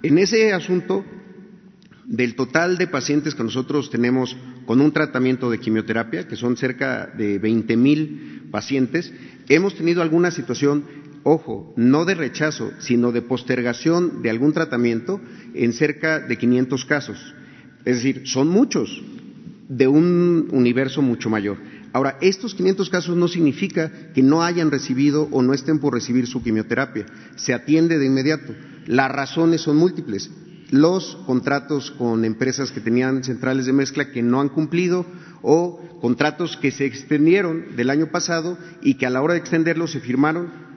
en 0.03 0.17
ese 0.17 0.53
asunto, 0.53 1.03
del 2.05 2.35
total 2.35 2.77
de 2.77 2.87
pacientes 2.87 3.33
que 3.33 3.43
nosotros 3.43 3.89
tenemos 3.89 4.37
con 4.65 4.81
un 4.81 4.91
tratamiento 4.91 5.49
de 5.49 5.59
quimioterapia, 5.59 6.27
que 6.27 6.35
son 6.35 6.57
cerca 6.57 7.07
de 7.07 7.39
20 7.39 7.77
mil 7.77 8.47
pacientes, 8.51 9.11
hemos 9.49 9.75
tenido 9.75 10.01
alguna 10.01 10.31
situación 10.31 10.85
ojo, 11.25 11.73
no 11.75 12.05
de 12.05 12.13
rechazo, 12.13 12.71
sino 12.77 13.11
de 13.11 13.23
postergación 13.23 14.21
de 14.21 14.29
algún 14.29 14.53
tratamiento 14.53 15.19
en 15.55 15.73
cerca 15.73 16.19
de 16.19 16.37
500 16.37 16.85
casos. 16.85 17.33
Es 17.83 17.95
decir, 17.95 18.27
son 18.27 18.47
muchos 18.47 19.03
de 19.67 19.87
un 19.87 20.49
universo 20.51 21.01
mucho 21.01 21.31
mayor. 21.31 21.57
Ahora, 21.93 22.19
estos 22.21 22.53
500 22.53 22.89
casos 22.91 23.17
no 23.17 23.27
significa 23.27 24.11
que 24.13 24.21
no 24.21 24.43
hayan 24.43 24.69
recibido 24.69 25.27
o 25.31 25.41
no 25.41 25.53
estén 25.53 25.79
por 25.79 25.95
recibir 25.95 26.27
su 26.27 26.43
quimioterapia. 26.43 27.07
Se 27.37 27.55
atiende 27.55 27.97
de 27.97 28.05
inmediato. 28.05 28.53
Las 28.85 29.11
razones 29.11 29.61
son 29.61 29.77
múltiples. 29.77 30.29
Los 30.69 31.15
contratos 31.25 31.89
con 31.89 32.23
empresas 32.23 32.71
que 32.71 32.81
tenían 32.81 33.23
centrales 33.23 33.65
de 33.65 33.73
mezcla 33.73 34.11
que 34.11 34.21
no 34.21 34.41
han 34.41 34.49
cumplido 34.49 35.07
o 35.41 35.81
contratos 36.01 36.55
que 36.57 36.69
se 36.69 36.85
extendieron 36.85 37.75
del 37.75 37.89
año 37.89 38.11
pasado 38.11 38.59
y 38.83 38.95
que 38.95 39.07
a 39.07 39.09
la 39.09 39.23
hora 39.23 39.33
de 39.33 39.39
extenderlos 39.39 39.91
se 39.91 40.01
firmaron 40.01 40.74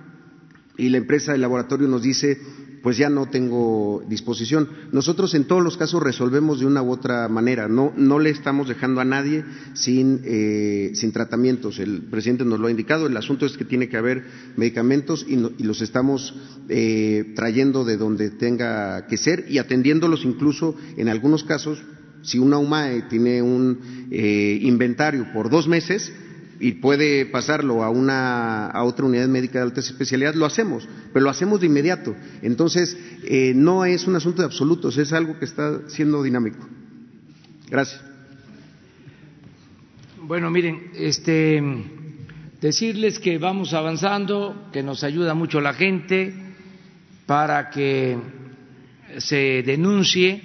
y 0.78 0.88
la 0.88 0.98
empresa 0.98 1.32
del 1.32 1.42
laboratorio 1.42 1.88
nos 1.88 2.02
dice, 2.02 2.38
pues 2.82 2.96
ya 2.96 3.10
no 3.10 3.26
tengo 3.26 4.02
disposición. 4.08 4.68
Nosotros 4.92 5.34
en 5.34 5.44
todos 5.44 5.62
los 5.62 5.76
casos 5.76 6.02
resolvemos 6.02 6.60
de 6.60 6.66
una 6.66 6.82
u 6.82 6.90
otra 6.90 7.28
manera, 7.28 7.68
no, 7.68 7.92
no 7.96 8.18
le 8.18 8.30
estamos 8.30 8.68
dejando 8.68 9.00
a 9.00 9.04
nadie 9.04 9.44
sin, 9.74 10.20
eh, 10.24 10.92
sin 10.94 11.12
tratamientos. 11.12 11.80
El 11.80 12.02
presidente 12.02 12.44
nos 12.44 12.60
lo 12.60 12.68
ha 12.68 12.70
indicado, 12.70 13.06
el 13.06 13.16
asunto 13.16 13.44
es 13.44 13.56
que 13.56 13.64
tiene 13.64 13.88
que 13.88 13.96
haber 13.96 14.24
medicamentos 14.56 15.26
y, 15.28 15.36
los 15.64 15.82
estamos 15.82 16.34
eh, 16.68 17.32
trayendo 17.34 17.84
de 17.84 17.96
donde 17.96 18.30
tenga 18.30 19.06
que 19.06 19.16
ser 19.16 19.46
y 19.48 19.58
atendiéndolos 19.58 20.24
incluso 20.24 20.76
en 20.96 21.08
algunos 21.08 21.44
casos, 21.44 21.82
si 22.22 22.38
una 22.38 22.58
UMAE 22.58 23.02
tiene 23.02 23.42
un 23.42 24.08
eh, 24.10 24.58
inventario 24.62 25.26
por 25.32 25.50
dos 25.50 25.68
meses, 25.68 26.12
y 26.60 26.72
puede 26.72 27.26
pasarlo 27.26 27.84
a 27.84 27.90
una 27.90 28.66
a 28.66 28.82
otra 28.84 29.06
unidad 29.06 29.28
médica 29.28 29.58
de 29.58 29.64
alta 29.64 29.80
especialidad, 29.80 30.34
lo 30.34 30.46
hacemos, 30.46 30.88
pero 31.12 31.24
lo 31.24 31.30
hacemos 31.30 31.60
de 31.60 31.66
inmediato. 31.66 32.14
Entonces, 32.42 32.96
eh, 33.24 33.52
no 33.54 33.84
es 33.84 34.06
un 34.06 34.16
asunto 34.16 34.42
de 34.42 34.46
absolutos, 34.46 34.98
es 34.98 35.12
algo 35.12 35.38
que 35.38 35.44
está 35.44 35.88
siendo 35.88 36.22
dinámico. 36.22 36.66
Gracias. 37.68 38.02
Bueno, 40.22 40.50
miren, 40.50 40.90
este 40.94 41.62
decirles 42.60 43.18
que 43.18 43.38
vamos 43.38 43.72
avanzando, 43.72 44.68
que 44.72 44.82
nos 44.82 45.04
ayuda 45.04 45.34
mucho 45.34 45.60
la 45.60 45.74
gente 45.74 46.34
para 47.26 47.70
que 47.70 48.18
se 49.18 49.62
denuncie 49.62 50.42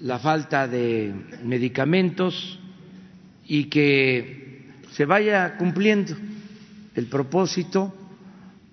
la 0.00 0.18
falta 0.18 0.66
de 0.66 1.14
medicamentos 1.44 2.58
y 3.46 3.64
que 3.64 4.43
se 4.94 5.04
vaya 5.06 5.56
cumpliendo 5.56 6.16
el 6.94 7.06
propósito 7.06 7.92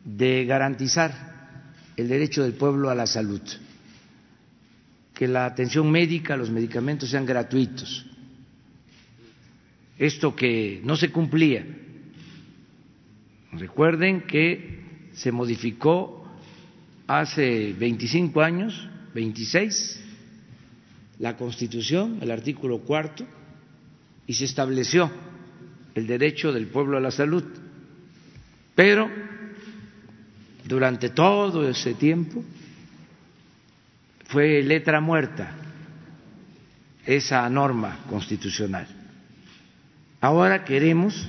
de 0.06 0.46
garantizar 0.46 1.58
el 1.98 2.08
derecho 2.08 2.44
del 2.44 2.54
pueblo 2.54 2.92
a 2.92 2.96
la 2.96 3.08
salud, 3.08 3.42
que 5.16 5.28
la 5.28 5.48
atención 5.48 5.90
médica, 5.90 6.38
los 6.38 6.52
medicamentos 6.52 7.10
sean 7.10 7.26
gratuitos. 7.26 8.06
Esto 9.98 10.36
que 10.36 10.80
no 10.84 10.96
se 10.96 11.12
cumplía. 11.12 11.66
Recuerden 13.54 14.22
que 14.22 15.10
se 15.14 15.32
modificó 15.32 16.24
hace 17.08 17.74
25 17.74 18.42
años, 18.42 18.88
26, 19.16 20.04
la 21.18 21.36
Constitución, 21.36 22.20
el 22.22 22.30
artículo 22.30 22.80
cuarto, 22.82 23.26
y 24.28 24.36
se 24.36 24.46
estableció 24.46 25.12
el 25.96 26.08
derecho 26.08 26.52
del 26.52 26.68
pueblo 26.68 26.98
a 26.98 27.02
la 27.02 27.12
salud. 27.12 27.44
Pero 28.76 29.10
durante 30.66 31.10
todo 31.10 31.68
ese 31.68 31.94
tiempo 31.96 32.44
fue 34.28 34.62
letra 34.64 35.02
muerta 35.02 35.52
esa 37.06 37.50
norma 37.50 38.00
constitucional. 38.10 38.88
Ahora 40.22 40.64
queremos 40.64 41.28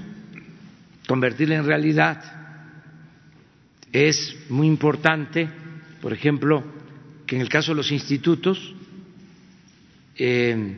convertirla 1.09 1.57
en 1.57 1.67
realidad. 1.67 2.23
Es 3.91 4.37
muy 4.49 4.67
importante, 4.67 5.49
por 6.01 6.13
ejemplo, 6.13 6.63
que 7.27 7.37
en 7.37 7.43
el 7.43 7.49
caso 7.49 7.73
de 7.73 7.77
los 7.77 7.91
institutos 7.91 8.75
eh, 10.17 10.77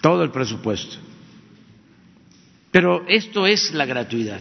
todo 0.00 0.24
el 0.24 0.30
presupuesto. 0.30 0.96
Pero 2.70 3.06
esto 3.06 3.46
es 3.46 3.74
la 3.74 3.84
gratuidad. 3.84 4.40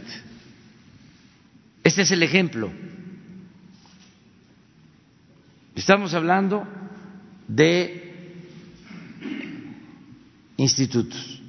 Este 1.84 2.04
es 2.04 2.12
el 2.12 2.24
ejemplo. 2.24 2.72
Estamos 5.76 6.14
hablando 6.14 6.66
de 7.50 7.99
institutos. 10.60 11.42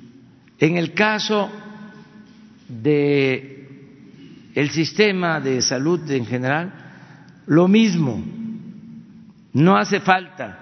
En 0.59 0.77
el 0.77 0.95
caso 0.95 1.51
de 2.69 3.69
el 4.55 4.71
sistema 4.71 5.41
de 5.41 5.63
salud 5.63 6.09
en 6.11 6.27
general, 6.27 6.73
lo 7.47 7.67
mismo 7.67 8.23
no 9.53 9.77
hace 9.77 10.01
falta 10.01 10.59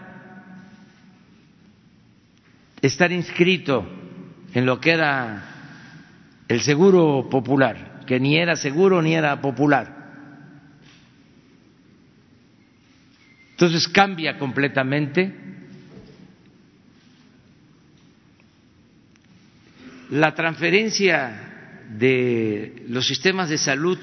estar 2.81 3.13
inscrito 3.13 3.87
en 4.55 4.65
lo 4.65 4.81
que 4.81 4.93
era 4.93 5.45
el 6.49 6.61
seguro 6.61 7.29
popular, 7.31 8.03
que 8.07 8.19
ni 8.19 8.39
era 8.39 8.57
seguro 8.57 9.03
ni 9.03 9.15
era 9.15 9.41
popular. 9.41 9.97
Entonces 13.51 13.89
cambia 13.89 14.39
completamente 14.39 15.48
la 20.11 20.35
transferencia 20.35 21.85
de 21.91 22.85
los 22.89 23.07
sistemas 23.07 23.49
de 23.49 23.59
salud 23.59 23.99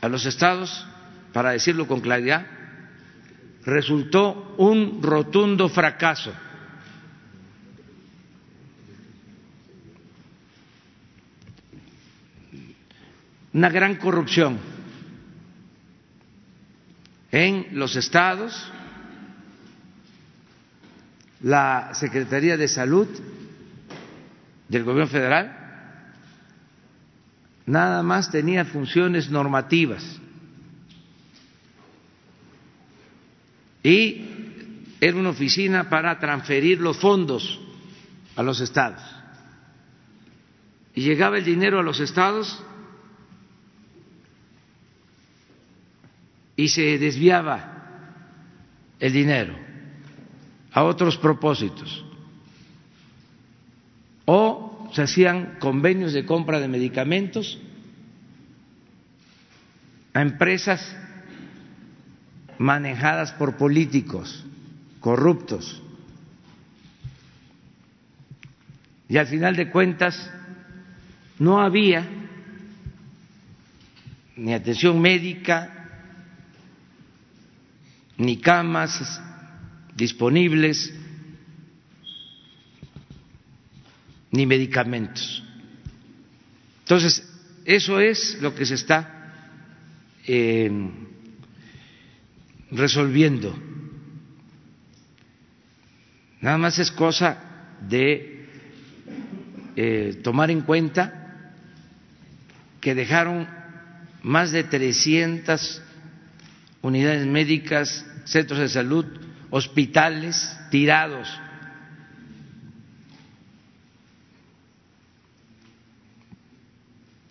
a 0.00 0.08
los 0.08 0.26
estados, 0.26 0.86
para 1.32 1.50
decirlo 1.50 1.86
con 1.86 2.00
claridad, 2.00 2.46
resultó 3.64 4.54
un 4.58 5.02
rotundo 5.02 5.68
fracaso. 5.68 6.32
Una 13.52 13.70
gran 13.70 13.96
corrupción 13.96 14.58
en 17.32 17.68
los 17.72 17.96
estados, 17.96 18.70
la 21.40 21.90
Secretaría 21.94 22.56
de 22.56 22.68
Salud 22.68 23.08
del 24.68 24.84
Gobierno 24.84 25.10
Federal 25.10 25.66
nada 27.66 28.02
más 28.02 28.30
tenía 28.30 28.64
funciones 28.64 29.30
normativas 29.30 30.20
y 33.82 34.26
era 35.00 35.16
una 35.16 35.30
oficina 35.30 35.88
para 35.88 36.18
transferir 36.18 36.80
los 36.80 36.96
fondos 36.96 37.60
a 38.34 38.42
los 38.42 38.60
estados. 38.60 39.02
Y 40.94 41.02
llegaba 41.02 41.38
el 41.38 41.44
dinero 41.44 41.78
a 41.78 41.82
los 41.82 42.00
estados 42.00 42.62
y 46.56 46.68
se 46.68 46.98
desviaba 46.98 47.74
el 48.98 49.12
dinero 49.12 49.54
a 50.72 50.82
otros 50.82 51.18
propósitos. 51.18 52.05
O 54.26 54.90
se 54.92 55.02
hacían 55.02 55.56
convenios 55.58 56.12
de 56.12 56.26
compra 56.26 56.60
de 56.60 56.68
medicamentos 56.68 57.58
a 60.12 60.20
empresas 60.20 60.96
manejadas 62.58 63.32
por 63.32 63.56
políticos 63.56 64.44
corruptos. 65.00 65.82
Y 69.08 69.18
al 69.18 69.26
final 69.26 69.54
de 69.56 69.70
cuentas 69.70 70.30
no 71.38 71.60
había 71.60 72.08
ni 74.36 74.52
atención 74.52 75.00
médica, 75.00 75.72
ni 78.18 78.38
camas 78.38 79.20
disponibles, 79.94 80.92
ni 84.30 84.46
medicamentos. 84.46 85.42
Entonces, 86.80 87.26
eso 87.64 88.00
es 88.00 88.38
lo 88.40 88.54
que 88.54 88.64
se 88.66 88.74
está 88.74 89.32
eh, 90.26 90.70
resolviendo. 92.70 93.56
Nada 96.40 96.58
más 96.58 96.78
es 96.78 96.90
cosa 96.92 97.38
de 97.88 98.48
eh, 99.74 100.20
tomar 100.22 100.50
en 100.50 100.60
cuenta 100.60 101.52
que 102.80 102.94
dejaron 102.94 103.48
más 104.22 104.52
de 104.52 104.64
300 104.64 105.82
unidades 106.82 107.26
médicas, 107.26 108.06
centros 108.24 108.60
de 108.60 108.68
salud, 108.68 109.04
hospitales 109.50 110.56
tirados. 110.70 111.28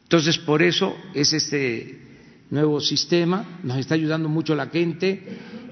Entonces, 0.05 0.37
por 0.37 0.61
eso 0.61 0.95
es 1.15 1.33
este 1.33 1.99
nuevo 2.51 2.79
sistema, 2.79 3.59
nos 3.63 3.79
está 3.79 3.95
ayudando 3.95 4.29
mucho 4.29 4.53
la 4.53 4.67
gente, 4.67 5.19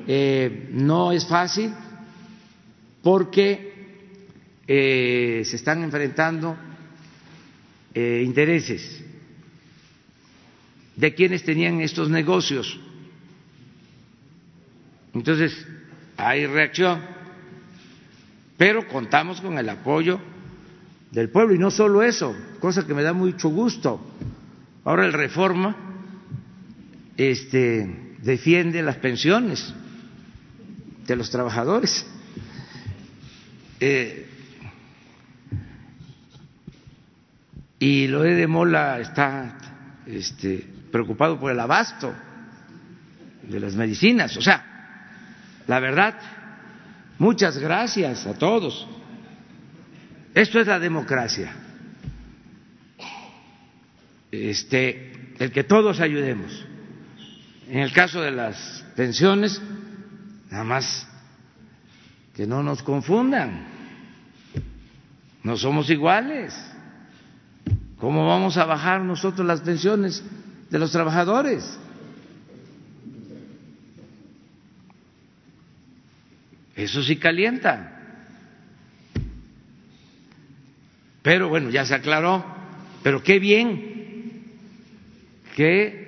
eh, 0.07 0.69
no 0.71 1.11
es 1.11 1.27
fácil 1.27 1.71
porque 3.03 3.73
eh, 4.67 5.43
se 5.45 5.55
están 5.55 5.83
enfrentando 5.83 6.57
eh, 7.93 8.23
intereses. 8.25 9.03
De 10.95 11.13
quienes 11.13 11.43
tenían 11.43 11.79
estos 11.81 12.09
negocios. 12.09 12.79
Entonces, 15.13 15.55
hay 16.17 16.47
reacción, 16.47 17.01
pero 18.57 18.87
contamos 18.87 19.41
con 19.41 19.59
el 19.59 19.69
apoyo 19.69 20.32
del 21.13 21.29
pueblo 21.29 21.53
y 21.53 21.59
no 21.59 21.69
solo 21.69 22.01
eso, 22.01 22.35
cosa 22.59 22.87
que 22.87 22.95
me 22.95 23.03
da 23.03 23.13
mucho 23.13 23.49
gusto. 23.49 24.01
Ahora 24.83 25.05
el 25.05 25.13
reforma 25.13 25.75
este, 27.15 28.15
defiende 28.23 28.81
las 28.81 28.95
pensiones 28.97 29.73
de 31.05 31.15
los 31.15 31.29
trabajadores. 31.29 32.03
Eh, 33.79 34.27
y 37.77 38.07
Loé 38.07 38.33
de 38.33 38.47
Mola 38.47 38.99
está 38.99 39.59
este, 40.07 40.67
preocupado 40.91 41.39
por 41.39 41.51
el 41.51 41.59
abasto 41.59 42.11
de 43.43 43.59
las 43.59 43.75
medicinas. 43.75 44.35
O 44.35 44.41
sea, 44.41 44.65
la 45.67 45.79
verdad, 45.79 46.15
muchas 47.19 47.59
gracias 47.59 48.25
a 48.25 48.33
todos. 48.33 48.87
Esto 50.33 50.59
es 50.59 50.67
la 50.67 50.79
democracia. 50.79 51.53
Este, 54.31 55.35
el 55.39 55.51
que 55.51 55.63
todos 55.63 55.99
ayudemos. 55.99 56.65
En 57.69 57.79
el 57.79 57.93
caso 57.93 58.21
de 58.21 58.31
las 58.31 58.83
pensiones, 58.95 59.61
nada 60.49 60.63
más 60.63 61.07
que 62.35 62.47
no 62.47 62.63
nos 62.63 62.81
confundan, 62.81 63.65
no 65.43 65.55
somos 65.55 65.89
iguales. 65.89 66.53
¿Cómo 67.99 68.27
vamos 68.27 68.57
a 68.57 68.65
bajar 68.65 69.01
nosotros 69.01 69.45
las 69.45 69.61
pensiones 69.61 70.23
de 70.69 70.79
los 70.79 70.91
trabajadores? 70.91 71.79
eso 76.75 77.01
sí 77.03 77.17
calienta. 77.17 77.92
Pero 81.23 81.47
bueno, 81.47 81.69
ya 81.69 81.85
se 81.85 81.95
aclaró, 81.95 82.45
pero 83.01 83.23
qué 83.23 83.39
bien 83.39 84.43
que 85.55 86.03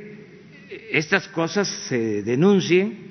estas 0.92 1.28
cosas 1.30 1.68
se 1.68 2.22
denuncien. 2.22 3.06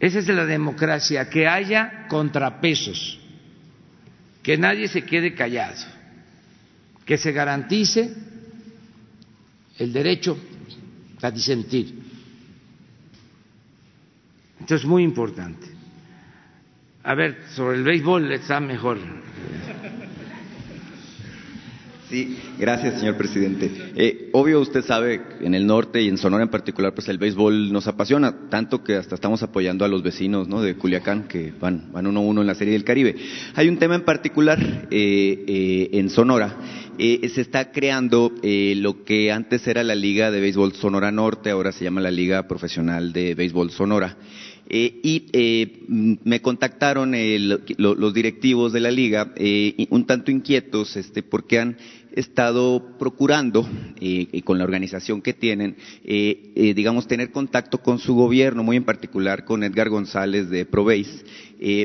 Esa 0.00 0.18
es 0.18 0.28
la 0.28 0.46
democracia, 0.46 1.28
que 1.28 1.46
haya 1.46 2.06
contrapesos, 2.08 3.20
que 4.42 4.56
nadie 4.56 4.88
se 4.88 5.04
quede 5.04 5.34
callado, 5.34 5.84
que 7.04 7.18
se 7.18 7.32
garantice 7.32 8.14
el 9.78 9.92
derecho 9.92 10.38
a 11.20 11.30
disentir. 11.30 11.94
Esto 14.60 14.74
es 14.74 14.84
muy 14.84 15.02
importante. 15.02 15.66
A 17.02 17.14
ver, 17.14 17.44
sobre 17.54 17.76
el 17.76 17.84
béisbol 17.84 18.32
está 18.32 18.58
mejor. 18.58 18.98
Sí, 22.08 22.38
gracias, 22.56 23.00
señor 23.00 23.16
presidente. 23.16 23.68
Eh, 23.96 24.30
obvio, 24.32 24.60
usted 24.60 24.84
sabe, 24.84 25.20
en 25.40 25.54
el 25.54 25.66
norte 25.66 26.00
y 26.00 26.08
en 26.08 26.18
Sonora 26.18 26.44
en 26.44 26.50
particular, 26.50 26.94
pues 26.94 27.08
el 27.08 27.18
béisbol 27.18 27.72
nos 27.72 27.88
apasiona, 27.88 28.48
tanto 28.48 28.84
que 28.84 28.94
hasta 28.94 29.16
estamos 29.16 29.42
apoyando 29.42 29.84
a 29.84 29.88
los 29.88 30.04
vecinos 30.04 30.46
¿no? 30.46 30.62
de 30.62 30.76
Culiacán, 30.76 31.26
que 31.26 31.52
van, 31.60 31.90
van 31.92 32.06
uno 32.06 32.20
a 32.20 32.22
uno 32.22 32.42
en 32.42 32.46
la 32.46 32.54
Serie 32.54 32.74
del 32.74 32.84
Caribe. 32.84 33.16
Hay 33.56 33.68
un 33.68 33.78
tema 33.78 33.96
en 33.96 34.04
particular 34.04 34.86
eh, 34.88 35.44
eh, 35.48 35.90
en 35.94 36.08
Sonora. 36.10 36.56
se 36.96 37.40
está 37.40 37.72
creando 37.72 38.32
lo 38.40 39.04
que 39.04 39.32
antes 39.32 39.66
era 39.66 39.82
la 39.82 39.96
Liga 39.96 40.30
de 40.30 40.40
Béisbol 40.40 40.74
Sonora 40.74 41.10
Norte, 41.10 41.50
ahora 41.50 41.72
se 41.72 41.82
llama 41.82 42.00
la 42.00 42.12
Liga 42.12 42.46
Profesional 42.46 43.12
de 43.12 43.34
Béisbol 43.34 43.72
Sonora. 43.72 44.16
Eh, 44.68 45.00
y 45.02 45.26
eh, 45.32 45.84
me 45.88 46.42
contactaron 46.42 47.14
los 47.78 48.14
directivos 48.14 48.72
de 48.72 48.80
la 48.80 48.90
liga 48.90 49.32
eh, 49.36 49.86
un 49.90 50.06
tanto 50.06 50.32
inquietos 50.32 50.96
este, 50.96 51.22
porque 51.22 51.60
han 51.60 51.76
estado 52.12 52.96
procurando, 52.98 53.68
y 54.00 54.40
con 54.40 54.56
la 54.56 54.64
organización 54.64 55.20
que 55.20 55.34
tienen, 55.34 55.76
digamos, 56.02 57.06
tener 57.06 57.30
contacto 57.30 57.82
con 57.82 57.98
su 57.98 58.14
gobierno, 58.14 58.62
muy 58.62 58.78
en 58.78 58.84
particular 58.84 59.44
con 59.44 59.62
Edgar 59.62 59.90
González 59.90 60.48
de 60.48 60.64
Proveis, 60.64 61.26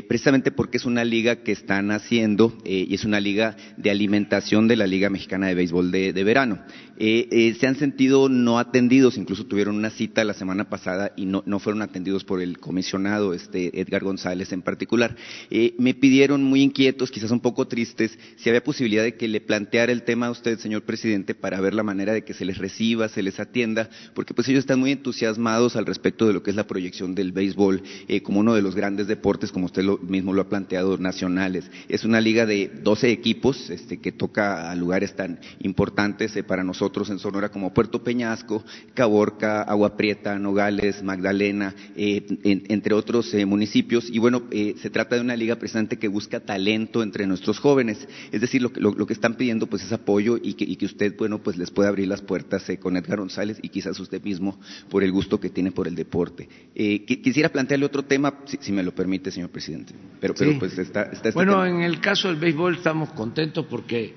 precisamente 0.08 0.50
porque 0.50 0.76
es 0.76 0.84
una 0.84 1.04
liga 1.04 1.42
que 1.42 1.52
están 1.52 1.90
haciendo 1.90 2.56
y 2.64 2.94
es 2.94 3.04
una 3.04 3.20
liga 3.20 3.56
de 3.76 3.90
alimentación 3.90 4.68
de 4.68 4.76
la 4.76 4.86
Liga 4.86 5.10
Mexicana 5.10 5.46
de 5.48 5.54
Béisbol 5.54 5.90
de, 5.90 6.24
Verano. 6.24 6.60
se 6.98 7.66
han 7.66 7.76
sentido 7.76 8.28
no 8.28 8.58
atendidos, 8.58 9.16
incluso 9.16 9.46
tuvieron 9.46 9.76
una 9.76 9.90
cita 9.90 10.24
la 10.24 10.34
semana 10.34 10.68
pasada 10.68 11.12
y 11.16 11.26
no, 11.26 11.42
no 11.46 11.58
fueron 11.58 11.82
atendidos 11.82 12.24
por 12.24 12.40
el 12.40 12.58
comisionado, 12.58 13.34
este 13.34 13.80
Edgar 13.80 14.02
González 14.02 14.52
en 14.52 14.62
particular. 14.62 15.16
Eh, 15.50 15.74
me 15.78 15.94
pidieron 15.94 16.42
muy 16.42 16.62
inquietos, 16.62 17.10
quizás 17.10 17.30
un 17.30 17.40
poco 17.40 17.66
tristes, 17.68 18.18
si 18.36 18.48
había 18.48 18.64
posibilidad 18.64 19.02
de 19.02 19.16
que 19.16 19.28
le 19.28 19.40
planteara 19.40 19.92
el 19.92 20.02
tema 20.02 20.26
a 20.26 20.30
usted, 20.30 20.58
señor 20.58 20.82
presidente, 20.82 21.34
para 21.34 21.60
ver 21.60 21.74
la 21.74 21.82
manera 21.82 22.12
de 22.12 22.24
que 22.24 22.34
se 22.34 22.44
les 22.44 22.58
reciba, 22.58 23.08
se 23.08 23.22
les 23.22 23.40
atienda, 23.40 23.90
porque 24.14 24.34
pues 24.34 24.48
ellos 24.48 24.60
están 24.60 24.80
muy 24.80 24.92
entusiasmados 24.92 25.76
al 25.76 25.86
respecto 25.86 26.26
de 26.26 26.32
lo 26.32 26.42
que 26.42 26.50
es 26.50 26.56
la 26.56 26.66
proyección 26.66 27.14
del 27.14 27.32
béisbol 27.32 27.82
eh, 28.08 28.22
como 28.22 28.40
uno 28.40 28.54
de 28.54 28.62
los 28.62 28.74
grandes 28.74 29.06
deportes, 29.06 29.52
usted 29.66 29.84
mismo 30.02 30.32
lo 30.32 30.42
ha 30.42 30.48
planteado, 30.48 30.98
nacionales. 30.98 31.70
Es 31.88 32.04
una 32.04 32.20
liga 32.20 32.46
de 32.46 32.70
12 32.82 33.10
equipos 33.10 33.70
este, 33.70 33.98
que 33.98 34.12
toca 34.12 34.70
a 34.70 34.74
lugares 34.74 35.14
tan 35.14 35.40
importantes 35.60 36.36
eh, 36.36 36.42
para 36.42 36.64
nosotros 36.64 37.10
en 37.10 37.18
Sonora 37.18 37.50
como 37.50 37.72
Puerto 37.72 38.02
Peñasco, 38.02 38.64
Caborca, 38.94 39.62
Agua 39.62 39.96
Prieta, 39.96 40.38
Nogales, 40.38 41.02
Magdalena, 41.02 41.74
en, 41.96 42.64
entre 42.68 42.94
otros 42.94 43.32
eh, 43.34 43.46
municipios. 43.46 44.08
Y 44.10 44.18
bueno, 44.18 44.44
eh, 44.50 44.74
se 44.80 44.90
trata 44.90 45.16
de 45.16 45.20
una 45.20 45.36
liga 45.36 45.56
precisamente 45.56 45.98
que 45.98 46.08
busca 46.08 46.40
talento 46.40 47.02
entre 47.02 47.26
nuestros 47.26 47.58
jóvenes. 47.58 48.06
Es 48.30 48.40
decir, 48.40 48.62
lo, 48.62 48.70
lo, 48.76 48.92
lo 48.92 49.06
que 49.06 49.12
están 49.12 49.34
pidiendo 49.34 49.66
pues 49.66 49.84
es 49.84 49.92
apoyo 49.92 50.38
y 50.42 50.54
que, 50.54 50.64
y 50.64 50.76
que, 50.76 50.86
usted, 50.86 51.16
bueno, 51.16 51.42
pues 51.42 51.56
les 51.56 51.70
puede 51.70 51.88
abrir 51.88 52.08
las 52.08 52.22
puertas 52.22 52.68
eh, 52.68 52.78
con 52.78 52.96
Edgar 52.96 53.18
González 53.18 53.58
y 53.62 53.68
quizás 53.68 53.98
usted 54.00 54.22
mismo 54.22 54.58
por 54.88 55.02
el 55.02 55.12
gusto 55.12 55.40
que 55.40 55.50
tiene 55.50 55.72
por 55.72 55.88
el 55.88 55.94
deporte. 55.94 56.48
quisiera 56.74 57.48
plantearle 57.50 57.86
otro 57.86 58.04
tema, 58.04 58.40
si, 58.46 58.58
si, 58.60 58.72
me 58.72 58.82
lo 58.82 58.94
permite, 58.94 59.30
señor 59.30 59.50
presidente. 59.52 59.94
Pero, 60.20 60.34
pero 60.34 60.58
pues 60.58 60.78
está, 60.78 61.02
está 61.02 61.28
este 61.28 61.32
Bueno, 61.32 61.62
tema. 61.62 61.68
en 61.68 61.82
el 61.82 62.00
caso 62.00 62.28
del 62.28 62.38
béisbol 62.38 62.76
estamos 62.76 63.10
contentos 63.10 63.66
porque 63.66 64.14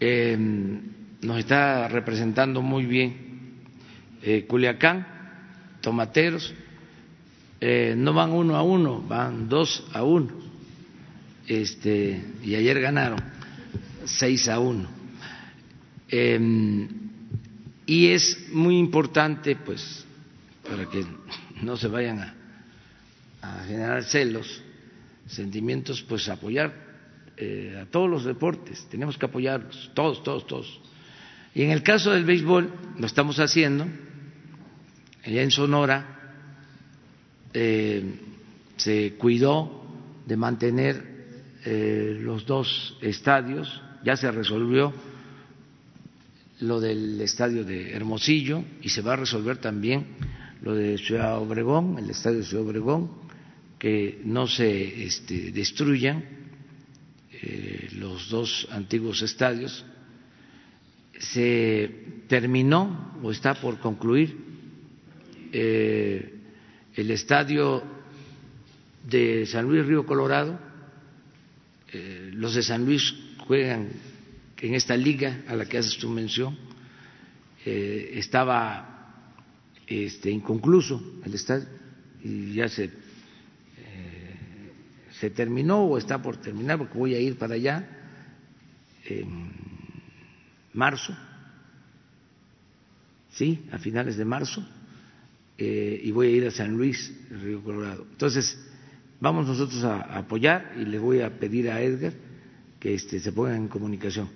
eh, 0.00 0.36
nos 1.22 1.38
está 1.38 1.88
representando 1.88 2.60
muy 2.62 2.86
bien 2.86 3.30
Culiacán, 4.48 5.06
Tomateros, 5.80 6.52
eh, 7.60 7.94
no 7.96 8.12
van 8.12 8.32
uno 8.32 8.56
a 8.56 8.62
uno, 8.62 9.00
van 9.00 9.48
dos 9.48 9.86
a 9.92 10.02
uno. 10.02 10.30
Este, 11.46 12.22
y 12.42 12.54
ayer 12.54 12.80
ganaron 12.80 13.18
seis 14.04 14.48
a 14.48 14.58
uno. 14.58 14.88
Eh, 16.08 16.88
y 17.86 18.08
es 18.08 18.48
muy 18.52 18.78
importante, 18.78 19.56
pues, 19.56 20.04
para 20.68 20.86
que 20.86 21.04
no 21.62 21.76
se 21.76 21.88
vayan 21.88 22.20
a, 22.20 22.34
a 23.42 23.64
generar 23.64 24.04
celos, 24.04 24.62
sentimientos, 25.26 26.02
pues 26.02 26.28
apoyar 26.28 26.74
eh, 27.36 27.78
a 27.80 27.86
todos 27.86 28.10
los 28.10 28.24
deportes, 28.24 28.86
tenemos 28.90 29.16
que 29.16 29.26
apoyarlos, 29.26 29.90
todos, 29.94 30.22
todos, 30.22 30.46
todos. 30.46 30.80
Y 31.54 31.62
en 31.62 31.70
el 31.70 31.82
caso 31.82 32.10
del 32.10 32.24
béisbol, 32.24 32.72
lo 32.98 33.06
estamos 33.06 33.38
haciendo, 33.40 33.86
allá 35.24 35.42
en 35.42 35.50
Sonora, 35.50 36.34
eh, 37.52 38.04
se 38.76 39.14
cuidó 39.14 39.84
de 40.26 40.36
mantener 40.36 41.10
eh, 41.64 42.18
los 42.20 42.46
dos 42.46 42.96
estadios, 43.00 43.82
ya 44.04 44.16
se 44.16 44.30
resolvió 44.30 44.92
lo 46.60 46.80
del 46.80 47.20
estadio 47.20 47.64
de 47.64 47.92
Hermosillo 47.92 48.62
y 48.82 48.90
se 48.90 49.02
va 49.02 49.14
a 49.14 49.16
resolver 49.16 49.58
también 49.58 50.06
lo 50.62 50.74
de 50.74 50.98
Ciudad 50.98 51.38
Obregón, 51.38 51.98
el 51.98 52.10
estadio 52.10 52.38
de 52.38 52.44
Ciudad 52.44 52.66
Obregón, 52.66 53.10
que 53.80 54.20
no 54.24 54.46
se 54.46 55.04
este, 55.04 55.50
destruyan 55.52 56.22
eh, 57.32 57.88
los 57.94 58.28
dos 58.28 58.68
antiguos 58.70 59.22
estadios. 59.22 59.86
Se 61.18 61.90
terminó 62.28 63.18
o 63.22 63.32
está 63.32 63.54
por 63.54 63.80
concluir 63.80 64.36
eh, 65.50 66.34
el 66.94 67.10
estadio 67.10 67.82
de 69.08 69.46
San 69.46 69.64
Luis 69.64 69.86
Río 69.86 70.04
Colorado, 70.04 70.60
eh, 71.90 72.30
los 72.34 72.54
de 72.54 72.62
San 72.62 72.84
Luis 72.84 73.14
juegan 73.38 73.88
en 74.58 74.74
esta 74.74 74.94
liga 74.94 75.42
a 75.48 75.56
la 75.56 75.64
que 75.64 75.78
haces 75.78 75.96
tu 75.96 76.10
mención, 76.10 76.56
estaba 77.64 79.24
este, 79.86 80.30
inconcluso 80.30 81.20
el 81.24 81.34
estadio 81.34 81.66
y 82.22 82.54
ya 82.54 82.68
se, 82.68 82.90
se 85.20 85.28
terminó 85.28 85.84
o 85.84 85.98
está 85.98 86.22
por 86.22 86.38
terminar 86.38 86.78
porque 86.78 86.96
voy 86.96 87.14
a 87.14 87.20
ir 87.20 87.36
para 87.36 87.54
allá 87.54 87.86
en 89.04 89.52
marzo, 90.72 91.14
sí, 93.32 93.66
a 93.70 93.78
finales 93.78 94.16
de 94.16 94.24
marzo 94.24 94.66
eh, 95.58 96.00
y 96.02 96.10
voy 96.10 96.28
a 96.28 96.30
ir 96.30 96.46
a 96.46 96.50
San 96.50 96.74
Luis, 96.74 97.14
Río 97.42 97.62
Colorado. 97.62 98.06
Entonces, 98.10 98.58
vamos 99.20 99.46
nosotros 99.46 99.84
a, 99.84 100.00
apoyar 100.16 100.72
y 100.80 100.86
le 100.86 100.98
voy 100.98 101.20
a 101.20 101.38
pedir 101.38 101.70
a 101.70 101.82
Edgar 101.82 102.14
que 102.78 102.94
este, 102.94 103.20
se 103.20 103.32
ponga 103.32 103.54
en 103.54 103.68
comunicación 103.68 104.30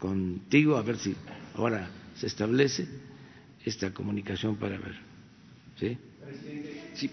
contigo 0.00 0.76
a 0.76 0.82
ver 0.82 0.98
si 0.98 1.14
ahora 1.54 1.88
se 2.16 2.26
establece 2.26 2.88
esta 3.64 3.94
comunicación 3.94 4.56
para 4.56 4.78
ver. 4.78 4.96
¿Sí? 5.78 5.96
Eh, 7.02 7.08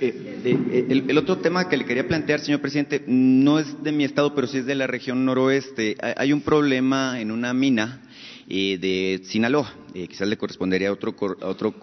eh, 0.00 0.86
el, 0.88 1.10
el, 1.10 1.18
otro 1.18 1.38
tema 1.38 1.68
que 1.68 1.76
le 1.76 1.84
quería 1.84 2.06
plantear, 2.08 2.40
señor 2.40 2.60
presidente, 2.60 3.02
no 3.06 3.58
es 3.58 3.82
de 3.82 3.92
mi 3.92 4.04
estado, 4.04 4.34
pero 4.34 4.46
sí 4.46 4.58
es 4.58 4.66
de 4.66 4.74
la 4.74 4.86
región 4.86 5.24
noroeste. 5.24 5.96
Hay 6.16 6.32
un 6.32 6.40
problema 6.40 7.20
en 7.20 7.30
una 7.30 7.52
mina 7.54 8.00
eh, 8.48 8.78
de 8.78 9.20
Sinaloa. 9.24 9.72
Eh, 9.94 10.08
quizás 10.08 10.28
le 10.28 10.36
correspondería 10.36 10.88
a 10.88 10.92
otro, 10.92 11.14
a 11.40 11.46
otro, 11.46 11.74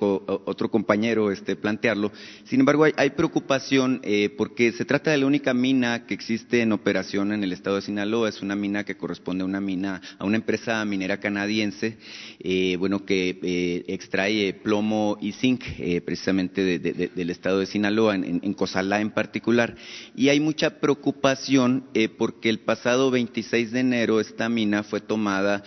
otro 0.45 0.71
compañero 0.71 1.31
este, 1.31 1.55
plantearlo. 1.55 2.11
Sin 2.45 2.59
embargo, 2.59 2.85
hay, 2.95 3.09
preocupación 3.11 3.99
eh, 4.03 4.29
porque 4.29 4.71
se 4.71 4.85
trata 4.85 5.11
de 5.11 5.17
la 5.17 5.25
única 5.25 5.53
mina 5.53 6.05
que 6.05 6.13
existe 6.13 6.61
en 6.61 6.71
operación 6.71 7.31
en 7.31 7.43
el 7.43 7.51
estado 7.51 7.77
de 7.77 7.81
Sinaloa. 7.81 8.29
Es 8.29 8.41
una 8.41 8.55
mina 8.55 8.83
que 8.83 8.97
corresponde 8.97 9.43
a 9.43 9.45
una 9.45 9.61
mina, 9.61 10.01
a 10.17 10.25
una 10.25 10.37
empresa 10.37 10.83
minera 10.85 11.19
canadiense, 11.19 11.97
eh, 12.39 12.75
bueno, 12.77 13.05
que 13.05 13.39
eh, 13.41 13.83
extrae 13.87 14.53
plomo 14.53 15.17
y 15.21 15.33
zinc, 15.33 15.63
eh, 15.79 16.01
precisamente 16.01 16.63
de, 16.63 16.79
de, 16.79 16.93
de, 16.93 17.07
del 17.09 17.29
estado 17.29 17.59
de 17.59 17.65
Sinaloa, 17.65 18.15
en, 18.15 18.23
en, 18.23 18.41
en 18.43 19.11
particular. 19.11 19.75
Y 20.15 20.29
hay 20.29 20.39
mucha 20.39 20.79
preocupación 20.79 21.85
porque 22.17 22.49
el 22.49 22.59
pasado 22.59 23.11
26 23.11 23.71
de 23.71 23.79
enero 23.79 24.19
esta 24.19 24.49
mina 24.49 24.83
fue 24.83 25.01
tomada, 25.01 25.63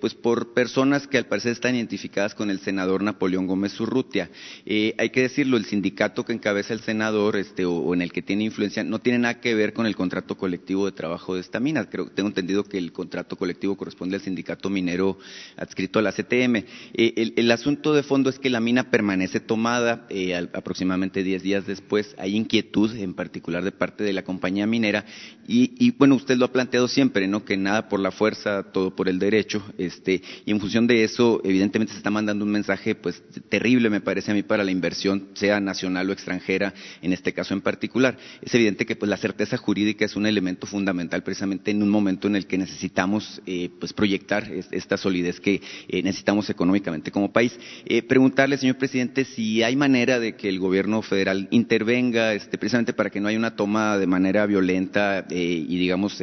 pues, 0.00 0.14
por 0.14 0.52
personas 0.52 1.06
que 1.06 1.18
al 1.18 1.26
parecer 1.26 1.52
están 1.52 1.74
identificadas 1.80 2.34
con 2.34 2.50
el 2.50 2.60
senador 2.60 3.02
Napoleón 3.02 3.46
Gómez 3.46 3.78
Urrutia. 3.80 4.30
Eh, 4.64 4.94
hay 4.98 5.10
que 5.10 5.22
decirlo, 5.22 5.56
el 5.56 5.64
sindicato 5.64 6.24
que 6.24 6.32
encabeza 6.32 6.74
el 6.74 6.80
senador 6.80 7.36
este, 7.36 7.64
o, 7.64 7.92
en 7.94 8.02
el 8.02 8.12
que 8.12 8.22
tiene 8.22 8.44
influencia 8.44 8.84
no 8.84 9.00
tiene 9.00 9.18
nada 9.18 9.40
que 9.40 9.54
ver 9.54 9.72
con 9.72 9.86
el 9.86 9.96
contrato 9.96 10.36
colectivo 10.36 10.86
de 10.86 10.92
trabajo 10.92 11.34
de 11.34 11.40
esta 11.40 11.60
mina. 11.60 11.88
Creo, 11.88 12.10
tengo 12.10 12.28
entendido 12.28 12.64
que 12.64 12.78
el 12.78 12.92
contrato 12.92 13.36
colectivo 13.36 13.76
corresponde 13.76 14.16
al 14.16 14.22
sindicato 14.22 14.70
minero 14.70 15.18
adscrito 15.56 15.98
a 15.98 16.02
la 16.02 16.12
CTM. 16.12 16.64
Eh, 16.94 17.32
el, 17.36 17.50
asunto 17.50 17.94
de 17.94 18.02
fondo 18.02 18.30
es 18.30 18.38
que 18.38 18.50
la 18.50 18.60
mina 18.60 18.90
permanece 18.90 19.40
tomada 19.40 20.06
eh, 20.10 20.34
aproximadamente 20.52 21.22
10 21.22 21.42
días 21.42 21.66
después. 21.66 22.14
Hay 22.18 22.36
inquietud, 22.36 22.94
en 22.96 23.14
particular 23.14 23.64
de 23.64 23.72
parte 23.72 24.04
de 24.04 24.12
la 24.12 24.22
compañía 24.22 24.66
minera. 24.66 25.04
Y, 25.52 25.90
bueno, 25.98 26.14
usted 26.14 26.36
lo 26.36 26.44
ha 26.44 26.52
planteado 26.52 26.86
siempre, 26.86 27.26
¿no? 27.26 27.44
Que 27.44 27.56
nada 27.56 27.88
por 27.88 27.98
la 27.98 28.12
fuerza, 28.12 28.62
todo 28.72 28.94
por 28.94 29.08
el 29.08 29.18
derecho. 29.18 29.64
Este, 29.78 30.22
y 30.44 30.52
en 30.52 30.60
función 30.60 30.86
de 30.86 31.02
eso, 31.02 31.40
evidentemente 31.42 31.69
se 31.72 31.96
está 31.96 32.10
mandando 32.10 32.44
un 32.44 32.50
mensaje 32.50 32.94
pues 32.94 33.22
terrible, 33.48 33.90
me 33.90 34.00
parece 34.00 34.30
a 34.30 34.34
mí, 34.34 34.42
para 34.42 34.64
la 34.64 34.70
inversión, 34.70 35.28
sea 35.34 35.60
nacional 35.60 36.10
o 36.10 36.12
extranjera, 36.12 36.74
en 37.02 37.12
este 37.12 37.32
caso 37.32 37.54
en 37.54 37.60
particular. 37.60 38.16
Es 38.42 38.54
evidente 38.54 38.86
que 38.86 38.96
pues 38.96 39.08
la 39.08 39.16
certeza 39.16 39.56
jurídica 39.56 40.04
es 40.04 40.16
un 40.16 40.26
elemento 40.26 40.66
fundamental 40.66 41.22
precisamente 41.22 41.70
en 41.70 41.82
un 41.82 41.88
momento 41.88 42.28
en 42.28 42.36
el 42.36 42.46
que 42.46 42.58
necesitamos 42.58 43.40
eh, 43.46 43.70
pues 43.78 43.92
proyectar 43.92 44.50
esta 44.70 44.96
solidez 44.96 45.40
que 45.40 45.62
eh, 45.88 46.02
necesitamos 46.02 46.50
económicamente 46.50 47.10
como 47.10 47.32
país. 47.32 47.58
Eh, 47.86 48.02
preguntarle, 48.02 48.58
señor 48.58 48.76
presidente, 48.76 49.24
si 49.24 49.62
hay 49.62 49.76
manera 49.76 50.18
de 50.18 50.36
que 50.36 50.48
el 50.48 50.58
gobierno 50.58 51.02
federal 51.02 51.48
intervenga 51.50 52.34
este, 52.34 52.58
precisamente 52.58 52.92
para 52.92 53.10
que 53.10 53.20
no 53.20 53.28
haya 53.28 53.38
una 53.38 53.56
toma 53.56 53.96
de 53.98 54.06
manera 54.06 54.46
violenta 54.46 55.26
y 55.30 55.76
digamos, 55.76 56.20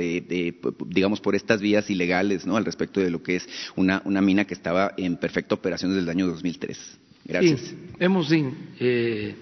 digamos 0.88 1.22
por 1.22 1.36
estas 1.36 1.62
vías 1.62 1.90
ilegales, 1.90 2.46
¿no? 2.46 2.58
Al 2.58 2.66
respecto 2.66 3.00
de 3.00 3.10
lo 3.10 3.24
que 3.24 3.38
es 3.38 3.48
una, 3.76 4.02
una 4.06 4.22
mina 4.22 4.46
que 4.46 4.54
estaba 4.54 4.94
en 4.98 5.18
perfecta 5.18 5.37
operación 5.56 5.92
desde 5.92 6.04
el 6.04 6.10
año 6.10 6.28
2003. 6.28 6.98
Gracias. 7.26 7.60
Sí, 7.62 7.78
hemos 8.00 8.32
eh, 8.32 9.36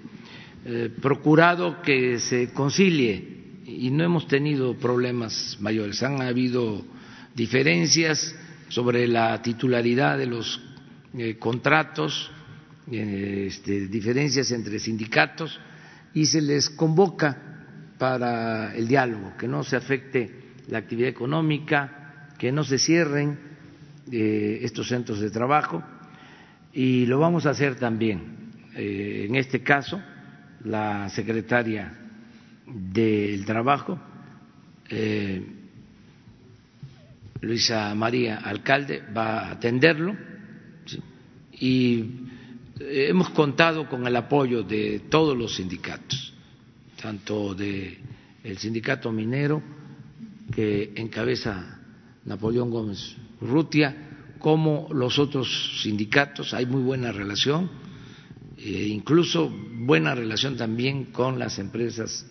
eh, 0.65 0.89
procurado 1.01 1.81
que 1.81 2.19
se 2.19 2.51
concilie 2.51 3.35
y 3.65 3.91
no 3.91 4.03
hemos 4.03 4.27
tenido 4.27 4.75
problemas 4.75 5.57
mayores. 5.59 6.01
Han 6.03 6.21
habido 6.21 6.83
diferencias 7.35 8.35
sobre 8.69 9.07
la 9.07 9.41
titularidad 9.41 10.17
de 10.17 10.25
los 10.25 10.61
eh, 11.17 11.37
contratos, 11.37 12.31
este, 12.91 13.87
diferencias 13.87 14.51
entre 14.51 14.79
sindicatos 14.79 15.59
y 16.13 16.25
se 16.25 16.41
les 16.41 16.69
convoca 16.69 17.45
para 17.97 18.75
el 18.75 18.87
diálogo, 18.87 19.33
que 19.37 19.47
no 19.47 19.63
se 19.63 19.75
afecte 19.75 20.53
la 20.67 20.79
actividad 20.79 21.09
económica, 21.09 22.31
que 22.37 22.51
no 22.51 22.63
se 22.63 22.77
cierren 22.77 23.44
estos 24.11 24.87
centros 24.87 25.19
de 25.19 25.31
trabajo 25.31 25.83
y 26.73 27.05
lo 27.05 27.19
vamos 27.19 27.45
a 27.45 27.51
hacer 27.51 27.75
también. 27.75 28.51
Eh, 28.75 29.25
en 29.29 29.35
este 29.35 29.63
caso, 29.63 30.01
la 30.65 31.09
secretaria 31.09 31.93
del 32.67 33.45
Trabajo, 33.45 33.97
eh, 34.89 35.41
Luisa 37.41 37.95
María 37.95 38.37
Alcalde, 38.37 39.03
va 39.15 39.39
a 39.39 39.51
atenderlo 39.51 40.15
y 41.53 42.05
hemos 42.79 43.29
contado 43.29 43.87
con 43.87 44.05
el 44.05 44.15
apoyo 44.15 44.63
de 44.63 45.03
todos 45.09 45.37
los 45.37 45.55
sindicatos, 45.55 46.33
tanto 47.01 47.55
del 47.55 47.97
el 48.43 48.57
sindicato 48.57 49.11
minero 49.11 49.61
que 50.53 50.91
encabeza 50.95 51.79
Napoleón 52.25 52.69
Gómez 52.69 53.15
Rutia, 53.41 54.05
como 54.39 54.87
los 54.91 55.19
otros 55.19 55.81
sindicatos, 55.81 56.53
hay 56.53 56.65
muy 56.65 56.81
buena 56.81 57.11
relación, 57.11 57.69
e 58.57 58.87
incluso 58.87 59.49
buena 59.49 60.15
relación 60.15 60.55
también 60.55 61.05
con 61.05 61.39
las 61.39 61.59
empresas 61.59 62.25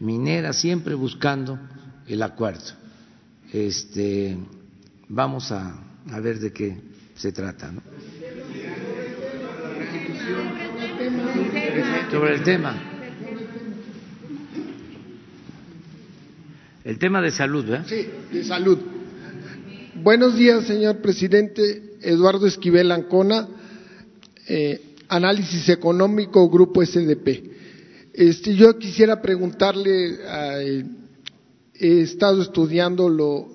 mineras, 0.00 0.56
siempre 0.56 0.94
buscando 0.94 1.58
el 2.06 2.22
acuerdo. 2.22 2.72
Este, 3.52 4.36
vamos 5.08 5.52
a, 5.52 5.78
ver 6.20 6.38
de 6.38 6.52
qué 6.52 6.76
se 7.14 7.32
trata. 7.32 7.72
Sobre 12.10 12.34
el 12.34 12.42
tema. 12.42 12.74
El 16.84 16.98
tema 16.98 17.20
de 17.20 17.30
salud, 17.30 17.66
¿verdad? 17.66 17.86
Sí, 17.86 18.08
de 18.32 18.44
salud. 18.44 18.97
Buenos 20.02 20.36
días, 20.36 20.64
señor 20.64 20.98
presidente. 21.02 21.82
Eduardo 22.02 22.46
Esquivel 22.46 22.92
Ancona, 22.92 23.48
eh, 24.46 24.80
Análisis 25.08 25.68
Económico, 25.68 26.48
Grupo 26.48 26.84
SDP. 26.84 27.42
Este, 28.12 28.54
yo 28.54 28.78
quisiera 28.78 29.20
preguntarle, 29.20 30.18
eh, 30.24 30.84
he 31.74 32.00
estado 32.02 32.42
estudiando 32.42 33.08
lo, 33.08 33.48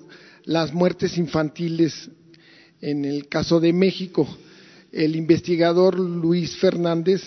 las 0.44 0.74
muertes 0.74 1.16
infantiles 1.16 2.10
en 2.82 3.06
el 3.06 3.26
caso 3.28 3.58
de 3.58 3.72
México. 3.72 4.28
El 4.92 5.16
investigador 5.16 5.98
Luis 5.98 6.56
Fernández 6.58 7.22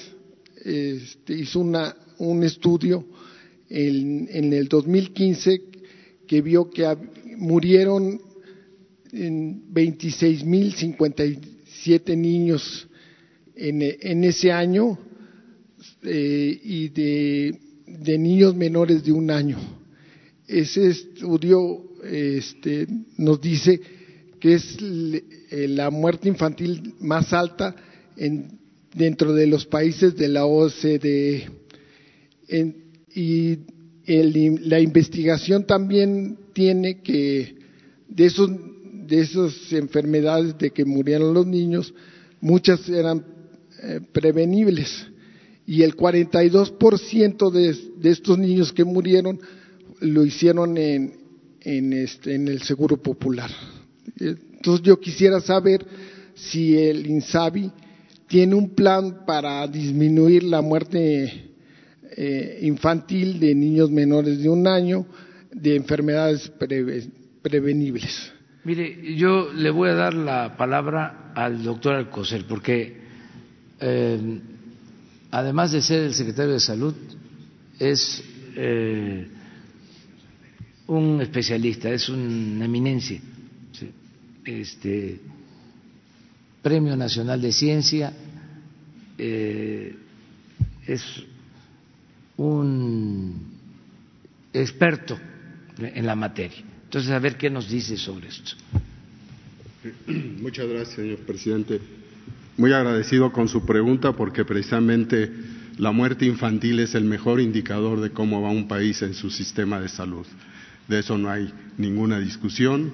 este, 0.63 1.33
hizo 1.33 1.59
una, 1.59 1.95
un 2.19 2.43
estudio 2.43 3.03
en, 3.67 4.29
en 4.31 4.53
el 4.53 4.67
2015 4.67 5.63
que 6.27 6.41
vio 6.41 6.69
que 6.69 6.85
murieron 7.37 8.26
en 9.11 9.73
26.057 9.73 12.17
niños 12.17 12.87
en, 13.55 14.23
ese 14.23 14.51
año 14.51 14.99
eh, 16.03 16.59
y 16.63 16.89
de, 16.89 17.59
niños 18.17 18.55
menores 18.55 19.03
de 19.03 19.11
un 19.11 19.29
año. 19.31 19.57
Ese 20.47 20.87
estudio 20.87 21.83
este, 22.03 22.87
nos 23.17 23.41
dice 23.41 23.81
que 24.39 24.53
es 24.53 24.77
eh, 24.79 25.67
la 25.67 25.89
muerte 25.89 26.29
infantil 26.29 26.93
más 26.99 27.33
alta 27.33 27.75
en, 28.15 28.59
dentro 28.93 29.33
de 29.33 29.47
los 29.47 29.65
países 29.65 30.15
de 30.15 30.27
la 30.27 30.45
OCDE. 30.45 31.49
Y 33.13 33.57
la 34.05 34.79
investigación 34.79 35.65
también 35.65 36.37
tiene 36.53 37.01
que 37.01 37.55
de 38.07 38.25
esos 38.25 38.49
de 39.07 39.21
esas 39.21 39.71
enfermedades 39.71 40.57
de 40.57 40.71
que 40.71 40.85
murieron 40.85 41.33
los 41.33 41.45
niños, 41.45 41.93
muchas 42.41 42.87
eran 42.89 43.25
eh, 43.81 44.01
prevenibles 44.11 45.07
y 45.65 45.83
el 45.83 45.95
42% 45.95 47.51
de, 47.51 47.77
de 47.97 48.09
estos 48.09 48.37
niños 48.37 48.71
que 48.71 48.83
murieron 48.83 49.39
lo 49.99 50.25
hicieron 50.25 50.77
en, 50.77 51.13
en, 51.61 51.93
este, 51.93 52.35
en 52.35 52.47
el 52.47 52.61
Seguro 52.61 52.97
Popular. 52.97 53.51
Entonces 54.19 54.85
yo 54.85 54.99
quisiera 54.99 55.41
saber 55.41 55.85
si 56.33 56.77
el 56.77 57.05
INSABI 57.05 57.71
tiene 58.27 58.55
un 58.55 58.69
plan 58.69 59.25
para 59.25 59.67
disminuir 59.67 60.43
la 60.43 60.61
muerte 60.61 61.51
eh, 62.15 62.59
infantil 62.61 63.39
de 63.39 63.53
niños 63.53 63.91
menores 63.91 64.39
de 64.39 64.49
un 64.49 64.67
año 64.67 65.05
de 65.51 65.75
enfermedades 65.75 66.51
prevenibles. 67.41 68.31
Mire, 68.67 69.15
yo 69.15 69.53
le 69.53 69.69
voy 69.69 69.87
a 69.87 69.93
dar 69.93 70.13
la 70.13 70.57
palabra 70.57 71.31
al 71.33 71.63
doctor 71.63 71.95
Alcocer, 71.95 72.43
porque 72.45 72.97
eh, 73.79 74.41
además 75.31 75.71
de 75.71 75.81
ser 75.81 76.03
el 76.03 76.13
secretario 76.13 76.51
de 76.51 76.59
Salud, 76.59 76.93
es 77.79 78.21
eh, 78.57 79.25
un 80.87 81.21
especialista, 81.21 81.89
es 81.89 82.09
una 82.09 82.65
eminencia. 82.65 83.21
Este, 84.43 85.17
Premio 86.61 86.97
Nacional 86.97 87.41
de 87.41 87.53
Ciencia, 87.53 88.11
eh, 89.17 89.95
es 90.85 91.03
un 92.35 93.33
experto 94.51 95.17
en 95.77 96.05
la 96.05 96.15
materia. 96.15 96.66
Entonces, 96.87 97.11
a 97.11 97.19
ver 97.19 97.35
qué 97.35 97.49
nos 97.49 97.69
dice 97.69 97.97
sobre 97.97 98.29
esto. 98.29 98.53
Muchas 100.41 100.69
gracias, 100.69 100.95
señor 100.95 101.17
presidente. 101.19 101.81
Muy 102.55 102.71
agradecido 102.71 103.33
con 103.33 103.49
su 103.49 103.65
pregunta 103.65 104.13
porque 104.13 104.45
precisamente 104.45 105.29
la 105.77 105.91
muerte 105.91 106.25
infantil 106.25 106.79
es 106.79 106.95
el 106.95 107.03
mejor 107.03 107.41
indicador 107.41 107.99
de 107.99 108.11
cómo 108.11 108.41
va 108.41 108.51
un 108.51 108.69
país 108.69 109.01
en 109.01 109.13
su 109.13 109.29
sistema 109.29 109.81
de 109.81 109.89
salud. 109.89 110.25
De 110.87 110.99
eso 110.99 111.17
no 111.17 111.29
hay 111.29 111.51
ninguna 111.77 112.19
discusión 112.19 112.89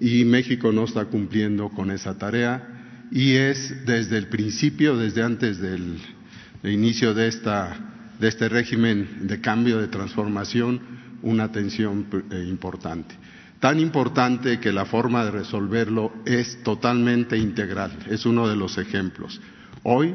y 0.00 0.24
México 0.24 0.72
no 0.72 0.84
está 0.84 1.04
cumpliendo 1.04 1.68
con 1.68 1.92
esa 1.92 2.18
tarea 2.18 3.06
y 3.12 3.34
es 3.34 3.86
desde 3.86 4.18
el 4.18 4.26
principio, 4.26 4.96
desde 4.96 5.22
antes 5.22 5.60
del, 5.60 5.98
inicio 6.64 7.14
de, 7.14 7.28
esta, 7.28 7.78
de 8.18 8.26
este 8.26 8.48
régimen 8.48 9.28
de 9.28 9.40
cambio, 9.40 9.78
de 9.78 9.86
transformación, 9.86 10.80
una 11.22 11.44
atención 11.44 12.06
eh, 12.32 12.44
importante. 12.48 13.14
Tan 13.66 13.80
importante 13.80 14.60
que 14.60 14.70
la 14.70 14.84
forma 14.84 15.24
de 15.24 15.32
resolverlo 15.32 16.12
es 16.24 16.62
totalmente 16.62 17.36
integral. 17.36 17.90
Es 18.08 18.24
uno 18.24 18.46
de 18.46 18.54
los 18.54 18.78
ejemplos. 18.78 19.40
Hoy, 19.82 20.14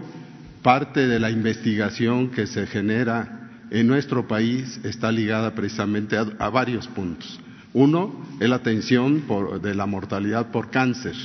parte 0.61 1.05
de 1.05 1.19
la 1.19 1.29
investigación 1.29 2.29
que 2.29 2.47
se 2.47 2.65
genera 2.65 3.49
en 3.69 3.87
nuestro 3.87 4.25
país 4.25 4.79
está 4.85 5.11
ligada 5.11 5.53
precisamente 5.53 6.15
a, 6.17 6.49
varios 6.49 6.87
puntos. 6.87 7.41
Uno 7.73 8.25
es 8.39 8.47
la 8.47 8.55
atención 8.55 9.25
de 9.61 9.75
la 9.75 9.85
mortalidad 9.85 10.49
por 10.51 10.71
cáncer, 10.71 11.15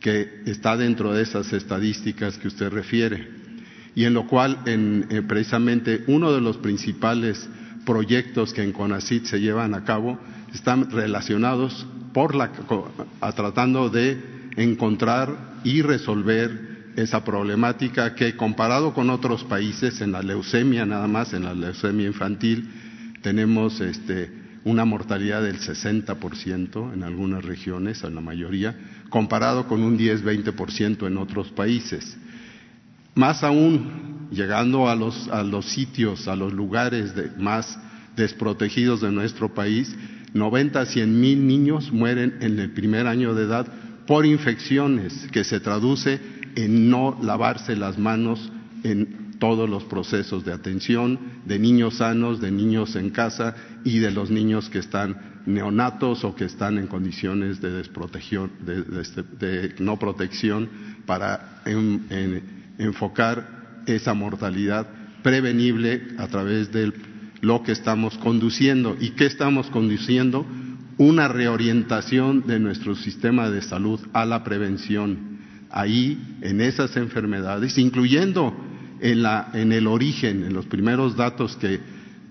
que 0.00 0.44
está 0.46 0.78
dentro 0.78 1.12
de 1.12 1.24
esas 1.24 1.52
estadísticas 1.52 2.38
que 2.38 2.48
usted 2.48 2.70
refiere, 2.70 3.28
y 3.94 4.04
en 4.04 4.14
lo 4.14 4.26
cual 4.26 4.60
en, 4.64 5.26
precisamente 5.28 6.04
uno 6.06 6.32
de 6.32 6.40
los 6.40 6.56
principales 6.56 7.46
proyectos 7.84 8.54
que 8.54 8.62
en 8.62 8.72
CONACIT 8.72 9.26
se 9.26 9.40
llevan 9.40 9.74
a 9.74 9.84
cabo 9.84 10.18
están 10.54 10.90
relacionados 10.90 11.86
por 12.12 12.34
la, 12.34 12.50
a, 13.20 13.32
tratando 13.32 13.90
de 13.90 14.50
encontrar 14.56 15.60
y 15.64 15.82
resolver 15.82 16.92
esa 16.96 17.24
problemática 17.24 18.14
que 18.14 18.36
comparado 18.36 18.92
con 18.92 19.10
otros 19.10 19.44
países, 19.44 20.00
en 20.00 20.12
la 20.12 20.22
leucemia 20.22 20.84
nada 20.84 21.06
más, 21.06 21.32
en 21.32 21.44
la 21.44 21.54
leucemia 21.54 22.06
infantil, 22.06 22.68
tenemos 23.22 23.80
este, 23.80 24.32
una 24.64 24.84
mortalidad 24.84 25.42
del 25.42 25.60
60% 25.60 26.92
en 26.92 27.02
algunas 27.02 27.44
regiones, 27.44 28.02
en 28.02 28.14
la 28.14 28.20
mayoría, 28.20 28.76
comparado 29.10 29.68
con 29.68 29.82
un 29.82 29.98
10-20% 29.98 31.06
en 31.06 31.18
otros 31.18 31.50
países. 31.50 32.16
Más 33.14 33.44
aún, 33.44 34.28
llegando 34.30 34.88
a 34.88 34.96
los, 34.96 35.28
a 35.28 35.42
los 35.42 35.66
sitios, 35.66 36.28
a 36.28 36.36
los 36.36 36.52
lugares 36.52 37.14
más 37.38 37.78
desprotegidos 38.16 39.00
de 39.00 39.12
nuestro 39.12 39.54
país, 39.54 39.94
90 40.34 40.80
a 40.80 40.86
100 40.86 41.20
mil 41.20 41.46
niños 41.46 41.92
mueren 41.92 42.36
en 42.40 42.58
el 42.58 42.70
primer 42.70 43.06
año 43.06 43.34
de 43.34 43.44
edad 43.44 43.66
por 44.06 44.26
infecciones, 44.26 45.26
que 45.32 45.44
se 45.44 45.60
traduce 45.60 46.20
en 46.56 46.90
no 46.90 47.18
lavarse 47.22 47.76
las 47.76 47.98
manos 47.98 48.50
en 48.82 49.28
todos 49.38 49.68
los 49.68 49.84
procesos 49.84 50.44
de 50.44 50.52
atención 50.52 51.18
de 51.44 51.58
niños 51.58 51.98
sanos, 51.98 52.40
de 52.40 52.50
niños 52.50 52.96
en 52.96 53.10
casa 53.10 53.54
y 53.84 53.98
de 53.98 54.10
los 54.10 54.30
niños 54.30 54.68
que 54.68 54.78
están 54.78 55.42
neonatos 55.46 56.24
o 56.24 56.34
que 56.34 56.44
están 56.44 56.78
en 56.78 56.86
condiciones 56.86 57.60
de 57.60 57.70
desprotección, 57.70 58.50
de, 58.60 58.84
este, 59.00 59.74
no 59.78 59.98
protección, 59.98 60.68
para 61.06 61.62
enfocar 62.78 63.82
esa 63.86 64.14
mortalidad 64.14 64.86
prevenible 65.22 66.08
a 66.18 66.26
través 66.28 66.70
de 66.70 66.92
lo 67.40 67.62
que 67.62 67.72
estamos 67.72 68.16
conduciendo. 68.18 68.96
¿Y 69.00 69.10
qué 69.10 69.26
estamos 69.26 69.68
conduciendo? 69.70 70.46
Una 70.96 71.28
reorientación 71.28 72.46
de 72.46 72.58
nuestro 72.58 72.96
sistema 72.96 73.50
de 73.50 73.62
salud 73.62 74.00
a 74.12 74.24
la 74.24 74.42
prevención 74.42 75.38
ahí 75.70 76.38
en 76.40 76.60
esas 76.60 76.96
enfermedades, 76.96 77.78
incluyendo 77.78 78.54
en, 79.00 79.24
en 79.54 79.72
el 79.72 79.86
origen, 79.86 80.44
en 80.44 80.54
los 80.54 80.66
primeros 80.66 81.16
datos 81.16 81.56
que 81.56 81.80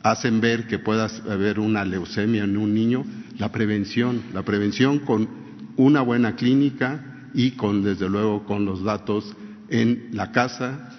hacen 0.04 0.42
ver 0.42 0.68
que 0.68 0.80
pueda 0.80 1.10
haber 1.30 1.60
una 1.60 1.86
leucemia 1.86 2.44
en 2.44 2.58
un 2.58 2.74
niño, 2.74 3.06
la 3.38 3.52
prevención, 3.52 4.22
la 4.34 4.44
prevención 4.44 5.00
con 5.00 5.30
una 5.78 6.02
buena 6.02 6.36
clínica 6.36 7.30
y 7.34 7.52
con, 7.52 7.84
desde 7.84 8.10
luego, 8.10 8.46
con 8.46 8.66
los 8.66 8.84
datos 8.84 9.36
en 9.70 10.10
la 10.12 10.32
casa, 10.32 10.90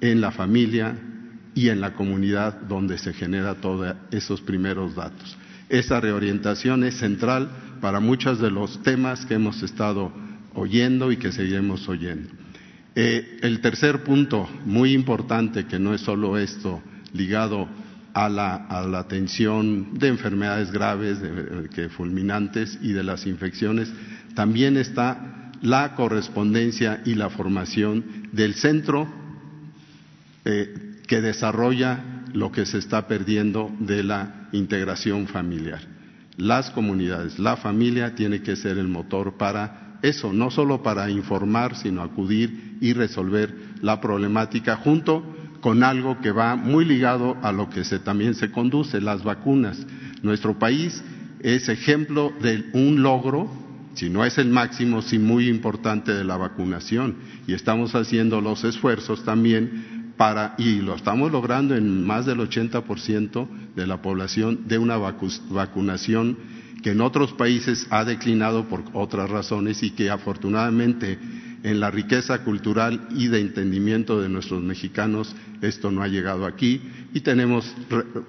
en 0.00 0.20
la 0.20 0.32
familia 0.32 0.96
y 1.54 1.68
en 1.68 1.80
la 1.80 1.94
comunidad 1.94 2.62
donde 2.62 2.98
se 2.98 3.12
genera 3.12 3.54
todos 3.56 3.94
esos 4.10 4.40
primeros 4.40 4.94
datos. 4.94 5.36
Esa 5.68 6.00
reorientación 6.00 6.84
es 6.84 6.98
central 6.98 7.48
para 7.80 8.00
muchos 8.00 8.38
de 8.40 8.50
los 8.50 8.82
temas 8.82 9.24
que 9.26 9.34
hemos 9.34 9.62
estado 9.62 10.12
oyendo 10.54 11.10
y 11.12 11.16
que 11.16 11.32
seguiremos 11.32 11.88
oyendo. 11.88 12.30
Eh, 12.94 13.38
el 13.42 13.60
tercer 13.60 14.04
punto, 14.04 14.48
muy 14.66 14.92
importante, 14.92 15.66
que 15.66 15.78
no 15.78 15.94
es 15.94 16.02
solo 16.02 16.36
esto 16.36 16.82
ligado 17.14 17.68
a 18.12 18.28
la, 18.28 18.66
atención 18.98 19.98
de 19.98 20.08
enfermedades 20.08 20.70
graves, 20.70 21.20
de, 21.20 21.70
que 21.74 21.88
fulminantes 21.88 22.78
y 22.82 22.92
de 22.92 23.02
las 23.02 23.26
infecciones, 23.26 23.90
también 24.34 24.76
está 24.76 25.50
la 25.62 25.94
correspondencia 25.94 27.00
y 27.06 27.14
la 27.14 27.30
formación 27.30 28.04
del 28.32 28.54
centro 28.54 29.08
eh, 30.44 30.91
que 31.12 31.20
desarrolla 31.20 32.24
lo 32.32 32.50
que 32.50 32.64
se 32.64 32.78
está 32.78 33.06
perdiendo 33.06 33.70
de 33.80 34.02
la 34.02 34.48
integración 34.52 35.26
familiar. 35.26 35.82
Las 36.38 36.70
comunidades, 36.70 37.38
la 37.38 37.58
familia 37.58 38.14
tiene 38.14 38.40
que 38.40 38.56
ser 38.56 38.78
el 38.78 38.88
motor 38.88 39.36
para 39.36 39.98
eso, 40.00 40.32
no 40.32 40.50
solo 40.50 40.82
para 40.82 41.10
informar, 41.10 41.76
sino 41.76 42.00
acudir 42.00 42.78
y 42.80 42.94
resolver 42.94 43.54
la 43.82 44.00
problemática 44.00 44.76
junto 44.76 45.22
con 45.60 45.84
algo 45.84 46.18
que 46.22 46.32
va 46.32 46.56
muy 46.56 46.86
ligado 46.86 47.36
a 47.42 47.52
lo 47.52 47.68
que 47.68 47.82
también 47.98 48.34
se 48.34 48.50
conduce, 48.50 48.98
las 48.98 49.22
vacunas. 49.22 49.86
Nuestro 50.22 50.58
país 50.58 51.04
es 51.40 51.68
ejemplo 51.68 52.32
de 52.40 52.70
un 52.72 53.02
logro, 53.02 53.50
si 53.92 54.08
no 54.08 54.24
es 54.24 54.38
el 54.38 54.48
máximo, 54.48 55.02
sí 55.02 55.18
muy 55.18 55.48
importante 55.48 56.14
de 56.14 56.24
la 56.24 56.38
vacunación. 56.38 57.16
Y 57.46 57.52
estamos 57.52 57.94
haciendo 57.94 58.40
los 58.40 58.64
esfuerzos 58.64 59.26
también 59.26 60.01
para, 60.22 60.54
y 60.56 60.76
lo 60.76 60.94
estamos 60.94 61.32
logrando 61.32 61.74
en 61.74 62.06
más 62.06 62.26
del 62.26 62.38
80% 62.38 63.48
de 63.74 63.86
la 63.88 64.00
población, 64.00 64.68
de 64.68 64.78
una 64.78 64.96
vacunación 64.96 66.38
que 66.80 66.92
en 66.92 67.00
otros 67.00 67.32
países 67.32 67.88
ha 67.90 68.04
declinado 68.04 68.68
por 68.68 68.84
otras 68.92 69.28
razones 69.28 69.82
y 69.82 69.90
que 69.90 70.10
afortunadamente 70.10 71.18
en 71.64 71.80
la 71.80 71.90
riqueza 71.90 72.44
cultural 72.44 73.08
y 73.16 73.26
de 73.26 73.40
entendimiento 73.40 74.20
de 74.20 74.28
nuestros 74.28 74.62
mexicanos 74.62 75.34
esto 75.60 75.90
no 75.90 76.04
ha 76.04 76.06
llegado 76.06 76.46
aquí 76.46 76.80
y 77.12 77.22
tenemos 77.22 77.74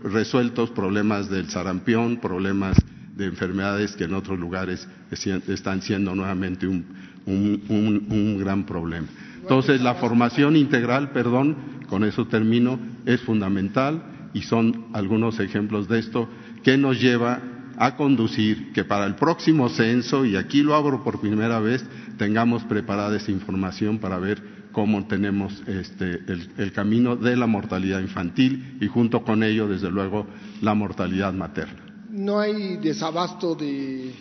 resueltos 0.04 0.72
problemas 0.72 1.30
del 1.30 1.48
sarampión, 1.52 2.18
problemas 2.18 2.76
de 3.16 3.26
enfermedades 3.26 3.96
que 3.96 4.06
en 4.06 4.16
otros 4.16 4.40
lugares 4.40 4.88
están 5.12 5.84
siendo 5.84 6.16
nuevamente 6.16 6.66
un, 6.66 6.88
un 7.28 8.40
gran 8.40 8.66
problema. 8.66 9.10
Entonces, 9.44 9.82
la 9.82 9.96
formación 9.96 10.56
integral, 10.56 11.12
perdón, 11.12 11.73
con 11.88 12.04
eso 12.04 12.28
termino, 12.28 12.80
es 13.06 13.22
fundamental 13.22 14.30
y 14.34 14.42
son 14.42 14.88
algunos 14.94 15.40
ejemplos 15.40 15.88
de 15.88 16.00
esto 16.00 16.30
que 16.64 16.78
nos 16.78 17.00
lleva 17.00 17.42
a 17.78 17.96
conducir 17.96 18.72
que 18.72 18.86
para 18.86 19.06
el 19.06 19.16
próximo 19.16 19.70
censo, 19.70 20.26
y 20.26 20.36
aquí 20.36 20.62
lo 20.62 20.76
abro 20.76 21.04
por 21.04 21.20
primera 21.20 21.60
vez, 21.60 21.84
tengamos 22.18 22.64
preparada 22.64 23.18
esa 23.18 23.32
información 23.32 24.00
para 24.00 24.20
ver 24.20 24.42
cómo 24.72 25.06
tenemos 25.08 25.62
este, 25.68 26.22
el, 26.58 26.72
camino 26.74 27.16
de 27.16 27.36
la 27.36 27.48
mortalidad 27.48 28.00
infantil 28.00 28.78
y 28.82 28.88
junto 28.88 29.24
con 29.24 29.44
ello, 29.44 29.68
desde 29.68 29.90
luego, 29.90 30.28
la 30.62 30.74
mortalidad 30.74 31.34
materna. 31.34 31.82
No 32.10 32.40
hay 32.40 32.78
desabasto 32.78 33.56
de 33.56 34.14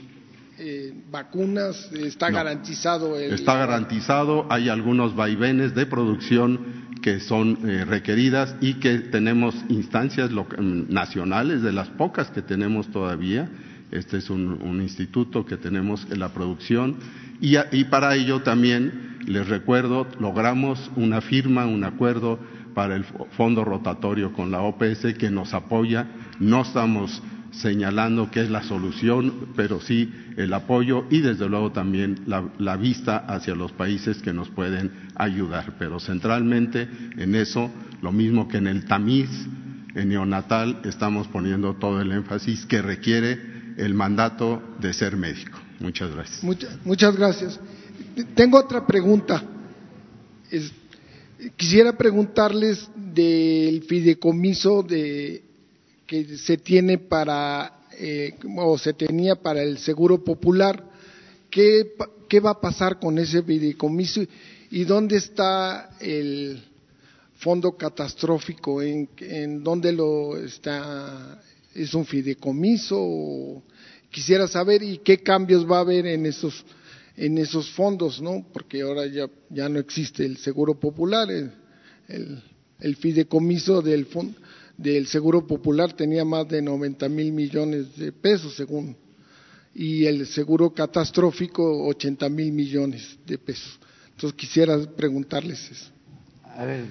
eh, 0.58 0.94
vacunas, 1.10 1.90
está 1.92 2.30
garantizado 2.30 3.18
el... 3.18 3.32
Está 3.32 3.56
garantizado, 3.56 4.46
hay 4.50 4.68
algunos 4.68 5.16
vaivenes 5.16 5.74
de 5.74 5.86
producción 5.86 6.91
que 7.02 7.20
son 7.20 7.58
eh, 7.64 7.84
requeridas 7.84 8.56
y 8.60 8.74
que 8.74 8.98
tenemos 8.98 9.54
instancias 9.68 10.30
nacionales, 10.58 11.60
de 11.62 11.72
las 11.72 11.88
pocas 11.88 12.30
que 12.30 12.40
tenemos 12.40 12.90
todavía. 12.90 13.50
Este 13.90 14.16
es 14.16 14.30
un, 14.30 14.80
instituto 14.80 15.44
que 15.44 15.58
tenemos 15.58 16.06
en 16.10 16.20
la 16.20 16.30
producción 16.30 16.96
y, 17.40 17.56
y, 17.72 17.84
para 17.84 18.14
ello 18.16 18.40
también, 18.40 19.18
les 19.26 19.46
recuerdo, 19.48 20.06
logramos 20.18 20.90
una 20.96 21.20
firma, 21.20 21.66
un 21.66 21.84
acuerdo 21.84 22.38
para 22.74 22.96
el 22.96 23.04
fondo 23.36 23.64
rotatorio 23.64 24.32
con 24.32 24.50
la 24.50 24.62
OPS 24.62 25.14
que 25.18 25.30
nos 25.30 25.52
apoya. 25.52 26.06
No 26.40 26.62
estamos 26.62 27.22
señalando 27.52 28.30
que 28.30 28.40
es 28.40 28.50
la 28.50 28.62
solución, 28.62 29.48
pero 29.56 29.80
sí 29.80 30.12
el 30.36 30.52
apoyo 30.52 31.04
y 31.10 31.20
desde 31.20 31.48
luego 31.48 31.72
también 31.72 32.22
la, 32.26 32.76
vista 32.76 33.18
hacia 33.18 33.54
los 33.54 33.72
países 33.72 34.22
que 34.22 34.32
nos 34.32 34.48
pueden 34.48 34.90
ayudar. 35.14 35.76
Pero 35.78 36.00
centralmente 36.00 36.88
en 37.16 37.34
eso, 37.34 37.70
lo 38.00 38.12
mismo 38.12 38.48
que 38.48 38.56
en 38.56 38.66
el 38.66 38.84
tamiz 38.86 39.28
en 39.94 40.08
neonatal, 40.08 40.80
estamos 40.84 41.28
poniendo 41.28 41.74
todo 41.74 42.00
el 42.00 42.12
énfasis 42.12 42.64
que 42.64 42.80
requiere 42.80 43.38
el 43.76 43.92
mandato 43.92 44.62
de 44.80 44.94
ser 44.94 45.16
médico. 45.16 45.58
Muchas 45.80 46.14
gracias. 46.14 46.42
muchas 46.84 47.16
gracias. 47.16 47.60
Tengo 48.34 48.58
otra 48.58 48.86
pregunta. 48.86 49.42
quisiera 51.56 51.96
preguntarles 51.96 52.88
del 52.96 53.82
fideicomiso 53.82 54.82
de 54.82 55.51
que 56.12 56.36
se 56.36 56.58
tiene 56.58 56.98
para 56.98 57.86
eh, 57.98 58.34
o 58.58 58.76
se 58.76 58.92
tenía 58.92 59.34
para 59.34 59.62
el 59.62 59.78
seguro 59.78 60.22
popular. 60.22 60.84
¿Qué, 61.50 61.94
¿Qué, 62.28 62.38
va 62.38 62.50
a 62.50 62.60
pasar 62.60 62.98
con 62.98 63.18
ese 63.18 63.42
fideicomiso 63.42 64.20
y 64.70 64.84
dónde 64.84 65.16
está 65.16 65.96
el 66.00 66.62
fondo 67.36 67.78
catastrófico? 67.78 68.82
¿En, 68.82 69.08
en 69.20 69.64
dónde 69.64 69.90
lo 69.90 70.36
está? 70.36 71.40
¿Es 71.74 71.94
un 71.94 72.04
fideicomiso? 72.04 73.62
quisiera 74.10 74.46
saber 74.46 74.82
y 74.82 74.98
qué 74.98 75.22
cambios 75.22 75.64
va 75.64 75.78
a 75.78 75.80
haber 75.80 76.06
en 76.06 76.26
esos 76.26 76.62
en 77.16 77.38
esos 77.38 77.70
fondos, 77.70 78.20
¿no? 78.20 78.44
Porque 78.52 78.82
ahora 78.82 79.06
ya, 79.06 79.30
ya 79.48 79.66
no 79.70 79.78
existe 79.78 80.26
el 80.26 80.36
Seguro 80.36 80.78
Popular, 80.78 81.30
el, 81.30 82.42
el, 82.80 82.96
fideicomiso 82.96 83.80
del, 83.80 84.06
del 84.76 85.06
Seguro 85.06 85.46
Popular 85.46 85.92
tenía 85.92 86.24
más 86.24 86.48
de 86.48 86.62
90 86.62 87.08
mil 87.08 87.32
millones 87.32 87.96
de 87.96 88.12
pesos, 88.12 88.54
según, 88.54 88.96
y 89.74 90.04
el 90.06 90.26
Seguro 90.26 90.70
Catastrófico 90.70 91.86
80 91.86 92.28
mil 92.28 92.52
millones 92.52 93.18
de 93.26 93.38
pesos. 93.38 93.78
Entonces 94.10 94.36
quisiera 94.36 94.78
preguntarles 94.96 95.70
eso. 95.70 95.90
A 96.56 96.64
ver, 96.64 96.84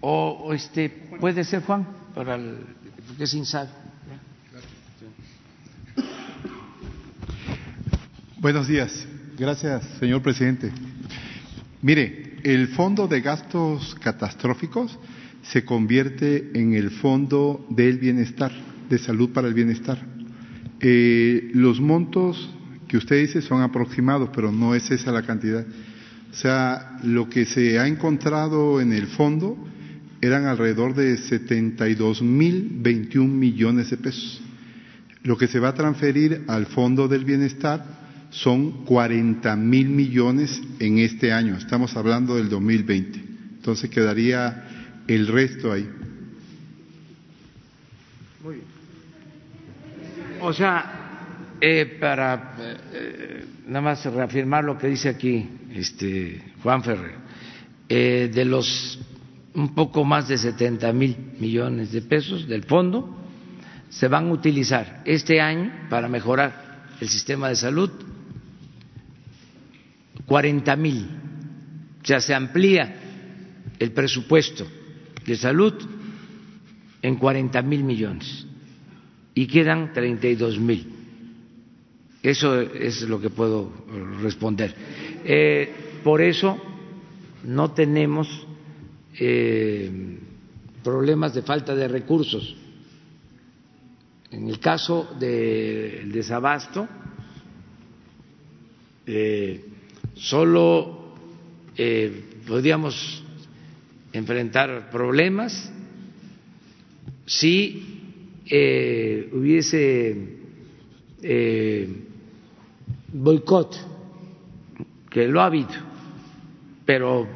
o, 0.00 0.52
este 0.52 0.90
puede 1.18 1.42
ser 1.44 1.62
Juan 1.62 1.86
para 2.14 2.34
el, 2.34 2.58
porque 3.08 3.24
es 3.24 3.34
INSABI. 3.34 3.70
Buenos 8.38 8.68
días. 8.68 9.06
Gracias, 9.38 9.82
señor 9.98 10.20
presidente. 10.20 10.70
Mire, 11.80 12.23
el 12.44 12.68
fondo 12.68 13.08
de 13.08 13.22
gastos 13.22 13.96
catastróficos 14.00 14.98
se 15.42 15.64
convierte 15.64 16.50
en 16.54 16.74
el 16.74 16.90
fondo 16.90 17.66
del 17.70 17.98
bienestar, 17.98 18.52
de 18.88 18.98
salud 18.98 19.30
para 19.30 19.48
el 19.48 19.54
bienestar. 19.54 19.98
Eh, 20.80 21.50
los 21.54 21.80
montos 21.80 22.50
que 22.86 22.98
usted 22.98 23.20
dice 23.20 23.40
son 23.40 23.62
aproximados, 23.62 24.28
pero 24.34 24.52
no 24.52 24.74
es 24.74 24.90
esa 24.90 25.10
la 25.10 25.22
cantidad. 25.22 25.66
O 26.30 26.34
sea, 26.34 26.98
lo 27.02 27.30
que 27.30 27.46
se 27.46 27.78
ha 27.78 27.86
encontrado 27.86 28.80
en 28.80 28.92
el 28.92 29.06
fondo 29.06 29.56
eran 30.20 30.44
alrededor 30.44 30.94
de 30.94 31.16
72 31.16 32.22
mil 32.22 32.68
21 32.82 33.32
millones 33.32 33.90
de 33.90 33.96
pesos. 33.96 34.42
Lo 35.22 35.38
que 35.38 35.46
se 35.46 35.60
va 35.60 35.68
a 35.68 35.74
transferir 35.74 36.44
al 36.48 36.66
Fondo 36.66 37.08
del 37.08 37.24
Bienestar 37.24 38.03
son 38.34 38.84
40 38.84 39.54
mil 39.54 39.88
millones 39.88 40.60
en 40.80 40.98
este 40.98 41.32
año. 41.32 41.56
Estamos 41.56 41.96
hablando 41.96 42.34
del 42.34 42.48
2020. 42.48 43.18
Entonces 43.56 43.88
quedaría 43.88 45.02
el 45.06 45.28
resto 45.28 45.72
ahí. 45.72 45.88
Muy 48.42 48.54
bien. 48.56 48.66
O 50.40 50.52
sea, 50.52 51.54
eh, 51.60 51.96
para 52.00 52.56
eh, 52.92 53.44
nada 53.68 53.80
más 53.80 54.04
reafirmar 54.04 54.64
lo 54.64 54.76
que 54.76 54.88
dice 54.88 55.08
aquí 55.08 55.48
este 55.72 56.42
Juan 56.60 56.82
Ferrer, 56.82 57.14
eh, 57.88 58.30
de 58.34 58.44
los 58.44 58.98
un 59.54 59.76
poco 59.76 60.04
más 60.04 60.26
de 60.26 60.38
70 60.38 60.92
mil 60.92 61.16
millones 61.38 61.92
de 61.92 62.02
pesos 62.02 62.48
del 62.48 62.64
fondo 62.64 63.16
se 63.88 64.08
van 64.08 64.26
a 64.26 64.32
utilizar 64.32 65.02
este 65.04 65.40
año 65.40 65.70
para 65.88 66.08
mejorar 66.08 66.88
el 67.00 67.08
sistema 67.08 67.48
de 67.48 67.54
salud 67.54 67.90
40 70.26 70.76
mil. 70.76 71.08
O 72.02 72.06
sea, 72.06 72.20
se 72.20 72.34
amplía 72.34 72.94
el 73.78 73.92
presupuesto 73.92 74.66
de 75.26 75.36
salud 75.36 75.74
en 77.02 77.16
40 77.16 77.62
mil 77.62 77.84
millones 77.84 78.46
y 79.34 79.46
quedan 79.46 79.92
32 79.92 80.58
mil. 80.58 80.86
Eso 82.22 82.60
es 82.60 83.02
lo 83.02 83.20
que 83.20 83.30
puedo 83.30 83.70
responder. 84.22 84.74
Eh, 85.24 86.00
por 86.02 86.22
eso 86.22 86.58
no 87.44 87.72
tenemos 87.72 88.46
eh, 89.18 90.18
problemas 90.82 91.34
de 91.34 91.42
falta 91.42 91.74
de 91.74 91.88
recursos. 91.88 92.56
En 94.30 94.48
el 94.48 94.58
caso 94.58 95.14
del 95.18 96.10
desabasto, 96.10 96.88
eh, 99.06 99.73
solo 100.14 101.14
eh, 101.76 102.42
podríamos 102.46 103.22
enfrentar 104.12 104.90
problemas 104.90 105.72
si 107.26 108.40
eh, 108.46 109.28
hubiese 109.32 110.16
eh, 111.22 111.88
boicot, 113.12 113.76
que 115.10 115.26
lo 115.26 115.40
ha 115.40 115.46
habido, 115.46 115.70
pero 116.84 117.26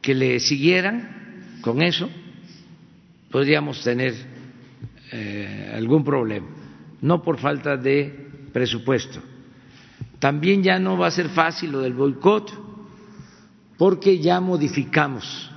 que 0.00 0.14
le 0.14 0.40
siguieran 0.40 1.58
con 1.60 1.82
eso, 1.82 2.08
podríamos 3.30 3.82
tener 3.82 4.14
eh, 5.12 5.72
algún 5.74 6.04
problema, 6.04 6.46
no 7.02 7.22
por 7.22 7.38
falta 7.38 7.76
de 7.76 8.28
presupuesto 8.52 9.20
también 10.18 10.62
ya 10.62 10.78
no 10.78 10.96
va 10.96 11.08
a 11.08 11.10
ser 11.10 11.28
fácil 11.28 11.72
lo 11.72 11.80
del 11.80 11.92
boicot, 11.92 12.52
porque 13.76 14.18
ya 14.18 14.40
modificamos 14.40 15.50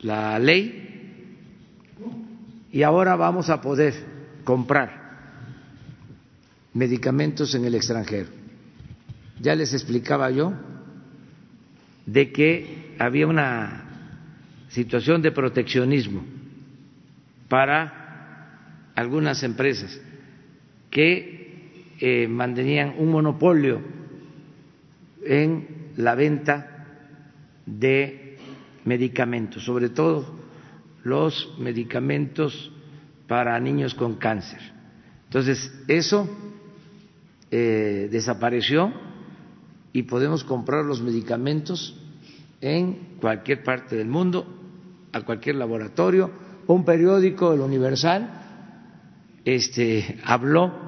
la 0.00 0.38
ley 0.38 1.38
y 2.70 2.82
ahora 2.82 3.16
vamos 3.16 3.48
a 3.50 3.60
poder 3.60 3.94
comprar 4.44 5.02
medicamentos 6.74 7.54
en 7.54 7.64
el 7.64 7.74
extranjero. 7.74 8.28
Ya 9.40 9.54
les 9.54 9.72
explicaba 9.72 10.30
yo 10.30 10.52
de 12.06 12.32
que 12.32 12.94
había 12.98 13.26
una 13.26 13.84
situación 14.68 15.22
de 15.22 15.32
proteccionismo 15.32 16.24
para 17.48 18.90
algunas 18.94 19.42
empresas 19.42 20.00
que 20.90 21.41
eh, 22.04 22.26
mantenían 22.26 22.96
un 22.98 23.12
monopolio 23.12 23.80
en 25.24 25.92
la 25.98 26.16
venta 26.16 26.84
de 27.64 28.38
medicamentos, 28.84 29.64
sobre 29.64 29.88
todo 29.88 30.26
los 31.04 31.54
medicamentos 31.60 32.72
para 33.28 33.56
niños 33.60 33.94
con 33.94 34.16
cáncer. 34.16 34.58
Entonces, 35.26 35.72
eso 35.86 36.28
eh, 37.52 38.08
desapareció 38.10 38.92
y 39.92 40.02
podemos 40.02 40.42
comprar 40.42 40.84
los 40.84 41.00
medicamentos 41.02 41.96
en 42.60 43.16
cualquier 43.20 43.62
parte 43.62 43.94
del 43.94 44.08
mundo, 44.08 44.44
a 45.12 45.20
cualquier 45.20 45.54
laboratorio. 45.54 46.32
Un 46.66 46.84
periódico, 46.84 47.52
el 47.52 47.60
Universal, 47.60 48.28
este, 49.44 50.18
habló 50.24 50.81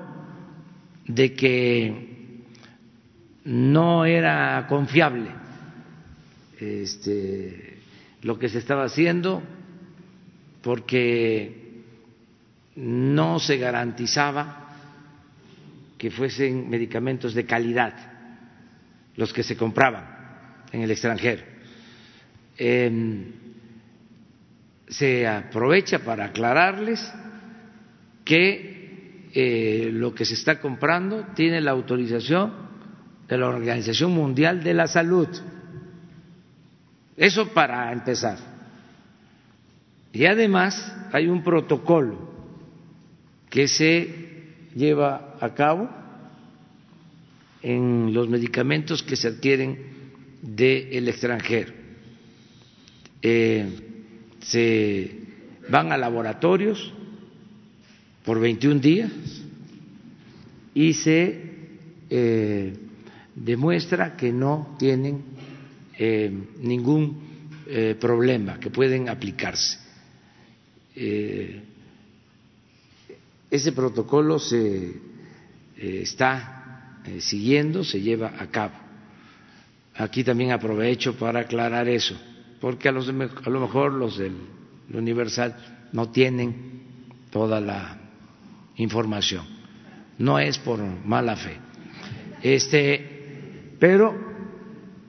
de 1.07 1.35
que 1.35 2.43
no 3.45 4.05
era 4.05 4.67
confiable 4.69 5.31
este, 6.59 7.79
lo 8.23 8.39
que 8.39 8.49
se 8.49 8.59
estaba 8.59 8.85
haciendo 8.85 9.43
porque 10.63 11.83
no 12.77 13.39
se 13.39 13.59
garantizaba 13.59 14.61
que 15.99 16.11
fuesen 16.11 16.69
medicamentos 16.69 17.35
de 17.35 17.45
calidad 17.45 17.95
los 19.17 19.33
que 19.33 19.43
se 19.43 19.57
compraban 19.57 20.05
en 20.73 20.83
el 20.83 20.91
extranjero. 20.91 21.43
Em, 22.57 23.33
se 24.89 25.27
aprovecha 25.27 26.01
para 26.01 26.27
aclararles 26.27 27.13
que 28.25 28.74
eh, 29.37 29.91
lo 29.93 30.15
que 30.15 30.25
se 30.25 30.35
está 30.35 30.61
comprando 30.61 31.27
tiene 31.35 31.61
la 31.61 31.73
autorización 31.73 32.53
de 33.27 33.37
la 33.37 33.49
Organización 33.49 34.13
Mundial 34.13 34.63
de 34.63 34.75
la 34.75 34.87
Salud. 34.87 35.27
Eso 37.17 37.49
para 37.49 37.93
empezar. 37.93 38.39
Y 40.13 40.27
además 40.27 40.97
hay 41.11 41.27
un 41.27 41.43
protocolo 41.43 42.31
que 43.51 43.67
se 43.67 44.69
lleva 44.77 45.35
a 45.41 45.53
cabo 45.53 45.91
en 47.61 48.15
los 48.15 48.29
medicamentos 48.29 49.03
que 49.03 49.17
se 49.17 49.29
adquieren 49.29 49.79
del 50.43 51.09
extranjero. 51.09 51.73
Eh, 53.21 53.67
se 54.39 55.19
van 55.69 55.91
a 55.91 55.97
laboratorios 55.97 56.93
por 58.25 58.41
21 58.41 58.81
días 58.81 59.11
y 60.75 60.95
se 60.95 61.41
eh, 62.11 62.73
demuestra 63.35 64.17
que 64.17 64.33
no 64.33 64.77
tienen 64.79 65.23
eh, 65.99 66.33
ningún 66.61 67.23
eh, 67.67 67.97
problema, 68.01 68.59
que 68.59 68.71
pueden 68.71 69.09
aplicarse. 69.09 69.79
ese 73.51 73.73
protocolo 73.73 74.39
se 74.39 74.93
está 75.77 77.01
siguiendo, 77.19 77.83
se 77.83 78.01
lleva 78.01 78.35
a 78.39 78.47
cabo. 78.49 78.75
Aquí 79.97 80.23
también 80.23 80.53
aprovecho 80.53 81.17
para 81.17 81.41
aclarar 81.41 81.89
eso, 81.89 82.17
porque 82.61 82.89
a, 82.89 82.93
los, 82.93 83.09
a 83.09 83.51
lo 83.51 83.61
mejor 83.61 83.93
los 83.93 84.19
del 84.19 84.37
Universal 84.93 85.57
no 85.93 86.11
tienen 86.11 86.55
toda 87.31 87.61
la 87.61 88.04
información, 88.77 89.45
no 90.19 90.39
es 90.39 90.59
por 90.59 90.81
mala 90.81 91.37
fe. 91.37 91.57
Este, 92.43 93.77
pero 93.79 94.15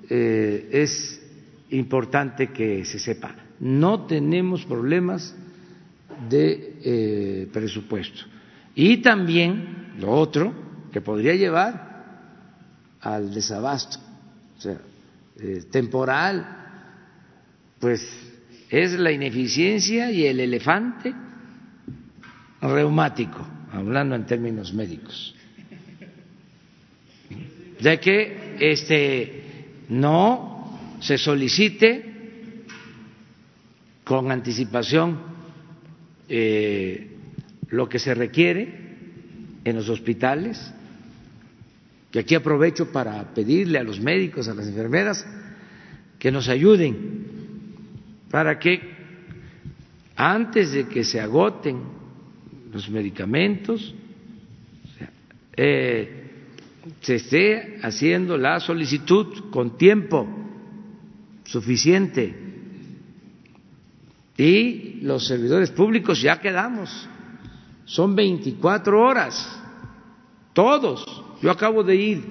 eh, 0.10 0.70
es 0.72 1.22
importante 1.72 2.52
que 2.52 2.86
se 2.86 3.00
sepa, 3.00 3.36
no 3.60 4.06
tenemos 4.06 4.66
problemas 4.66 5.36
de 6.30 6.76
eh, 6.84 7.50
presupuesto. 7.52 8.24
Y 8.76 8.98
también 8.98 9.94
lo 10.00 10.12
otro 10.12 10.54
que 10.92 11.02
podría 11.02 11.36
llevar 11.36 11.96
al 13.02 13.34
desabasto, 13.34 14.00
o 14.58 14.62
sea, 14.62 14.78
eh, 15.40 15.64
temporal, 15.70 16.66
pues 17.80 18.02
es 18.70 18.94
la 18.94 19.12
ineficiencia 19.12 20.12
y 20.12 20.26
el 20.26 20.40
elefante 20.40 21.14
reumático, 22.62 23.46
hablando 23.76 24.16
en 24.16 24.26
términos 24.26 24.74
médicos, 24.74 25.36
de 27.80 28.00
que 28.00 28.56
este 28.60 29.44
no 29.90 30.98
se 31.02 31.18
solicite 31.18 32.14
con 34.04 34.32
anticipación 34.32 35.20
eh, 36.30 37.12
lo 37.70 37.90
que 37.90 38.00
se 38.00 38.14
requiere 38.14 38.86
en 39.64 39.76
los 39.76 39.90
hospitales, 39.90 40.72
y 42.14 42.18
aquí 42.20 42.34
aprovecho 42.34 42.92
para 42.92 43.34
pedirle 43.34 43.78
a 43.78 43.84
los 43.84 44.00
médicos, 44.00 44.48
a 44.48 44.54
las 44.54 44.68
enfermeras, 44.68 45.26
que 46.18 46.32
nos 46.32 46.48
ayuden 46.48 47.26
para 48.32 48.58
que 48.58 48.80
antes 50.16 50.72
de 50.72 50.88
que 50.88 51.04
se 51.04 51.20
agoten 51.20 51.82
los 52.76 52.90
medicamentos, 52.90 53.96
eh, 55.56 56.24
se 57.00 57.16
esté 57.16 57.80
haciendo 57.82 58.38
la 58.38 58.60
solicitud 58.60 59.50
con 59.50 59.78
tiempo 59.78 60.28
suficiente. 61.46 62.36
Y 64.38 65.00
los 65.04 65.26
servidores 65.26 65.72
públicos 65.72 66.22
ya 66.22 66.42
quedamos, 66.42 67.08
son 67.86 68.14
24 68.14 69.02
horas, 69.02 69.58
todos. 70.52 71.24
Yo 71.42 71.52
acabo 71.52 71.82
de 71.82 71.96
ir 71.96 72.24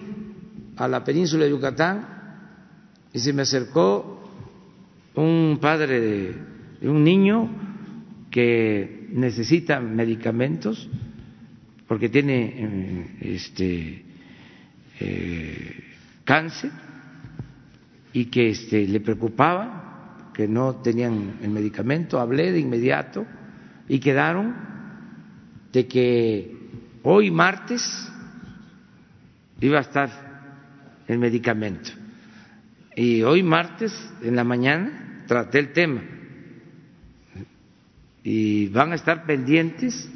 a 0.77 0.87
la 0.87 1.03
península 1.03 1.45
de 1.45 1.51
Yucatán 1.53 2.07
y 3.15 3.19
se 3.19 3.33
me 3.33 3.43
acercó 3.43 4.29
un 5.15 5.57
padre 5.59 6.01
de 6.83 6.89
un 6.91 7.03
niño 7.03 7.49
que 8.31 9.04
necesita 9.15 9.81
medicamentos 9.81 10.89
porque 11.87 12.09
tiene 12.09 12.55
eh, 12.57 13.17
este 13.21 14.05
eh, 15.01 15.85
cáncer 16.25 16.71
y 18.13 18.27
que 18.27 18.51
este, 18.51 18.87
le 18.87 19.01
preocupaba 19.01 20.31
que 20.35 20.49
no 20.49 20.77
tenían 20.77 21.39
el 21.43 21.51
medicamento, 21.51 22.19
hablé 22.19 22.51
de 22.51 22.59
inmediato 22.59 23.25
y 23.89 24.01
quedaron 24.01 24.55
de 25.73 25.87
que 25.87 26.57
hoy 27.03 27.31
martes 27.31 28.11
iba 29.61 29.79
a 29.79 29.83
estar 29.83 30.11
el 31.07 31.19
medicamento. 31.19 31.91
Y 32.97 33.23
hoy 33.23 33.43
martes 33.43 33.93
en 34.23 34.35
la 34.35 34.45
mañana 34.45 35.25
traté 35.27 35.61
el 35.61 35.73
tema. 35.73 36.03
Y 38.25 38.69
van 38.69 38.93
a 38.93 38.95
estar 38.97 39.27
pendientes 39.27 40.09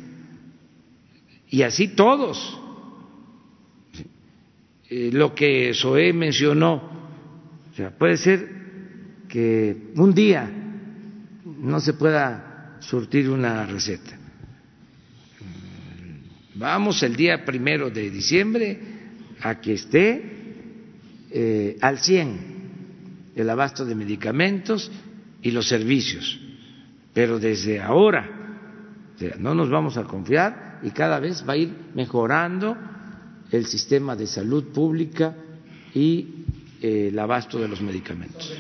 y 1.51 1.63
así 1.63 1.89
todos. 1.89 2.59
Eh, 4.91 5.11
lo 5.13 5.35
que 5.35 5.75
Soé 5.75 6.13
mencionó, 6.13 6.77
o 7.71 7.75
sea, 7.77 7.91
puede 7.91 8.17
ser 8.17 8.49
que 9.29 9.93
un 9.97 10.15
día 10.15 10.51
no 11.45 11.81
se 11.81 11.93
pueda 11.93 12.79
surtir 12.81 13.29
una 13.29 13.67
receta. 13.67 14.19
Vamos 16.55 17.03
el 17.03 17.15
día 17.15 17.45
primero 17.45 17.91
de 17.91 18.11
diciembre 18.11 18.81
a 19.43 19.61
que 19.61 19.75
esté 19.75 20.23
eh, 21.31 21.77
al 21.81 21.99
100 21.99 22.59
el 23.37 23.51
abasto 23.51 23.85
de 23.85 23.95
medicamentos 23.95 24.91
y 25.43 25.53
los 25.53 25.69
servicios. 25.69 26.41
Pero 27.19 27.41
desde 27.41 27.81
ahora, 27.81 28.31
no 29.41 29.53
nos 29.53 29.69
vamos 29.69 29.97
a 29.97 30.05
confiar 30.05 30.79
y 30.85 30.93
cada 30.93 31.19
vez 31.19 31.45
va 31.45 31.55
a 31.55 31.57
ir 31.57 31.75
mejorando 31.93 32.77
el 33.51 33.67
sistema 33.67 34.15
de 34.15 34.29
salud 34.29 34.73
pública 34.73 35.35
y 35.93 36.45
eh, 36.81 37.09
el 37.11 37.19
abasto 37.19 37.59
de 37.59 37.67
los 37.67 37.81
medicamentos. 37.81 38.57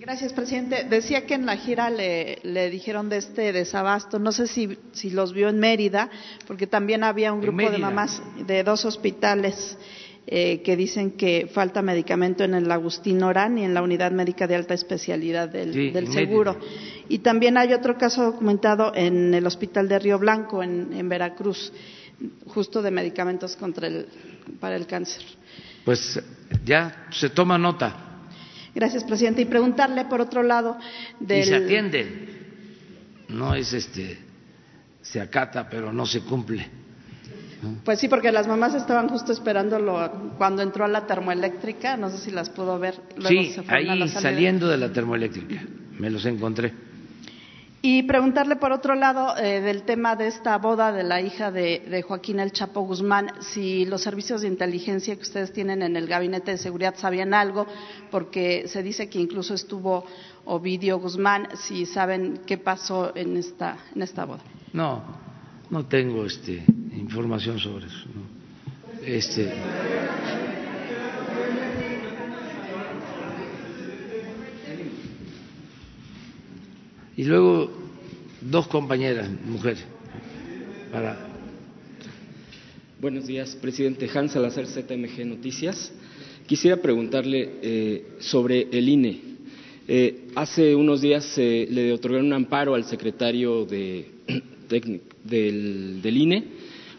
Gracias, 0.00 0.32
presidente. 0.32 0.84
Decía 0.88 1.26
que 1.26 1.34
en 1.34 1.44
la 1.44 1.58
gira 1.58 1.90
le, 1.90 2.70
dijeron 2.70 3.10
de 3.10 3.18
este 3.18 3.52
desabasto. 3.52 4.18
No 4.18 4.32
sé 4.32 4.46
si, 4.46 4.78
si, 4.92 5.10
los 5.10 5.34
vio 5.34 5.50
en 5.50 5.60
Mérida, 5.60 6.08
porque 6.46 6.66
también 6.66 7.04
había 7.04 7.34
un 7.34 7.42
grupo 7.42 7.70
de 7.70 7.76
mamás 7.76 8.22
de 8.46 8.64
dos 8.64 8.86
hospitales 8.86 9.76
eh, 10.26 10.62
que 10.62 10.76
dicen 10.76 11.12
que 11.12 11.48
falta 11.52 11.82
medicamento 11.82 12.44
en 12.44 12.54
el 12.54 12.70
Agustín 12.70 13.22
Orán 13.22 13.58
y 13.58 13.64
en 13.64 13.74
la 13.74 13.82
unidad 13.82 14.12
médica 14.12 14.46
de 14.46 14.54
alta 14.54 14.74
especialidad 14.74 15.48
del, 15.48 16.12
seguro. 16.12 16.58
Y 17.08 17.18
también 17.18 17.56
hay 17.56 17.72
otro 17.72 17.98
caso 17.98 18.22
documentado 18.24 18.92
en 18.94 19.34
el 19.34 19.46
hospital 19.46 19.88
de 19.88 19.98
Río 19.98 20.18
Blanco, 20.18 20.62
en, 20.62 20.92
en 20.92 21.08
Veracruz, 21.08 21.72
justo 22.46 22.82
de 22.82 22.90
medicamentos 22.90 23.56
contra 23.56 23.88
el, 23.88 24.06
para 24.60 24.76
el 24.76 24.86
cáncer. 24.86 25.22
Pues 25.84 26.20
ya 26.64 27.06
se 27.10 27.30
toma 27.30 27.58
nota 27.58 28.10
Gracias, 28.74 29.04
presidente. 29.04 29.42
Y 29.42 29.44
preguntarle, 29.46 30.04
por 30.06 30.20
otro 30.20 30.42
lado, 30.42 30.78
del... 31.20 31.40
Y 31.40 31.44
se 31.44 31.56
atiende. 31.56 32.28
No 33.28 33.54
es 33.54 33.72
este, 33.72 34.18
se 35.00 35.20
acata, 35.20 35.68
pero 35.68 35.92
no 35.92 36.06
se 36.06 36.20
cumple. 36.20 36.68
Pues 37.84 38.00
sí, 38.00 38.08
porque 38.08 38.32
las 38.32 38.46
mamás 38.48 38.74
estaban 38.74 39.08
justo 39.08 39.32
esperándolo 39.32 40.32
cuando 40.36 40.62
entró 40.62 40.84
a 40.84 40.88
la 40.88 41.06
termoeléctrica, 41.06 41.96
no 41.96 42.10
sé 42.10 42.18
si 42.18 42.30
las 42.30 42.50
pudo 42.50 42.78
ver. 42.78 42.94
sí, 43.28 43.54
ahí 43.68 44.08
saliendo 44.08 44.68
de 44.68 44.78
la 44.78 44.92
termoeléctrica, 44.92 45.62
me 45.98 46.10
los 46.10 46.24
encontré. 46.26 46.72
Y 47.84 48.04
preguntarle, 48.04 48.54
por 48.54 48.70
otro 48.70 48.94
lado, 48.94 49.36
eh, 49.36 49.60
del 49.60 49.82
tema 49.82 50.14
de 50.14 50.28
esta 50.28 50.56
boda 50.58 50.92
de 50.92 51.02
la 51.02 51.20
hija 51.20 51.50
de, 51.50 52.04
Joaquín 52.06 52.38
El 52.38 52.52
Chapo 52.52 52.82
Guzmán, 52.82 53.32
si 53.40 53.84
los 53.86 54.02
servicios 54.02 54.42
de 54.42 54.46
inteligencia 54.46 55.16
que 55.16 55.22
ustedes 55.22 55.52
tienen 55.52 55.82
en 55.82 55.96
el 55.96 56.06
Gabinete 56.06 56.52
de 56.52 56.58
Seguridad 56.58 56.94
sabían 56.96 57.34
algo, 57.34 57.66
porque 58.12 58.68
se 58.68 58.84
dice 58.84 59.08
que 59.08 59.18
incluso 59.18 59.54
estuvo 59.54 60.04
Ovidio 60.44 61.00
Guzmán, 61.00 61.48
si 61.56 61.84
saben 61.84 62.42
qué 62.46 62.56
pasó 62.56 63.16
en 63.16 63.36
esta, 63.36 63.76
en 63.96 64.02
esta 64.02 64.26
boda. 64.26 64.44
No, 64.72 65.31
no 65.72 65.86
tengo 65.86 66.26
este, 66.26 66.62
información 66.94 67.58
sobre 67.58 67.86
eso. 67.86 68.04
Este. 69.04 69.50
y 77.16 77.24
luego 77.24 77.70
dos 78.40 78.68
compañeras, 78.68 79.28
mujeres, 79.46 79.84
para... 80.92 81.28
Buenos 83.00 83.26
días, 83.26 83.56
presidente 83.60 84.08
Hans 84.14 84.32
Salazar, 84.32 84.66
ZMG 84.66 85.24
Noticias. 85.24 85.92
Quisiera 86.46 86.76
preguntarle 86.76 87.50
eh, 87.62 88.06
sobre 88.20 88.68
el 88.70 88.88
INE. 88.88 89.20
Eh, 89.88 90.28
hace 90.34 90.74
unos 90.74 91.00
días 91.00 91.24
se 91.24 91.66
le 91.70 91.92
otorgaron 91.92 92.26
un 92.26 92.32
amparo 92.34 92.74
al 92.74 92.84
secretario 92.84 93.64
de, 93.64 94.11
del, 94.72 96.02
del, 96.02 96.16
INE 96.16 96.44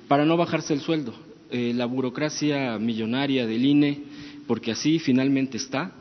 para 0.07 0.25
no 0.25 0.37
bajarse 0.37 0.73
el 0.73 0.81
sueldo. 0.81 1.13
Eh, 1.51 1.73
la 1.75 1.85
burocracia 1.85 2.77
millonaria 2.79 3.45
del 3.45 3.65
INE, 3.65 4.03
porque 4.47 4.71
así 4.71 4.99
finalmente 4.99 5.57
está, 5.57 5.93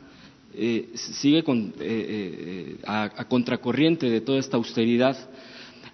eh, 0.55 0.89
sigue 0.93 1.43
con, 1.43 1.73
eh, 1.79 2.75
eh, 2.77 2.77
a, 2.85 3.25
contracorriente 3.27 4.09
de 4.09 4.21
toda 4.21 4.39
esta 4.39 4.57
austeridad. 4.57 5.17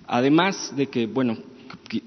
Además 0.05 0.73
de 0.75 0.87
que, 0.87 1.05
bueno, 1.05 1.37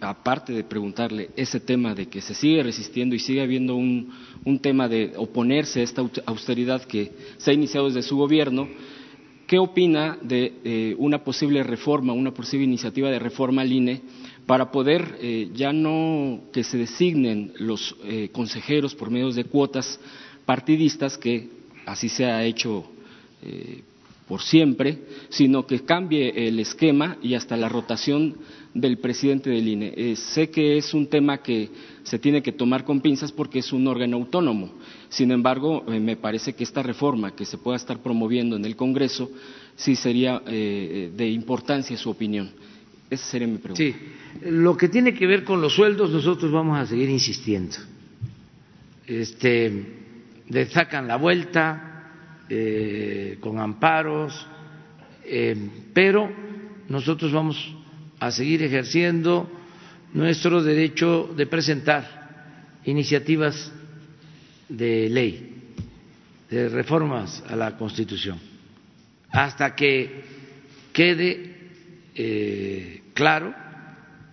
aparte 0.01 0.53
de 0.53 0.63
preguntarle 0.63 1.31
ese 1.35 1.61
tema 1.61 1.95
de 1.95 2.07
que 2.09 2.21
se 2.21 2.35
sigue 2.35 2.63
resistiendo 2.63 3.15
y 3.15 3.21
sigue 3.21 3.41
habiendo 3.41 3.75
un, 3.75 4.13
un 4.45 4.59
tema 4.59 4.87
de 4.87 5.13
oponerse 5.17 5.81
a 5.81 5.85
esta 5.85 6.03
austeridad 6.27 6.83
que 6.85 7.13
se 7.39 7.51
ha 7.51 7.55
iniciado 7.55 7.87
desde 7.87 8.03
su 8.03 8.17
gobierno, 8.17 8.69
¿qué 9.53 9.59
opina 9.59 10.17
de 10.23 10.97
una 10.97 11.23
posible 11.23 11.63
reforma, 11.63 12.15
una 12.15 12.33
posible 12.33 12.65
iniciativa 12.65 13.11
de 13.11 13.19
reforma 13.19 13.61
al 13.61 13.71
INE 13.71 14.01
para 14.47 14.71
poder 14.71 15.19
ya 15.53 15.75
no 15.75 16.45
que 16.51 16.65
se 16.65 16.79
designen 16.79 17.53
los 17.59 17.95
consejeros 18.33 18.95
por 18.95 19.11
medio 19.11 19.31
de 19.31 19.45
cuotas 19.45 20.01
partidistas 20.47 21.19
que 21.19 21.51
así 21.85 22.09
se 22.09 22.25
ha 22.25 22.43
hecho 22.45 22.87
eh, 23.43 23.83
por 24.27 24.43
siempre, 24.43 24.99
sino 25.29 25.67
que 25.67 25.81
cambie 25.81 26.49
el 26.49 26.59
esquema 26.61 27.19
y 27.23 27.35
hasta 27.35 27.57
la 27.57 27.69
rotación 27.69 28.37
del 28.75 28.99
presidente 28.99 29.51
del 29.51 29.69
INE. 29.69 29.93
Eh, 29.97 30.17
sé 30.17 30.51
que 30.51 30.79
es 30.79 30.95
un 30.95 31.07
tema 31.09 31.43
que 31.43 31.69
se 32.03 32.19
tiene 32.19 32.43
que 32.43 32.53
tomar 32.53 32.85
con 32.85 33.01
pinzas 33.01 33.33
porque 33.33 33.59
es 33.59 33.73
un 33.73 33.87
órgano 33.87 34.17
autónomo. 34.17 34.73
Sin 35.09 35.31
embargo, 35.31 35.85
eh, 35.89 36.01
me 36.01 36.17
parece 36.17 36.55
que 36.55 36.65
esta 36.65 36.83
reforma 36.83 37.35
que 37.35 37.45
se 37.45 37.59
pueda 37.59 37.77
estar 37.77 38.03
promoviendo 38.03 38.57
en 38.57 38.65
el 38.65 38.77
Congreso 38.77 39.31
sí 39.77 39.97
sería 39.97 40.43
eh, 40.47 41.11
de 41.15 41.29
importancia 41.29 41.97
su 41.97 42.11
opinión. 42.11 42.51
Esa 43.11 43.27
sería 43.27 43.47
mi 43.47 43.59
pregunta. 43.59 43.83
Sí, 43.83 43.95
lo 44.49 44.77
que 44.77 44.89
tiene 44.89 45.13
que 45.13 45.27
ver 45.27 45.45
con 45.45 45.61
los 45.61 45.75
sueldos, 45.75 46.11
nosotros 46.11 46.51
vamos 46.51 46.79
a 46.79 46.87
seguir 46.87 47.11
insistiendo. 47.11 47.77
Este, 49.07 49.99
le 50.49 50.67
sacan 50.67 51.07
la 51.07 51.17
vuelta, 51.17 51.92
eh, 52.55 53.39
con 53.41 53.59
amparos, 53.59 54.47
eh, 55.25 55.57
pero 55.95 56.31
nosotros 56.87 57.33
vamos 57.33 57.57
a 58.21 58.31
seguir 58.31 58.63
ejerciendo 58.63 59.51
nuestro 60.13 60.63
derecho 60.63 61.33
de 61.35 61.47
presentar 61.47 62.79
iniciativas 62.85 63.73
de 64.69 65.09
ley, 65.09 65.73
de 66.51 66.69
reformas 66.69 67.43
a 67.49 67.57
la 67.57 67.75
Constitución, 67.79 68.39
hasta 69.31 69.75
que 69.75 70.23
quede 70.93 71.57
eh, 72.15 73.03
claro, 73.15 73.55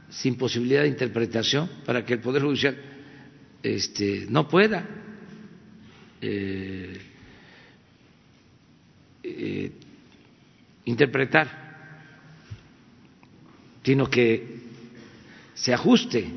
sin 0.10 0.36
posibilidad 0.36 0.82
de 0.82 0.90
interpretación, 0.90 1.70
para 1.86 2.04
que 2.04 2.16
el 2.16 2.20
Poder 2.20 2.42
Judicial 2.42 2.76
este, 3.64 4.26
no 4.28 4.46
pueda 4.46 4.86
eh, 9.38 9.72
interpretar, 10.86 11.70
sino 13.84 14.10
que 14.10 14.60
se 15.54 15.74
ajuste 15.74 16.28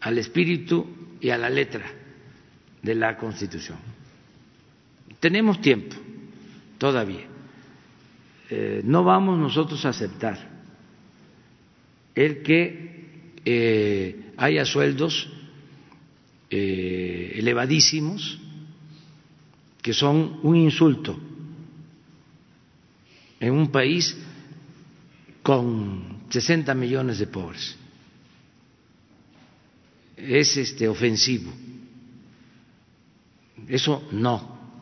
al 0.00 0.18
espíritu 0.18 0.86
y 1.20 1.30
a 1.30 1.38
la 1.38 1.48
letra 1.48 1.84
de 2.82 2.94
la 2.94 3.16
Constitución. 3.16 3.78
Tenemos 5.20 5.60
tiempo 5.60 5.96
todavía. 6.78 7.26
Eh, 8.50 8.82
no 8.84 9.04
vamos 9.04 9.38
nosotros 9.38 9.84
a 9.84 9.90
aceptar 9.90 10.50
el 12.14 12.42
que 12.42 13.32
eh, 13.44 14.32
haya 14.36 14.64
sueldos 14.64 15.30
elevadísimos 16.50 18.38
que 19.82 19.92
son 19.92 20.38
un 20.42 20.56
insulto 20.56 21.18
en 23.42 23.52
un 23.52 23.72
país 23.72 24.16
con 25.42 26.22
60 26.30 26.72
millones 26.74 27.18
de 27.18 27.26
pobres. 27.26 27.76
Es 30.16 30.56
este 30.56 30.86
ofensivo. 30.86 31.52
Eso 33.66 34.08
no 34.12 34.78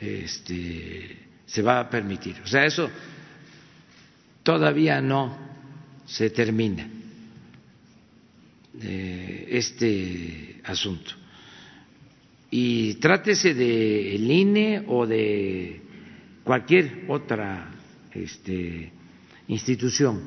este, 0.00 1.18
se 1.44 1.62
va 1.62 1.80
a 1.80 1.90
permitir. 1.90 2.36
O 2.44 2.46
sea, 2.46 2.64
eso 2.64 2.88
todavía 4.44 5.00
no 5.00 5.36
se 6.06 6.30
termina 6.30 6.88
eh, 8.80 9.46
este 9.50 10.60
asunto. 10.62 11.14
Y 12.48 12.94
trátese 12.94 13.54
del 13.54 14.30
INE 14.30 14.84
o 14.86 15.04
de 15.04 15.89
cualquier 16.44 17.04
otra 17.08 17.70
este, 18.12 18.92
institución 19.48 20.20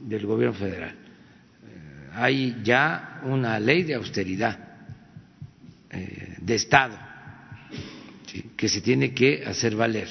del 0.00 0.26
gobierno 0.26 0.56
federal. 0.56 0.94
Eh, 0.94 2.08
hay 2.12 2.60
ya 2.62 3.20
una 3.24 3.58
ley 3.60 3.82
de 3.82 3.94
austeridad 3.94 4.58
eh, 5.90 6.36
de 6.40 6.54
Estado 6.54 6.98
que 8.56 8.68
se 8.68 8.80
tiene 8.80 9.12
que 9.12 9.44
hacer 9.44 9.76
valer. 9.76 10.08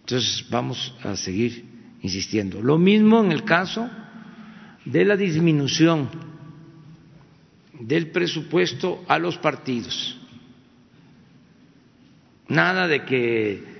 Entonces 0.00 0.46
vamos 0.48 0.94
a 1.02 1.16
seguir 1.16 1.64
insistiendo. 2.02 2.62
Lo 2.62 2.78
mismo 2.78 3.22
en 3.22 3.32
el 3.32 3.44
caso 3.44 3.88
de 4.84 5.04
la 5.04 5.16
disminución 5.16 6.08
del 7.78 8.10
presupuesto 8.10 9.04
a 9.08 9.18
los 9.18 9.38
partidos. 9.38 10.18
Nada 12.48 12.86
de 12.88 13.04
que 13.04 13.71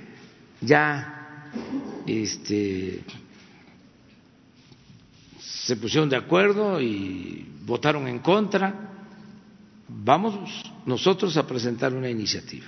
ya 0.63 1.51
este, 2.07 3.05
se 5.39 5.77
pusieron 5.77 6.09
de 6.09 6.17
acuerdo 6.17 6.81
y 6.81 7.47
votaron 7.65 8.09
en 8.09 8.21
contra. 8.21 8.91
Vamos 9.89 10.65
nosotros 10.87 11.37
a 11.37 11.47
presentar 11.47 11.93
una 11.93 12.09
iniciativa. 12.09 12.67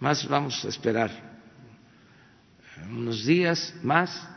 Más 0.00 0.26
vamos 0.28 0.64
a 0.64 0.68
esperar 0.68 1.30
unos 2.90 3.24
días 3.24 3.74
más 3.82 4.28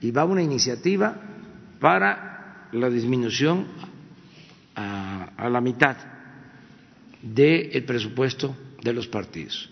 y 0.00 0.10
va 0.10 0.24
una 0.24 0.42
iniciativa 0.42 1.16
para 1.80 2.68
la 2.72 2.90
disminución 2.90 3.66
a, 4.74 5.48
la 5.48 5.60
mitad 5.60 5.96
del 7.22 7.84
presupuesto 7.84 8.56
de 8.82 8.92
los 8.92 9.08
partidos. 9.08 9.70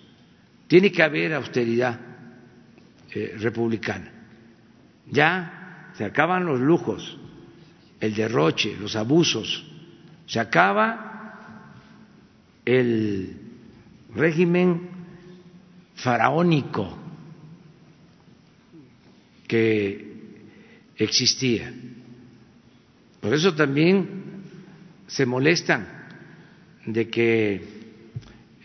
Tiene 0.68 0.92
que 0.92 1.02
haber 1.02 1.32
austeridad 1.32 1.98
eh, 3.10 3.34
republicana. 3.38 4.12
Ya 5.10 5.90
se 5.96 6.04
acaban 6.04 6.44
los 6.44 6.60
lujos, 6.60 7.18
el 7.98 8.14
derroche, 8.14 8.76
los 8.78 8.94
abusos, 8.94 9.66
se 10.26 10.38
acaba 10.38 11.64
el 12.66 13.34
régimen 14.14 14.90
faraónico 15.94 16.98
que 19.48 20.06
existía. 20.96 21.72
Por 23.22 23.32
eso 23.32 23.54
también 23.54 24.42
se 25.06 25.24
molestan 25.24 25.88
de 26.84 27.08
que 27.08 27.64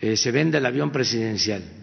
eh, 0.02 0.16
se 0.18 0.30
venda 0.30 0.58
el 0.58 0.66
avión 0.66 0.92
presidencial 0.92 1.73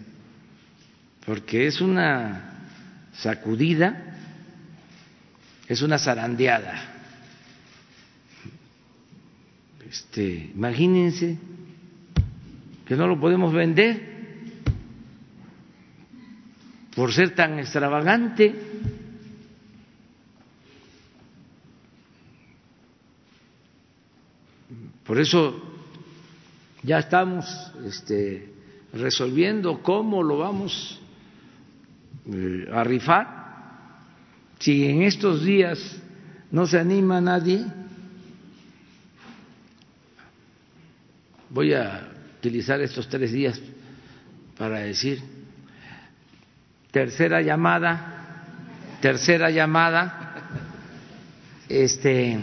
porque 1.24 1.66
es 1.66 1.80
una 1.80 2.68
sacudida, 3.12 4.16
es 5.68 5.82
una 5.82 5.98
zarandeada. 5.98 6.88
Este, 9.88 10.50
imagínense 10.54 11.38
que 12.86 12.96
no 12.96 13.06
lo 13.06 13.20
podemos 13.20 13.52
vender 13.52 14.12
por 16.96 17.12
ser 17.12 17.34
tan 17.34 17.58
extravagante. 17.58 18.54
Por 25.04 25.20
eso 25.20 25.62
ya 26.82 26.98
estamos 26.98 27.44
este, 27.84 28.52
resolviendo 28.92 29.82
cómo 29.82 30.22
lo 30.22 30.38
vamos 30.38 31.01
eh, 32.30 32.68
a 32.72 32.84
rifar. 32.84 33.42
Si 34.58 34.84
en 34.84 35.02
estos 35.02 35.42
días 35.44 35.78
no 36.50 36.66
se 36.66 36.78
anima 36.78 37.20
nadie, 37.20 37.64
voy 41.50 41.74
a 41.74 42.08
utilizar 42.38 42.80
estos 42.80 43.08
tres 43.08 43.32
días 43.32 43.60
para 44.56 44.80
decir, 44.80 45.20
tercera 46.90 47.42
llamada, 47.42 48.44
tercera 49.00 49.50
llamada, 49.50 50.36
este, 51.68 52.38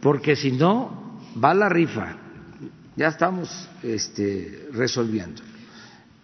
porque 0.00 0.36
si 0.36 0.52
no, 0.52 1.20
va 1.42 1.54
la 1.54 1.68
rifa, 1.68 2.16
ya 2.96 3.08
estamos 3.08 3.68
este, 3.82 4.68
resolviendo. 4.72 5.42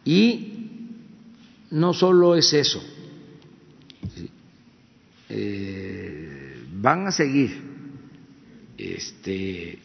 Y 0.04 0.55
no 1.76 1.92
solo 1.92 2.34
es 2.34 2.54
eso, 2.54 2.82
eh, 5.28 6.64
van 6.72 7.06
a 7.06 7.12
seguir 7.12 7.60
este, 8.78 9.78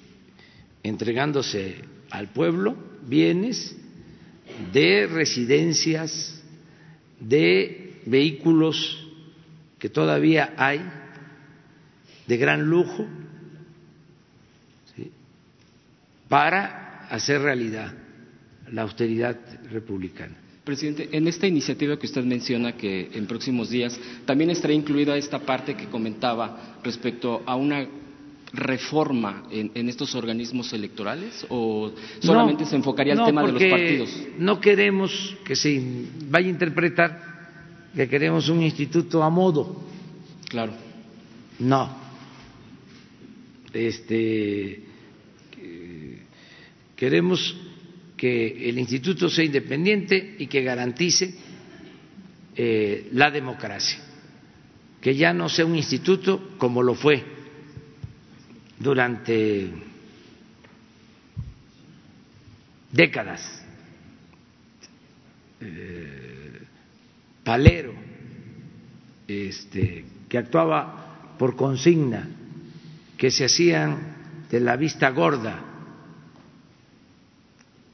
entregándose 0.83 1.75
al 2.09 2.29
pueblo 2.29 2.77
bienes 3.05 3.75
de 4.71 5.05
residencias, 5.07 6.41
de 7.19 8.01
vehículos 8.05 9.05
que 9.77 9.89
todavía 9.89 10.53
hay 10.55 10.81
de 12.25 12.37
gran 12.37 12.63
lujo 12.63 13.05
para 16.29 17.07
hacer 17.09 17.41
realidad 17.41 17.93
la 18.71 18.83
austeridad 18.83 19.37
republicana. 19.69 20.50
Presidente, 20.71 21.09
en 21.11 21.27
esta 21.27 21.47
iniciativa 21.47 21.99
que 21.99 22.05
usted 22.05 22.23
menciona 22.23 22.77
que 22.77 23.09
en 23.13 23.27
próximos 23.27 23.69
días 23.69 23.99
también 24.23 24.51
estará 24.51 24.71
incluida 24.73 25.17
esta 25.17 25.39
parte 25.39 25.75
que 25.75 25.87
comentaba 25.87 26.77
respecto 26.81 27.43
a 27.45 27.57
una 27.57 27.85
reforma 28.53 29.43
en, 29.51 29.89
estos 29.89 30.15
organismos 30.15 30.71
electorales 30.71 31.45
o 31.49 31.91
solamente 32.21 32.63
se 32.65 32.77
enfocaría 32.77 33.15
al 33.15 33.25
tema 33.25 33.45
de 33.45 33.51
los 33.51 33.63
partidos? 33.65 34.17
No 34.39 34.61
queremos 34.61 35.35
que 35.43 35.57
se 35.57 36.05
vaya 36.29 36.47
a 36.47 36.51
interpretar 36.51 37.89
que 37.93 38.07
queremos 38.07 38.47
un 38.47 38.63
instituto 38.63 39.21
a 39.23 39.29
modo. 39.29 39.75
Claro. 40.47 40.71
No. 41.59 41.97
Este 43.73 44.83
queremos 46.95 47.57
que 48.21 48.69
el 48.69 48.77
instituto 48.77 49.27
sea 49.31 49.43
independiente 49.43 50.35
y 50.37 50.45
que 50.45 50.61
garantice 50.61 51.33
eh, 52.55 53.09
la 53.13 53.31
democracia, 53.31 53.97
que 55.01 55.15
ya 55.15 55.33
no 55.33 55.49
sea 55.49 55.65
un 55.65 55.75
instituto 55.75 56.53
como 56.59 56.83
lo 56.83 56.93
fue 56.93 57.23
durante 58.77 59.71
décadas. 62.91 63.65
Eh, 65.59 66.61
palero, 67.43 67.95
este, 69.27 70.05
que 70.29 70.37
actuaba 70.37 71.33
por 71.39 71.55
consigna, 71.55 72.29
que 73.17 73.31
se 73.31 73.45
hacían 73.45 74.45
de 74.51 74.59
la 74.59 74.75
vista 74.75 75.09
gorda 75.09 75.70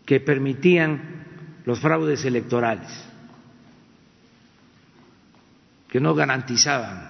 que 0.08 0.22
permitían 0.22 1.02
los 1.66 1.82
fraudes 1.82 2.24
electorales, 2.24 2.88
que 5.90 6.00
no 6.00 6.16
garantizaban 6.16 7.10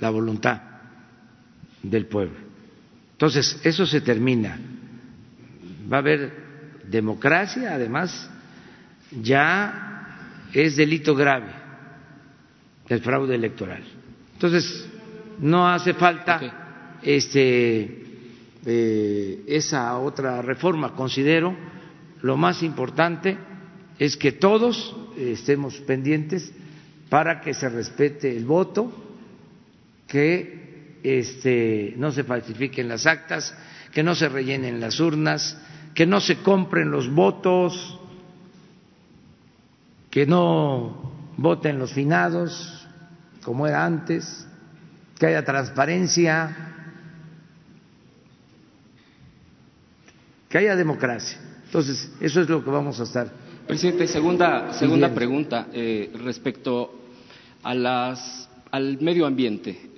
la 0.00 0.10
voluntad 0.10 0.60
del 1.80 2.06
pueblo. 2.06 2.36
Entonces, 3.12 3.60
eso 3.62 3.86
se 3.86 4.00
termina. 4.00 4.58
Va 5.90 5.98
a 5.98 6.00
haber 6.00 6.32
democracia, 6.88 7.72
además, 7.72 8.28
ya 9.22 10.48
es 10.52 10.74
delito 10.74 11.14
grave 11.14 11.52
el 12.88 13.00
fraude 13.00 13.36
electoral. 13.36 13.84
Entonces, 14.32 14.88
no 15.38 15.68
hace 15.68 15.94
falta 15.94 16.98
este, 17.00 18.06
eh, 18.66 19.44
esa 19.46 19.96
otra 19.98 20.42
reforma. 20.42 20.96
Considero 20.96 21.73
lo 22.24 22.38
más 22.38 22.62
importante 22.62 23.36
es 23.98 24.16
que 24.16 24.32
todos 24.32 24.96
estemos 25.14 25.76
pendientes 25.80 26.50
para 27.10 27.42
que 27.42 27.52
se 27.52 27.68
respete 27.68 28.34
el 28.34 28.46
voto, 28.46 28.90
que 30.08 31.00
este, 31.02 31.92
no 31.98 32.12
se 32.12 32.24
falsifiquen 32.24 32.88
las 32.88 33.04
actas, 33.04 33.54
que 33.92 34.02
no 34.02 34.14
se 34.14 34.30
rellenen 34.30 34.80
las 34.80 35.00
urnas, 35.00 35.58
que 35.94 36.06
no 36.06 36.18
se 36.18 36.38
compren 36.38 36.90
los 36.90 37.12
votos, 37.12 38.00
que 40.10 40.24
no 40.24 41.12
voten 41.36 41.78
los 41.78 41.92
finados 41.92 42.88
como 43.44 43.66
era 43.66 43.84
antes, 43.84 44.48
que 45.18 45.26
haya 45.26 45.44
transparencia, 45.44 46.56
que 50.48 50.56
haya 50.56 50.74
democracia. 50.74 51.50
Entonces, 51.74 52.08
eso 52.20 52.40
es 52.40 52.48
lo 52.48 52.62
que 52.62 52.70
vamos 52.70 53.00
a 53.00 53.02
estar. 53.02 53.32
Presidente, 53.66 54.06
segunda, 54.06 54.72
segunda 54.74 55.12
pregunta 55.12 55.66
eh, 55.72 56.08
respecto 56.22 56.92
a 57.64 57.74
las, 57.74 58.48
al 58.70 59.00
medio 59.00 59.26
ambiente. 59.26 59.90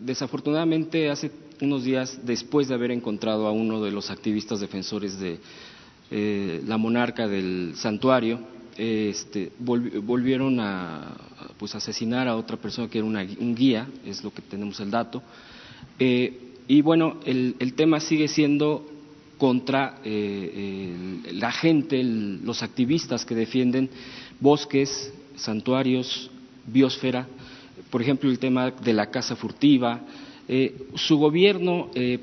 desafortunadamente, 0.00 1.10
hace 1.10 1.30
unos 1.60 1.84
días, 1.84 2.18
después 2.24 2.68
de 2.68 2.76
haber 2.76 2.92
encontrado 2.92 3.46
a 3.46 3.52
uno 3.52 3.82
de 3.82 3.90
los 3.90 4.10
activistas 4.10 4.60
defensores 4.60 5.20
de 5.20 5.38
eh, 6.10 6.62
la 6.66 6.78
monarca 6.78 7.28
del 7.28 7.74
santuario, 7.76 8.40
este, 8.78 9.52
volvieron 9.58 10.60
a 10.60 11.14
pues, 11.58 11.74
asesinar 11.74 12.26
a 12.26 12.36
otra 12.36 12.56
persona 12.56 12.88
que 12.88 12.96
era 12.96 13.06
un 13.06 13.54
guía, 13.54 13.86
es 14.06 14.24
lo 14.24 14.32
que 14.32 14.40
tenemos 14.40 14.80
el 14.80 14.90
dato. 14.90 15.22
Eh, 15.98 16.54
y 16.68 16.80
bueno, 16.80 17.20
el, 17.26 17.56
el 17.58 17.74
tema 17.74 18.00
sigue 18.00 18.28
siendo 18.28 18.91
contra 19.42 19.98
eh, 20.04 20.94
la 21.32 21.50
gente, 21.50 22.00
los 22.04 22.62
activistas 22.62 23.24
que 23.24 23.34
defienden 23.34 23.90
bosques, 24.38 25.12
santuarios, 25.34 26.30
biosfera, 26.64 27.26
por 27.90 28.00
ejemplo, 28.00 28.30
el 28.30 28.38
tema 28.38 28.70
de 28.70 28.92
la 28.92 29.10
casa 29.10 29.34
furtiva. 29.34 30.00
Eh, 30.46 30.86
su 30.94 31.18
gobierno 31.18 31.88
eh, 31.92 32.20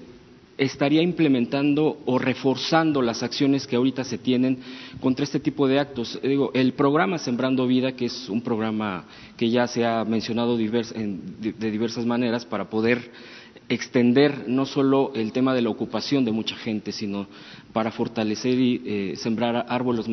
estaría 0.57 1.01
implementando 1.01 1.97
o 2.05 2.19
reforzando 2.19 3.01
las 3.01 3.21
acciones 3.21 3.67
que 3.67 3.75
ahorita 3.75 4.05
se 4.05 4.17
tienen 4.17 4.59
contra 5.01 5.25
este 5.25 5.41
tipo 5.41 5.67
de 5.67 5.77
actos. 5.77 6.17
Digo, 6.23 6.51
el 6.53 6.71
programa 6.71 7.17
Sembrando 7.17 7.67
Vida, 7.67 7.97
que 7.97 8.05
es 8.05 8.29
un 8.29 8.41
programa 8.41 9.03
que 9.35 9.49
ya 9.49 9.67
se 9.67 9.85
ha 9.85 10.05
mencionado 10.05 10.55
de 10.55 11.69
diversas 11.69 12.05
maneras 12.05 12.45
para 12.45 12.69
poder 12.69 13.11
extender 13.69 14.45
no 14.47 14.65
solo 14.65 15.11
el 15.13 15.31
tema 15.31 15.53
de 15.53 15.61
la 15.61 15.69
ocupación 15.69 16.25
de 16.25 16.31
mucha 16.31 16.55
gente, 16.55 16.91
sino 16.91 17.27
para 17.71 17.91
fortalecer 17.91 18.59
y 18.59 18.81
eh, 18.83 19.13
sembrar 19.15 19.65
árboles, 19.69 20.07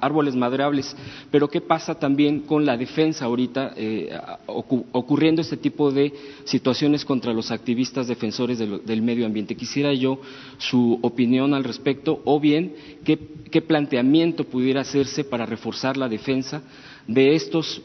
árboles, 0.00 0.34
maderables. 0.34 0.96
Pero 1.30 1.48
¿qué 1.48 1.60
pasa 1.60 1.94
también 1.94 2.40
con 2.40 2.66
la 2.66 2.76
defensa 2.76 3.24
ahorita, 3.24 3.72
eh, 3.76 4.10
ocurriendo 4.46 5.42
este 5.42 5.56
tipo 5.56 5.92
de 5.92 6.12
situaciones 6.44 7.04
contra 7.04 7.32
los 7.32 7.52
activistas 7.52 8.08
defensores 8.08 8.58
del, 8.58 9.02
medio 9.02 9.26
ambiente? 9.26 9.54
Quisiera 9.54 9.94
yo 9.94 10.20
su 10.58 10.98
opinión 11.00 11.54
al 11.54 11.62
respecto, 11.62 12.20
o 12.24 12.40
bien 12.40 12.74
qué 13.04 13.62
planteamiento 13.62 14.44
pudiera 14.44 14.80
hacerse 14.80 15.22
para 15.22 15.46
reforzar 15.46 15.96
la 15.96 16.08
defensa 16.08 16.62
de 17.06 17.36
estos 17.36 17.80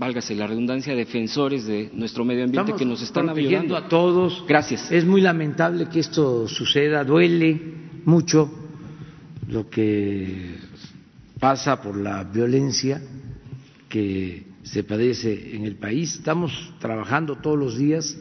válgase 0.00 0.34
la 0.34 0.46
redundancia, 0.46 0.94
defensores 0.94 1.66
de 1.66 1.90
nuestro 1.92 2.24
medio 2.24 2.44
ambiente 2.44 2.72
que 2.72 2.86
nos 2.86 3.02
están 3.02 3.28
ayudando 3.28 3.76
a 3.76 3.86
todos. 3.86 4.42
Gracias. 4.48 4.90
Es 4.90 5.04
muy 5.04 5.20
lamentable 5.20 5.90
que 5.90 6.00
esto 6.00 6.48
suceda, 6.48 7.04
duele 7.04 7.60
mucho 8.06 8.50
lo 9.46 9.68
que 9.68 10.56
pasa 11.38 11.82
por 11.82 11.98
la 11.98 12.24
violencia 12.24 13.02
que 13.90 14.46
se 14.62 14.84
padece 14.84 15.54
en 15.54 15.66
el 15.66 15.76
país. 15.76 16.14
Estamos 16.14 16.72
trabajando 16.78 17.36
todos 17.36 17.58
los 17.58 17.76
días, 17.76 18.16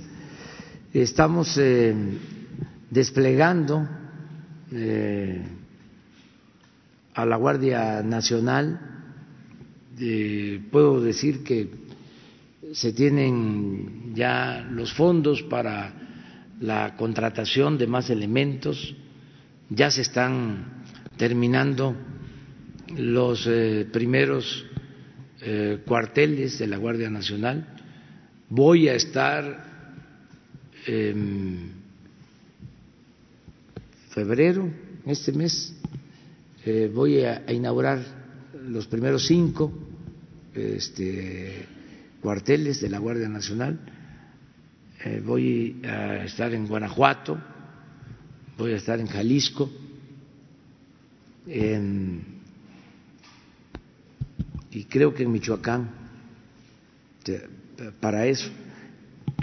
estamos 0.93 1.57
eh, 1.57 1.95
desplegando 2.89 3.87
eh, 4.73 5.45
a 7.13 7.25
la 7.25 7.37
Guardia 7.37 8.03
Nacional 8.03 8.98
eh, 10.01 10.61
puedo 10.71 11.01
decir 11.01 11.43
que 11.43 11.67
se 12.71 12.93
tienen 12.93 14.13
ya 14.15 14.65
los 14.71 14.93
fondos 14.93 15.43
para 15.43 15.93
la 16.61 16.95
contratación 16.95 17.77
de 17.77 17.87
más 17.87 18.09
elementos, 18.09 18.95
ya 19.69 19.91
se 19.91 20.01
están 20.01 20.83
terminando 21.17 21.95
los 22.95 23.45
eh, 23.47 23.87
primeros 23.91 24.65
eh, 25.41 25.79
cuarteles 25.85 26.59
de 26.59 26.67
la 26.67 26.77
Guardia 26.77 27.09
Nacional. 27.09 27.67
Voy 28.47 28.87
a 28.87 28.95
estar 28.95 29.65
en 30.87 31.71
febrero, 34.11 34.69
este 35.05 35.33
mes, 35.33 35.75
voy 36.93 37.19
a 37.21 37.51
inaugurar 37.51 37.99
los 38.67 38.87
primeros 38.87 39.27
cinco 39.27 39.88
este, 40.59 41.65
cuarteles 42.21 42.81
de 42.81 42.89
la 42.89 42.99
Guardia 42.99 43.29
Nacional. 43.29 43.79
Eh, 45.03 45.21
voy 45.25 45.81
a 45.83 46.25
estar 46.25 46.53
en 46.53 46.67
Guanajuato, 46.67 47.39
voy 48.57 48.73
a 48.73 48.77
estar 48.77 48.99
en 48.99 49.07
Jalisco, 49.07 49.71
y 54.71 54.83
creo 54.85 55.13
que 55.13 55.23
en 55.23 55.31
Michoacán, 55.31 55.89
para 57.99 58.27
eso, 58.27 58.49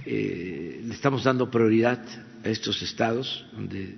eh, 0.05 0.83
le 0.85 0.95
estamos 0.95 1.25
dando 1.25 1.51
prioridad 1.51 2.01
a 2.45 2.49
estos 2.49 2.81
estados 2.83 3.45
donde 3.53 3.97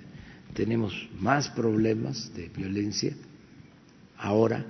tenemos 0.55 1.09
más 1.19 1.51
problemas 1.51 2.32
de 2.35 2.49
violencia 2.49 3.15
ahora 4.16 4.65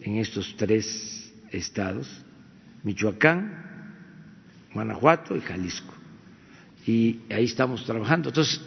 en 0.00 0.16
estos 0.16 0.56
tres 0.56 1.17
estados, 1.52 2.08
Michoacán, 2.82 3.66
Guanajuato 4.74 5.36
y 5.36 5.40
Jalisco. 5.40 5.94
Y 6.86 7.20
ahí 7.30 7.44
estamos 7.44 7.84
trabajando, 7.84 8.28
entonces, 8.30 8.60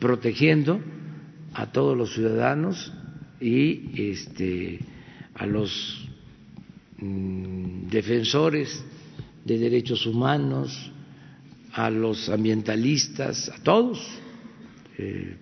protegiendo 0.00 0.80
a 1.54 1.66
todos 1.66 1.96
los 1.96 2.14
ciudadanos 2.14 2.92
y 3.40 4.10
este, 4.10 4.80
a 5.34 5.46
los 5.46 6.08
mm, 6.98 7.88
defensores 7.88 8.84
de 9.44 9.58
derechos 9.58 10.06
humanos, 10.06 10.90
a 11.72 11.90
los 11.90 12.28
ambientalistas, 12.28 13.48
a 13.48 13.62
todos. 13.62 14.04
Eh, 14.98 15.36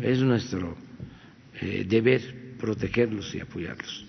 es 0.00 0.18
nuestro 0.20 0.76
eh, 1.60 1.84
deber 1.88 2.56
protegerlos 2.58 3.34
y 3.34 3.40
apoyarlos. 3.40 4.06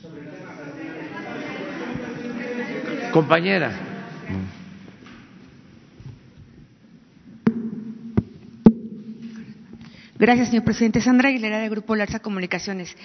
Compañera. 3.17 3.71
Gracias, 10.19 10.47
señor 10.47 10.63
presidente. 10.63 10.99
Sandra 10.99 11.29
Aguilera, 11.29 11.59
del 11.59 11.69
Grupo 11.69 11.95
Larsa 11.95 12.17
Comunicaciones. 12.19 12.95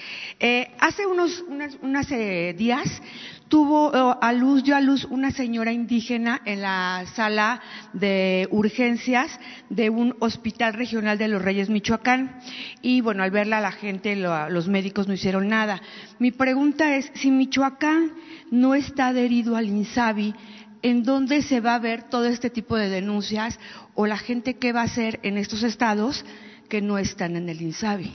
Eh, 0.40 0.70
hace 0.80 1.04
unos 1.06 1.44
unas, 1.82 2.10
eh, 2.10 2.54
días 2.56 3.02
tuvo 3.48 3.92
eh, 3.94 4.16
a 4.18 4.32
luz, 4.32 4.64
dio 4.64 4.74
a 4.74 4.80
luz 4.80 5.04
una 5.10 5.30
señora 5.30 5.72
indígena 5.72 6.40
en 6.46 6.62
la 6.62 7.04
sala 7.14 7.60
de 7.92 8.48
urgencias 8.50 9.38
de 9.68 9.90
un 9.90 10.16
hospital 10.20 10.72
regional 10.72 11.18
de 11.18 11.28
los 11.28 11.42
Reyes, 11.42 11.68
Michoacán. 11.68 12.40
Y 12.80 13.02
bueno, 13.02 13.22
al 13.22 13.30
verla 13.30 13.60
la 13.60 13.72
gente, 13.72 14.16
los 14.16 14.68
médicos 14.68 15.06
no 15.06 15.12
hicieron 15.12 15.48
nada. 15.48 15.82
Mi 16.18 16.30
pregunta 16.30 16.96
es, 16.96 17.12
si 17.14 17.30
Michoacán 17.30 18.12
no 18.50 18.74
está 18.74 19.08
adherido 19.08 19.56
al 19.56 19.68
INSABI, 19.68 20.34
¿en 20.80 21.02
dónde 21.02 21.42
se 21.42 21.60
va 21.60 21.74
a 21.74 21.78
ver 21.78 22.04
todo 22.04 22.24
este 22.24 22.48
tipo 22.48 22.74
de 22.74 22.88
denuncias 22.88 23.60
o 23.94 24.06
la 24.06 24.16
gente 24.16 24.54
qué 24.54 24.72
va 24.72 24.80
a 24.80 24.84
hacer 24.84 25.20
en 25.22 25.36
estos 25.36 25.62
estados? 25.62 26.24
Que 26.72 26.80
no 26.80 26.96
están 26.96 27.36
en 27.36 27.50
el 27.50 27.60
INSABI? 27.60 28.10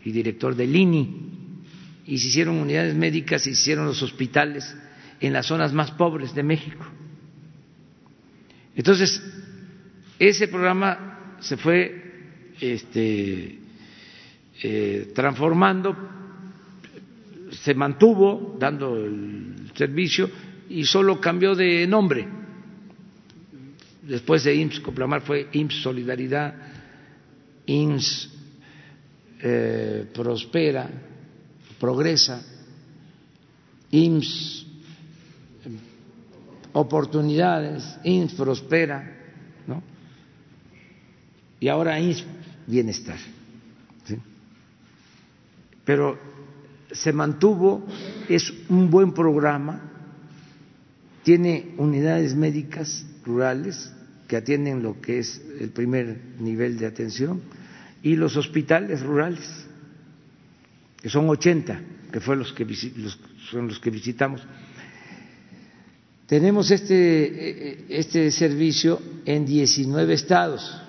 y 0.05 0.13
director 0.13 0.55
del 0.55 0.75
INI, 0.75 1.31
y 2.07 2.19
se 2.19 2.29
hicieron 2.29 2.57
unidades 2.57 2.95
médicas 2.95 3.43
y 3.43 3.55
se 3.55 3.61
hicieron 3.61 3.87
los 3.87 4.03
hospitales 4.03 4.75
en 5.21 5.33
las 5.33 5.47
zonas 5.47 5.73
más 5.73 5.91
pobres 5.93 6.35
de 6.35 6.43
México. 6.43 6.85
Entonces, 8.75 9.23
ese 10.19 10.49
programa 10.49 11.37
se 11.41 11.57
fue 11.57 12.03
este, 12.61 13.59
eh, 14.63 15.13
transformando, 15.15 15.97
se 17.51 17.75
mantuvo 17.75 18.57
dando 18.59 18.97
el 18.97 19.71
servicio 19.75 20.31
y 20.69 20.85
solo 20.85 21.21
cambió 21.21 21.55
de 21.55 21.87
nombre. 21.87 22.27
Después 24.03 24.45
de 24.45 24.55
IMSS 24.55 24.81
Complamar 24.81 25.21
fue 25.23 25.49
IMSS 25.53 25.83
Solidaridad, 25.83 26.55
IMSS 27.67 28.40
eh, 29.43 30.11
prospera, 30.13 30.89
progresa, 31.79 32.43
IMSS, 33.91 34.67
oportunidades, 36.73 37.99
IMSS 38.05 38.35
prospera, 38.35 39.17
¿no? 39.67 39.83
Y 41.59 41.69
ahora 41.69 41.99
IMSS 41.99 42.25
bienestar. 42.67 43.19
Pero 45.85 46.19
se 46.93 47.13
mantuvo, 47.13 47.85
es 48.29 48.53
un 48.69 48.91
buen 48.91 49.13
programa, 49.13 49.91
tiene 51.25 51.75
unidades 51.79 52.35
médicas 52.35 53.05
rurales 53.25 53.93
que 54.29 54.37
atienden 54.37 54.83
lo 54.83 55.01
que 55.01 55.19
es 55.19 55.43
el 55.59 55.71
primer 55.71 56.21
nivel 56.39 56.79
de 56.79 56.87
atención 56.87 57.41
y 58.03 58.17
los 58.17 58.37
hospitales 58.37 59.03
rurales, 59.03 59.67
que 61.01 61.09
son 61.09 61.29
80, 61.29 61.81
que 62.13 62.21
fue 62.21 62.37
los 62.37 62.53
que 62.53 62.67
son 63.51 63.69
los 63.69 63.79
que 63.79 63.91
visitamos. 63.91 64.43
Tenemos 66.27 66.71
este, 66.71 67.99
este 67.99 68.31
servicio 68.31 69.01
en 69.25 69.45
19 69.45 70.15
estados, 70.15 70.81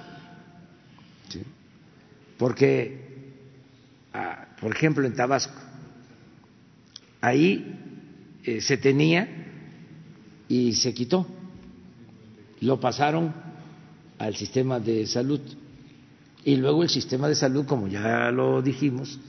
porque, 2.38 3.34
ah, 4.14 4.48
por 4.60 4.72
ejemplo, 4.72 5.06
en 5.06 5.16
Tabasco, 5.16 5.60
ahí 7.22 7.80
eh, 8.44 8.62
se 8.62 8.78
tenía 8.78 9.28
y 10.48 10.74
se 10.74 10.94
quitó, 10.94 11.28
lo 12.62 12.80
pasaron 12.80 13.34
al 14.18 14.36
sistema 14.36 14.80
de 14.80 15.08
salud 15.08 15.42
y 16.44 16.56
luego 16.56 16.84
el 16.84 16.90
sistema 16.90 17.28
de 17.28 17.36
salud, 17.36 17.66
como 17.66 17.88
ya 17.88 18.32
lo 18.32 18.62
dijimos, 18.62 19.20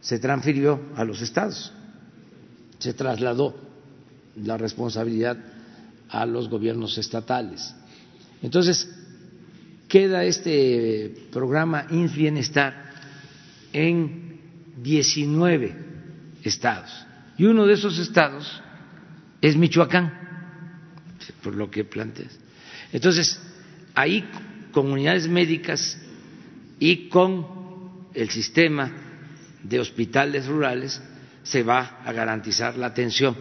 se 0.00 0.18
transfirió 0.18 0.80
a 0.96 1.04
los 1.04 1.20
estados, 1.22 1.72
se 2.78 2.94
trasladó 2.94 3.54
la 4.36 4.56
responsabilidad 4.56 5.36
a 6.08 6.26
los 6.26 6.48
gobiernos 6.48 6.98
estatales. 6.98 7.74
Entonces, 8.42 8.88
queda 9.88 10.24
este 10.24 11.28
programa 11.32 11.86
INS 11.90 12.14
Bienestar 12.14 12.92
en 13.72 14.40
19 14.82 15.76
estados. 16.44 16.90
Y 17.36 17.44
uno 17.44 17.66
de 17.66 17.74
esos 17.74 17.98
estados 17.98 18.62
es 19.40 19.56
Michoacán, 19.56 20.12
por 21.42 21.54
lo 21.54 21.70
que 21.70 21.84
planteas. 21.84 22.36
Entonces, 22.92 23.40
hay 23.94 24.28
comunidades 24.72 25.28
médicas 25.28 25.98
y 26.78 27.08
con 27.08 27.46
el 28.14 28.30
sistema 28.30 28.90
de 29.62 29.80
hospitales 29.80 30.46
rurales 30.46 31.02
se 31.42 31.62
va 31.62 32.00
a 32.04 32.12
garantizar 32.12 32.76
la 32.76 32.86
atención 32.86 33.36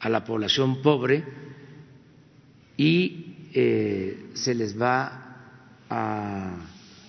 a 0.00 0.08
la 0.08 0.24
población 0.24 0.82
pobre 0.82 1.24
y 2.76 3.50
eh, 3.54 4.30
se 4.34 4.54
les 4.54 4.80
va 4.80 5.36
a 5.88 6.56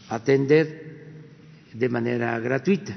atender 0.09 0.83
de 1.73 1.89
manera 1.89 2.37
gratuita. 2.39 2.95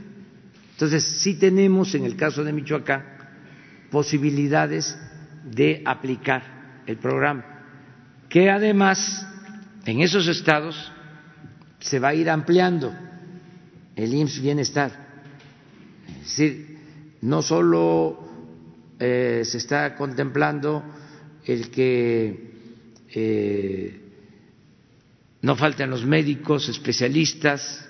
Entonces, 0.73 1.05
sí 1.23 1.39
tenemos 1.39 1.95
en 1.95 2.05
el 2.05 2.17
caso 2.17 2.45
de 2.45 2.53
Michoacán 2.53 3.05
posibilidades 3.91 4.99
de 5.45 5.83
aplicar 5.87 6.83
el 6.87 6.99
programa, 6.99 7.45
que 8.29 8.51
además 8.51 9.27
en 9.87 10.01
esos 10.01 10.27
estados 10.29 10.93
se 11.81 11.99
va 11.99 12.09
a 12.09 12.15
ir 12.15 12.29
ampliando 12.31 12.93
el 13.95 14.15
IMSS 14.15 14.41
Bienestar. 14.41 15.07
Es 16.23 16.37
decir, 16.37 16.79
no 17.23 17.43
solo 17.43 18.19
eh, 18.99 19.43
se 19.45 19.59
está 19.59 19.95
contemplando 19.95 20.83
el 21.45 21.71
que 21.71 22.51
eh, 23.15 24.01
no 25.43 25.57
falten 25.57 25.91
los 25.91 26.05
médicos 26.05 26.69
especialistas 26.69 27.89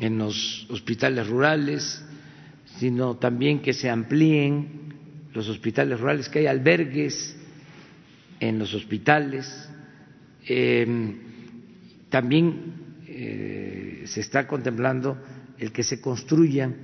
en 0.00 0.18
los 0.18 0.66
hospitales 0.70 1.28
rurales, 1.28 2.02
sino 2.78 3.16
también 3.16 3.60
que 3.60 3.72
se 3.72 3.90
amplíen 3.90 4.94
los 5.34 5.48
hospitales 5.48 6.00
rurales, 6.00 6.28
que 6.28 6.40
hay 6.40 6.46
albergues 6.46 7.36
en 8.40 8.58
los 8.58 8.72
hospitales. 8.74 9.68
Eh, 10.48 11.16
también 12.08 12.69
eh, 13.22 14.02
se 14.06 14.20
está 14.20 14.46
contemplando 14.46 15.18
el 15.58 15.72
que 15.72 15.82
se 15.82 16.00
construyan 16.00 16.74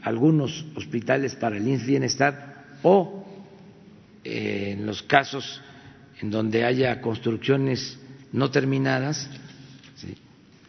algunos 0.00 0.64
hospitales 0.74 1.34
para 1.34 1.58
el 1.58 1.68
INS 1.68 1.84
Bienestar 1.84 2.64
o 2.82 3.26
eh, 4.24 4.70
en 4.72 4.86
los 4.86 5.02
casos 5.02 5.60
en 6.22 6.30
donde 6.30 6.64
haya 6.64 7.02
construcciones 7.02 7.98
no 8.32 8.50
terminadas, 8.50 9.28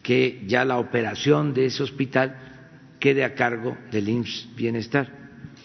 que 0.02 0.44
ya 0.46 0.66
la 0.66 0.78
operación 0.78 1.54
de 1.54 1.66
ese 1.66 1.82
hospital 1.82 2.36
quede 2.98 3.24
a 3.24 3.34
cargo 3.34 3.78
del 3.90 4.10
IMSS 4.10 4.48
Bienestar. 4.54 5.19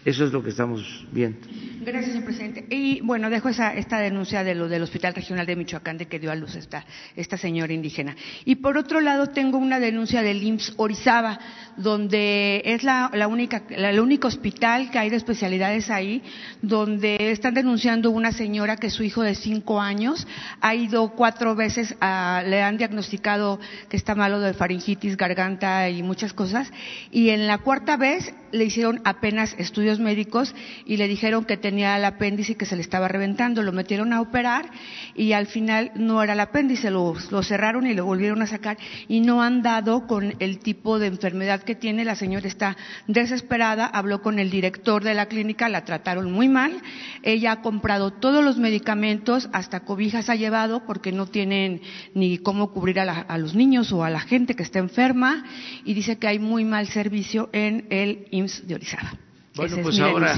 Eso 0.06 0.24
es 0.24 0.32
lo 0.32 0.44
que 0.44 0.52
estamos 0.52 1.04
viendo. 1.12 1.40
Gracias, 1.82 2.12
señor 2.12 2.26
presidente. 2.26 2.68
Y 2.70 3.02
bueno, 3.02 3.32
dejo 3.32 3.50
esa, 3.50 3.74
esta 3.74 3.98
denuncia 3.98 4.44
del 4.44 4.82
Hospital 4.84 5.16
Regional 5.16 5.48
de 5.48 5.56
Michoacán 5.56 5.98
de 5.98 6.06
que 6.06 6.20
dio 6.20 6.32
a 6.32 6.36
luz 6.36 6.56
esta, 6.56 6.86
esta 7.16 7.38
señora 7.38 7.74
indígena. 7.74 8.16
Y 8.46 8.58
por 8.58 8.78
otro 8.78 9.02
lado, 9.02 9.28
tengo 9.28 9.58
una 9.58 9.80
denuncia 9.80 10.22
del 10.22 10.44
IMSS 10.44 10.74
Orizaba, 10.78 11.40
donde 11.76 12.62
es 12.66 12.84
la, 12.84 13.10
la 13.14 13.28
única, 13.28 13.64
la, 13.70 13.90
el 13.90 14.00
único 14.00 14.28
hospital 14.28 14.92
que 14.92 15.00
hay 15.00 15.10
de 15.10 15.16
especialidades 15.16 15.90
ahí, 15.90 16.22
donde 16.62 17.32
están 17.32 17.56
denunciando 17.56 18.12
una 18.12 18.32
señora 18.32 18.78
que 18.78 18.92
su 18.92 19.04
hijo 19.04 19.24
de 19.24 19.34
cinco 19.34 19.82
años 19.82 20.28
ha 20.62 20.76
ido 20.76 21.10
cuatro 21.16 21.56
veces, 21.56 21.96
a, 22.00 22.44
le 22.46 22.62
han 22.62 22.78
diagnosticado 22.78 23.60
que 23.90 23.98
está 23.98 24.14
malo 24.14 24.40
de 24.40 24.54
faringitis, 24.54 25.18
garganta 25.18 25.90
y 25.90 26.04
muchas 26.04 26.34
cosas, 26.34 26.72
y 27.12 27.30
en 27.30 27.48
la 27.48 27.58
cuarta 27.58 27.98
vez 27.98 28.34
le 28.56 28.66
hicieron 28.66 29.02
apenas 29.04 29.56
estudios 29.58 30.00
médicos 30.00 30.56
y 30.86 30.98
le 30.98 31.08
dijeron 31.08 31.46
que 31.46 31.58
tenía 31.58 31.98
el 31.98 32.06
apéndice 32.06 32.54
y 32.54 32.56
que 32.56 32.66
se 32.66 32.76
le 32.76 32.82
estaba 32.82 33.08
reventando. 33.08 33.62
Lo 33.62 33.72
metieron 33.72 34.14
a 34.14 34.22
operar 34.22 34.70
y 35.14 35.34
al 35.34 35.48
final 35.48 35.92
no 35.96 36.24
era 36.24 36.34
el 36.34 36.40
apéndice, 36.40 36.90
lo, 36.90 37.16
cerraron 37.44 37.86
y 37.86 37.94
lo 37.94 38.06
volvieron 38.06 38.42
a 38.42 38.48
sacar 38.48 38.78
y 39.08 39.20
no 39.20 39.44
han 39.44 39.62
dado 39.62 40.08
con 40.08 40.36
el 40.40 40.60
tipo 40.60 41.00
de 41.00 41.08
enfermedad 41.08 41.64
que 41.64 41.76
tiene. 41.76 42.06
La 42.06 42.16
señora 42.16 42.48
está 42.48 42.78
desesperada, 43.08 43.86
habló 43.86 44.22
con 44.22 44.40
el 44.40 44.50
director 44.50 45.04
de 45.04 45.14
la 45.14 45.28
clínica, 45.28 45.70
la 45.70 45.84
trataron 45.86 46.32
muy 46.32 46.48
mal. 46.48 46.82
Ella 47.24 47.52
ha 47.52 47.62
comprado 47.62 48.12
todos 48.12 48.44
los 48.44 48.58
medicamentos, 48.58 49.50
hasta 49.52 49.82
cobijas 49.82 50.30
ha 50.30 50.36
llevado 50.36 50.86
porque 50.86 51.12
no 51.12 51.28
tienen 51.28 51.82
ni 52.14 52.38
cómo 52.38 52.72
cubrir 52.72 53.00
a, 53.02 53.06
la, 53.06 53.20
a 53.20 53.38
los 53.38 53.54
niños 53.54 53.92
o 53.92 54.04
a 54.04 54.10
la 54.10 54.22
gente 54.22 54.56
que 54.56 54.64
está 54.64 54.80
enferma 54.80 55.44
y 55.84 55.94
dice 55.94 56.18
que 56.18 56.28
hay 56.28 56.40
muy 56.40 56.64
mal 56.64 56.88
servicio 56.88 57.50
en 57.52 57.88
el 57.90 58.28
IMSS 58.46 58.68
de 58.68 58.76
Orizaba. 58.76 59.14
Bueno, 59.56 59.78
pues 59.82 60.00
ahora 60.00 60.36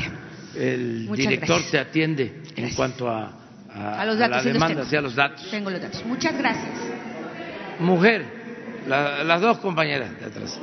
el 0.56 1.06
Muchas 1.08 1.18
director 1.18 1.48
gracias. 1.50 1.72
te 1.72 1.80
atiende 1.80 2.24
gracias. 2.44 2.58
en 2.70 2.76
cuanto 2.76 3.10
a, 3.10 3.32
a, 3.74 4.02
a 4.02 4.06
los 4.06 4.18
datos 4.18 4.38
a 4.38 4.44
la 4.46 4.54
demanda, 4.54 4.84
y 4.92 4.96
a 4.96 5.02
los 5.02 5.16
datos. 5.16 5.50
Tengo 5.52 5.70
los 5.70 5.82
datos. 5.82 6.06
Muchas 6.06 6.38
gracias. 6.38 6.78
Mujer, 7.80 8.26
la, 8.88 9.24
las 9.24 9.42
dos 9.42 9.58
compañeras 9.60 10.20
de 10.20 10.26
atrás. 10.26 10.60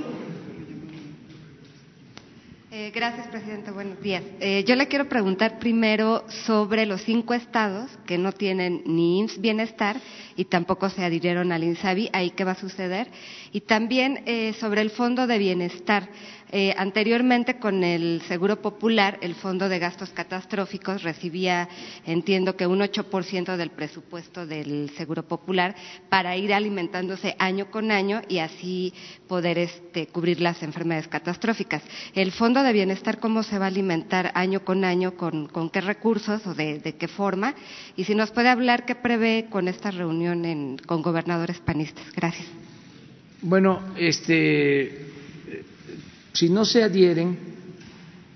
Eh, 2.76 2.90
gracias, 2.92 3.28
presidente. 3.28 3.70
Buenos 3.70 4.00
días. 4.02 4.24
Eh, 4.40 4.64
yo 4.66 4.74
le 4.74 4.88
quiero 4.88 5.08
preguntar 5.08 5.60
primero 5.60 6.24
sobre 6.28 6.86
los 6.86 7.02
cinco 7.02 7.32
estados 7.32 7.88
que 8.04 8.18
no 8.18 8.32
tienen 8.32 8.82
ni 8.84 9.20
IMSS 9.20 9.40
Bienestar 9.40 9.96
y 10.34 10.46
tampoco 10.46 10.90
se 10.90 11.04
adhirieron 11.04 11.52
al 11.52 11.62
INSABI. 11.62 12.10
¿Ahí 12.12 12.30
qué 12.30 12.42
va 12.42 12.50
a 12.52 12.56
suceder? 12.56 13.06
Y 13.52 13.60
también 13.60 14.24
eh, 14.26 14.54
sobre 14.58 14.80
el 14.80 14.90
Fondo 14.90 15.28
de 15.28 15.38
Bienestar. 15.38 16.08
Eh, 16.56 16.72
anteriormente, 16.78 17.58
con 17.58 17.82
el 17.82 18.22
Seguro 18.28 18.62
Popular, 18.62 19.18
el 19.22 19.34
Fondo 19.34 19.68
de 19.68 19.80
Gastos 19.80 20.10
Catastróficos 20.10 21.02
recibía, 21.02 21.68
entiendo 22.06 22.54
que 22.54 22.68
un 22.68 22.78
8% 22.78 23.56
del 23.56 23.70
presupuesto 23.70 24.46
del 24.46 24.88
Seguro 24.90 25.24
Popular 25.24 25.74
para 26.08 26.36
ir 26.36 26.54
alimentándose 26.54 27.34
año 27.40 27.72
con 27.72 27.90
año 27.90 28.22
y 28.28 28.38
así 28.38 28.94
poder 29.26 29.58
este, 29.58 30.06
cubrir 30.06 30.40
las 30.40 30.62
enfermedades 30.62 31.08
catastróficas. 31.08 31.82
El 32.14 32.30
Fondo 32.30 32.62
de 32.62 32.72
Bienestar, 32.72 33.18
¿cómo 33.18 33.42
se 33.42 33.58
va 33.58 33.64
a 33.64 33.68
alimentar 33.68 34.30
año 34.36 34.64
con 34.64 34.84
año? 34.84 35.16
¿Con, 35.16 35.48
qué 35.72 35.80
recursos 35.80 36.46
o 36.46 36.54
de, 36.54 36.94
qué 36.96 37.08
forma? 37.08 37.56
Y 37.96 38.04
si 38.04 38.14
nos 38.14 38.30
puede 38.30 38.48
hablar, 38.48 38.86
¿qué 38.86 38.94
prevé 38.94 39.46
con 39.50 39.66
esta 39.66 39.90
reunión 39.90 40.76
con 40.86 41.02
gobernadores 41.02 41.58
panistas? 41.58 42.04
Gracias. 42.14 42.46
Bueno, 43.42 43.80
este 43.96 45.13
si 46.34 46.50
no 46.50 46.64
se 46.64 46.82
adhieren, 46.82 47.38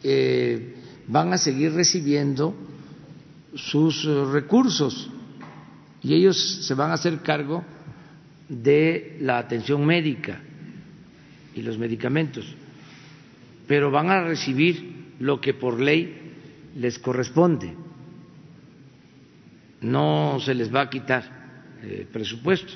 eh, 0.03 0.77
van 1.09 1.33
a 1.33 1.39
seguir 1.39 1.73
recibiendo 1.73 2.55
sus 3.55 4.05
recursos 4.33 5.11
y 6.03 6.15
ellos 6.15 6.65
se 6.65 6.75
van 6.75 6.93
a 6.93 6.95
hacer 6.95 7.19
cargo 7.23 7.65
de 8.49 9.19
la 9.21 9.39
atención 9.39 9.85
médica 9.85 10.41
y 11.55 11.63
los 11.63 11.77
medicamentos, 11.77 12.47
pero 13.67 13.91
van 13.91 14.11
a 14.11 14.23
recibir 14.23 15.17
lo 15.19 15.41
que 15.41 15.55
por 15.55 15.81
ley 15.81 16.15
les 16.77 17.01
corresponde. 17.01 17.75
No 19.81 20.39
se 20.41 20.55
les 20.55 20.73
va 20.73 20.83
a 20.83 20.91
quitar 20.91 21.79
eh, 21.83 22.07
presupuesto. 22.13 22.75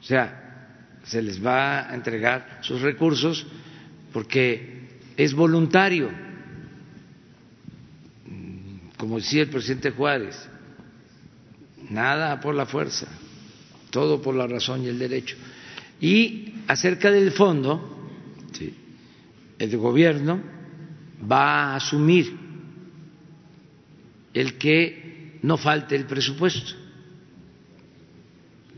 O 0.00 0.02
sea, 0.02 0.98
se 1.04 1.20
les 1.20 1.44
va 1.44 1.90
a 1.90 1.94
entregar 1.94 2.60
sus 2.62 2.80
recursos 2.80 3.46
porque 4.12 4.82
es 5.16 5.34
voluntario, 5.34 6.10
como 8.96 9.16
decía 9.16 9.42
el 9.42 9.48
presidente 9.48 9.90
Juárez, 9.90 10.48
nada 11.90 12.40
por 12.40 12.54
la 12.54 12.66
fuerza, 12.66 13.06
todo 13.90 14.22
por 14.22 14.34
la 14.34 14.46
razón 14.46 14.84
y 14.84 14.88
el 14.88 14.98
derecho. 14.98 15.36
Y 16.00 16.54
acerca 16.68 17.10
del 17.10 17.32
fondo, 17.32 18.10
¿sí? 18.52 18.74
el 19.58 19.76
gobierno 19.76 20.40
va 21.30 21.72
a 21.72 21.76
asumir 21.76 22.36
el 24.34 24.58
que 24.58 25.38
no 25.42 25.56
falte 25.56 25.96
el 25.96 26.06
presupuesto. 26.06 26.72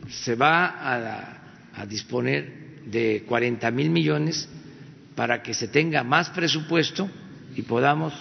Se 0.09 0.35
va 0.35 0.67
a, 0.67 1.43
a 1.75 1.87
disponer 1.87 2.83
de 2.87 3.25
40 3.27 3.71
mil 3.71 3.91
millones 3.91 4.49
para 5.15 5.43
que 5.43 5.55
se 5.55 5.69
tenga 5.69 6.03
más 6.03 6.31
presupuesto 6.31 7.09
y 7.55 7.63
podamos 7.63 8.13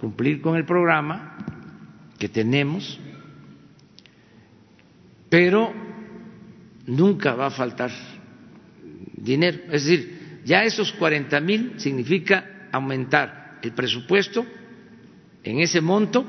cumplir 0.00 0.40
con 0.40 0.56
el 0.56 0.64
programa 0.64 1.36
que 2.18 2.28
tenemos, 2.28 2.98
pero 5.28 5.72
nunca 6.86 7.34
va 7.34 7.46
a 7.46 7.50
faltar 7.50 7.90
dinero. 9.16 9.58
Es 9.70 9.84
decir, 9.84 10.40
ya 10.44 10.64
esos 10.64 10.92
40 10.92 11.40
mil 11.40 11.72
significa 11.76 12.68
aumentar 12.72 13.58
el 13.62 13.72
presupuesto 13.72 14.46
en 15.42 15.60
ese 15.60 15.80
monto 15.80 16.24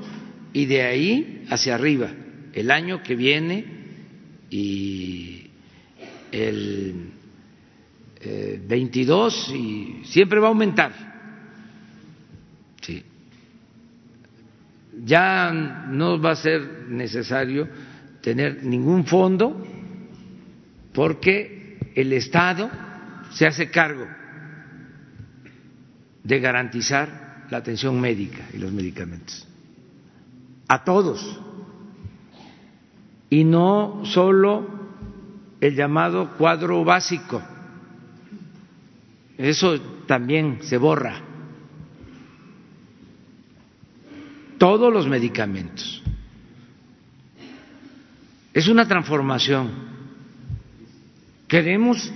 y 0.54 0.66
de 0.66 0.82
ahí 0.82 1.46
hacia 1.50 1.76
arriba, 1.76 2.10
el 2.54 2.72
año 2.72 3.04
que 3.04 3.16
viene 3.16 3.66
y 4.50 5.50
el 6.32 7.12
eh, 8.22 8.62
22 8.68 9.50
y 9.56 10.02
siempre 10.06 10.40
va 10.40 10.48
a 10.48 10.50
aumentar. 10.50 10.92
Sí. 12.82 13.04
Ya 15.06 15.52
no 15.52 16.20
va 16.22 16.32
a 16.32 16.36
ser 16.36 16.88
necesario 16.90 17.68
tener 18.22 18.64
ningún 18.64 19.06
fondo 19.06 19.66
porque 20.94 21.78
el 21.96 22.12
Estado 22.14 22.70
se 23.32 23.48
hace 23.48 23.70
cargo 23.70 24.08
de 26.24 26.40
garantizar 26.40 27.46
la 27.50 27.58
atención 27.58 28.00
médica 28.00 28.50
y 28.54 28.58
los 28.58 28.72
medicamentos 28.72 29.48
a 30.68 30.84
todos 30.84 31.40
y 33.30 33.44
no 33.44 34.02
solo 34.04 34.68
el 35.62 35.76
llamado 35.76 36.38
cuadro 36.38 36.84
básico 36.84 37.42
eso 39.40 39.80
también 40.06 40.60
se 40.64 40.78
borra. 40.78 41.22
Todos 44.58 44.92
los 44.92 45.08
medicamentos. 45.08 46.04
Es 48.54 48.68
una 48.68 48.86
transformación. 48.86 49.72
Queremos 51.48 52.12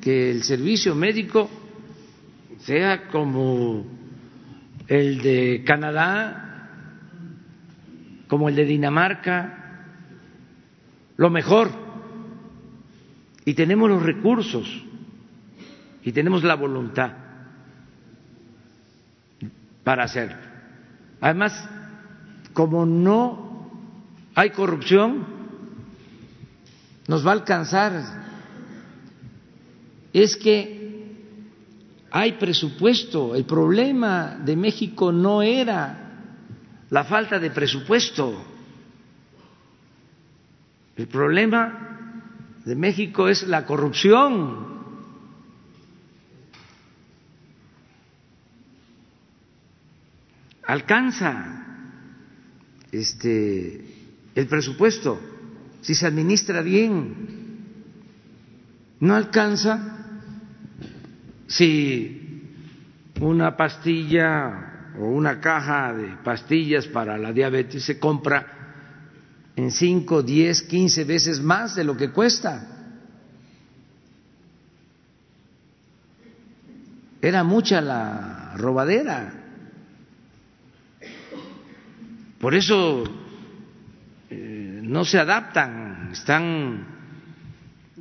que 0.00 0.30
el 0.30 0.44
servicio 0.44 0.94
médico 0.94 1.50
sea 2.58 3.08
como 3.08 3.84
el 4.86 5.20
de 5.20 5.64
Canadá, 5.66 6.70
como 8.28 8.48
el 8.48 8.54
de 8.54 8.64
Dinamarca, 8.64 9.84
lo 11.16 11.28
mejor. 11.28 11.70
Y 13.44 13.54
tenemos 13.54 13.90
los 13.90 14.00
recursos 14.00 14.84
y 16.08 16.12
tenemos 16.12 16.42
la 16.42 16.54
voluntad 16.54 17.10
para 19.84 20.04
hacerlo. 20.04 20.38
Además, 21.20 21.68
como 22.54 22.86
no 22.86 23.68
hay 24.34 24.48
corrupción, 24.48 25.26
nos 27.08 27.26
va 27.26 27.32
a 27.32 27.34
alcanzar. 27.34 27.92
Es 30.14 30.34
que 30.36 31.12
hay 32.10 32.32
presupuesto. 32.38 33.34
El 33.34 33.44
problema 33.44 34.38
de 34.42 34.56
México 34.56 35.12
no 35.12 35.42
era 35.42 36.22
la 36.88 37.04
falta 37.04 37.38
de 37.38 37.50
presupuesto. 37.50 38.46
El 40.96 41.06
problema 41.06 42.24
de 42.64 42.74
México 42.74 43.28
es 43.28 43.46
la 43.46 43.66
corrupción. 43.66 44.77
Alcanza 50.68 51.64
este 52.92 53.86
el 54.34 54.46
presupuesto 54.46 55.18
si 55.80 55.94
se 55.94 56.06
administra 56.06 56.60
bien. 56.60 57.38
No 59.00 59.14
alcanza 59.14 59.96
si 61.46 62.42
una 63.18 63.56
pastilla 63.56 64.92
o 64.98 65.06
una 65.06 65.40
caja 65.40 65.94
de 65.94 66.16
pastillas 66.22 66.86
para 66.86 67.16
la 67.16 67.32
diabetes 67.32 67.84
se 67.84 67.98
compra 67.98 68.46
en 69.56 69.70
5, 69.70 70.22
10, 70.22 70.62
15 70.64 71.04
veces 71.04 71.40
más 71.40 71.76
de 71.76 71.84
lo 71.84 71.96
que 71.96 72.10
cuesta. 72.10 72.66
Era 77.22 77.42
mucha 77.42 77.80
la 77.80 78.52
robadera. 78.58 79.37
Por 82.40 82.54
eso 82.54 83.04
eh, 84.30 84.80
no 84.82 85.04
se 85.04 85.18
adaptan, 85.18 86.10
están 86.12 86.86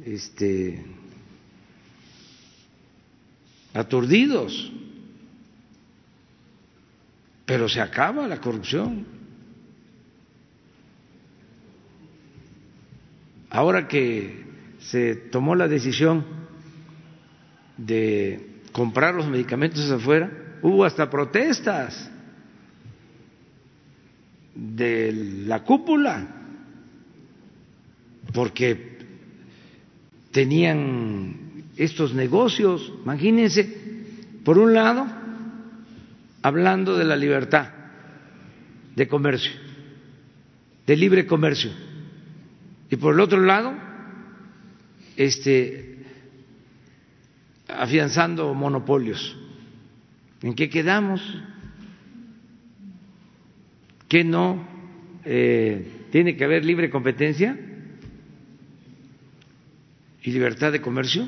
este, 0.06 0.86
aturdidos, 3.74 4.72
pero 7.46 7.68
se 7.68 7.82
acaba 7.82 8.28
la 8.28 8.40
corrupción. 8.40 9.06
Ahora 13.50 13.88
que 13.88 14.46
se 14.80 15.16
tomó 15.16 15.56
la 15.56 15.68
decisión 15.68 16.26
de 17.78 18.62
comprar 18.72 19.16
los 19.16 19.28
medicamentos 19.28 19.90
afuera, 19.90 20.60
hubo 20.62 20.86
hasta 20.86 21.10
protestas 21.10 22.12
de 24.58 25.14
la 25.46 25.64
cúpula, 25.64 26.28
porque 28.34 28.98
tenían 30.32 31.64
estos 31.78 32.14
negocios. 32.14 32.92
Imagínense, 33.04 33.64
por 34.44 34.58
un 34.58 34.74
lado, 34.74 35.06
hablando 36.42 36.98
de 36.98 37.06
la 37.06 37.16
libertad 37.16 37.70
de 38.96 39.08
comercio, 39.08 39.52
de 40.88 40.96
libre 40.96 41.28
comercio, 41.28 41.72
y 42.90 42.96
por 42.96 43.14
el 43.14 43.20
otro 43.20 43.40
lado, 43.42 43.74
este, 45.16 46.04
afianzando 47.68 48.54
monopolios. 48.56 49.38
¿En 50.42 50.56
qué 50.56 50.70
quedamos? 50.70 51.22
¿Que 54.08 54.24
no 54.24 54.68
eh, 55.26 56.06
tiene 56.12 56.36
que 56.36 56.44
haber 56.44 56.64
libre 56.64 56.90
competencia 56.90 57.58
y 60.24 60.32
libertad 60.32 60.72
de 60.72 60.82
comercio? 60.82 61.28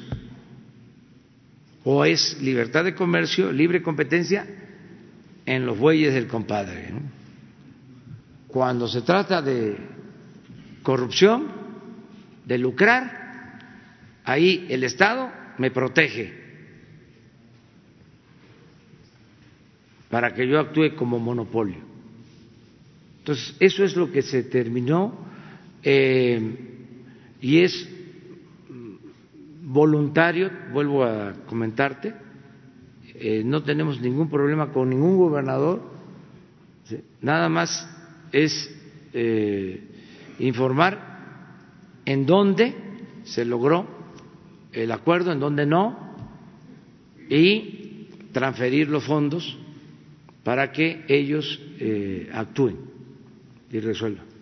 o 1.84 2.06
es 2.06 2.40
libertad 2.42 2.84
de 2.84 2.94
comercio, 2.94 3.52
libre 3.52 3.82
competencia 3.82 4.46
en 5.46 5.66
los 5.66 5.78
bueyes 5.78 6.14
del 6.14 6.28
compadre. 6.28 6.94
Cuando 8.48 8.88
se 8.88 9.02
trata 9.02 9.42
de 9.42 9.76
corrupción, 10.84 11.48
de 12.46 12.58
lucrar, 12.58 13.60
ahí 14.24 14.68
el 14.70 14.84
Estado 14.84 15.32
me 15.58 15.72
protege 15.72 16.38
para 20.10 20.34
que 20.34 20.48
yo 20.48 20.60
actúe 20.60 20.96
como 20.96 21.20
monopolio. 21.20 21.89
Entonces, 23.20 23.56
eso 23.60 23.84
es 23.84 23.96
lo 23.96 24.12
que 24.12 24.22
se 24.22 24.44
terminó 24.44 25.14
eh, 25.84 26.42
y 27.42 27.60
es 27.60 27.90
voluntario, 29.62 30.50
vuelvo 30.74 31.04
a 31.04 31.34
comentarte, 31.46 32.14
eh, 33.16 33.44
no 33.46 33.62
tenemos 33.62 34.02
ningún 34.02 34.30
problema 34.30 34.72
con 34.72 34.90
ningún 34.90 35.18
gobernador, 35.18 35.82
nada 37.22 37.50
más 37.50 37.88
es 38.32 38.76
eh, 39.14 39.84
informar 40.40 42.00
en 42.06 42.26
dónde 42.26 42.74
se 43.24 43.46
logró 43.46 43.86
el 44.72 44.92
acuerdo, 44.92 45.32
en 45.32 45.40
dónde 45.40 45.66
no, 45.66 46.16
y 47.30 48.08
transferir 48.32 48.90
los 48.90 49.04
fondos 49.04 49.58
para 50.44 50.72
que 50.72 51.06
ellos 51.08 51.62
actúen 52.34 52.90
y 53.72 53.80
resuelvan. 53.80 54.40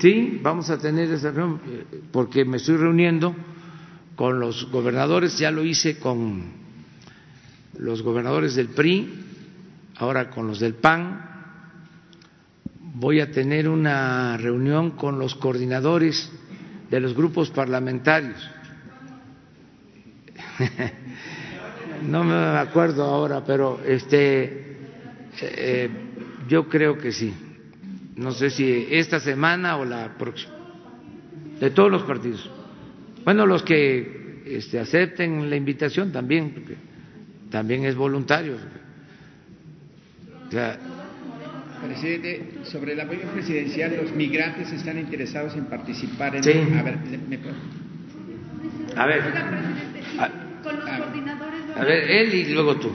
Sí, 0.00 0.38
vamos 0.42 0.70
a 0.70 0.78
tener 0.78 1.10
esa 1.10 1.32
reunión 1.32 1.60
eh, 1.66 1.84
porque 2.12 2.44
me 2.44 2.58
estoy 2.58 2.76
reuniendo 2.76 3.34
con 4.14 4.38
los 4.38 4.70
gobernadores, 4.70 5.38
ya 5.38 5.50
lo 5.50 5.64
hice 5.64 5.98
con 5.98 6.52
los 7.78 8.02
gobernadores 8.02 8.54
del 8.54 8.68
PRI, 8.68 9.12
ahora 9.96 10.30
con 10.30 10.46
los 10.46 10.60
del 10.60 10.74
PAN. 10.74 11.24
Voy 12.94 13.20
a 13.20 13.30
tener 13.30 13.68
una 13.68 14.36
reunión 14.36 14.92
con 14.92 15.18
los 15.18 15.34
coordinadores 15.34 16.30
de 16.90 17.00
los 17.00 17.14
grupos 17.14 17.50
parlamentarios. 17.50 18.38
no 22.02 22.24
me 22.24 22.34
acuerdo 22.34 23.04
ahora, 23.04 23.44
pero 23.44 23.80
este 23.84 24.67
eh, 25.42 25.90
yo 26.48 26.68
creo 26.68 26.98
que 26.98 27.12
sí 27.12 27.32
no 28.18 28.32
sé 28.32 28.50
si 28.50 28.88
esta 28.90 29.20
semana 29.20 29.76
o 29.76 29.84
la 29.84 30.18
próxima, 30.18 30.52
de 31.60 31.70
todos 31.70 31.90
los 31.90 32.02
partidos. 32.02 32.50
Bueno, 33.24 33.46
los 33.46 33.62
que 33.62 34.42
este, 34.44 34.80
acepten 34.80 35.48
la 35.48 35.54
invitación 35.54 36.10
también, 36.10 36.50
porque 36.50 36.74
también 37.50 37.84
es 37.84 37.94
voluntario. 37.94 38.56
Presidente, 41.86 42.54
sobre 42.64 42.94
el 42.94 43.00
apoyo 43.00 43.22
presidencial, 43.32 43.96
los 44.02 44.12
migrantes 44.12 44.72
están 44.72 44.98
interesados 44.98 45.54
en 45.54 45.66
participar 45.66 46.34
en. 46.34 46.42
Sí. 46.42 46.50
A 46.50 46.82
ver, 46.82 46.98
A 48.96 49.06
ver. 49.06 49.22
A 51.76 51.84
ver, 51.84 52.10
él 52.10 52.34
y 52.34 52.52
luego 52.52 52.76
tú. 52.76 52.90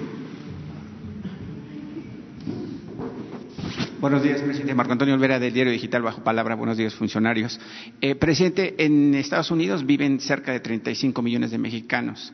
Buenos 4.03 4.21
días, 4.21 4.41
presidente. 4.41 4.75
Marco 4.75 4.91
Antonio 4.91 5.15
Olvera 5.15 5.39
del 5.39 5.53
Diario 5.53 5.71
Digital 5.71 6.01
Bajo 6.01 6.25
Palabra. 6.25 6.55
Buenos 6.55 6.75
días, 6.75 6.93
funcionarios. 6.93 7.57
Eh, 8.01 8.15
presidente, 8.15 8.75
en 8.83 9.15
Estados 9.15 9.49
Unidos 9.49 9.85
viven 9.85 10.19
cerca 10.19 10.51
de 10.51 10.59
35 10.59 11.21
millones 11.21 11.51
de 11.51 11.57
mexicanos, 11.57 12.33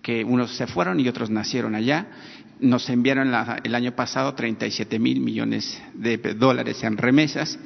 que 0.00 0.24
unos 0.24 0.56
se 0.56 0.66
fueron 0.66 0.98
y 0.98 1.06
otros 1.08 1.28
nacieron 1.28 1.74
allá. 1.74 2.06
Nos 2.58 2.88
enviaron 2.88 3.34
el 3.62 3.74
año 3.74 3.94
pasado 3.94 4.32
37 4.32 4.98
mil 4.98 5.20
millones 5.20 5.78
de 5.92 6.16
dólares 6.16 6.82
en 6.84 6.96
remesas. 6.96 7.58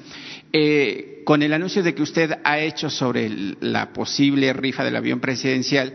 Eh, 0.52 1.22
con 1.24 1.40
el 1.44 1.52
anuncio 1.52 1.84
de 1.84 1.94
que 1.94 2.02
usted 2.02 2.40
ha 2.42 2.58
hecho 2.58 2.90
sobre 2.90 3.30
la 3.60 3.92
posible 3.92 4.52
rifa 4.52 4.82
del 4.82 4.96
avión 4.96 5.20
presidencial, 5.20 5.94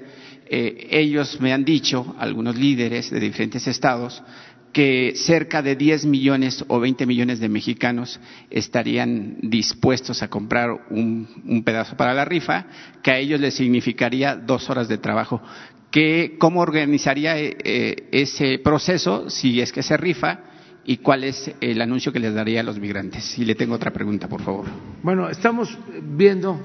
eh, 0.51 0.87
ellos 0.91 1.39
me 1.41 1.53
han 1.53 1.63
dicho, 1.63 2.15
algunos 2.17 2.55
líderes 2.55 3.11
de 3.11 3.19
diferentes 3.19 3.67
estados, 3.67 4.23
que 4.71 5.13
cerca 5.15 5.61
de 5.61 5.75
10 5.75 6.05
millones 6.05 6.63
o 6.67 6.79
20 6.79 7.05
millones 7.05 7.39
de 7.39 7.49
mexicanos 7.49 8.19
estarían 8.49 9.37
dispuestos 9.41 10.21
a 10.21 10.29
comprar 10.29 10.69
un, 10.89 11.63
pedazo 11.65 11.97
para 11.97 12.13
la 12.13 12.25
rifa, 12.25 12.65
que 13.01 13.11
a 13.11 13.17
ellos 13.17 13.39
les 13.39 13.55
significaría 13.55 14.35
dos 14.35 14.69
horas 14.69 14.87
de 14.87 14.97
trabajo. 14.97 15.41
¿Cómo 16.37 16.61
organizaría 16.61 17.39
eh, 17.39 17.57
eh, 17.63 18.09
ese 18.11 18.59
proceso 18.59 19.29
si 19.29 19.59
es 19.59 19.71
que 19.71 19.81
se 19.81 19.97
rifa? 19.97 20.39
¿Y 20.85 20.97
cuál 20.97 21.23
es 21.23 21.51
el 21.61 21.81
anuncio 21.81 22.13
que 22.13 22.19
les 22.19 22.33
daría 22.33 22.61
a 22.61 22.63
los 22.63 22.79
migrantes? 22.79 23.37
Y 23.39 23.45
le 23.45 23.55
tengo 23.55 23.75
otra 23.75 23.91
pregunta, 23.91 24.27
por 24.27 24.41
favor. 24.41 24.65
Bueno, 25.01 25.29
estamos 25.29 25.77
viendo, 26.03 26.61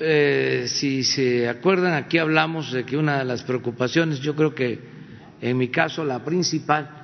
eh, 0.00 0.64
si 0.66 1.04
se 1.04 1.48
acuerdan, 1.48 1.94
aquí 1.94 2.18
hablamos 2.18 2.72
de 2.72 2.84
que 2.84 2.96
una 2.96 3.18
de 3.18 3.24
las 3.24 3.44
preocupaciones, 3.44 4.20
yo 4.20 4.34
creo 4.34 4.54
que 4.54 4.80
en 5.40 5.56
mi 5.56 5.68
caso 5.68 6.04
la 6.04 6.24
principal, 6.24 7.03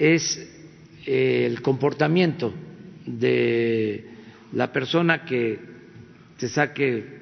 es 0.00 0.38
eh, 1.06 1.44
el 1.46 1.60
comportamiento 1.60 2.52
de 3.06 4.06
la 4.54 4.72
persona 4.72 5.24
que 5.26 5.58
se 6.38 6.48
saque 6.48 7.20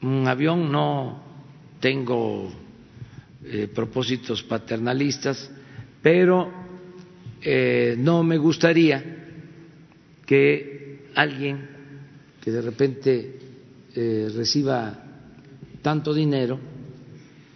un 0.00 0.26
avión. 0.26 0.72
No 0.72 1.22
tengo 1.80 2.50
eh, 3.44 3.68
propósitos 3.72 4.42
paternalistas, 4.42 5.50
pero 6.02 6.50
eh, 7.42 7.94
no 7.98 8.22
me 8.24 8.38
gustaría 8.38 9.04
que 10.24 11.08
alguien 11.14 11.68
que 12.40 12.50
de 12.50 12.62
repente 12.62 13.34
reciba 14.34 14.96
tanto 15.82 16.14
dinero 16.14 16.60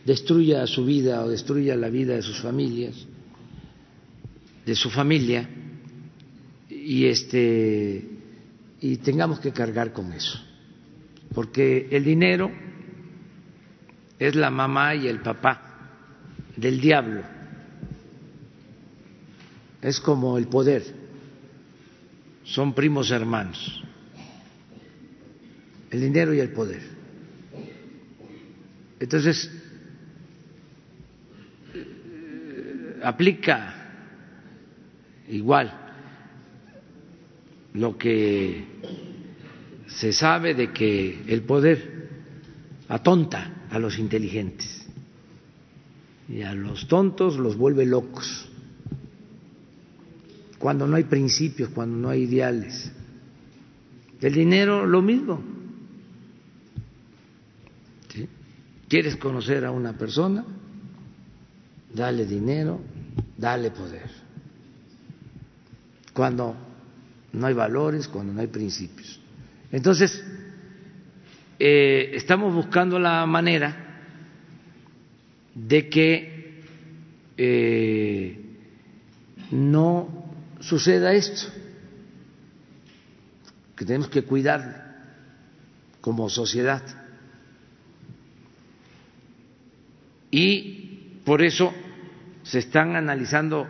destruya 0.05 0.66
su 0.66 0.85
vida 0.85 1.24
o 1.24 1.29
destruya 1.29 1.77
la 1.77 1.89
vida 1.89 2.16
de 2.16 2.23
sus 2.23 2.41
familias, 2.41 3.07
de 4.64 4.74
su 4.74 4.90
familia, 4.90 5.48
y 6.68 7.06
este 7.06 8.09
y 8.80 8.97
tengamos 8.97 9.39
que 9.39 9.52
cargar 9.52 9.93
con 9.93 10.12
eso, 10.12 10.40
porque 11.34 11.89
el 11.90 12.05
dinero 12.05 12.51
es 14.18 14.34
la 14.34 14.51
mamá 14.51 14.94
y 14.94 15.06
el 15.06 15.20
papá 15.20 15.90
del 16.56 16.80
diablo, 16.80 17.22
es 19.80 20.01
como 20.01 20.36
el 20.36 20.48
poder, 20.48 20.82
son 22.43 22.74
primos 22.74 23.10
hermanos, 23.12 23.82
el 25.90 26.01
dinero 26.01 26.34
y 26.34 26.40
el 26.40 26.51
poder. 26.51 26.82
Entonces, 28.98 29.51
aplica 33.02 33.82
igual 35.33 35.73
lo 37.75 37.97
que 37.97 38.65
se 39.87 40.13
sabe 40.13 40.55
de 40.55 40.73
que 40.73 41.23
el 41.27 41.43
poder 41.43 42.09
atonta 42.89 43.67
a 43.71 43.79
los 43.79 43.99
inteligentes 43.99 44.87
y 46.29 46.43
a 46.43 46.55
los 46.55 46.87
tontos 46.87 47.39
los 47.39 47.57
vuelve 47.57 47.87
locos. 47.87 48.49
Cuando 50.59 50.87
no 50.87 50.97
hay 50.97 51.05
principios, 51.05 51.71
cuando 51.71 51.97
no 51.97 52.11
hay 52.11 52.23
ideales. 52.23 52.93
El 54.21 54.35
dinero 54.35 54.87
lo 54.87 55.03
mismo. 55.03 55.43
¿Quieres 58.89 59.17
conocer 59.17 59.65
a 59.65 59.71
una 59.71 59.97
persona? 59.97 60.45
Dale 61.93 62.27
dinero, 62.27 62.81
dale 63.37 63.71
poder. 63.71 64.22
Cuando 66.12 66.55
no 67.32 67.47
hay 67.47 67.55
valores, 67.55 68.09
cuando 68.09 68.32
no 68.32 68.40
hay 68.40 68.48
principios. 68.48 69.20
Entonces, 69.70 70.22
eh, 71.59 72.10
estamos 72.14 72.52
buscando 72.55 72.98
la 72.98 73.24
manera 73.26 73.76
de 75.55 75.89
que 75.89 76.62
eh, 77.36 78.40
no 79.51 80.34
suceda 80.60 81.12
esto, 81.12 81.48
que 83.76 83.84
tenemos 83.84 84.09
que 84.09 84.22
cuidar 84.22 84.82
como 86.01 86.28
sociedad. 86.28 86.82
Y 90.30 91.20
por 91.24 91.43
eso 91.43 91.72
se 92.43 92.59
están 92.59 92.97
analizando 92.97 93.66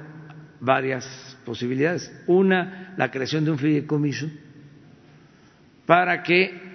varias 0.60 1.31
posibilidades. 1.44 2.12
Una, 2.26 2.94
la 2.96 3.10
creación 3.10 3.44
de 3.44 3.50
un 3.50 3.58
fideicomiso 3.58 4.28
para 5.86 6.22
que 6.22 6.72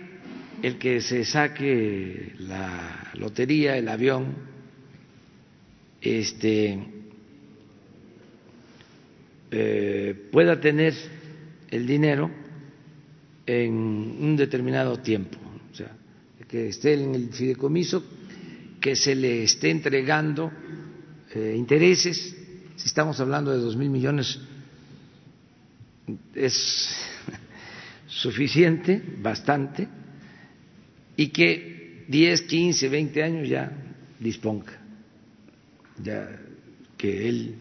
el 0.62 0.78
que 0.78 1.02
se 1.02 1.24
saque 1.24 2.34
la 2.40 3.12
lotería, 3.16 3.78
el 3.78 3.88
avión, 3.88 4.34
este, 6.02 6.80
eh, 9.52 10.28
pueda 10.32 10.60
tener 10.60 10.94
el 11.70 11.86
dinero 11.86 12.30
en 13.46 13.74
un 13.74 14.36
determinado 14.36 15.00
tiempo, 15.00 15.38
o 15.72 15.76
sea, 15.76 15.96
que 16.48 16.70
esté 16.70 16.94
en 16.94 17.16
el 17.16 17.30
fideicomiso, 17.30 18.04
que 18.82 18.96
se 18.96 19.16
le 19.16 19.44
esté 19.44 19.70
entregando 19.70 20.52
eh, 21.34 21.56
intereses, 21.58 22.36
si 22.76 22.88
estamos 22.88 23.20
hablando 23.20 23.52
de 23.52 23.58
dos 23.58 23.76
mil 23.76 23.90
millones, 23.90 24.40
es 26.34 26.96
suficiente, 28.08 29.02
bastante, 29.22 29.88
y 31.16 31.28
que 31.30 32.06
10, 32.08 32.42
15, 32.44 32.90
20 32.90 33.24
años 33.24 33.50
ya 33.50 33.72
disponga, 34.20 34.80
ya 36.02 36.40
que 36.98 37.28
él. 37.28 37.56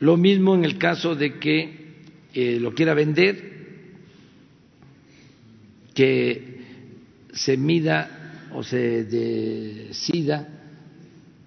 Lo 0.00 0.16
mismo 0.16 0.54
en 0.54 0.64
el 0.64 0.78
caso 0.78 1.14
de 1.14 1.38
que 1.38 1.88
eh, 2.34 2.58
lo 2.60 2.74
quiera 2.74 2.94
vender, 2.94 3.58
que 5.94 6.58
se 7.32 7.56
mida 7.56 8.46
o 8.54 8.62
se 8.62 9.04
decida 9.04 10.48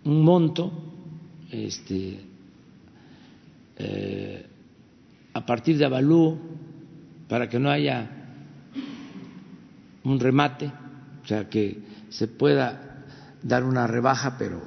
un 0.04 0.24
monto 0.24 0.72
este, 1.52 2.20
eh, 3.78 4.46
a 5.34 5.46
partir 5.46 5.78
de 5.78 5.86
avalúo 5.86 6.38
para 7.28 7.50
que 7.50 7.60
no 7.60 7.70
haya 7.70 8.10
un 10.04 10.20
remate, 10.20 10.72
o 11.24 11.28
sea, 11.28 11.50
que 11.50 11.80
se 12.10 12.28
pueda 12.28 13.06
dar 13.42 13.64
una 13.64 13.88
rebaja, 13.88 14.38
pero 14.38 14.62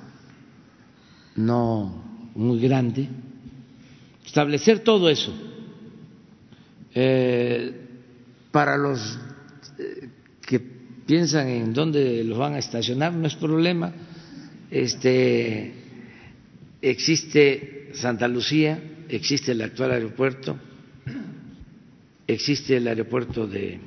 no 1.36 2.30
muy 2.34 2.60
grande. 2.60 3.08
Establecer 4.24 4.80
todo 4.80 5.10
eso. 5.10 5.32
Eh, 6.94 7.80
para 8.50 8.76
los 8.76 9.18
eh, 9.78 10.08
que 10.40 10.60
piensan 10.60 11.48
en 11.48 11.72
dónde 11.72 12.22
los 12.24 12.38
van 12.38 12.54
a 12.54 12.58
estacionar, 12.58 13.12
no 13.12 13.26
es 13.26 13.34
problema 13.34 13.92
este, 14.74 15.72
existe 16.82 17.90
Santa 17.94 18.26
Lucía, 18.26 18.82
existe 19.08 19.52
el 19.52 19.62
actual 19.62 19.92
aeropuerto, 19.92 20.58
existe 22.26 22.76
el 22.76 22.86
aeropuerto 22.88 23.46
de 23.46 23.80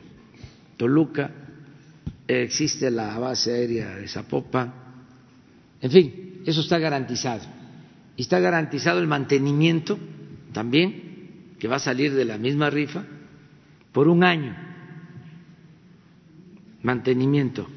Toluca, 0.77 1.31
existe 2.27 2.91
la 2.91 3.18
base 3.19 3.52
aérea 3.52 3.95
de 3.95 4.07
Zapopan, 4.07 4.73
en 5.81 5.91
fin, 5.91 6.41
eso 6.45 6.61
está 6.61 6.80
garantizado. 6.80 7.44
Y 8.15 8.23
está 8.23 8.39
garantizado 8.39 8.99
el 8.99 9.07
mantenimiento 9.07 9.99
también, 10.52 11.56
que 11.60 11.68
va 11.68 11.76
a 11.76 11.80
salir 11.80 12.14
de 12.14 12.26
la 12.26 12.38
misma 12.38 12.69
rifa, 12.69 13.06
por 13.91 14.07
un 14.07 14.23
año. 14.23 14.56
Mantenimiento, 16.81 17.68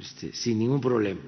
este, 0.00 0.32
sin 0.32 0.58
ningún 0.58 0.80
problema 0.80 1.20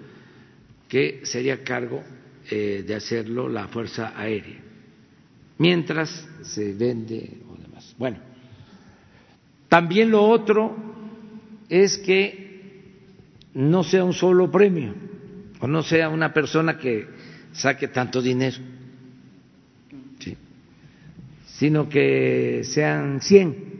que 0.88 1.20
sería 1.24 1.62
cargo 1.64 2.02
eh, 2.50 2.84
de 2.86 2.94
hacerlo 2.94 3.48
la 3.48 3.68
Fuerza 3.68 4.12
Aérea, 4.16 4.60
mientras 5.58 6.26
se 6.42 6.72
vende 6.72 7.40
o 7.48 7.56
demás. 7.56 7.94
Bueno, 7.98 8.18
también 9.68 10.10
lo 10.10 10.24
otro 10.24 10.76
es 11.68 11.98
que 11.98 12.46
no 13.54 13.82
sea 13.82 14.04
un 14.04 14.12
solo 14.12 14.50
premio 14.50 14.94
o 15.60 15.66
no 15.66 15.82
sea 15.82 16.08
una 16.08 16.32
persona 16.32 16.78
que 16.78 17.06
saque 17.52 17.88
tanto 17.88 18.20
dinero, 18.20 18.58
sino 21.46 21.88
que 21.88 22.62
sean 22.64 23.20
100. 23.22 23.76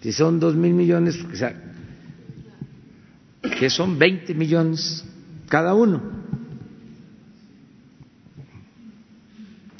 Si 0.00 0.12
son 0.12 0.38
dos 0.38 0.54
mil 0.54 0.74
millones, 0.74 1.18
que 3.58 3.70
son 3.70 3.98
20 3.98 4.34
millones 4.34 5.04
cada 5.48 5.74
uno. 5.74 6.13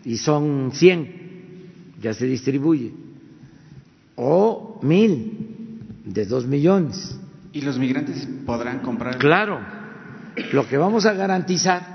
Y 0.05 0.19
son 0.19 0.71
100, 0.73 1.95
ya 2.01 2.13
se 2.15 2.27
distribuye. 2.27 2.93
O 4.17 4.79
mil 4.83 6.03
de 6.05 6.27
dos 6.27 6.47
millones. 6.47 7.19
¿Y 7.53 7.63
los 7.63 7.79
migrantes 7.79 8.29
podrán 8.45 8.81
comprar? 8.81 9.19
Claro, 9.19 9.61
lo 10.53 10.69
que 10.69 10.77
vamos 10.77 11.07
a 11.07 11.15
garantizar 11.15 11.95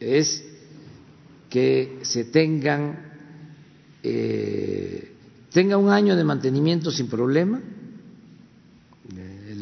es 0.00 0.44
que 1.48 2.00
se 2.02 2.24
tengan 2.24 3.12
eh, 4.02 5.12
tenga 5.52 5.76
un 5.76 5.90
año 5.90 6.16
de 6.16 6.24
mantenimiento 6.24 6.90
sin 6.90 7.08
problema 7.08 7.60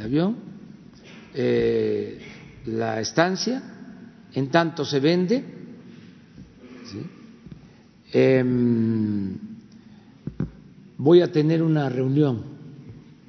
avión, 0.02 0.36
eh, 1.34 2.18
la 2.66 3.00
estancia, 3.00 3.62
en 4.34 4.50
tanto 4.50 4.84
se 4.84 5.00
vende. 5.00 5.61
Em, 8.12 9.38
voy 10.98 11.22
a 11.22 11.32
tener 11.32 11.62
una 11.62 11.88
reunión 11.88 12.42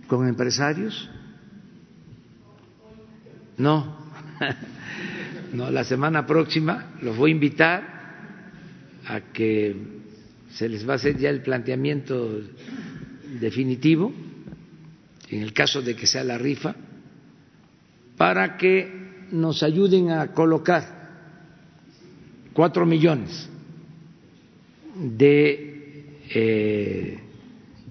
con 0.08 0.28
empresarios. 0.28 1.10
No, 3.58 3.98
no, 5.54 5.72
la 5.72 5.84
semana 5.84 6.26
próxima 6.26 6.96
los 7.02 7.16
voy 7.16 7.32
a 7.32 7.34
invitar 7.34 7.94
a 9.08 9.22
que 9.32 9.76
se 10.52 10.68
les 10.68 10.88
va 10.88 10.94
a 10.94 10.96
hacer 10.98 11.18
ya 11.18 11.30
el 11.30 11.42
planteamiento 11.42 12.42
definitivo, 13.40 14.14
en 15.30 15.42
el 15.42 15.54
caso 15.54 15.82
de 15.82 15.96
que 15.96 16.08
sea 16.08 16.24
la 16.24 16.38
rifa, 16.38 16.76
para 18.18 18.58
que 18.58 19.28
nos 19.32 19.64
ayuden 19.64 20.12
a 20.12 20.28
colocar 20.34 21.04
cuatro 22.54 22.86
millones 22.86 23.50
de 24.96 26.20
eh, 26.30 27.20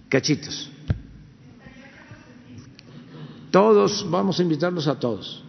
cachitos. 0.08 0.70
Todos, 3.50 4.08
vamos 4.10 4.38
a 4.38 4.42
invitarlos 4.42 4.88
a 4.88 4.98
todos. 4.98 5.44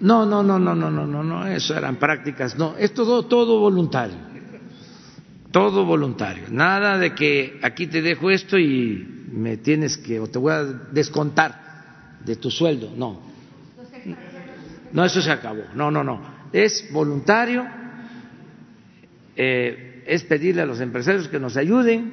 No, 0.00 0.24
no, 0.24 0.42
no, 0.42 0.58
no, 0.58 0.74
no, 0.74 0.90
no, 0.90 1.06
no, 1.06 1.24
no, 1.24 1.46
eso 1.46 1.76
eran 1.76 1.96
prácticas, 1.96 2.56
no, 2.56 2.76
es 2.78 2.94
todo, 2.94 3.24
todo 3.24 3.58
voluntario, 3.58 4.14
todo 5.50 5.84
voluntario, 5.84 6.44
nada 6.50 6.98
de 6.98 7.16
que 7.16 7.58
aquí 7.62 7.88
te 7.88 8.00
dejo 8.00 8.30
esto 8.30 8.56
y 8.58 9.26
me 9.32 9.56
tienes 9.56 9.98
que, 9.98 10.20
o 10.20 10.28
te 10.28 10.38
voy 10.38 10.52
a 10.52 10.62
descontar 10.62 12.20
de 12.24 12.36
tu 12.36 12.48
sueldo, 12.48 12.92
no, 12.96 13.20
no, 14.92 15.04
eso 15.04 15.20
se 15.20 15.32
acabó, 15.32 15.64
no, 15.74 15.90
no, 15.90 16.04
no, 16.04 16.20
es 16.52 16.92
voluntario, 16.92 17.66
eh, 19.40 20.02
es 20.04 20.24
pedirle 20.24 20.62
a 20.62 20.66
los 20.66 20.80
empresarios 20.80 21.28
que 21.28 21.38
nos 21.38 21.56
ayuden 21.56 22.10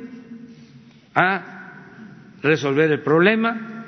a 1.15 1.55
resolver 2.43 2.91
el 2.91 3.01
problema 3.01 3.85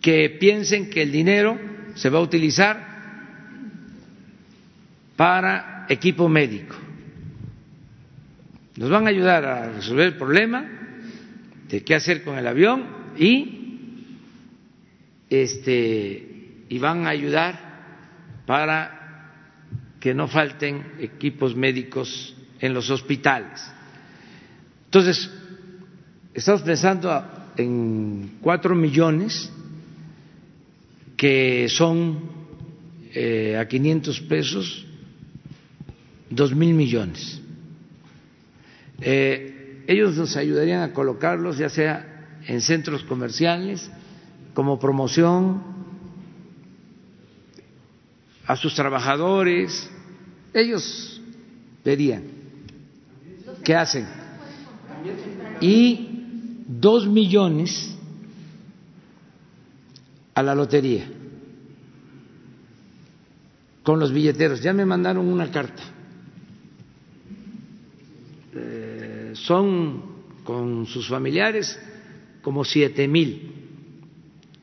que 0.00 0.30
piensen 0.40 0.88
que 0.88 1.02
el 1.02 1.12
dinero 1.12 1.58
se 1.94 2.08
va 2.08 2.20
a 2.20 2.22
utilizar 2.22 2.88
para 5.14 5.84
equipo 5.90 6.26
médico. 6.26 6.74
Nos 8.76 8.88
van 8.88 9.06
a 9.06 9.10
ayudar 9.10 9.44
a 9.44 9.72
resolver 9.72 10.06
el 10.06 10.16
problema 10.16 10.64
de 11.68 11.84
qué 11.84 11.96
hacer 11.96 12.24
con 12.24 12.38
el 12.38 12.46
avión 12.46 12.86
y 13.18 14.06
este 15.28 16.64
y 16.70 16.78
van 16.78 17.06
a 17.06 17.10
ayudar 17.10 17.58
para 18.46 18.97
que 20.00 20.14
no 20.14 20.28
falten 20.28 20.94
equipos 20.98 21.54
médicos 21.54 22.34
en 22.60 22.74
los 22.74 22.90
hospitales. 22.90 23.60
Entonces, 24.86 25.30
estamos 26.34 26.62
pensando 26.62 27.24
en 27.56 28.38
cuatro 28.40 28.74
millones 28.74 29.52
que 31.16 31.68
son 31.68 32.20
eh, 33.12 33.56
a 33.58 33.66
500 33.66 34.20
pesos 34.22 34.86
dos 36.30 36.54
mil 36.54 36.74
millones. 36.74 37.40
Eh, 39.00 39.84
ellos 39.86 40.16
nos 40.16 40.36
ayudarían 40.36 40.82
a 40.82 40.92
colocarlos 40.92 41.58
ya 41.58 41.68
sea 41.68 42.38
en 42.46 42.60
centros 42.60 43.02
comerciales 43.04 43.90
como 44.54 44.78
promoción 44.78 45.77
a 48.48 48.56
sus 48.56 48.74
trabajadores. 48.74 49.88
Ellos 50.52 51.20
verían 51.84 52.24
qué 53.62 53.74
hacen. 53.74 54.06
Y 55.60 56.64
dos 56.66 57.06
millones 57.06 57.94
a 60.34 60.42
la 60.42 60.54
lotería 60.54 61.06
con 63.82 64.00
los 64.00 64.12
billeteros. 64.12 64.62
Ya 64.62 64.72
me 64.72 64.86
mandaron 64.86 65.28
una 65.28 65.50
carta. 65.50 65.82
Eh, 68.54 69.32
son 69.34 70.02
con 70.42 70.86
sus 70.86 71.06
familiares 71.06 71.78
como 72.40 72.64
siete 72.64 73.06
mil 73.06 73.52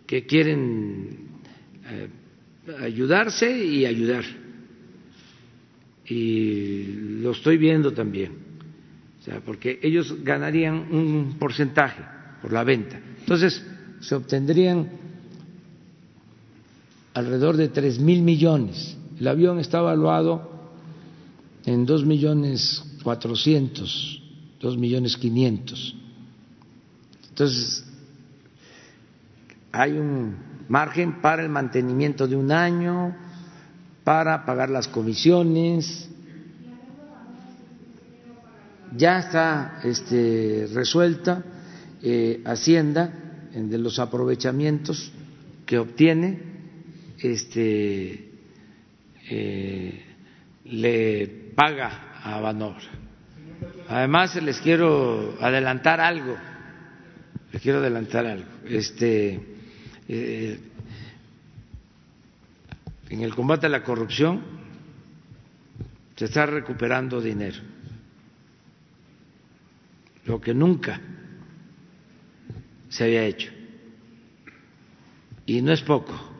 que 0.07 0.26
quieren 0.26 1.28
eh, 1.88 2.10
ayudarse 2.80 3.66
y 3.66 3.86
ayudar. 3.86 4.24
Y 6.08 6.84
lo 7.22 7.32
estoy 7.32 7.58
viendo 7.58 7.94
también. 7.94 8.32
O 9.20 9.24
sea, 9.24 9.40
porque 9.42 9.80
ellos 9.82 10.24
ganarían 10.24 10.94
un 10.94 11.38
porcentaje 11.40 12.04
por 12.42 12.54
la 12.54 12.64
venta. 12.64 13.00
Entonces, 13.20 13.64
se 14.00 14.14
obtendrían 14.14 14.90
alrededor 17.14 17.58
de 17.58 17.70
tres 17.70 18.00
mil 18.00 18.22
millones. 18.22 18.96
El 19.20 19.28
avión 19.28 19.60
está 19.60 19.80
evaluado 19.80 20.52
en 21.66 21.86
dos 21.86 22.06
millones 22.06 22.84
cuatrocientos, 23.04 24.22
dos 24.60 24.78
millones 24.78 25.18
quinientos. 25.18 25.96
Entonces, 27.30 27.86
hay 29.72 29.94
un 29.94 30.55
margen 30.68 31.22
para 31.22 31.44
el 31.44 31.50
mantenimiento 31.50 32.28
de 32.28 32.36
un 32.36 32.52
año, 32.52 33.16
para 34.04 34.46
pagar 34.46 34.70
las 34.70 34.88
comisiones. 34.88 36.10
Ya 38.96 39.20
está 39.20 39.80
este, 39.84 40.70
resuelta 40.74 41.44
eh, 42.02 42.42
Hacienda 42.46 43.12
de 43.54 43.78
los 43.78 44.00
aprovechamientos 44.00 45.12
que 45.66 45.80
obtiene 45.80 46.40
este, 47.20 48.32
eh, 49.30 50.06
le 50.66 51.28
paga 51.56 52.20
a 52.24 52.40
Banor. 52.40 52.76
Además, 53.88 54.36
les 54.42 54.60
quiero 54.60 55.38
adelantar 55.40 56.00
algo. 56.00 56.36
Les 57.52 57.62
quiero 57.62 57.80
adelantar 57.80 58.26
algo. 58.26 58.50
Este, 58.68 59.55
eh, 60.07 60.60
en 63.10 63.22
el 63.22 63.36
combate 63.36 63.68
a 63.68 63.69
la 63.69 63.84
corrupción 63.84 64.41
se 66.15 66.26
está 66.26 66.45
recuperando 66.45 67.22
dinero, 67.22 67.57
lo 70.26 70.40
que 70.40 70.53
nunca 70.53 70.99
se 72.90 73.03
había 73.03 73.23
hecho. 73.26 73.52
Y 75.45 75.61
no 75.61 75.73
es 75.73 75.82
poco 75.82 76.36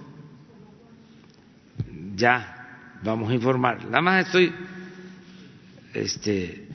ya 2.16 3.00
vamos 3.04 3.30
a 3.30 3.34
informar. 3.34 3.86
Nada 3.86 4.02
más 4.02 4.26
estoy, 4.26 4.54
este, 5.94 6.68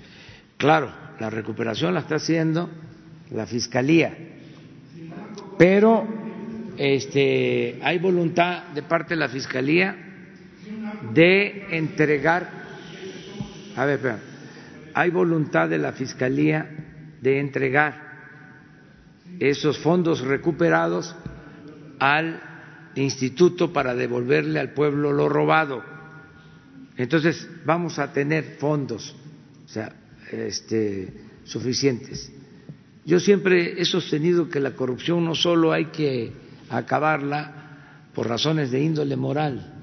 claro, 0.56 0.92
la 1.18 1.30
recuperación 1.30 1.94
la 1.94 2.00
está 2.00 2.16
haciendo 2.16 2.70
la 3.30 3.46
fiscalía, 3.46 4.16
pero 5.58 6.06
este, 6.82 7.78
hay 7.82 7.98
voluntad 7.98 8.68
de 8.68 8.82
parte 8.82 9.10
de 9.10 9.20
la 9.20 9.28
fiscalía 9.28 9.94
de 11.12 11.76
entregar, 11.76 12.48
a 13.76 13.84
ver, 13.84 13.96
espera, 13.96 14.18
hay 14.94 15.10
voluntad 15.10 15.68
de 15.68 15.76
la 15.76 15.92
fiscalía 15.92 16.70
de 17.20 17.38
entregar 17.38 18.00
esos 19.38 19.76
fondos 19.76 20.22
recuperados 20.22 21.14
al 21.98 22.40
instituto 22.94 23.74
para 23.74 23.94
devolverle 23.94 24.58
al 24.58 24.72
pueblo 24.72 25.12
lo 25.12 25.28
robado. 25.28 25.84
Entonces 26.96 27.46
vamos 27.66 27.98
a 27.98 28.10
tener 28.10 28.56
fondos, 28.58 29.14
o 29.66 29.68
sea, 29.68 29.92
este, 30.32 31.12
suficientes. 31.44 32.32
Yo 33.04 33.20
siempre 33.20 33.78
he 33.78 33.84
sostenido 33.84 34.48
que 34.48 34.60
la 34.60 34.70
corrupción 34.70 35.26
no 35.26 35.34
solo 35.34 35.72
hay 35.72 35.86
que 35.86 36.48
acabarla 36.70 37.52
por 38.14 38.28
razones 38.28 38.70
de 38.70 38.80
índole 38.80 39.16
moral, 39.16 39.74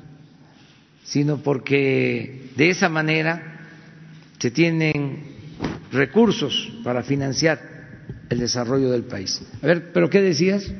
sino 1.03 1.37
porque 1.37 2.51
de 2.55 2.69
esa 2.69 2.89
manera 2.89 3.59
se 4.39 4.51
tienen 4.51 5.35
recursos 5.91 6.71
para 6.83 7.03
financiar 7.03 7.59
el 8.29 8.39
desarrollo 8.39 8.89
del 8.89 9.03
país. 9.03 9.41
A 9.61 9.67
ver, 9.67 9.91
¿pero 9.93 10.09
qué 10.09 10.21
decías? 10.21 10.71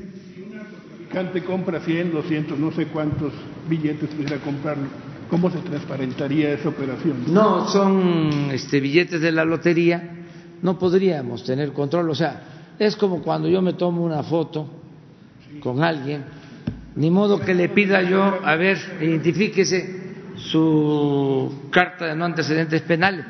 traficante 1.08 1.42
compra 1.42 1.80
100, 1.80 2.12
200, 2.12 2.58
no 2.58 2.70
sé 2.72 2.86
cuántos 2.86 3.32
billetes 3.68 4.10
quisiera 4.10 4.36
comprarlo, 4.38 4.88
¿cómo 5.30 5.50
se 5.50 5.58
transparentaría 5.58 6.52
esa 6.52 6.68
operación? 6.68 7.24
No, 7.28 7.66
son 7.66 8.50
este, 8.52 8.78
billetes 8.78 9.20
de 9.20 9.32
la 9.32 9.44
lotería, 9.44 10.26
no 10.60 10.78
podríamos 10.78 11.44
tener 11.44 11.72
control, 11.72 12.10
o 12.10 12.14
sea, 12.14 12.74
es 12.78 12.94
como 12.94 13.22
cuando 13.22 13.48
yo 13.48 13.62
me 13.62 13.72
tomo 13.72 14.04
una 14.04 14.22
foto 14.22 14.77
con 15.60 15.82
alguien, 15.82 16.24
ni 16.96 17.10
modo 17.10 17.40
que 17.40 17.54
le 17.54 17.68
pida 17.68 18.02
yo, 18.02 18.40
a 18.44 18.56
ver, 18.56 18.78
identifíquese 19.00 19.98
su 20.36 21.68
carta 21.70 22.06
de 22.06 22.16
no 22.16 22.24
antecedentes 22.24 22.82
penales. 22.82 23.24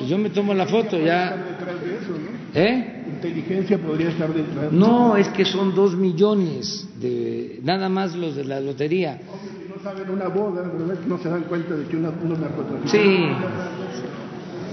Y 0.00 0.06
yo 0.06 0.18
me 0.18 0.30
tomo 0.30 0.54
la 0.54 0.66
foto, 0.66 0.98
ya 0.98 1.36
¿Eh? 2.54 3.04
Inteligencia 3.06 3.78
podría 3.78 4.10
estar 4.10 4.32
detrás. 4.32 4.72
No, 4.72 5.16
es 5.16 5.28
que 5.28 5.44
son 5.44 5.74
dos 5.74 5.96
millones 5.96 6.88
de 7.00 7.60
nada 7.62 7.88
más 7.88 8.14
los 8.14 8.36
de 8.36 8.44
la 8.44 8.60
lotería. 8.60 9.18
si 9.18 9.68
no 9.68 9.82
saben 9.82 10.10
una 10.10 10.28
boda, 10.28 10.62
¿verdad? 10.62 10.98
No 11.06 11.18
se 11.18 11.28
dan 11.28 11.44
cuenta 11.44 11.74
de 11.74 11.86
que 11.86 11.96
una, 11.96 12.10
unos 12.10 12.38
narcotraficantes. 12.38 12.90
Sí. 12.90 13.28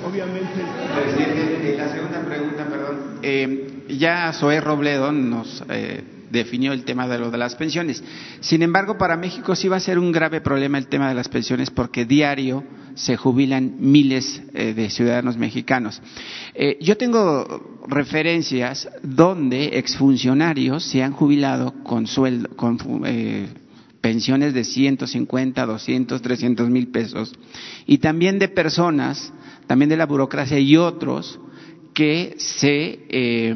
Obviamente. 0.06 0.50
Presidente, 0.96 1.78
la 1.78 1.90
segunda 1.90 2.22
pregunta, 2.22 2.66
perdón. 2.66 2.98
Eh, 3.22 3.86
ya 3.90 4.34
Zoé 4.34 4.60
Robledo 4.60 5.12
nos 5.12 5.64
eh, 5.70 6.04
definió 6.32 6.74
el 6.74 6.84
tema 6.84 7.08
de 7.08 7.20
lo 7.20 7.32
de 7.32 7.38
las 7.38 7.56
pensiones. 7.56 8.04
Sin 8.40 8.62
embargo, 8.62 8.98
para 8.98 9.18
México 9.18 9.56
sí 9.56 9.68
va 9.68 9.78
a 9.78 9.82
ser 9.82 10.00
un 10.00 10.12
grave 10.12 10.42
problema 10.42 10.78
el 10.78 10.88
tema 10.88 11.10
de 11.10 11.16
las 11.16 11.30
pensiones 11.30 11.70
porque 11.70 12.06
diario 12.06 12.64
se 12.96 13.16
jubilan 13.16 13.76
miles 13.80 14.42
eh, 14.54 14.74
de 14.74 14.90
ciudadanos 14.90 15.38
mexicanos. 15.38 16.02
Eh, 16.54 16.78
yo 16.82 16.98
tengo 16.98 17.80
referencias 17.88 18.90
donde 19.02 19.78
exfuncionarios 19.80 20.84
se 20.84 21.02
han 21.02 21.14
jubilado 21.14 21.74
con 21.84 22.08
sueldo, 22.08 22.50
con 22.56 22.78
eh, 23.06 23.48
pensiones 24.02 24.54
de 24.54 24.64
150, 24.64 25.66
200, 25.66 26.22
300 26.22 26.70
mil 26.70 26.88
pesos 26.90 27.34
y 27.86 28.00
también 28.00 28.40
de 28.40 28.50
personas, 28.50 29.32
también 29.68 29.90
de 29.90 29.98
la 29.98 30.06
burocracia 30.06 30.60
y 30.60 30.76
otros 30.78 31.40
que 32.00 32.36
se 32.38 32.98
eh, 33.10 33.54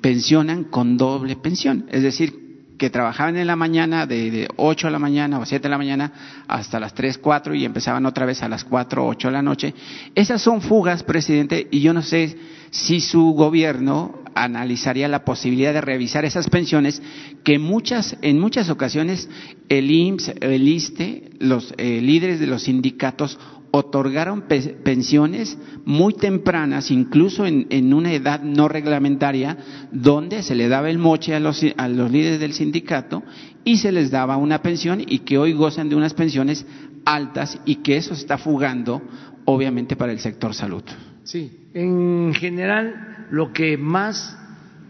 pensionan 0.00 0.64
con 0.64 0.96
doble 0.96 1.36
pensión, 1.36 1.84
es 1.90 2.02
decir, 2.02 2.32
que 2.78 2.88
trabajaban 2.88 3.36
en 3.36 3.46
la 3.46 3.56
mañana 3.56 4.06
de, 4.06 4.30
de 4.30 4.48
8 4.56 4.86
de 4.86 4.90
la 4.90 4.98
mañana 4.98 5.38
o 5.38 5.44
7 5.44 5.64
de 5.64 5.68
la 5.68 5.76
mañana 5.76 6.10
hasta 6.48 6.80
las 6.80 6.94
3, 6.94 7.18
4 7.18 7.54
y 7.54 7.66
empezaban 7.66 8.06
otra 8.06 8.24
vez 8.24 8.42
a 8.42 8.48
las 8.48 8.64
4 8.64 9.04
o 9.04 9.08
8 9.08 9.28
de 9.28 9.32
la 9.32 9.42
noche. 9.42 9.74
Esas 10.14 10.40
son 10.40 10.62
fugas, 10.62 11.02
presidente, 11.02 11.68
y 11.70 11.80
yo 11.80 11.92
no 11.92 12.00
sé 12.00 12.38
si 12.70 13.00
su 13.00 13.32
gobierno 13.32 14.22
analizaría 14.34 15.06
la 15.06 15.26
posibilidad 15.26 15.74
de 15.74 15.82
revisar 15.82 16.24
esas 16.24 16.48
pensiones 16.48 17.02
que 17.44 17.58
muchas, 17.58 18.16
en 18.22 18.40
muchas 18.40 18.70
ocasiones 18.70 19.28
el 19.68 19.90
IMSS, 19.90 20.32
el 20.40 20.66
ISTE, 20.66 21.32
los 21.38 21.74
eh, 21.76 22.00
líderes 22.00 22.40
de 22.40 22.46
los 22.46 22.62
sindicatos 22.62 23.38
otorgaron 23.76 24.42
pensiones 24.42 25.58
muy 25.84 26.14
tempranas, 26.14 26.92
incluso 26.92 27.44
en, 27.44 27.92
una 27.92 28.12
edad 28.12 28.40
no 28.40 28.68
reglamentaria, 28.68 29.56
donde 29.90 30.44
se 30.44 30.54
le 30.54 30.68
daba 30.68 30.90
el 30.90 30.98
moche 30.98 31.34
a 31.34 31.40
los, 31.40 31.60
a 31.76 31.88
los 31.88 32.08
líderes 32.12 32.38
del 32.38 32.52
sindicato 32.52 33.24
y 33.64 33.78
se 33.78 33.90
les 33.90 34.12
daba 34.12 34.36
una 34.36 34.62
pensión 34.62 35.02
y 35.04 35.20
que 35.20 35.38
hoy 35.38 35.54
gozan 35.54 35.88
de 35.88 35.96
unas 35.96 36.14
pensiones 36.14 36.64
altas 37.04 37.58
y 37.64 37.76
que 37.76 37.96
eso 37.96 38.14
está 38.14 38.38
fugando, 38.38 39.02
obviamente, 39.44 39.96
para 39.96 40.12
el 40.12 40.20
sector 40.20 40.54
salud. 40.54 40.84
Sí, 41.24 41.70
en 41.74 42.32
general 42.32 43.26
lo 43.32 43.52
que 43.52 43.76
más 43.76 44.38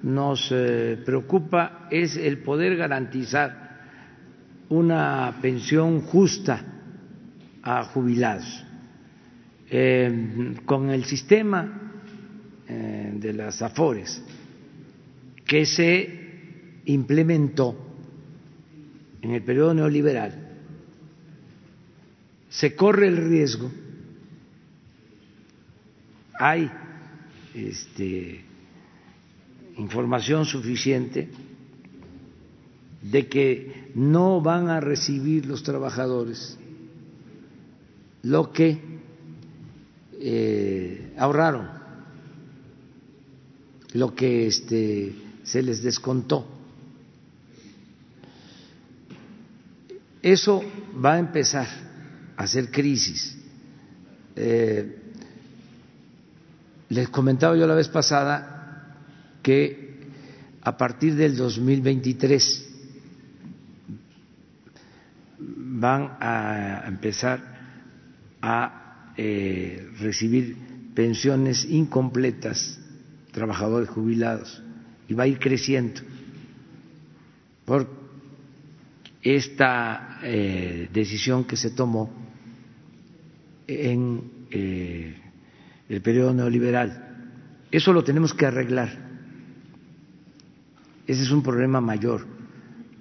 nos 0.02 0.52
eh, 0.52 0.98
preocupa 1.06 1.89
es 1.90 2.19
el 2.19 2.43
poder 2.43 2.77
garantizar 2.77 3.78
una 4.69 5.39
pensión 5.40 6.02
justa 6.02 6.62
a 7.62 7.85
jubilados 7.85 8.64
eh, 9.77 10.55
con 10.65 10.89
el 10.91 11.05
sistema 11.05 11.93
eh, 12.69 13.13
de 13.17 13.33
las 13.33 13.61
AFORES 13.61 14.23
que 15.45 15.67
se 15.67 16.81
implementó 16.85 17.77
en 19.21 19.33
el 19.33 19.43
periodo 19.43 19.75
neoliberal, 19.75 20.59
se 22.51 22.77
corre 22.77 23.09
el 23.09 23.17
riesgo, 23.17 23.69
hay 26.39 26.71
este, 27.53 28.45
información 29.77 30.45
suficiente 30.45 31.31
de 33.03 33.27
que 33.27 33.91
no 33.97 34.41
van 34.41 34.69
a 34.69 34.79
recibir 34.79 35.47
los 35.47 35.65
trabajadores 35.65 36.61
lo 38.23 38.53
que 38.53 38.94
eh, 40.27 41.13
ahorraron 41.19 41.69
lo 43.93 44.15
que 44.15 44.47
este, 44.47 45.15
se 45.43 45.63
les 45.63 45.83
descontó. 45.83 46.49
Eso 50.23 50.65
va 51.05 51.15
a 51.15 51.19
empezar 51.19 51.69
a 52.39 52.47
ser 52.47 52.71
crisis. 52.71 53.37
Eh, 54.35 54.99
les 56.89 57.09
comentaba 57.11 57.55
yo 57.55 57.67
la 57.67 57.75
vez 57.75 57.89
pasada 57.89 58.97
que 59.43 60.09
a 60.63 60.79
partir 60.79 61.17
del 61.17 61.37
2023 61.37 62.67
van 65.39 66.17
a 66.19 66.85
empezar 66.87 67.43
a 68.41 68.84
eh, 69.16 69.89
recibir 70.01 70.57
pensiones 70.95 71.65
incompletas, 71.65 72.81
trabajadores 73.32 73.89
jubilados, 73.89 74.62
y 75.09 75.15
va 75.15 75.24
a 75.24 75.27
ir 75.27 75.39
creciendo 75.39 76.01
por 77.65 77.89
esta 79.23 80.20
eh, 80.23 80.89
decisión 80.93 81.45
que 81.45 81.57
se 81.57 81.70
tomó 81.70 82.11
en 83.66 84.23
eh, 84.51 85.16
el 85.89 86.01
periodo 86.03 86.35
neoliberal. 86.35 87.01
Eso 87.70 87.93
lo 87.93 88.05
tenemos 88.05 88.35
que 88.35 88.47
arreglar. 88.47 88.91
Ese 91.07 91.23
es 91.23 91.31
un 91.31 91.43
problema 91.43 91.81
mayor. 91.81 92.27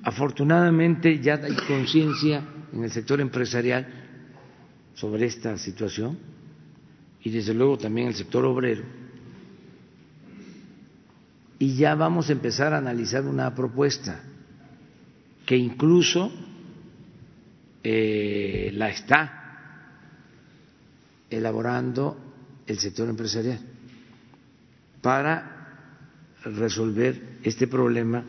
Afortunadamente 0.03 1.19
ya 1.19 1.35
hay 1.35 1.55
conciencia 1.67 2.43
en 2.73 2.83
el 2.83 2.91
sector 2.91 3.21
empresarial 3.21 4.02
sobre 4.93 5.25
esta 5.25 5.57
situación 5.57 6.17
y 7.23 7.29
desde 7.29 7.53
luego 7.53 7.77
también 7.77 8.07
el 8.07 8.15
sector 8.15 8.45
obrero. 8.45 8.83
Y 11.59 11.75
ya 11.75 11.95
vamos 11.95 12.29
a 12.29 12.33
empezar 12.33 12.73
a 12.73 12.77
analizar 12.77 13.25
una 13.25 13.53
propuesta 13.55 14.21
que 15.45 15.55
incluso 15.55 16.31
eh, 17.83 18.71
la 18.73 18.89
está 18.89 19.39
elaborando 21.29 22.17
el 22.67 22.79
sector 22.79 23.09
empresarial 23.09 23.59
para 25.01 25.53
resolver 26.43 27.39
este 27.43 27.67
problema 27.67 28.23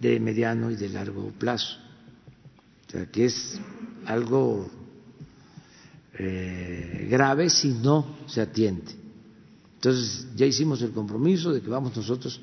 de 0.00 0.18
mediano 0.20 0.70
y 0.70 0.76
de 0.76 0.88
largo 0.88 1.30
plazo. 1.32 1.78
O 2.88 2.90
sea, 2.90 3.06
que 3.06 3.26
es 3.26 3.60
algo 4.06 4.70
eh, 6.22 7.08
grave 7.10 7.50
si 7.50 7.70
no 7.70 8.18
se 8.26 8.40
atiende. 8.40 8.92
Entonces 9.74 10.28
ya 10.36 10.46
hicimos 10.46 10.80
el 10.82 10.92
compromiso 10.92 11.52
de 11.52 11.60
que 11.60 11.68
vamos 11.68 11.96
nosotros 11.96 12.40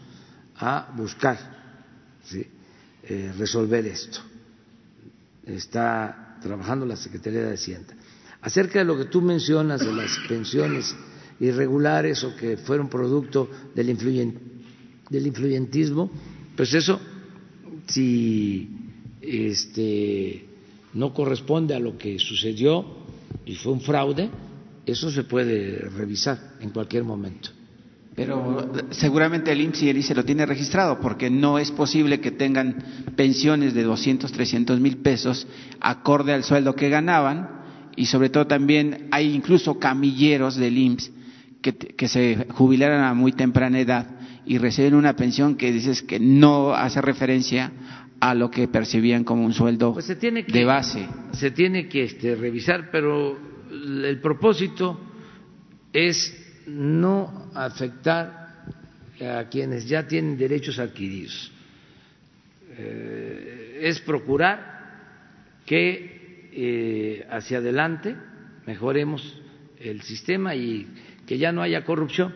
a 0.58 0.92
buscar 0.96 1.38
eh, 3.04 3.34
resolver 3.38 3.86
esto. 3.88 4.20
Está 5.46 6.38
trabajando 6.42 6.86
la 6.86 6.96
Secretaría 6.96 7.42
de 7.44 7.54
Hacienda. 7.54 7.96
Acerca 8.42 8.80
de 8.80 8.86
lo 8.86 8.98
que 8.98 9.06
tú 9.06 9.22
mencionas 9.22 9.82
de 9.82 9.94
las 9.94 10.18
pensiones 10.28 10.96
irregulares 11.40 12.24
o 12.24 12.36
que 12.36 12.58
fueron 12.58 12.90
producto 12.90 13.50
del, 13.74 13.88
del 15.10 15.28
influyentismo, 15.28 16.12
pues 16.56 16.74
eso, 16.74 17.00
si 17.88 18.70
este, 19.22 20.46
no 20.94 21.14
corresponde 21.14 21.74
a 21.74 21.80
lo 21.80 21.98
que 21.98 22.20
sucedió, 22.20 22.86
y 23.46 23.56
fue 23.56 23.74
un 23.74 23.82
fraude, 23.82 24.30
eso 24.86 25.12
se 25.12 25.24
puede 25.24 25.90
revisar 25.90 26.56
en 26.60 26.70
cualquier 26.70 27.04
momento. 27.04 27.50
Pero 28.16 28.72
seguramente 28.90 29.52
el 29.52 29.62
IMSS 29.62 29.84
y 29.84 29.90
el 29.90 29.98
ICE 29.98 30.16
lo 30.16 30.26
tiene 30.26 30.46
registrado 30.46 31.00
porque 31.00 31.30
no 31.30 31.58
es 31.58 31.72
posible 31.72 32.20
que 32.20 32.32
tengan 32.32 32.84
pensiones 33.16 33.74
de 33.74 33.84
200, 33.84 34.32
300 34.32 34.80
mil 34.80 34.98
pesos 34.98 35.48
acorde 35.80 36.34
al 36.34 36.44
sueldo 36.44 36.76
que 36.76 36.90
ganaban 36.90 37.50
y 37.96 38.08
sobre 38.08 38.30
todo 38.30 38.46
también 38.46 39.08
hay 39.12 39.34
incluso 39.34 39.80
camilleros 39.80 40.58
del 40.58 40.78
IMSS 40.78 41.12
que, 41.62 42.08
se 42.08 42.48
jubilaron 42.52 43.04
a 43.04 43.14
muy 43.14 43.32
temprana 43.34 43.80
edad 43.80 44.08
y 44.46 44.58
reciben 44.58 44.96
una 44.96 45.16
pensión 45.16 45.56
que 45.56 45.72
dices 45.72 46.02
que 46.02 46.20
no 46.20 46.74
hace 46.74 47.02
referencia 47.02 47.72
a 48.20 48.34
lo 48.36 48.52
que 48.52 48.68
percibían 48.68 49.24
como 49.24 49.46
un 49.46 49.54
sueldo 49.54 49.94
pues 49.94 50.18
tiene 50.20 50.44
de 50.44 50.66
base. 50.66 51.08
Se 51.32 51.52
tiene 51.52 51.88
que 51.88 52.04
este, 52.04 52.36
revisar, 52.36 52.90
pero 52.91 53.38
el 53.72 54.20
propósito 54.22 55.00
es 55.94 56.36
no 56.68 57.50
afectar 57.54 58.66
a 59.22 59.46
quienes 59.50 59.88
ya 59.88 60.08
tienen 60.08 60.38
derechos 60.38 60.80
adquiridos. 60.80 61.52
Eh, 62.78 63.80
es 63.82 64.00
procurar 64.02 64.80
que 65.66 66.50
eh, 66.52 67.28
hacia 67.30 67.60
adelante 67.60 68.16
mejoremos 68.66 69.41
el 69.80 70.02
sistema 70.02 70.56
y 70.56 70.88
que 71.26 71.38
ya 71.38 71.52
no 71.52 71.62
haya 71.62 71.86
corrupción 71.86 72.34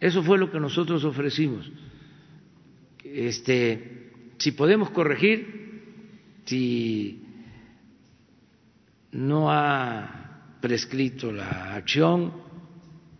Eso 0.00 0.22
fue 0.22 0.38
lo 0.38 0.50
que 0.50 0.60
nosotros 0.60 1.02
ofrecimos. 1.04 1.70
Este, 3.14 4.10
si 4.38 4.50
podemos 4.50 4.90
corregir, 4.90 6.42
si 6.44 7.22
no 9.12 9.52
ha 9.52 10.56
prescrito 10.60 11.30
la 11.30 11.76
acción, 11.76 12.32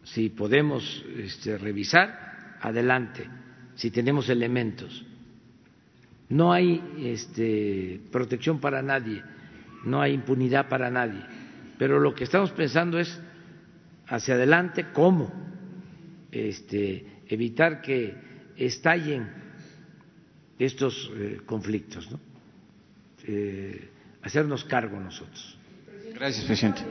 si 0.03 0.31
podemos 0.31 1.05
este, 1.17 1.57
revisar, 1.59 2.59
adelante, 2.61 3.25
si 3.77 3.93
tenemos 3.93 4.29
elementos. 4.29 5.07
No 6.29 6.53
hay 6.53 6.83
este, 6.99 8.01
protección 8.11 8.59
para 8.59 8.83
nadie, 8.83 9.23
no 9.85 10.03
hay 10.03 10.15
impunidad 10.15 10.69
para 10.69 10.91
nadie, 10.91 11.21
pero 11.79 12.01
lo 12.01 12.17
que 12.17 12.25
estamos 12.25 12.51
pensando 12.51 12.99
es 12.99 13.23
hacia 14.09 14.35
adelante 14.35 14.87
cómo 14.93 15.33
este, 16.33 17.23
evitar 17.29 17.81
que 17.81 18.17
estallen 18.57 19.44
estos 20.59 21.11
eh, 21.15 21.41
conflictos, 21.45 22.11
¿no? 22.11 22.21
Eh, 23.27 23.89
hacernos 24.23 24.65
cargo 24.65 25.01
nosotros. 25.01 25.59
Gracias, 26.15 26.45
presidente. 26.47 26.83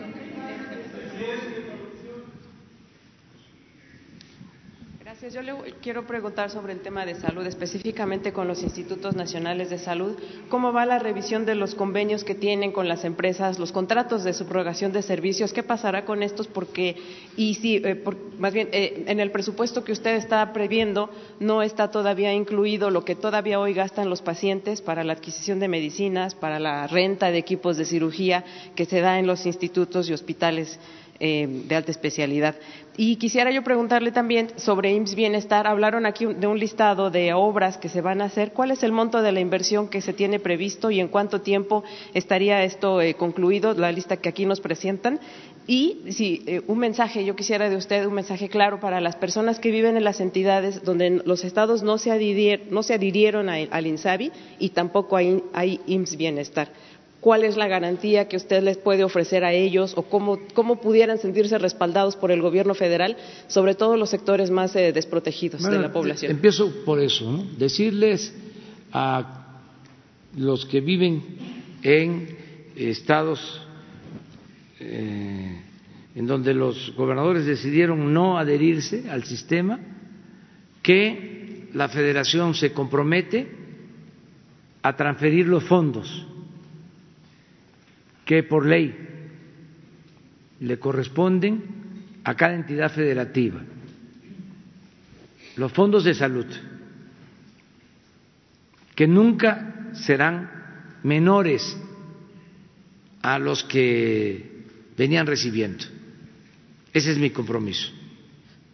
Yo 5.31 5.41
le 5.41 5.53
quiero 5.81 6.05
preguntar 6.05 6.49
sobre 6.49 6.73
el 6.73 6.81
tema 6.81 7.05
de 7.05 7.15
salud, 7.15 7.45
específicamente 7.47 8.33
con 8.33 8.45
los 8.45 8.61
institutos 8.61 9.15
nacionales 9.15 9.69
de 9.69 9.77
salud. 9.77 10.17
¿Cómo 10.49 10.73
va 10.73 10.85
la 10.85 10.99
revisión 10.99 11.45
de 11.45 11.55
los 11.55 11.75
convenios 11.75 12.25
que 12.25 12.35
tienen 12.35 12.73
con 12.73 12.89
las 12.89 13.05
empresas, 13.05 13.57
los 13.57 13.71
contratos 13.71 14.25
de 14.25 14.33
subrogación 14.33 14.91
de 14.91 15.01
servicios? 15.01 15.53
¿Qué 15.53 15.63
pasará 15.63 16.03
con 16.03 16.23
estos? 16.23 16.47
Porque, 16.47 16.97
y 17.37 17.53
si, 17.53 17.77
eh, 17.77 18.03
más 18.37 18.51
bien, 18.51 18.67
eh, 18.73 19.05
en 19.07 19.21
el 19.21 19.31
presupuesto 19.31 19.85
que 19.85 19.93
usted 19.93 20.15
está 20.15 20.51
previendo 20.51 21.09
no 21.39 21.61
está 21.61 21.89
todavía 21.89 22.33
incluido 22.33 22.89
lo 22.89 23.05
que 23.05 23.15
todavía 23.15 23.61
hoy 23.61 23.73
gastan 23.73 24.09
los 24.09 24.21
pacientes 24.21 24.81
para 24.81 25.05
la 25.05 25.13
adquisición 25.13 25.61
de 25.61 25.69
medicinas, 25.69 26.35
para 26.35 26.59
la 26.59 26.85
renta 26.87 27.31
de 27.31 27.37
equipos 27.37 27.77
de 27.77 27.85
cirugía 27.85 28.43
que 28.75 28.83
se 28.83 28.99
da 28.99 29.19
en 29.19 29.27
los 29.27 29.45
institutos 29.45 30.09
y 30.09 30.13
hospitales 30.13 30.81
eh, 31.19 31.47
de 31.47 31.75
alta 31.75 31.91
especialidad. 31.91 32.55
Y 32.95 33.15
quisiera 33.15 33.49
yo 33.49 33.63
preguntarle 33.63 34.11
también 34.11 34.51
sobre 34.57 34.91
IMSS 34.91 35.15
Bienestar. 35.15 35.65
Hablaron 35.65 36.05
aquí 36.05 36.27
de 36.27 36.45
un 36.45 36.59
listado 36.59 37.09
de 37.09 37.33
obras 37.33 37.77
que 37.77 37.89
se 37.89 38.01
van 38.01 38.21
a 38.21 38.25
hacer. 38.25 38.51
¿Cuál 38.51 38.69
es 38.69 38.83
el 38.83 38.91
monto 38.91 39.23
de 39.23 39.31
la 39.31 39.39
inversión 39.39 39.87
que 39.87 39.99
se 39.99 40.13
tiene 40.13 40.39
previsto 40.39 40.91
y 40.91 40.99
en 40.99 41.07
cuánto 41.07 41.41
tiempo 41.41 41.83
estaría 42.13 42.63
esto 42.63 43.01
eh, 43.01 43.15
concluido, 43.15 43.73
la 43.73 43.91
lista 43.91 44.17
que 44.17 44.29
aquí 44.29 44.45
nos 44.45 44.61
presentan? 44.61 45.19
Y 45.65 46.01
si 46.09 46.43
eh, 46.45 46.61
un 46.67 46.77
mensaje, 46.77 47.25
yo 47.25 47.35
quisiera 47.35 47.67
de 47.67 47.77
usted 47.77 48.05
un 48.05 48.13
mensaje 48.13 48.47
claro 48.47 48.79
para 48.79 49.01
las 49.01 49.15
personas 49.15 49.59
que 49.59 49.71
viven 49.71 49.97
en 49.97 50.03
las 50.03 50.19
entidades 50.19 50.83
donde 50.83 51.21
los 51.25 51.43
estados 51.45 51.81
no 51.81 51.97
se, 51.97 52.11
adhirieron 52.11 53.49
al 53.49 53.87
INSABI 53.87 54.31
y 54.59 54.69
tampoco 54.69 55.17
hay, 55.17 55.41
hay 55.53 55.79
IMSS 55.87 56.17
Bienestar 56.17 56.69
cuál 57.23 57.45
es 57.45 57.55
la 57.55 57.69
garantía 57.69 58.27
que 58.27 58.35
usted 58.35 58.61
les 58.61 58.77
puede 58.77 59.05
ofrecer 59.05 59.45
a 59.45 59.53
ellos 59.53 59.93
o 59.95 60.03
cómo, 60.03 60.37
pudieran 60.81 61.17
sentirse 61.17 61.57
respaldados 61.57 62.17
por 62.17 62.31
el 62.31 62.41
gobierno 62.41 62.73
federal, 62.75 63.15
sobre 63.47 63.75
todo 63.75 63.95
los 63.95 64.09
sectores 64.09 64.51
más 64.51 64.75
eh, 64.75 64.91
desprotegidos 64.91 65.63
de 65.63 65.79
la 65.79 65.91
población. 65.93 66.31
Empiezo 66.33 66.69
por 66.83 66.99
eso, 66.99 67.31
¿no? 67.31 67.45
decirles 67.57 68.35
a 68.91 69.57
los 70.35 70.65
que 70.65 70.81
viven 70.81 71.23
en 71.81 72.37
estados 72.75 73.61
eh, 74.81 75.61
en 76.15 76.27
donde 76.27 76.53
los 76.53 76.93
gobernadores 76.97 77.45
decidieron 77.45 78.13
no 78.13 78.37
adherirse 78.37 79.09
al 79.09 79.23
sistema, 79.23 79.79
que 80.81 81.69
la 81.73 81.87
federación 81.87 82.53
se 82.53 82.73
compromete 82.73 83.47
a 84.81 84.93
transferir 84.97 85.47
los 85.47 85.63
fondos 85.63 86.27
que 88.33 88.41
por 88.41 88.65
ley 88.65 88.91
le 90.59 90.79
corresponden 90.79 91.61
a 92.23 92.33
cada 92.33 92.55
entidad 92.55 92.89
federativa. 92.89 93.61
Los 95.55 95.71
fondos 95.71 96.03
de 96.03 96.15
salud, 96.15 96.47
que 98.95 99.05
nunca 99.05 99.91
serán 99.93 100.49
menores 101.03 101.77
a 103.21 103.37
los 103.37 103.63
que 103.65 104.65
venían 104.97 105.27
recibiendo. 105.27 105.85
Ese 106.91 107.11
es 107.11 107.19
mi 107.19 107.29
compromiso. 107.29 107.91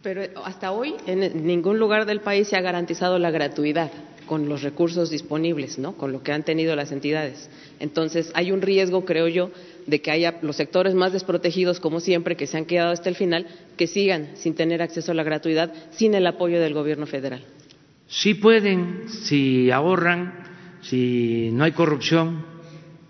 Pero 0.02 0.22
hasta 0.42 0.70
hoy 0.70 0.94
en 1.06 1.46
ningún 1.46 1.78
lugar 1.78 2.06
del 2.06 2.22
país 2.22 2.48
se 2.48 2.56
ha 2.56 2.62
garantizado 2.62 3.18
la 3.18 3.30
gratuidad 3.30 3.92
con 4.30 4.48
los 4.48 4.62
recursos 4.62 5.10
disponibles, 5.10 5.76
¿no? 5.76 5.96
Con 5.96 6.12
lo 6.12 6.22
que 6.22 6.30
han 6.30 6.44
tenido 6.44 6.76
las 6.76 6.92
entidades. 6.92 7.50
Entonces, 7.80 8.30
hay 8.34 8.52
un 8.52 8.62
riesgo, 8.62 9.04
creo 9.04 9.26
yo, 9.26 9.50
de 9.88 10.00
que 10.00 10.12
haya 10.12 10.38
los 10.40 10.54
sectores 10.54 10.94
más 10.94 11.12
desprotegidos, 11.12 11.80
como 11.80 11.98
siempre, 11.98 12.36
que 12.36 12.46
se 12.46 12.56
han 12.56 12.64
quedado 12.64 12.92
hasta 12.92 13.08
el 13.08 13.16
final, 13.16 13.48
que 13.76 13.88
sigan 13.88 14.36
sin 14.36 14.54
tener 14.54 14.82
acceso 14.82 15.10
a 15.10 15.16
la 15.16 15.24
gratuidad, 15.24 15.74
sin 15.90 16.14
el 16.14 16.24
apoyo 16.28 16.60
del 16.60 16.74
gobierno 16.74 17.08
federal. 17.08 17.42
Sí 18.06 18.34
pueden, 18.34 19.08
si 19.08 19.72
ahorran, 19.72 20.32
si 20.82 21.50
no 21.52 21.64
hay 21.64 21.72
corrupción, 21.72 22.46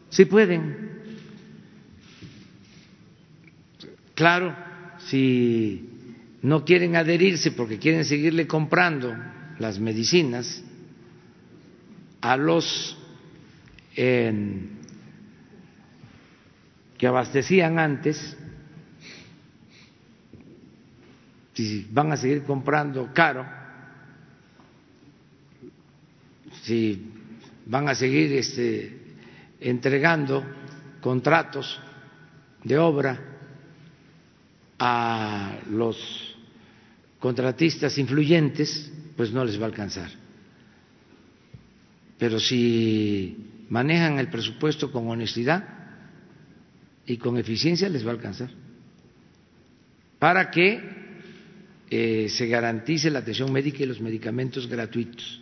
sí 0.09 0.25
pueden. 0.25 1.03
Claro, 4.15 4.57
si 5.01 5.87
no 6.41 6.65
quieren 6.65 6.97
adherirse 6.97 7.53
porque 7.53 7.79
quieren 7.79 8.07
seguirle 8.07 8.47
comprando 8.47 9.15
las 9.59 9.79
medicinas, 9.79 10.65
a 12.21 12.37
los 12.37 12.97
que 16.99 17.07
abastecían 17.07 17.79
antes, 17.79 18.37
si 21.55 21.87
van 21.91 22.13
a 22.13 22.17
seguir 22.17 22.43
comprando 22.45 23.11
caro, 23.13 23.47
si 26.63 27.13
van 27.67 27.89
a 27.89 27.95
seguir 27.95 28.33
este, 28.33 29.17
entregando 29.61 30.45
contratos 31.01 31.81
de 32.65 32.79
obra 32.79 33.21
a 34.79 35.59
los 35.71 36.37
contratistas 37.19 37.99
influyentes, 37.99 38.91
pues 39.17 39.33
no 39.33 39.45
les 39.45 39.59
va 39.59 39.65
a 39.65 39.69
alcanzar 39.69 40.30
pero 42.21 42.39
si 42.39 43.65
manejan 43.71 44.19
el 44.19 44.29
presupuesto 44.29 44.93
con 44.93 45.09
honestidad 45.09 45.65
y 47.07 47.17
con 47.17 47.39
eficiencia 47.39 47.89
les 47.89 48.05
va 48.05 48.11
a 48.11 48.15
alcanzar 48.15 48.51
para 50.19 50.51
que 50.51 51.01
eh, 51.89 52.29
se 52.29 52.47
garantice 52.47 53.11
la 53.11 53.21
atención 53.21 53.51
médica 53.51 53.83
y 53.83 53.87
los 53.87 54.03
medicamentos 54.03 54.69
gratuitos. 54.69 55.41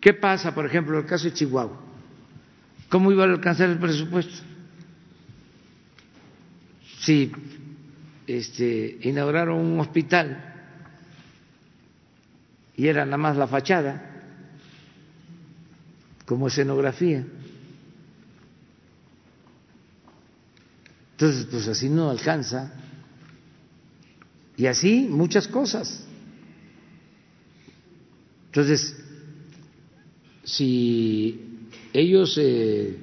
¿Qué 0.00 0.14
pasa, 0.14 0.54
por 0.54 0.64
ejemplo, 0.64 0.96
en 0.96 1.02
el 1.02 1.08
caso 1.10 1.24
de 1.24 1.34
Chihuahua? 1.34 1.80
¿Cómo 2.88 3.10
iba 3.10 3.24
a 3.24 3.26
alcanzar 3.26 3.68
el 3.68 3.78
presupuesto? 3.78 4.44
Si 7.00 7.32
este, 8.28 8.98
inauguraron 9.02 9.58
un 9.58 9.80
hospital 9.80 10.54
y 12.76 12.86
era 12.86 13.04
nada 13.04 13.18
más 13.18 13.36
la 13.36 13.48
fachada, 13.48 14.11
como 16.32 16.48
escenografía. 16.48 17.26
Entonces, 21.10 21.46
pues 21.50 21.68
así 21.68 21.90
no 21.90 22.08
alcanza. 22.08 22.72
Y 24.56 24.64
así 24.64 25.08
muchas 25.10 25.46
cosas. 25.46 26.06
Entonces, 28.46 28.96
si 30.42 31.68
ellos 31.92 32.38
eh, 32.40 32.96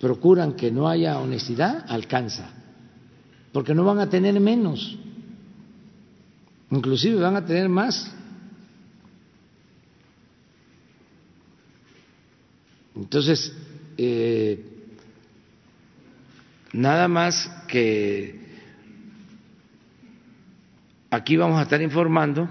procuran 0.00 0.54
que 0.54 0.70
no 0.70 0.88
haya 0.88 1.18
honestidad, 1.18 1.84
alcanza, 1.88 2.48
porque 3.52 3.74
no 3.74 3.84
van 3.84 3.98
a 3.98 4.08
tener 4.08 4.40
menos, 4.40 4.98
inclusive 6.70 7.20
van 7.20 7.36
a 7.36 7.44
tener 7.44 7.68
más. 7.68 8.10
Entonces, 13.00 13.52
eh, 13.96 14.62
nada 16.74 17.08
más 17.08 17.50
que 17.66 18.38
aquí 21.10 21.36
vamos 21.36 21.58
a 21.58 21.62
estar 21.62 21.80
informando 21.80 22.46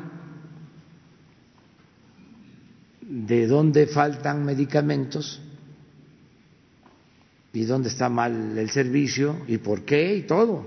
de 3.01 3.45
dónde 3.45 3.85
faltan 3.85 4.43
medicamentos 4.43 5.39
y 7.53 7.65
dónde 7.65 7.89
está 7.89 8.09
mal 8.09 8.57
el 8.57 8.71
servicio 8.71 9.43
y 9.47 9.59
por 9.59 9.85
qué 9.85 10.15
y 10.15 10.23
todo. 10.23 10.65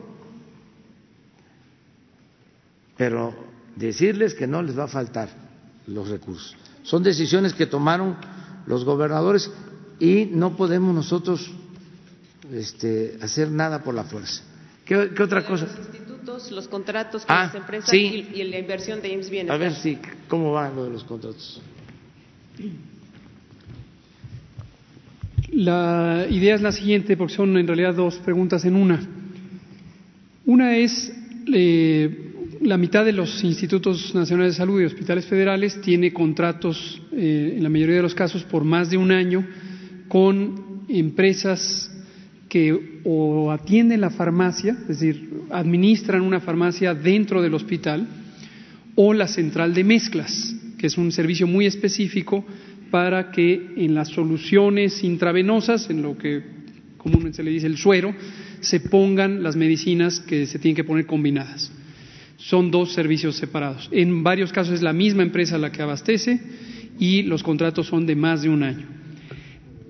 Pero 2.96 3.34
decirles 3.74 4.34
que 4.34 4.46
no 4.46 4.62
les 4.62 4.78
va 4.78 4.84
a 4.84 4.88
faltar 4.88 5.28
los 5.88 6.08
recursos. 6.08 6.56
Son 6.84 7.02
decisiones 7.02 7.52
que 7.52 7.66
tomaron 7.66 8.16
los 8.66 8.84
gobernadores 8.84 9.50
y 10.02 10.26
no 10.26 10.56
podemos 10.56 10.92
nosotros 10.92 11.48
este, 12.52 13.18
hacer 13.22 13.52
nada 13.52 13.84
por 13.84 13.94
la 13.94 14.02
fuerza. 14.02 14.42
¿Qué, 14.84 14.96
otra 14.96 15.46
cosa? 15.46 15.66
Los 15.66 15.78
institutos, 15.78 16.50
los 16.50 16.66
contratos 16.66 17.24
con 17.24 17.36
ah, 17.36 17.44
las 17.44 17.54
empresas 17.54 17.94
y, 17.94 18.42
la 18.42 18.58
inversión 18.58 19.00
de 19.00 19.12
IMSS 19.12 19.30
Bienestar. 19.30 19.54
A 19.54 19.58
ver 19.58 19.74
si, 19.74 19.96
¿cómo 20.26 20.50
va 20.50 20.68
lo 20.70 20.86
de 20.86 20.90
los 20.90 21.04
contratos? 21.04 21.62
La 25.52 26.26
idea 26.28 26.56
es 26.56 26.62
la 26.62 26.72
siguiente, 26.72 27.16
porque 27.16 27.34
son 27.34 27.56
en 27.56 27.66
realidad 27.68 27.94
dos 27.94 28.16
preguntas 28.16 28.64
en 28.64 28.74
una. 28.74 29.08
Una 30.46 30.78
es, 30.78 31.12
eh, 31.54 32.58
la 32.60 32.76
mitad 32.76 33.04
de 33.04 33.12
los 33.12 33.44
institutos 33.44 34.12
nacionales 34.16 34.54
de 34.54 34.56
salud 34.56 34.80
y 34.80 34.84
hospitales 34.84 35.26
federales 35.26 35.80
tiene 35.80 36.12
contratos, 36.12 37.00
eh, 37.12 37.54
en 37.56 37.62
la 37.62 37.68
mayoría 37.68 37.96
de 37.96 38.02
los 38.02 38.16
casos, 38.16 38.42
por 38.42 38.64
más 38.64 38.90
de 38.90 38.96
un 38.96 39.12
año 39.12 39.46
con 40.12 40.84
empresas 40.90 41.90
que 42.50 43.00
o 43.02 43.50
atienden 43.50 44.02
la 44.02 44.10
farmacia, 44.10 44.76
es 44.82 45.00
decir, 45.00 45.30
administran 45.50 46.20
una 46.20 46.38
farmacia 46.38 46.92
dentro 46.92 47.40
del 47.40 47.54
hospital, 47.54 48.06
o 48.94 49.14
la 49.14 49.26
central 49.26 49.72
de 49.72 49.84
mezclas, 49.84 50.54
que 50.76 50.88
es 50.88 50.98
un 50.98 51.12
servicio 51.12 51.46
muy 51.46 51.64
específico 51.64 52.44
para 52.90 53.30
que 53.30 53.72
en 53.74 53.94
las 53.94 54.08
soluciones 54.08 55.02
intravenosas, 55.02 55.88
en 55.88 56.02
lo 56.02 56.18
que 56.18 56.42
comúnmente 56.98 57.36
se 57.36 57.42
le 57.42 57.50
dice 57.50 57.66
el 57.66 57.78
suero, 57.78 58.14
se 58.60 58.80
pongan 58.80 59.42
las 59.42 59.56
medicinas 59.56 60.20
que 60.20 60.44
se 60.44 60.58
tienen 60.58 60.76
que 60.76 60.84
poner 60.84 61.06
combinadas. 61.06 61.72
Son 62.36 62.70
dos 62.70 62.92
servicios 62.92 63.36
separados. 63.36 63.88
En 63.90 64.22
varios 64.22 64.52
casos 64.52 64.74
es 64.74 64.82
la 64.82 64.92
misma 64.92 65.22
empresa 65.22 65.56
la 65.56 65.72
que 65.72 65.80
abastece 65.80 66.38
y 66.98 67.22
los 67.22 67.42
contratos 67.42 67.86
son 67.86 68.04
de 68.04 68.14
más 68.14 68.42
de 68.42 68.50
un 68.50 68.62
año. 68.62 69.01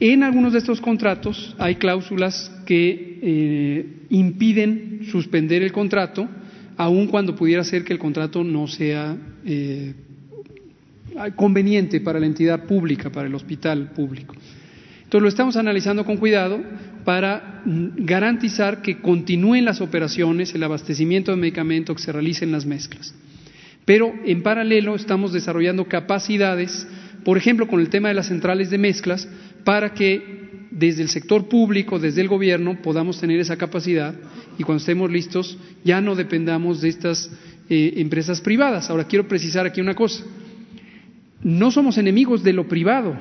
En 0.04 0.24
algunos 0.24 0.52
de 0.52 0.58
estos 0.58 0.80
contratos 0.80 1.54
hay 1.60 1.76
cláusulas 1.76 2.50
que 2.66 3.20
eh, 3.22 3.86
impiden 4.10 5.02
suspender 5.12 5.62
el 5.62 5.70
contrato, 5.70 6.28
aun 6.76 7.06
cuando 7.06 7.36
pudiera 7.36 7.62
ser 7.62 7.84
que 7.84 7.92
el 7.92 8.00
contrato 8.00 8.42
no 8.42 8.66
sea 8.66 9.16
eh, 9.44 9.94
conveniente 11.36 12.00
para 12.00 12.18
la 12.18 12.26
entidad 12.26 12.64
pública, 12.64 13.10
para 13.10 13.28
el 13.28 13.34
hospital 13.36 13.92
público. 13.92 14.34
Entonces 15.04 15.22
lo 15.22 15.28
estamos 15.28 15.56
analizando 15.56 16.04
con 16.04 16.16
cuidado 16.16 16.60
para 17.04 17.62
mm, 17.64 18.04
garantizar 18.04 18.82
que 18.82 18.98
continúen 18.98 19.64
las 19.64 19.80
operaciones, 19.80 20.52
el 20.52 20.64
abastecimiento 20.64 21.30
de 21.30 21.36
medicamentos 21.36 21.94
que 21.94 22.02
se 22.02 22.10
realicen 22.10 22.50
las 22.50 22.66
mezclas. 22.66 23.14
Pero 23.84 24.12
en 24.24 24.42
paralelo 24.42 24.96
estamos 24.96 25.32
desarrollando 25.32 25.84
capacidades, 25.84 26.88
por 27.24 27.38
ejemplo, 27.38 27.68
con 27.68 27.78
el 27.78 27.88
tema 27.88 28.08
de 28.08 28.14
las 28.14 28.26
centrales 28.26 28.68
de 28.70 28.78
mezclas, 28.78 29.28
para 29.64 29.94
que 29.94 30.40
desde 30.70 31.02
el 31.02 31.08
sector 31.08 31.48
público, 31.48 31.98
desde 31.98 32.20
el 32.20 32.28
gobierno, 32.28 32.80
podamos 32.82 33.20
tener 33.20 33.38
esa 33.40 33.56
capacidad 33.56 34.14
y 34.58 34.62
cuando 34.62 34.80
estemos 34.80 35.10
listos 35.10 35.58
ya 35.84 36.00
no 36.00 36.14
dependamos 36.14 36.80
de 36.80 36.88
estas 36.88 37.30
eh, 37.68 37.94
empresas 37.96 38.40
privadas. 38.40 38.90
Ahora 38.90 39.06
quiero 39.06 39.28
precisar 39.28 39.66
aquí 39.66 39.80
una 39.80 39.94
cosa 39.94 40.24
no 41.42 41.70
somos 41.70 41.98
enemigos 41.98 42.42
de 42.42 42.52
lo 42.52 42.68
privado. 42.68 43.16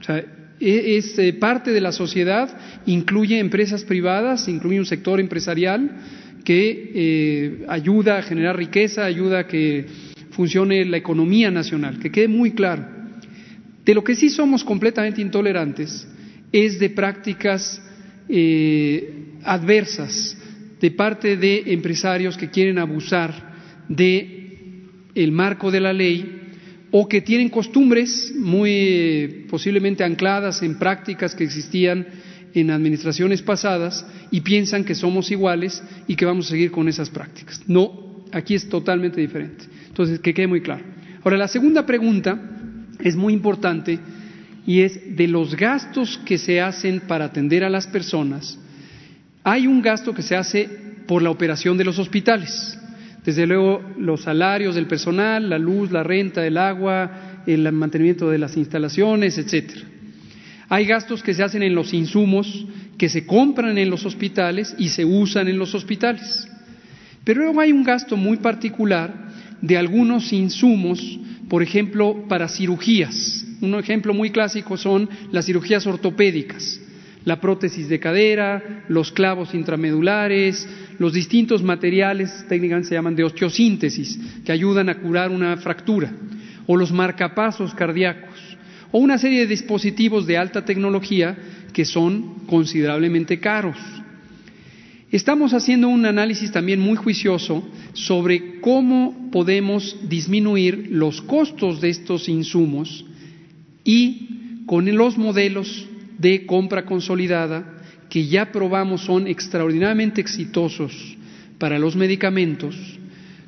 O 0.00 0.02
sea, 0.02 0.18
e, 0.60 0.96
es, 0.96 1.18
eh, 1.18 1.32
parte 1.32 1.72
de 1.72 1.80
la 1.80 1.92
sociedad, 1.92 2.56
incluye 2.86 3.38
empresas 3.38 3.84
privadas, 3.84 4.48
incluye 4.48 4.78
un 4.78 4.86
sector 4.86 5.20
empresarial 5.20 5.90
que 6.44 6.92
eh, 6.94 7.64
ayuda 7.68 8.18
a 8.18 8.22
generar 8.22 8.56
riqueza, 8.56 9.04
ayuda 9.04 9.40
a 9.40 9.46
que 9.46 9.86
funcione 10.30 10.84
la 10.84 10.96
economía 10.96 11.50
nacional, 11.50 11.98
que 11.98 12.10
quede 12.10 12.28
muy 12.28 12.52
claro. 12.52 13.01
De 13.84 13.94
lo 13.94 14.04
que 14.04 14.14
sí 14.14 14.30
somos 14.30 14.62
completamente 14.64 15.20
intolerantes 15.20 16.06
es 16.52 16.78
de 16.78 16.90
prácticas 16.90 17.82
eh, 18.28 19.34
adversas 19.42 20.36
de 20.80 20.90
parte 20.90 21.36
de 21.36 21.64
empresarios 21.72 22.36
que 22.36 22.50
quieren 22.50 22.78
abusar 22.78 23.52
de 23.88 24.86
el 25.14 25.32
marco 25.32 25.70
de 25.70 25.80
la 25.80 25.92
ley 25.92 26.40
o 26.90 27.08
que 27.08 27.22
tienen 27.22 27.48
costumbres 27.48 28.32
muy 28.36 29.46
posiblemente 29.48 30.04
ancladas 30.04 30.62
en 30.62 30.78
prácticas 30.78 31.34
que 31.34 31.44
existían 31.44 32.06
en 32.54 32.70
administraciones 32.70 33.42
pasadas 33.42 34.06
y 34.30 34.42
piensan 34.42 34.84
que 34.84 34.94
somos 34.94 35.30
iguales 35.30 35.82
y 36.06 36.16
que 36.16 36.26
vamos 36.26 36.46
a 36.46 36.50
seguir 36.50 36.70
con 36.70 36.88
esas 36.88 37.10
prácticas. 37.10 37.62
No, 37.66 38.26
aquí 38.30 38.54
es 38.54 38.68
totalmente 38.68 39.20
diferente. 39.20 39.64
Entonces, 39.88 40.20
que 40.20 40.34
quede 40.34 40.46
muy 40.46 40.60
claro. 40.60 40.84
Ahora, 41.24 41.38
la 41.38 41.48
segunda 41.48 41.86
pregunta 41.86 42.51
es 43.02 43.16
muy 43.16 43.32
importante 43.32 43.98
y 44.66 44.82
es 44.82 45.16
de 45.16 45.28
los 45.28 45.56
gastos 45.56 46.18
que 46.24 46.38
se 46.38 46.60
hacen 46.60 47.00
para 47.00 47.26
atender 47.26 47.64
a 47.64 47.70
las 47.70 47.86
personas. 47.86 48.58
Hay 49.44 49.66
un 49.66 49.82
gasto 49.82 50.14
que 50.14 50.22
se 50.22 50.36
hace 50.36 50.68
por 51.06 51.22
la 51.22 51.30
operación 51.30 51.76
de 51.76 51.84
los 51.84 51.98
hospitales. 51.98 52.78
Desde 53.24 53.46
luego, 53.46 53.82
los 53.98 54.22
salarios 54.22 54.74
del 54.74 54.86
personal, 54.86 55.48
la 55.48 55.58
luz, 55.58 55.90
la 55.90 56.02
renta, 56.02 56.46
el 56.46 56.56
agua, 56.56 57.42
el 57.46 57.70
mantenimiento 57.72 58.30
de 58.30 58.38
las 58.38 58.56
instalaciones, 58.56 59.38
etcétera. 59.38 59.82
Hay 60.68 60.86
gastos 60.86 61.22
que 61.22 61.34
se 61.34 61.42
hacen 61.42 61.62
en 61.62 61.74
los 61.74 61.92
insumos 61.92 62.66
que 62.96 63.08
se 63.08 63.26
compran 63.26 63.78
en 63.78 63.90
los 63.90 64.06
hospitales 64.06 64.74
y 64.78 64.88
se 64.88 65.04
usan 65.04 65.48
en 65.48 65.58
los 65.58 65.74
hospitales. 65.74 66.48
Pero 67.24 67.42
luego 67.42 67.60
hay 67.60 67.72
un 67.72 67.82
gasto 67.82 68.16
muy 68.16 68.36
particular 68.36 69.12
de 69.60 69.76
algunos 69.76 70.32
insumos, 70.32 71.18
por 71.52 71.62
ejemplo, 71.62 72.24
para 72.30 72.48
cirugías. 72.48 73.44
Un 73.60 73.74
ejemplo 73.74 74.14
muy 74.14 74.30
clásico 74.30 74.78
son 74.78 75.06
las 75.32 75.44
cirugías 75.44 75.86
ortopédicas 75.86 76.80
la 77.26 77.40
prótesis 77.40 77.88
de 77.90 78.00
cadera, 78.00 78.84
los 78.88 79.12
clavos 79.12 79.54
intramedulares, 79.54 80.66
los 80.98 81.12
distintos 81.12 81.62
materiales, 81.62 82.46
técnicamente 82.48 82.88
se 82.88 82.94
llaman 82.94 83.14
de 83.14 83.24
osteosíntesis, 83.24 84.18
que 84.44 84.50
ayudan 84.50 84.88
a 84.88 84.94
curar 84.94 85.30
una 85.30 85.56
fractura, 85.58 86.10
o 86.66 86.76
los 86.76 86.90
marcapasos 86.90 87.74
cardíacos, 87.74 88.56
o 88.90 88.98
una 88.98 89.18
serie 89.18 89.40
de 89.40 89.46
dispositivos 89.46 90.26
de 90.26 90.38
alta 90.38 90.64
tecnología 90.64 91.36
que 91.72 91.84
son 91.84 92.46
considerablemente 92.46 93.38
caros. 93.38 93.76
Estamos 95.12 95.52
haciendo 95.52 95.88
un 95.88 96.06
análisis 96.06 96.50
también 96.50 96.80
muy 96.80 96.96
juicioso 96.96 97.68
sobre 97.92 98.51
cómo 98.62 99.28
podemos 99.30 99.98
disminuir 100.08 100.88
los 100.90 101.20
costos 101.20 101.82
de 101.82 101.90
estos 101.90 102.28
insumos 102.28 103.04
y 103.84 104.62
con 104.64 104.86
los 104.96 105.18
modelos 105.18 105.86
de 106.18 106.46
compra 106.46 106.86
consolidada 106.86 107.82
que 108.08 108.26
ya 108.26 108.52
probamos 108.52 109.02
son 109.02 109.26
extraordinariamente 109.26 110.20
exitosos 110.20 110.92
para 111.58 111.78
los 111.78 111.96
medicamentos, 111.96 112.76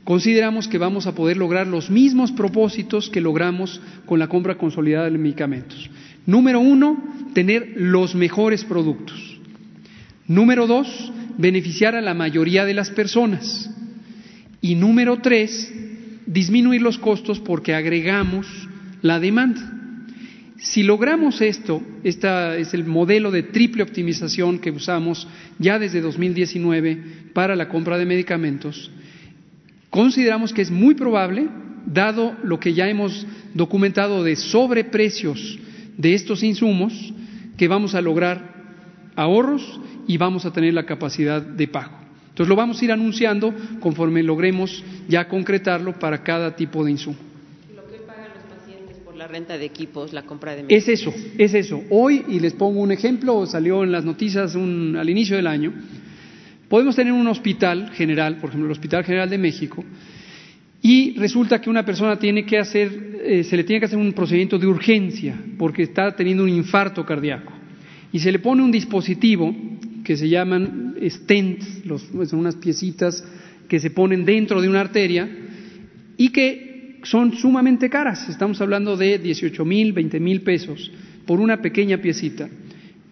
consideramos 0.04 0.68
que 0.68 0.78
vamos 0.78 1.06
a 1.06 1.14
poder 1.14 1.36
lograr 1.36 1.66
los 1.66 1.90
mismos 1.90 2.32
propósitos 2.32 3.08
que 3.08 3.20
logramos 3.20 3.80
con 4.06 4.18
la 4.18 4.28
compra 4.28 4.58
consolidada 4.58 5.08
de 5.10 5.18
medicamentos. 5.18 5.88
Número 6.26 6.60
uno, 6.60 7.02
tener 7.34 7.74
los 7.76 8.14
mejores 8.14 8.64
productos. 8.64 9.38
Número 10.26 10.66
dos, 10.66 11.12
beneficiar 11.38 11.94
a 11.94 12.00
la 12.00 12.14
mayoría 12.14 12.64
de 12.64 12.74
las 12.74 12.90
personas. 12.90 13.70
Y 14.64 14.76
número 14.76 15.18
tres, 15.18 15.70
disminuir 16.24 16.80
los 16.80 16.96
costos 16.96 17.38
porque 17.38 17.74
agregamos 17.74 18.46
la 19.02 19.20
demanda. 19.20 19.60
Si 20.56 20.82
logramos 20.82 21.42
esto, 21.42 21.82
este 22.02 22.62
es 22.62 22.72
el 22.72 22.86
modelo 22.86 23.30
de 23.30 23.42
triple 23.42 23.82
optimización 23.82 24.58
que 24.60 24.70
usamos 24.70 25.28
ya 25.58 25.78
desde 25.78 26.00
2019 26.00 26.96
para 27.34 27.56
la 27.56 27.68
compra 27.68 27.98
de 27.98 28.06
medicamentos, 28.06 28.90
consideramos 29.90 30.54
que 30.54 30.62
es 30.62 30.70
muy 30.70 30.94
probable, 30.94 31.46
dado 31.84 32.34
lo 32.42 32.58
que 32.58 32.72
ya 32.72 32.88
hemos 32.88 33.26
documentado 33.52 34.24
de 34.24 34.34
sobreprecios 34.34 35.58
de 35.98 36.14
estos 36.14 36.42
insumos, 36.42 37.12
que 37.58 37.68
vamos 37.68 37.94
a 37.94 38.00
lograr 38.00 38.64
ahorros 39.14 39.78
y 40.08 40.16
vamos 40.16 40.46
a 40.46 40.54
tener 40.54 40.72
la 40.72 40.86
capacidad 40.86 41.42
de 41.42 41.68
pago. 41.68 42.03
Entonces 42.34 42.48
lo 42.48 42.56
vamos 42.56 42.82
a 42.82 42.84
ir 42.84 42.90
anunciando 42.90 43.54
conforme 43.78 44.20
logremos 44.20 44.82
ya 45.08 45.28
concretarlo 45.28 45.96
para 46.00 46.24
cada 46.24 46.56
tipo 46.56 46.84
de 46.84 46.90
insumo 46.90 47.16
la 49.24 49.28
renta 49.28 49.56
de 49.56 49.64
equipos, 49.64 50.12
la 50.12 50.22
compra 50.22 50.54
de 50.54 50.66
Es 50.68 50.86
eso, 50.86 51.14
es 51.38 51.54
eso. 51.54 51.82
Hoy, 51.88 52.24
y 52.28 52.40
les 52.40 52.52
pongo 52.52 52.80
un 52.80 52.92
ejemplo, 52.92 53.46
salió 53.46 53.82
en 53.82 53.90
las 53.90 54.04
noticias 54.04 54.54
al 54.54 55.08
inicio 55.08 55.36
del 55.36 55.46
año, 55.46 55.72
podemos 56.68 56.94
tener 56.94 57.10
un 57.10 57.26
hospital 57.28 57.90
general, 57.92 58.36
por 58.36 58.50
ejemplo, 58.50 58.66
el 58.66 58.72
Hospital 58.72 59.02
General 59.02 59.30
de 59.30 59.38
México, 59.38 59.82
y 60.82 61.16
resulta 61.16 61.58
que 61.58 61.70
una 61.70 61.86
persona 61.86 62.18
tiene 62.18 62.44
que 62.44 62.58
hacer, 62.58 63.22
eh, 63.24 63.44
se 63.44 63.56
le 63.56 63.64
tiene 63.64 63.80
que 63.80 63.86
hacer 63.86 63.98
un 63.98 64.12
procedimiento 64.12 64.58
de 64.58 64.66
urgencia 64.66 65.40
porque 65.56 65.84
está 65.84 66.14
teniendo 66.14 66.42
un 66.42 66.50
infarto 66.50 67.06
cardíaco. 67.06 67.50
Y 68.12 68.18
se 68.18 68.30
le 68.30 68.40
pone 68.40 68.62
un 68.62 68.70
dispositivo 68.70 69.56
que 70.04 70.16
se 70.16 70.28
llaman 70.28 70.94
stents, 71.08 71.82
son 72.28 72.38
unas 72.38 72.56
piecitas 72.56 73.24
que 73.68 73.80
se 73.80 73.90
ponen 73.90 74.24
dentro 74.24 74.60
de 74.60 74.68
una 74.68 74.80
arteria 74.80 75.28
y 76.16 76.28
que 76.28 77.00
son 77.02 77.34
sumamente 77.34 77.90
caras. 77.90 78.28
Estamos 78.28 78.60
hablando 78.60 78.96
de 78.96 79.18
18 79.18 79.64
mil, 79.64 79.92
20 79.92 80.20
mil 80.20 80.42
pesos 80.42 80.90
por 81.26 81.40
una 81.40 81.60
pequeña 81.60 81.98
piecita. 81.98 82.48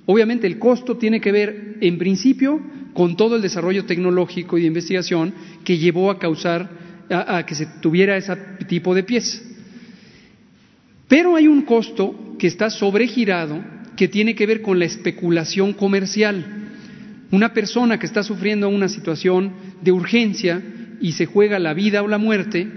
Obviamente 0.06 0.46
el 0.46 0.58
costo 0.58 0.96
tiene 0.96 1.20
que 1.20 1.32
ver, 1.32 1.76
en 1.80 1.98
principio, 1.98 2.60
con 2.92 3.16
todo 3.16 3.36
el 3.36 3.42
desarrollo 3.42 3.84
tecnológico 3.84 4.58
y 4.58 4.62
de 4.62 4.66
investigación 4.66 5.32
que 5.64 5.78
llevó 5.78 6.10
a 6.10 6.18
causar 6.18 6.68
a, 7.08 7.44
que 7.46 7.54
se 7.54 7.66
tuviera 7.80 8.16
ese 8.16 8.34
tipo 8.68 8.94
de 8.94 9.02
pieza. 9.02 9.40
Pero 11.08 11.36
hay 11.36 11.46
un 11.46 11.62
costo 11.62 12.36
que 12.38 12.46
está 12.46 12.70
sobregirado 12.70 13.62
que 13.96 14.08
tiene 14.08 14.34
que 14.34 14.46
ver 14.46 14.62
con 14.62 14.78
la 14.78 14.86
especulación 14.86 15.74
comercial. 15.74 16.61
Una 17.32 17.54
persona 17.54 17.98
que 17.98 18.04
está 18.04 18.22
sufriendo 18.22 18.68
una 18.68 18.88
situación 18.88 19.52
de 19.80 19.90
urgencia 19.90 20.62
y 21.00 21.12
se 21.12 21.24
juega 21.24 21.58
la 21.58 21.72
vida 21.72 22.02
o 22.02 22.08
la 22.08 22.18
muerte, 22.18 22.68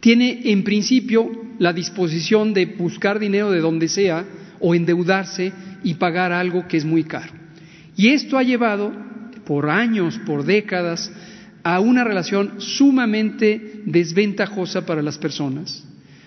tiene 0.00 0.42
en 0.52 0.62
principio 0.64 1.30
la 1.58 1.72
disposición 1.72 2.52
de 2.52 2.66
buscar 2.66 3.18
dinero 3.18 3.50
de 3.50 3.60
donde 3.60 3.88
sea 3.88 4.24
o 4.60 4.74
endeudarse 4.74 5.52
y 5.82 5.94
pagar 5.94 6.30
algo 6.30 6.68
que 6.68 6.76
es 6.76 6.84
muy 6.84 7.04
caro. 7.04 7.32
Y 7.96 8.08
esto 8.08 8.36
ha 8.36 8.42
llevado 8.42 8.92
por 9.46 9.70
años, 9.70 10.20
por 10.26 10.44
décadas, 10.44 11.10
a 11.62 11.80
una 11.80 12.04
relación 12.04 12.60
sumamente 12.60 13.80
desventajosa 13.86 14.84
para 14.84 15.00
las 15.00 15.16
personas, 15.16 15.84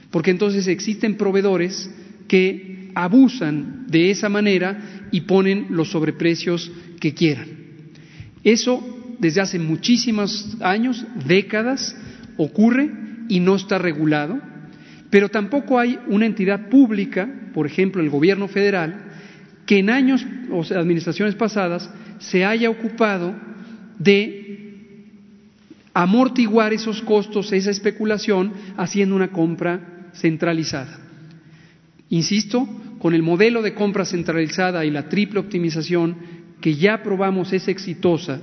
porque 0.10 0.31
entonces 0.31 0.68
existen 0.68 1.18
proveedores 1.18 1.88
que 2.27 2.80
abusan 2.95 3.88
de 3.88 4.11
esa 4.11 4.30
manera 4.30 5.07
y 5.11 5.22
ponen 5.22 5.68
los 5.69 5.91
sobreprecios 5.91 6.72
que 6.99 7.13
quieran. 7.13 7.47
Eso 8.43 9.15
desde 9.19 9.41
hace 9.41 9.59
muchísimos 9.59 10.57
años, 10.61 11.05
décadas, 11.27 11.95
ocurre 12.38 12.89
y 13.30 13.39
no 13.39 13.55
está 13.55 13.77
regulado, 13.77 14.39
pero 15.11 15.30
tampoco 15.30 15.80
hay 15.80 15.99
una 16.07 16.26
entidad 16.26 16.69
pública, 16.69 17.30
por 17.53 17.68
ejemplo 17.68 18.01
el 18.01 18.09
gobierno 18.09 18.47
federal, 18.47 19.11
que 19.65 19.80
en 19.80 19.89
años 19.89 20.26
o 20.49 20.61
administraciones 20.73 21.35
pasadas 21.35 21.89
se 22.19 22.45
haya 22.45 22.69
ocupado 22.69 23.35
de 23.99 24.41
amortiguar 25.93 26.73
esos 26.73 27.01
costos, 27.01 27.51
esa 27.51 27.69
especulación, 27.69 28.53
haciendo 28.77 29.15
una 29.15 29.31
compra 29.31 30.09
centralizada. 30.13 31.00
Insisto, 32.11 32.67
con 32.99 33.15
el 33.15 33.23
modelo 33.23 33.61
de 33.61 33.73
compra 33.73 34.05
centralizada 34.05 34.85
y 34.85 34.91
la 34.91 35.09
triple 35.09 35.39
optimización 35.39 36.15
que 36.59 36.75
ya 36.75 37.01
probamos 37.01 37.51
es 37.53 37.67
exitosa, 37.67 38.39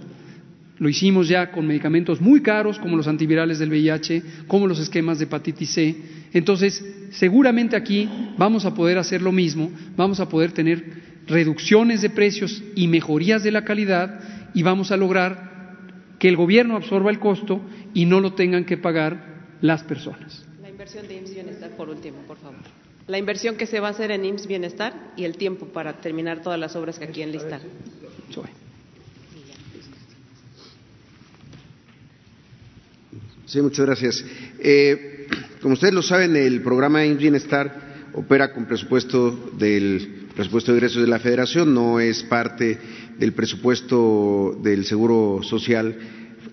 lo 0.79 0.89
hicimos 0.89 1.29
ya 1.29 1.51
con 1.51 1.67
medicamentos 1.67 2.21
muy 2.21 2.41
caros 2.41 2.79
como 2.79 2.97
los 2.97 3.09
antivirales 3.09 3.59
del 3.59 3.71
VIH, 3.71 4.23
como 4.47 4.67
los 4.67 4.79
esquemas 4.79 5.19
de 5.19 5.25
hepatitis 5.25 5.71
C. 5.71 5.97
Entonces, 6.33 6.85
seguramente 7.11 7.77
aquí 7.77 8.09
vamos 8.39 8.65
a 8.65 8.75
poder 8.75 8.97
hacer 8.97 9.21
lo 9.21 9.33
mismo, 9.33 9.71
vamos 9.97 10.19
a 10.21 10.29
poder 10.29 10.53
tener 10.53 11.09
reducciones 11.27 12.01
de 12.01 12.11
precios 12.11 12.63
y 12.75 12.89
mejorías 12.89 13.43
de 13.43 13.53
la 13.53 13.65
calidad 13.65 14.21
y 14.55 14.63
vamos 14.63 14.93
a 14.93 14.97
lograr 14.97 15.77
que 16.19 16.29
el 16.29 16.37
gobierno 16.37 16.77
absorba 16.77 17.11
el 17.11 17.19
costo 17.19 17.61
y 17.93 18.07
no 18.07 18.21
lo 18.21 18.33
tengan 18.33 18.65
que 18.65 18.79
pagar 18.79 19.57
las 19.61 19.83
personas. 19.83 20.47
La 20.63 20.71
inversión 20.71 21.07
de 21.07 21.19
por 21.77 21.91
último, 21.91 22.19
por 22.27 22.39
favor. 22.39 22.78
La 23.09 23.17
inversión 23.17 23.57
que 23.57 23.67
se 23.67 23.81
va 23.81 23.89
a 23.89 23.91
hacer 23.93 24.11
en 24.11 24.25
IMSS 24.25 24.47
Bienestar 24.47 25.13
y 25.17 25.25
el 25.25 25.39
tiempo 25.39 25.67
para 25.67 25.99
terminar 26.01 26.43
todas 26.43 26.61
las 26.61 26.77
obras 26.77 26.99
que 26.99 27.07
aquí 27.07 27.23
enlistan. 27.23 27.63
Sí, 33.47 33.63
muchas 33.63 33.87
gracias. 33.87 34.25
Eh, 34.59 35.27
como 35.63 35.73
ustedes 35.73 35.95
lo 35.95 36.03
saben, 36.03 36.37
el 36.37 36.61
programa 36.61 37.07
IMSS 37.07 37.19
Bienestar 37.19 37.89
opera 38.13 38.53
con 38.53 38.67
presupuesto 38.67 39.53
del 39.57 40.27
presupuesto 40.35 40.73
de 40.73 40.77
ingresos 40.77 41.01
de 41.01 41.09
la 41.09 41.19
Federación, 41.19 41.73
no 41.73 42.01
es 42.01 42.23
parte 42.25 42.79
del 43.19 43.33
presupuesto 43.33 44.59
del 44.63 44.85
Seguro 44.85 45.41
Social 45.43 45.97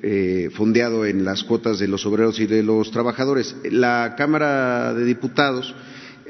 eh, 0.02 0.50
fondeado 0.54 1.06
en 1.06 1.26
las 1.26 1.44
cuotas 1.44 1.80
de 1.80 1.90
los 1.90 2.06
obreros 2.06 2.40
y 2.40 2.46
de 2.46 2.64
los 2.64 2.92
trabajadores. 2.92 3.58
La 3.70 4.16
Cámara 4.18 4.94
de 4.94 5.04
Diputados 5.04 5.76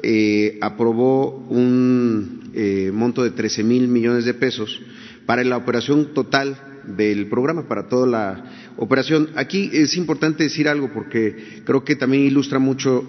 eh, 0.02 0.58
aprobó 0.62 1.46
un 1.50 2.52
eh, 2.54 2.92
monto 2.94 3.24
de 3.24 3.32
13 3.32 3.64
mil 3.64 3.88
millones 3.88 4.26
de 4.26 4.34
pesos 4.34 4.82
para 5.26 5.44
la 5.44 5.58
operación 5.58 6.14
total 6.14 6.58
del 6.86 7.28
programa, 7.28 7.68
para 7.68 7.88
toda 7.88 8.08
la 8.08 8.46
operación. 8.78 9.30
Aquí 9.36 9.70
es 9.74 9.98
importante 9.98 10.44
decir 10.44 10.68
algo 10.68 10.92
porque 10.94 11.62
creo 11.66 11.84
que 11.84 11.96
también 11.96 12.24
ilustra 12.24 12.60
mucho 12.60 13.04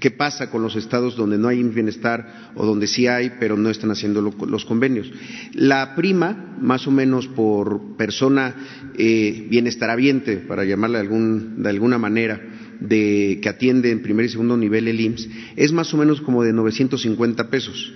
qué 0.00 0.10
pasa 0.10 0.50
con 0.50 0.62
los 0.62 0.76
estados 0.76 1.16
donde 1.16 1.38
no 1.38 1.48
hay 1.48 1.62
bienestar 1.62 2.50
o 2.54 2.66
donde 2.66 2.86
sí 2.86 3.06
hay, 3.06 3.32
pero 3.40 3.56
no 3.56 3.70
están 3.70 3.90
haciendo 3.90 4.20
los 4.20 4.64
convenios. 4.64 5.10
La 5.54 5.94
prima, 5.94 6.56
más 6.60 6.86
o 6.86 6.90
menos 6.90 7.26
por 7.28 7.96
persona 7.96 8.54
eh, 8.98 9.46
bienestaraviente, 9.48 10.36
para 10.36 10.64
llamarla 10.64 11.02
de, 11.02 11.68
alguna 11.70 11.98
manera, 11.98 12.40
de, 12.80 13.38
que 13.42 13.48
atiende 13.48 13.90
en 13.90 14.02
primer 14.02 14.26
y 14.26 14.28
segundo 14.28 14.56
nivel 14.56 14.88
el 14.88 15.00
IMSS, 15.00 15.28
es 15.56 15.72
más 15.72 15.92
o 15.94 15.96
menos 15.96 16.20
como 16.20 16.42
de 16.42 16.52
950 16.52 17.50
pesos. 17.50 17.92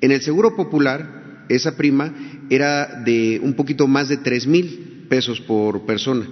En 0.00 0.12
el 0.12 0.20
Seguro 0.20 0.56
Popular, 0.56 1.44
esa 1.48 1.76
prima 1.76 2.14
era 2.50 3.02
de 3.04 3.40
un 3.42 3.54
poquito 3.54 3.86
más 3.86 4.08
de 4.08 4.16
tres 4.16 4.46
mil 4.46 5.06
pesos 5.08 5.40
por 5.40 5.86
persona. 5.86 6.26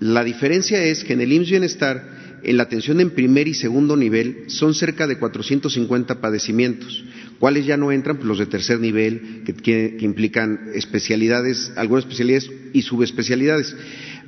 La 0.00 0.24
diferencia 0.24 0.82
es 0.84 1.04
que 1.04 1.14
en 1.14 1.20
el 1.20 1.32
IMSS 1.32 1.50
Bienestar 1.50 2.16
en 2.42 2.56
la 2.56 2.62
atención 2.62 3.00
en 3.00 3.10
primer 3.10 3.48
y 3.48 3.54
segundo 3.54 3.96
nivel 3.96 4.44
son 4.46 4.74
cerca 4.74 5.06
de 5.06 5.18
450 5.18 6.20
padecimientos. 6.20 7.04
¿Cuáles 7.38 7.66
ya 7.66 7.76
no 7.76 7.90
entran? 7.92 8.16
Pues 8.16 8.28
los 8.28 8.38
de 8.38 8.46
tercer 8.46 8.78
nivel, 8.78 9.42
que, 9.62 9.96
implican 10.00 10.70
especialidades, 10.74 11.72
algunas 11.76 12.04
especialidades 12.04 12.50
y 12.72 12.82
subespecialidades. 12.82 13.74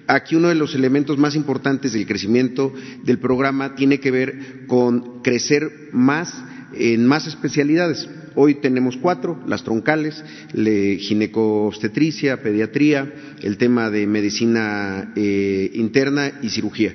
Aquí 0.09 0.37
uno 0.37 0.49
de 0.49 0.55
los 0.55 0.75
elementos 0.75 1.19
más 1.19 1.37
importantes 1.37 1.93
del 1.93 2.07
crecimiento 2.07 2.73
del 3.05 3.19
programa 3.19 3.75
tiene 3.75 4.01
que 4.01 4.11
ver 4.11 4.67
con 4.67 5.20
crecer 5.23 5.70
más 5.93 6.43
en 6.73 7.07
más 7.07 7.27
especialidades. 7.27 8.09
Hoy 8.35 8.55
tenemos 8.55 8.97
cuatro, 8.97 9.39
las 9.47 9.65
troncales, 9.65 10.25
ginecobstetricia, 10.55 12.43
pediatría, 12.43 13.12
el 13.43 13.59
tema 13.59 13.91
de 13.91 14.07
medicina 14.07 15.12
eh, 15.15 15.70
interna 15.75 16.33
y 16.41 16.49
cirugía 16.49 16.95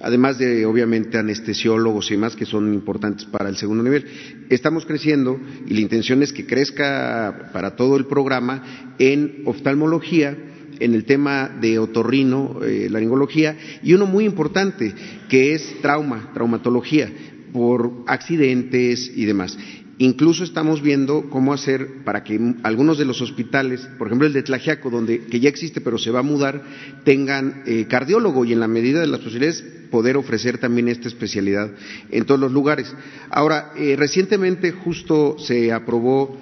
además 0.00 0.38
de 0.38 0.66
obviamente 0.66 1.16
anestesiólogos 1.16 2.10
y 2.10 2.18
más 2.18 2.36
que 2.36 2.44
son 2.44 2.74
importantes 2.74 3.24
para 3.24 3.48
el 3.48 3.56
segundo 3.56 3.82
nivel. 3.82 4.04
Estamos 4.50 4.84
creciendo 4.84 5.40
y 5.66 5.72
la 5.72 5.80
intención 5.80 6.22
es 6.22 6.32
que 6.32 6.44
crezca 6.44 7.50
para 7.54 7.74
todo 7.74 7.96
el 7.96 8.04
programa 8.04 8.94
en 8.98 9.42
oftalmología, 9.46 10.36
en 10.80 10.94
el 10.94 11.04
tema 11.04 11.48
de 11.48 11.78
otorrino, 11.78 12.60
eh, 12.62 12.88
laringología, 12.90 13.56
y 13.82 13.94
uno 13.94 14.06
muy 14.06 14.24
importante, 14.24 14.92
que 15.28 15.54
es 15.54 15.80
trauma, 15.80 16.30
traumatología, 16.34 17.10
por 17.52 18.04
accidentes 18.06 19.12
y 19.14 19.24
demás. 19.24 19.56
Incluso 19.98 20.42
estamos 20.42 20.82
viendo 20.82 21.30
cómo 21.30 21.52
hacer 21.52 22.02
para 22.04 22.24
que 22.24 22.40
algunos 22.64 22.98
de 22.98 23.04
los 23.04 23.20
hospitales, 23.20 23.88
por 23.96 24.08
ejemplo 24.08 24.26
el 24.26 24.32
de 24.32 24.42
Tlajiaco, 24.42 24.90
donde, 24.90 25.20
que 25.26 25.38
ya 25.38 25.48
existe 25.48 25.80
pero 25.80 25.98
se 25.98 26.10
va 26.10 26.18
a 26.18 26.24
mudar, 26.24 26.62
tengan 27.04 27.62
eh, 27.66 27.86
cardiólogo 27.88 28.44
y 28.44 28.52
en 28.52 28.60
la 28.60 28.66
medida 28.66 29.00
de 29.00 29.06
las 29.06 29.20
posibilidades 29.20 29.62
poder 29.92 30.16
ofrecer 30.16 30.58
también 30.58 30.88
esta 30.88 31.06
especialidad 31.06 31.70
en 32.10 32.24
todos 32.24 32.40
los 32.40 32.50
lugares. 32.50 32.92
Ahora, 33.30 33.70
eh, 33.76 33.94
recientemente 33.96 34.72
justo 34.72 35.36
se 35.38 35.72
aprobó, 35.72 36.36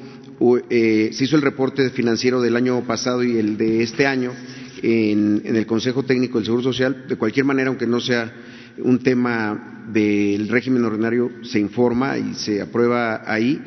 eh, 0.71 1.11
se 1.13 1.25
hizo 1.25 1.37
el 1.37 1.43
reporte 1.43 1.91
financiero 1.91 2.41
del 2.41 2.57
año 2.57 2.83
pasado 2.85 3.23
y 3.23 3.37
el 3.37 3.57
de 3.57 3.83
este 3.83 4.07
año 4.07 4.33
en 4.83 5.43
el 5.45 5.67
Consejo 5.67 6.03
Técnico 6.03 6.39
del 6.39 6.47
Seguro 6.47 6.63
Social. 6.63 7.05
De 7.09 7.17
cualquier 7.17 7.45
manera, 7.45 7.69
aunque 7.69 7.87
no 7.87 8.01
sea 8.01 8.33
un 8.79 8.99
tema 8.99 9.73
del 9.93 10.49
régimen 10.49 10.85
ordinario 10.85 11.31
se 11.43 11.59
informa 11.59 12.19
y 12.19 12.35
se 12.35 12.61
aprueba 12.61 13.23
ahí. 13.27 13.61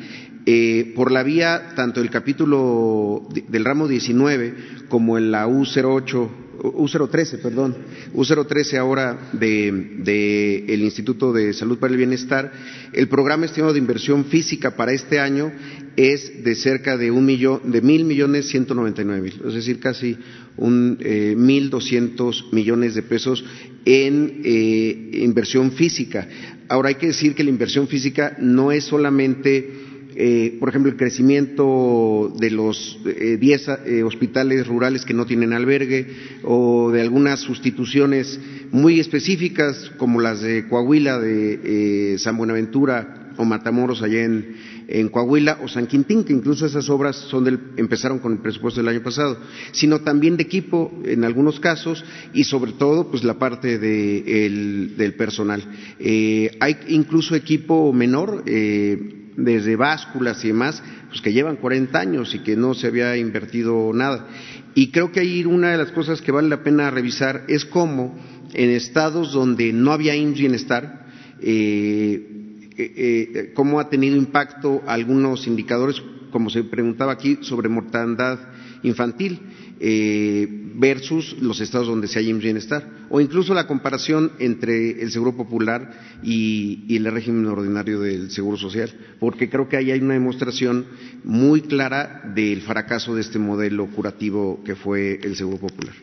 Eh, 0.48 0.92
por 0.94 1.10
la 1.10 1.24
vía 1.24 1.72
tanto 1.74 2.00
del 2.00 2.08
capítulo 2.08 3.28
del 3.48 3.64
ramo 3.64 3.88
19 3.88 4.54
como 4.88 5.18
en 5.18 5.32
la 5.32 5.48
U08, 5.48 6.30
U013, 6.62 7.42
perdón, 7.42 7.76
U013 8.14 8.78
ahora 8.78 9.30
del 9.32 10.04
de, 10.04 10.64
el 10.68 10.82
Instituto 10.82 11.32
de 11.32 11.52
Salud 11.52 11.78
para 11.78 11.92
el 11.92 11.98
Bienestar, 11.98 12.52
el 12.92 13.08
programa 13.08 13.46
estimado 13.46 13.72
de 13.72 13.80
inversión 13.80 14.24
física 14.26 14.76
para 14.76 14.92
este 14.92 15.18
año 15.18 15.50
es 15.96 16.44
de 16.44 16.54
cerca 16.54 16.96
de 16.96 17.10
un 17.10 17.24
millón, 17.24 17.72
de 17.72 17.80
mil 17.80 18.04
millones 18.04 18.48
ciento 18.48 18.74
noventa 18.74 19.02
y 19.02 19.04
nueve 19.06 19.22
mil, 19.22 19.40
es 19.46 19.54
decir, 19.54 19.80
casi 19.80 20.16
un 20.56 20.98
eh, 21.00 21.34
mil 21.36 21.70
doscientos 21.70 22.46
millones 22.52 22.94
de 22.94 23.02
pesos 23.02 23.44
en 23.84 24.40
eh, 24.44 25.20
inversión 25.22 25.72
física. 25.72 26.28
Ahora 26.68 26.90
hay 26.90 26.96
que 26.96 27.08
decir 27.08 27.34
que 27.34 27.44
la 27.44 27.50
inversión 27.50 27.88
física 27.88 28.36
no 28.40 28.72
es 28.72 28.84
solamente 28.84 29.86
eh, 30.18 30.56
por 30.58 30.70
ejemplo, 30.70 30.90
el 30.90 30.96
crecimiento 30.96 32.34
de 32.40 32.50
los 32.50 32.98
10 33.04 33.68
hospitales 34.06 34.66
rurales 34.66 35.04
que 35.04 35.12
no 35.12 35.26
tienen 35.26 35.52
albergue 35.52 36.06
o 36.42 36.90
de 36.90 37.02
algunas 37.02 37.40
sustituciones 37.40 38.40
muy 38.70 38.98
específicas 38.98 39.92
como 39.98 40.22
las 40.22 40.40
de 40.40 40.68
Coahuila, 40.68 41.18
de 41.18 42.16
San 42.18 42.38
Buenaventura 42.38 43.34
o 43.36 43.44
Matamoros 43.44 44.00
allá 44.00 44.24
en, 44.24 44.56
en 44.88 45.08
Coahuila 45.08 45.58
o 45.62 45.68
San 45.68 45.86
Quintín, 45.86 46.24
que 46.24 46.32
incluso 46.32 46.66
esas 46.66 46.88
obras 46.88 47.16
son 47.16 47.44
del, 47.44 47.58
empezaron 47.76 48.18
con 48.18 48.32
el 48.32 48.38
presupuesto 48.38 48.80
del 48.80 48.88
año 48.88 49.02
pasado, 49.02 49.38
sino 49.72 50.00
también 50.00 50.36
de 50.36 50.44
equipo 50.44 50.92
en 51.04 51.24
algunos 51.24 51.60
casos 51.60 52.04
y 52.32 52.44
sobre 52.44 52.72
todo 52.72 53.10
pues 53.10 53.24
la 53.24 53.38
parte 53.38 53.78
del 53.78 55.14
personal. 55.16 55.62
Eh, 55.98 56.56
hay 56.60 56.76
incluso 56.88 57.34
equipo 57.34 57.92
menor, 57.92 58.44
eh, 58.46 59.24
desde 59.36 59.76
básculas 59.76 60.42
y 60.44 60.48
demás, 60.48 60.82
pues 61.08 61.20
que 61.20 61.32
llevan 61.32 61.56
40 61.56 61.98
años 61.98 62.34
y 62.34 62.40
que 62.40 62.56
no 62.56 62.74
se 62.74 62.86
había 62.86 63.16
invertido 63.16 63.92
nada. 63.92 64.28
Y 64.74 64.90
creo 64.90 65.12
que 65.12 65.20
ahí 65.20 65.44
una 65.44 65.70
de 65.70 65.78
las 65.78 65.92
cosas 65.92 66.20
que 66.20 66.32
vale 66.32 66.48
la 66.48 66.62
pena 66.62 66.90
revisar 66.90 67.44
es 67.48 67.64
cómo 67.64 68.16
en 68.54 68.70
estados 68.70 69.32
donde 69.32 69.72
no 69.72 69.92
había 69.92 70.16
IMSS 70.16 70.38
Bienestar, 70.38 71.06
eh, 71.40 72.35
eh, 72.78 72.92
eh, 73.34 73.52
cómo 73.54 73.80
ha 73.80 73.88
tenido 73.88 74.16
impacto 74.16 74.82
algunos 74.86 75.46
indicadores, 75.46 76.02
como 76.30 76.50
se 76.50 76.62
preguntaba 76.64 77.12
aquí, 77.12 77.38
sobre 77.40 77.70
mortandad 77.70 78.38
infantil 78.82 79.40
eh, 79.80 80.46
versus 80.74 81.36
los 81.40 81.60
estados 81.60 81.86
donde 81.86 82.06
se 82.06 82.18
haya 82.18 82.34
bienestar, 82.34 82.86
o 83.08 83.20
incluso 83.20 83.54
la 83.54 83.66
comparación 83.66 84.32
entre 84.40 85.02
el 85.02 85.10
Seguro 85.10 85.34
Popular 85.34 85.90
y, 86.22 86.94
el 86.94 87.10
régimen 87.10 87.46
ordinario 87.46 88.00
del 88.00 88.30
Seguro 88.30 88.58
Social, 88.58 88.90
porque 89.18 89.48
creo 89.48 89.70
que 89.70 89.78
ahí 89.78 89.90
hay 89.90 90.00
una 90.00 90.14
demostración 90.14 90.84
muy 91.24 91.62
clara 91.62 92.30
del 92.34 92.60
fracaso 92.60 93.14
de 93.14 93.22
este 93.22 93.38
modelo 93.38 93.86
curativo 93.86 94.62
que 94.64 94.74
fue 94.74 95.18
el 95.22 95.34
Seguro 95.34 95.56
Popular. 95.58 95.94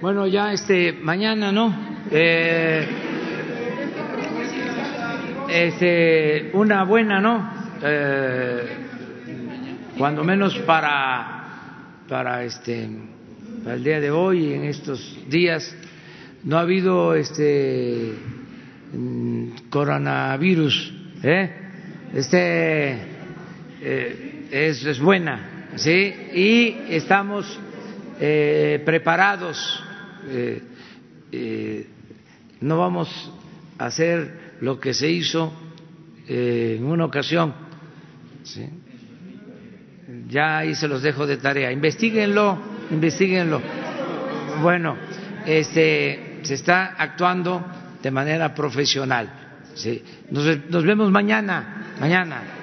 Bueno, 0.00 0.26
ya 0.26 0.52
este 0.52 0.92
mañana, 0.92 1.52
¿no? 1.52 1.74
Este, 5.48 6.50
una 6.52 6.84
buena, 6.84 7.20
¿no? 7.20 7.50
Eh, 7.82 8.66
cuando 9.96 10.22
menos 10.22 10.56
para, 10.60 12.02
para, 12.08 12.44
este, 12.44 12.88
para 13.64 13.76
el 13.76 13.84
día 13.84 14.00
de 14.00 14.10
hoy, 14.10 14.52
en 14.52 14.64
estos 14.64 15.18
días, 15.28 15.74
no 16.44 16.58
ha 16.58 16.60
habido 16.60 17.14
este 17.14 18.12
mm, 18.92 19.48
coronavirus, 19.70 20.94
¿eh? 21.22 21.50
Este 22.14 22.98
eh, 23.82 24.48
es, 24.50 24.84
es, 24.84 25.00
buena, 25.00 25.68
¿sí? 25.76 26.14
Y 26.34 26.76
estamos 26.90 27.58
preparados. 28.18 29.84
no 32.60 32.78
vamos 32.78 33.32
a 33.78 33.86
hacer 33.86 34.47
lo 34.60 34.78
que 34.78 34.94
se 34.94 35.08
hizo 35.10 35.52
eh, 36.26 36.76
en 36.78 36.84
una 36.84 37.04
ocasión. 37.04 37.54
Ya 40.28 40.58
ahí 40.58 40.74
se 40.74 40.88
los 40.88 41.02
dejo 41.02 41.26
de 41.26 41.36
tarea. 41.36 41.70
Investíguenlo, 41.72 42.58
investiguenlo. 42.90 43.60
Bueno, 44.62 44.96
este, 45.46 46.40
se 46.42 46.54
está 46.54 46.94
actuando 46.98 47.64
de 48.02 48.10
manera 48.10 48.54
profesional. 48.54 49.30
Nos 50.30 50.84
vemos 50.84 51.10
mañana, 51.10 51.94
mañana. 52.00 52.57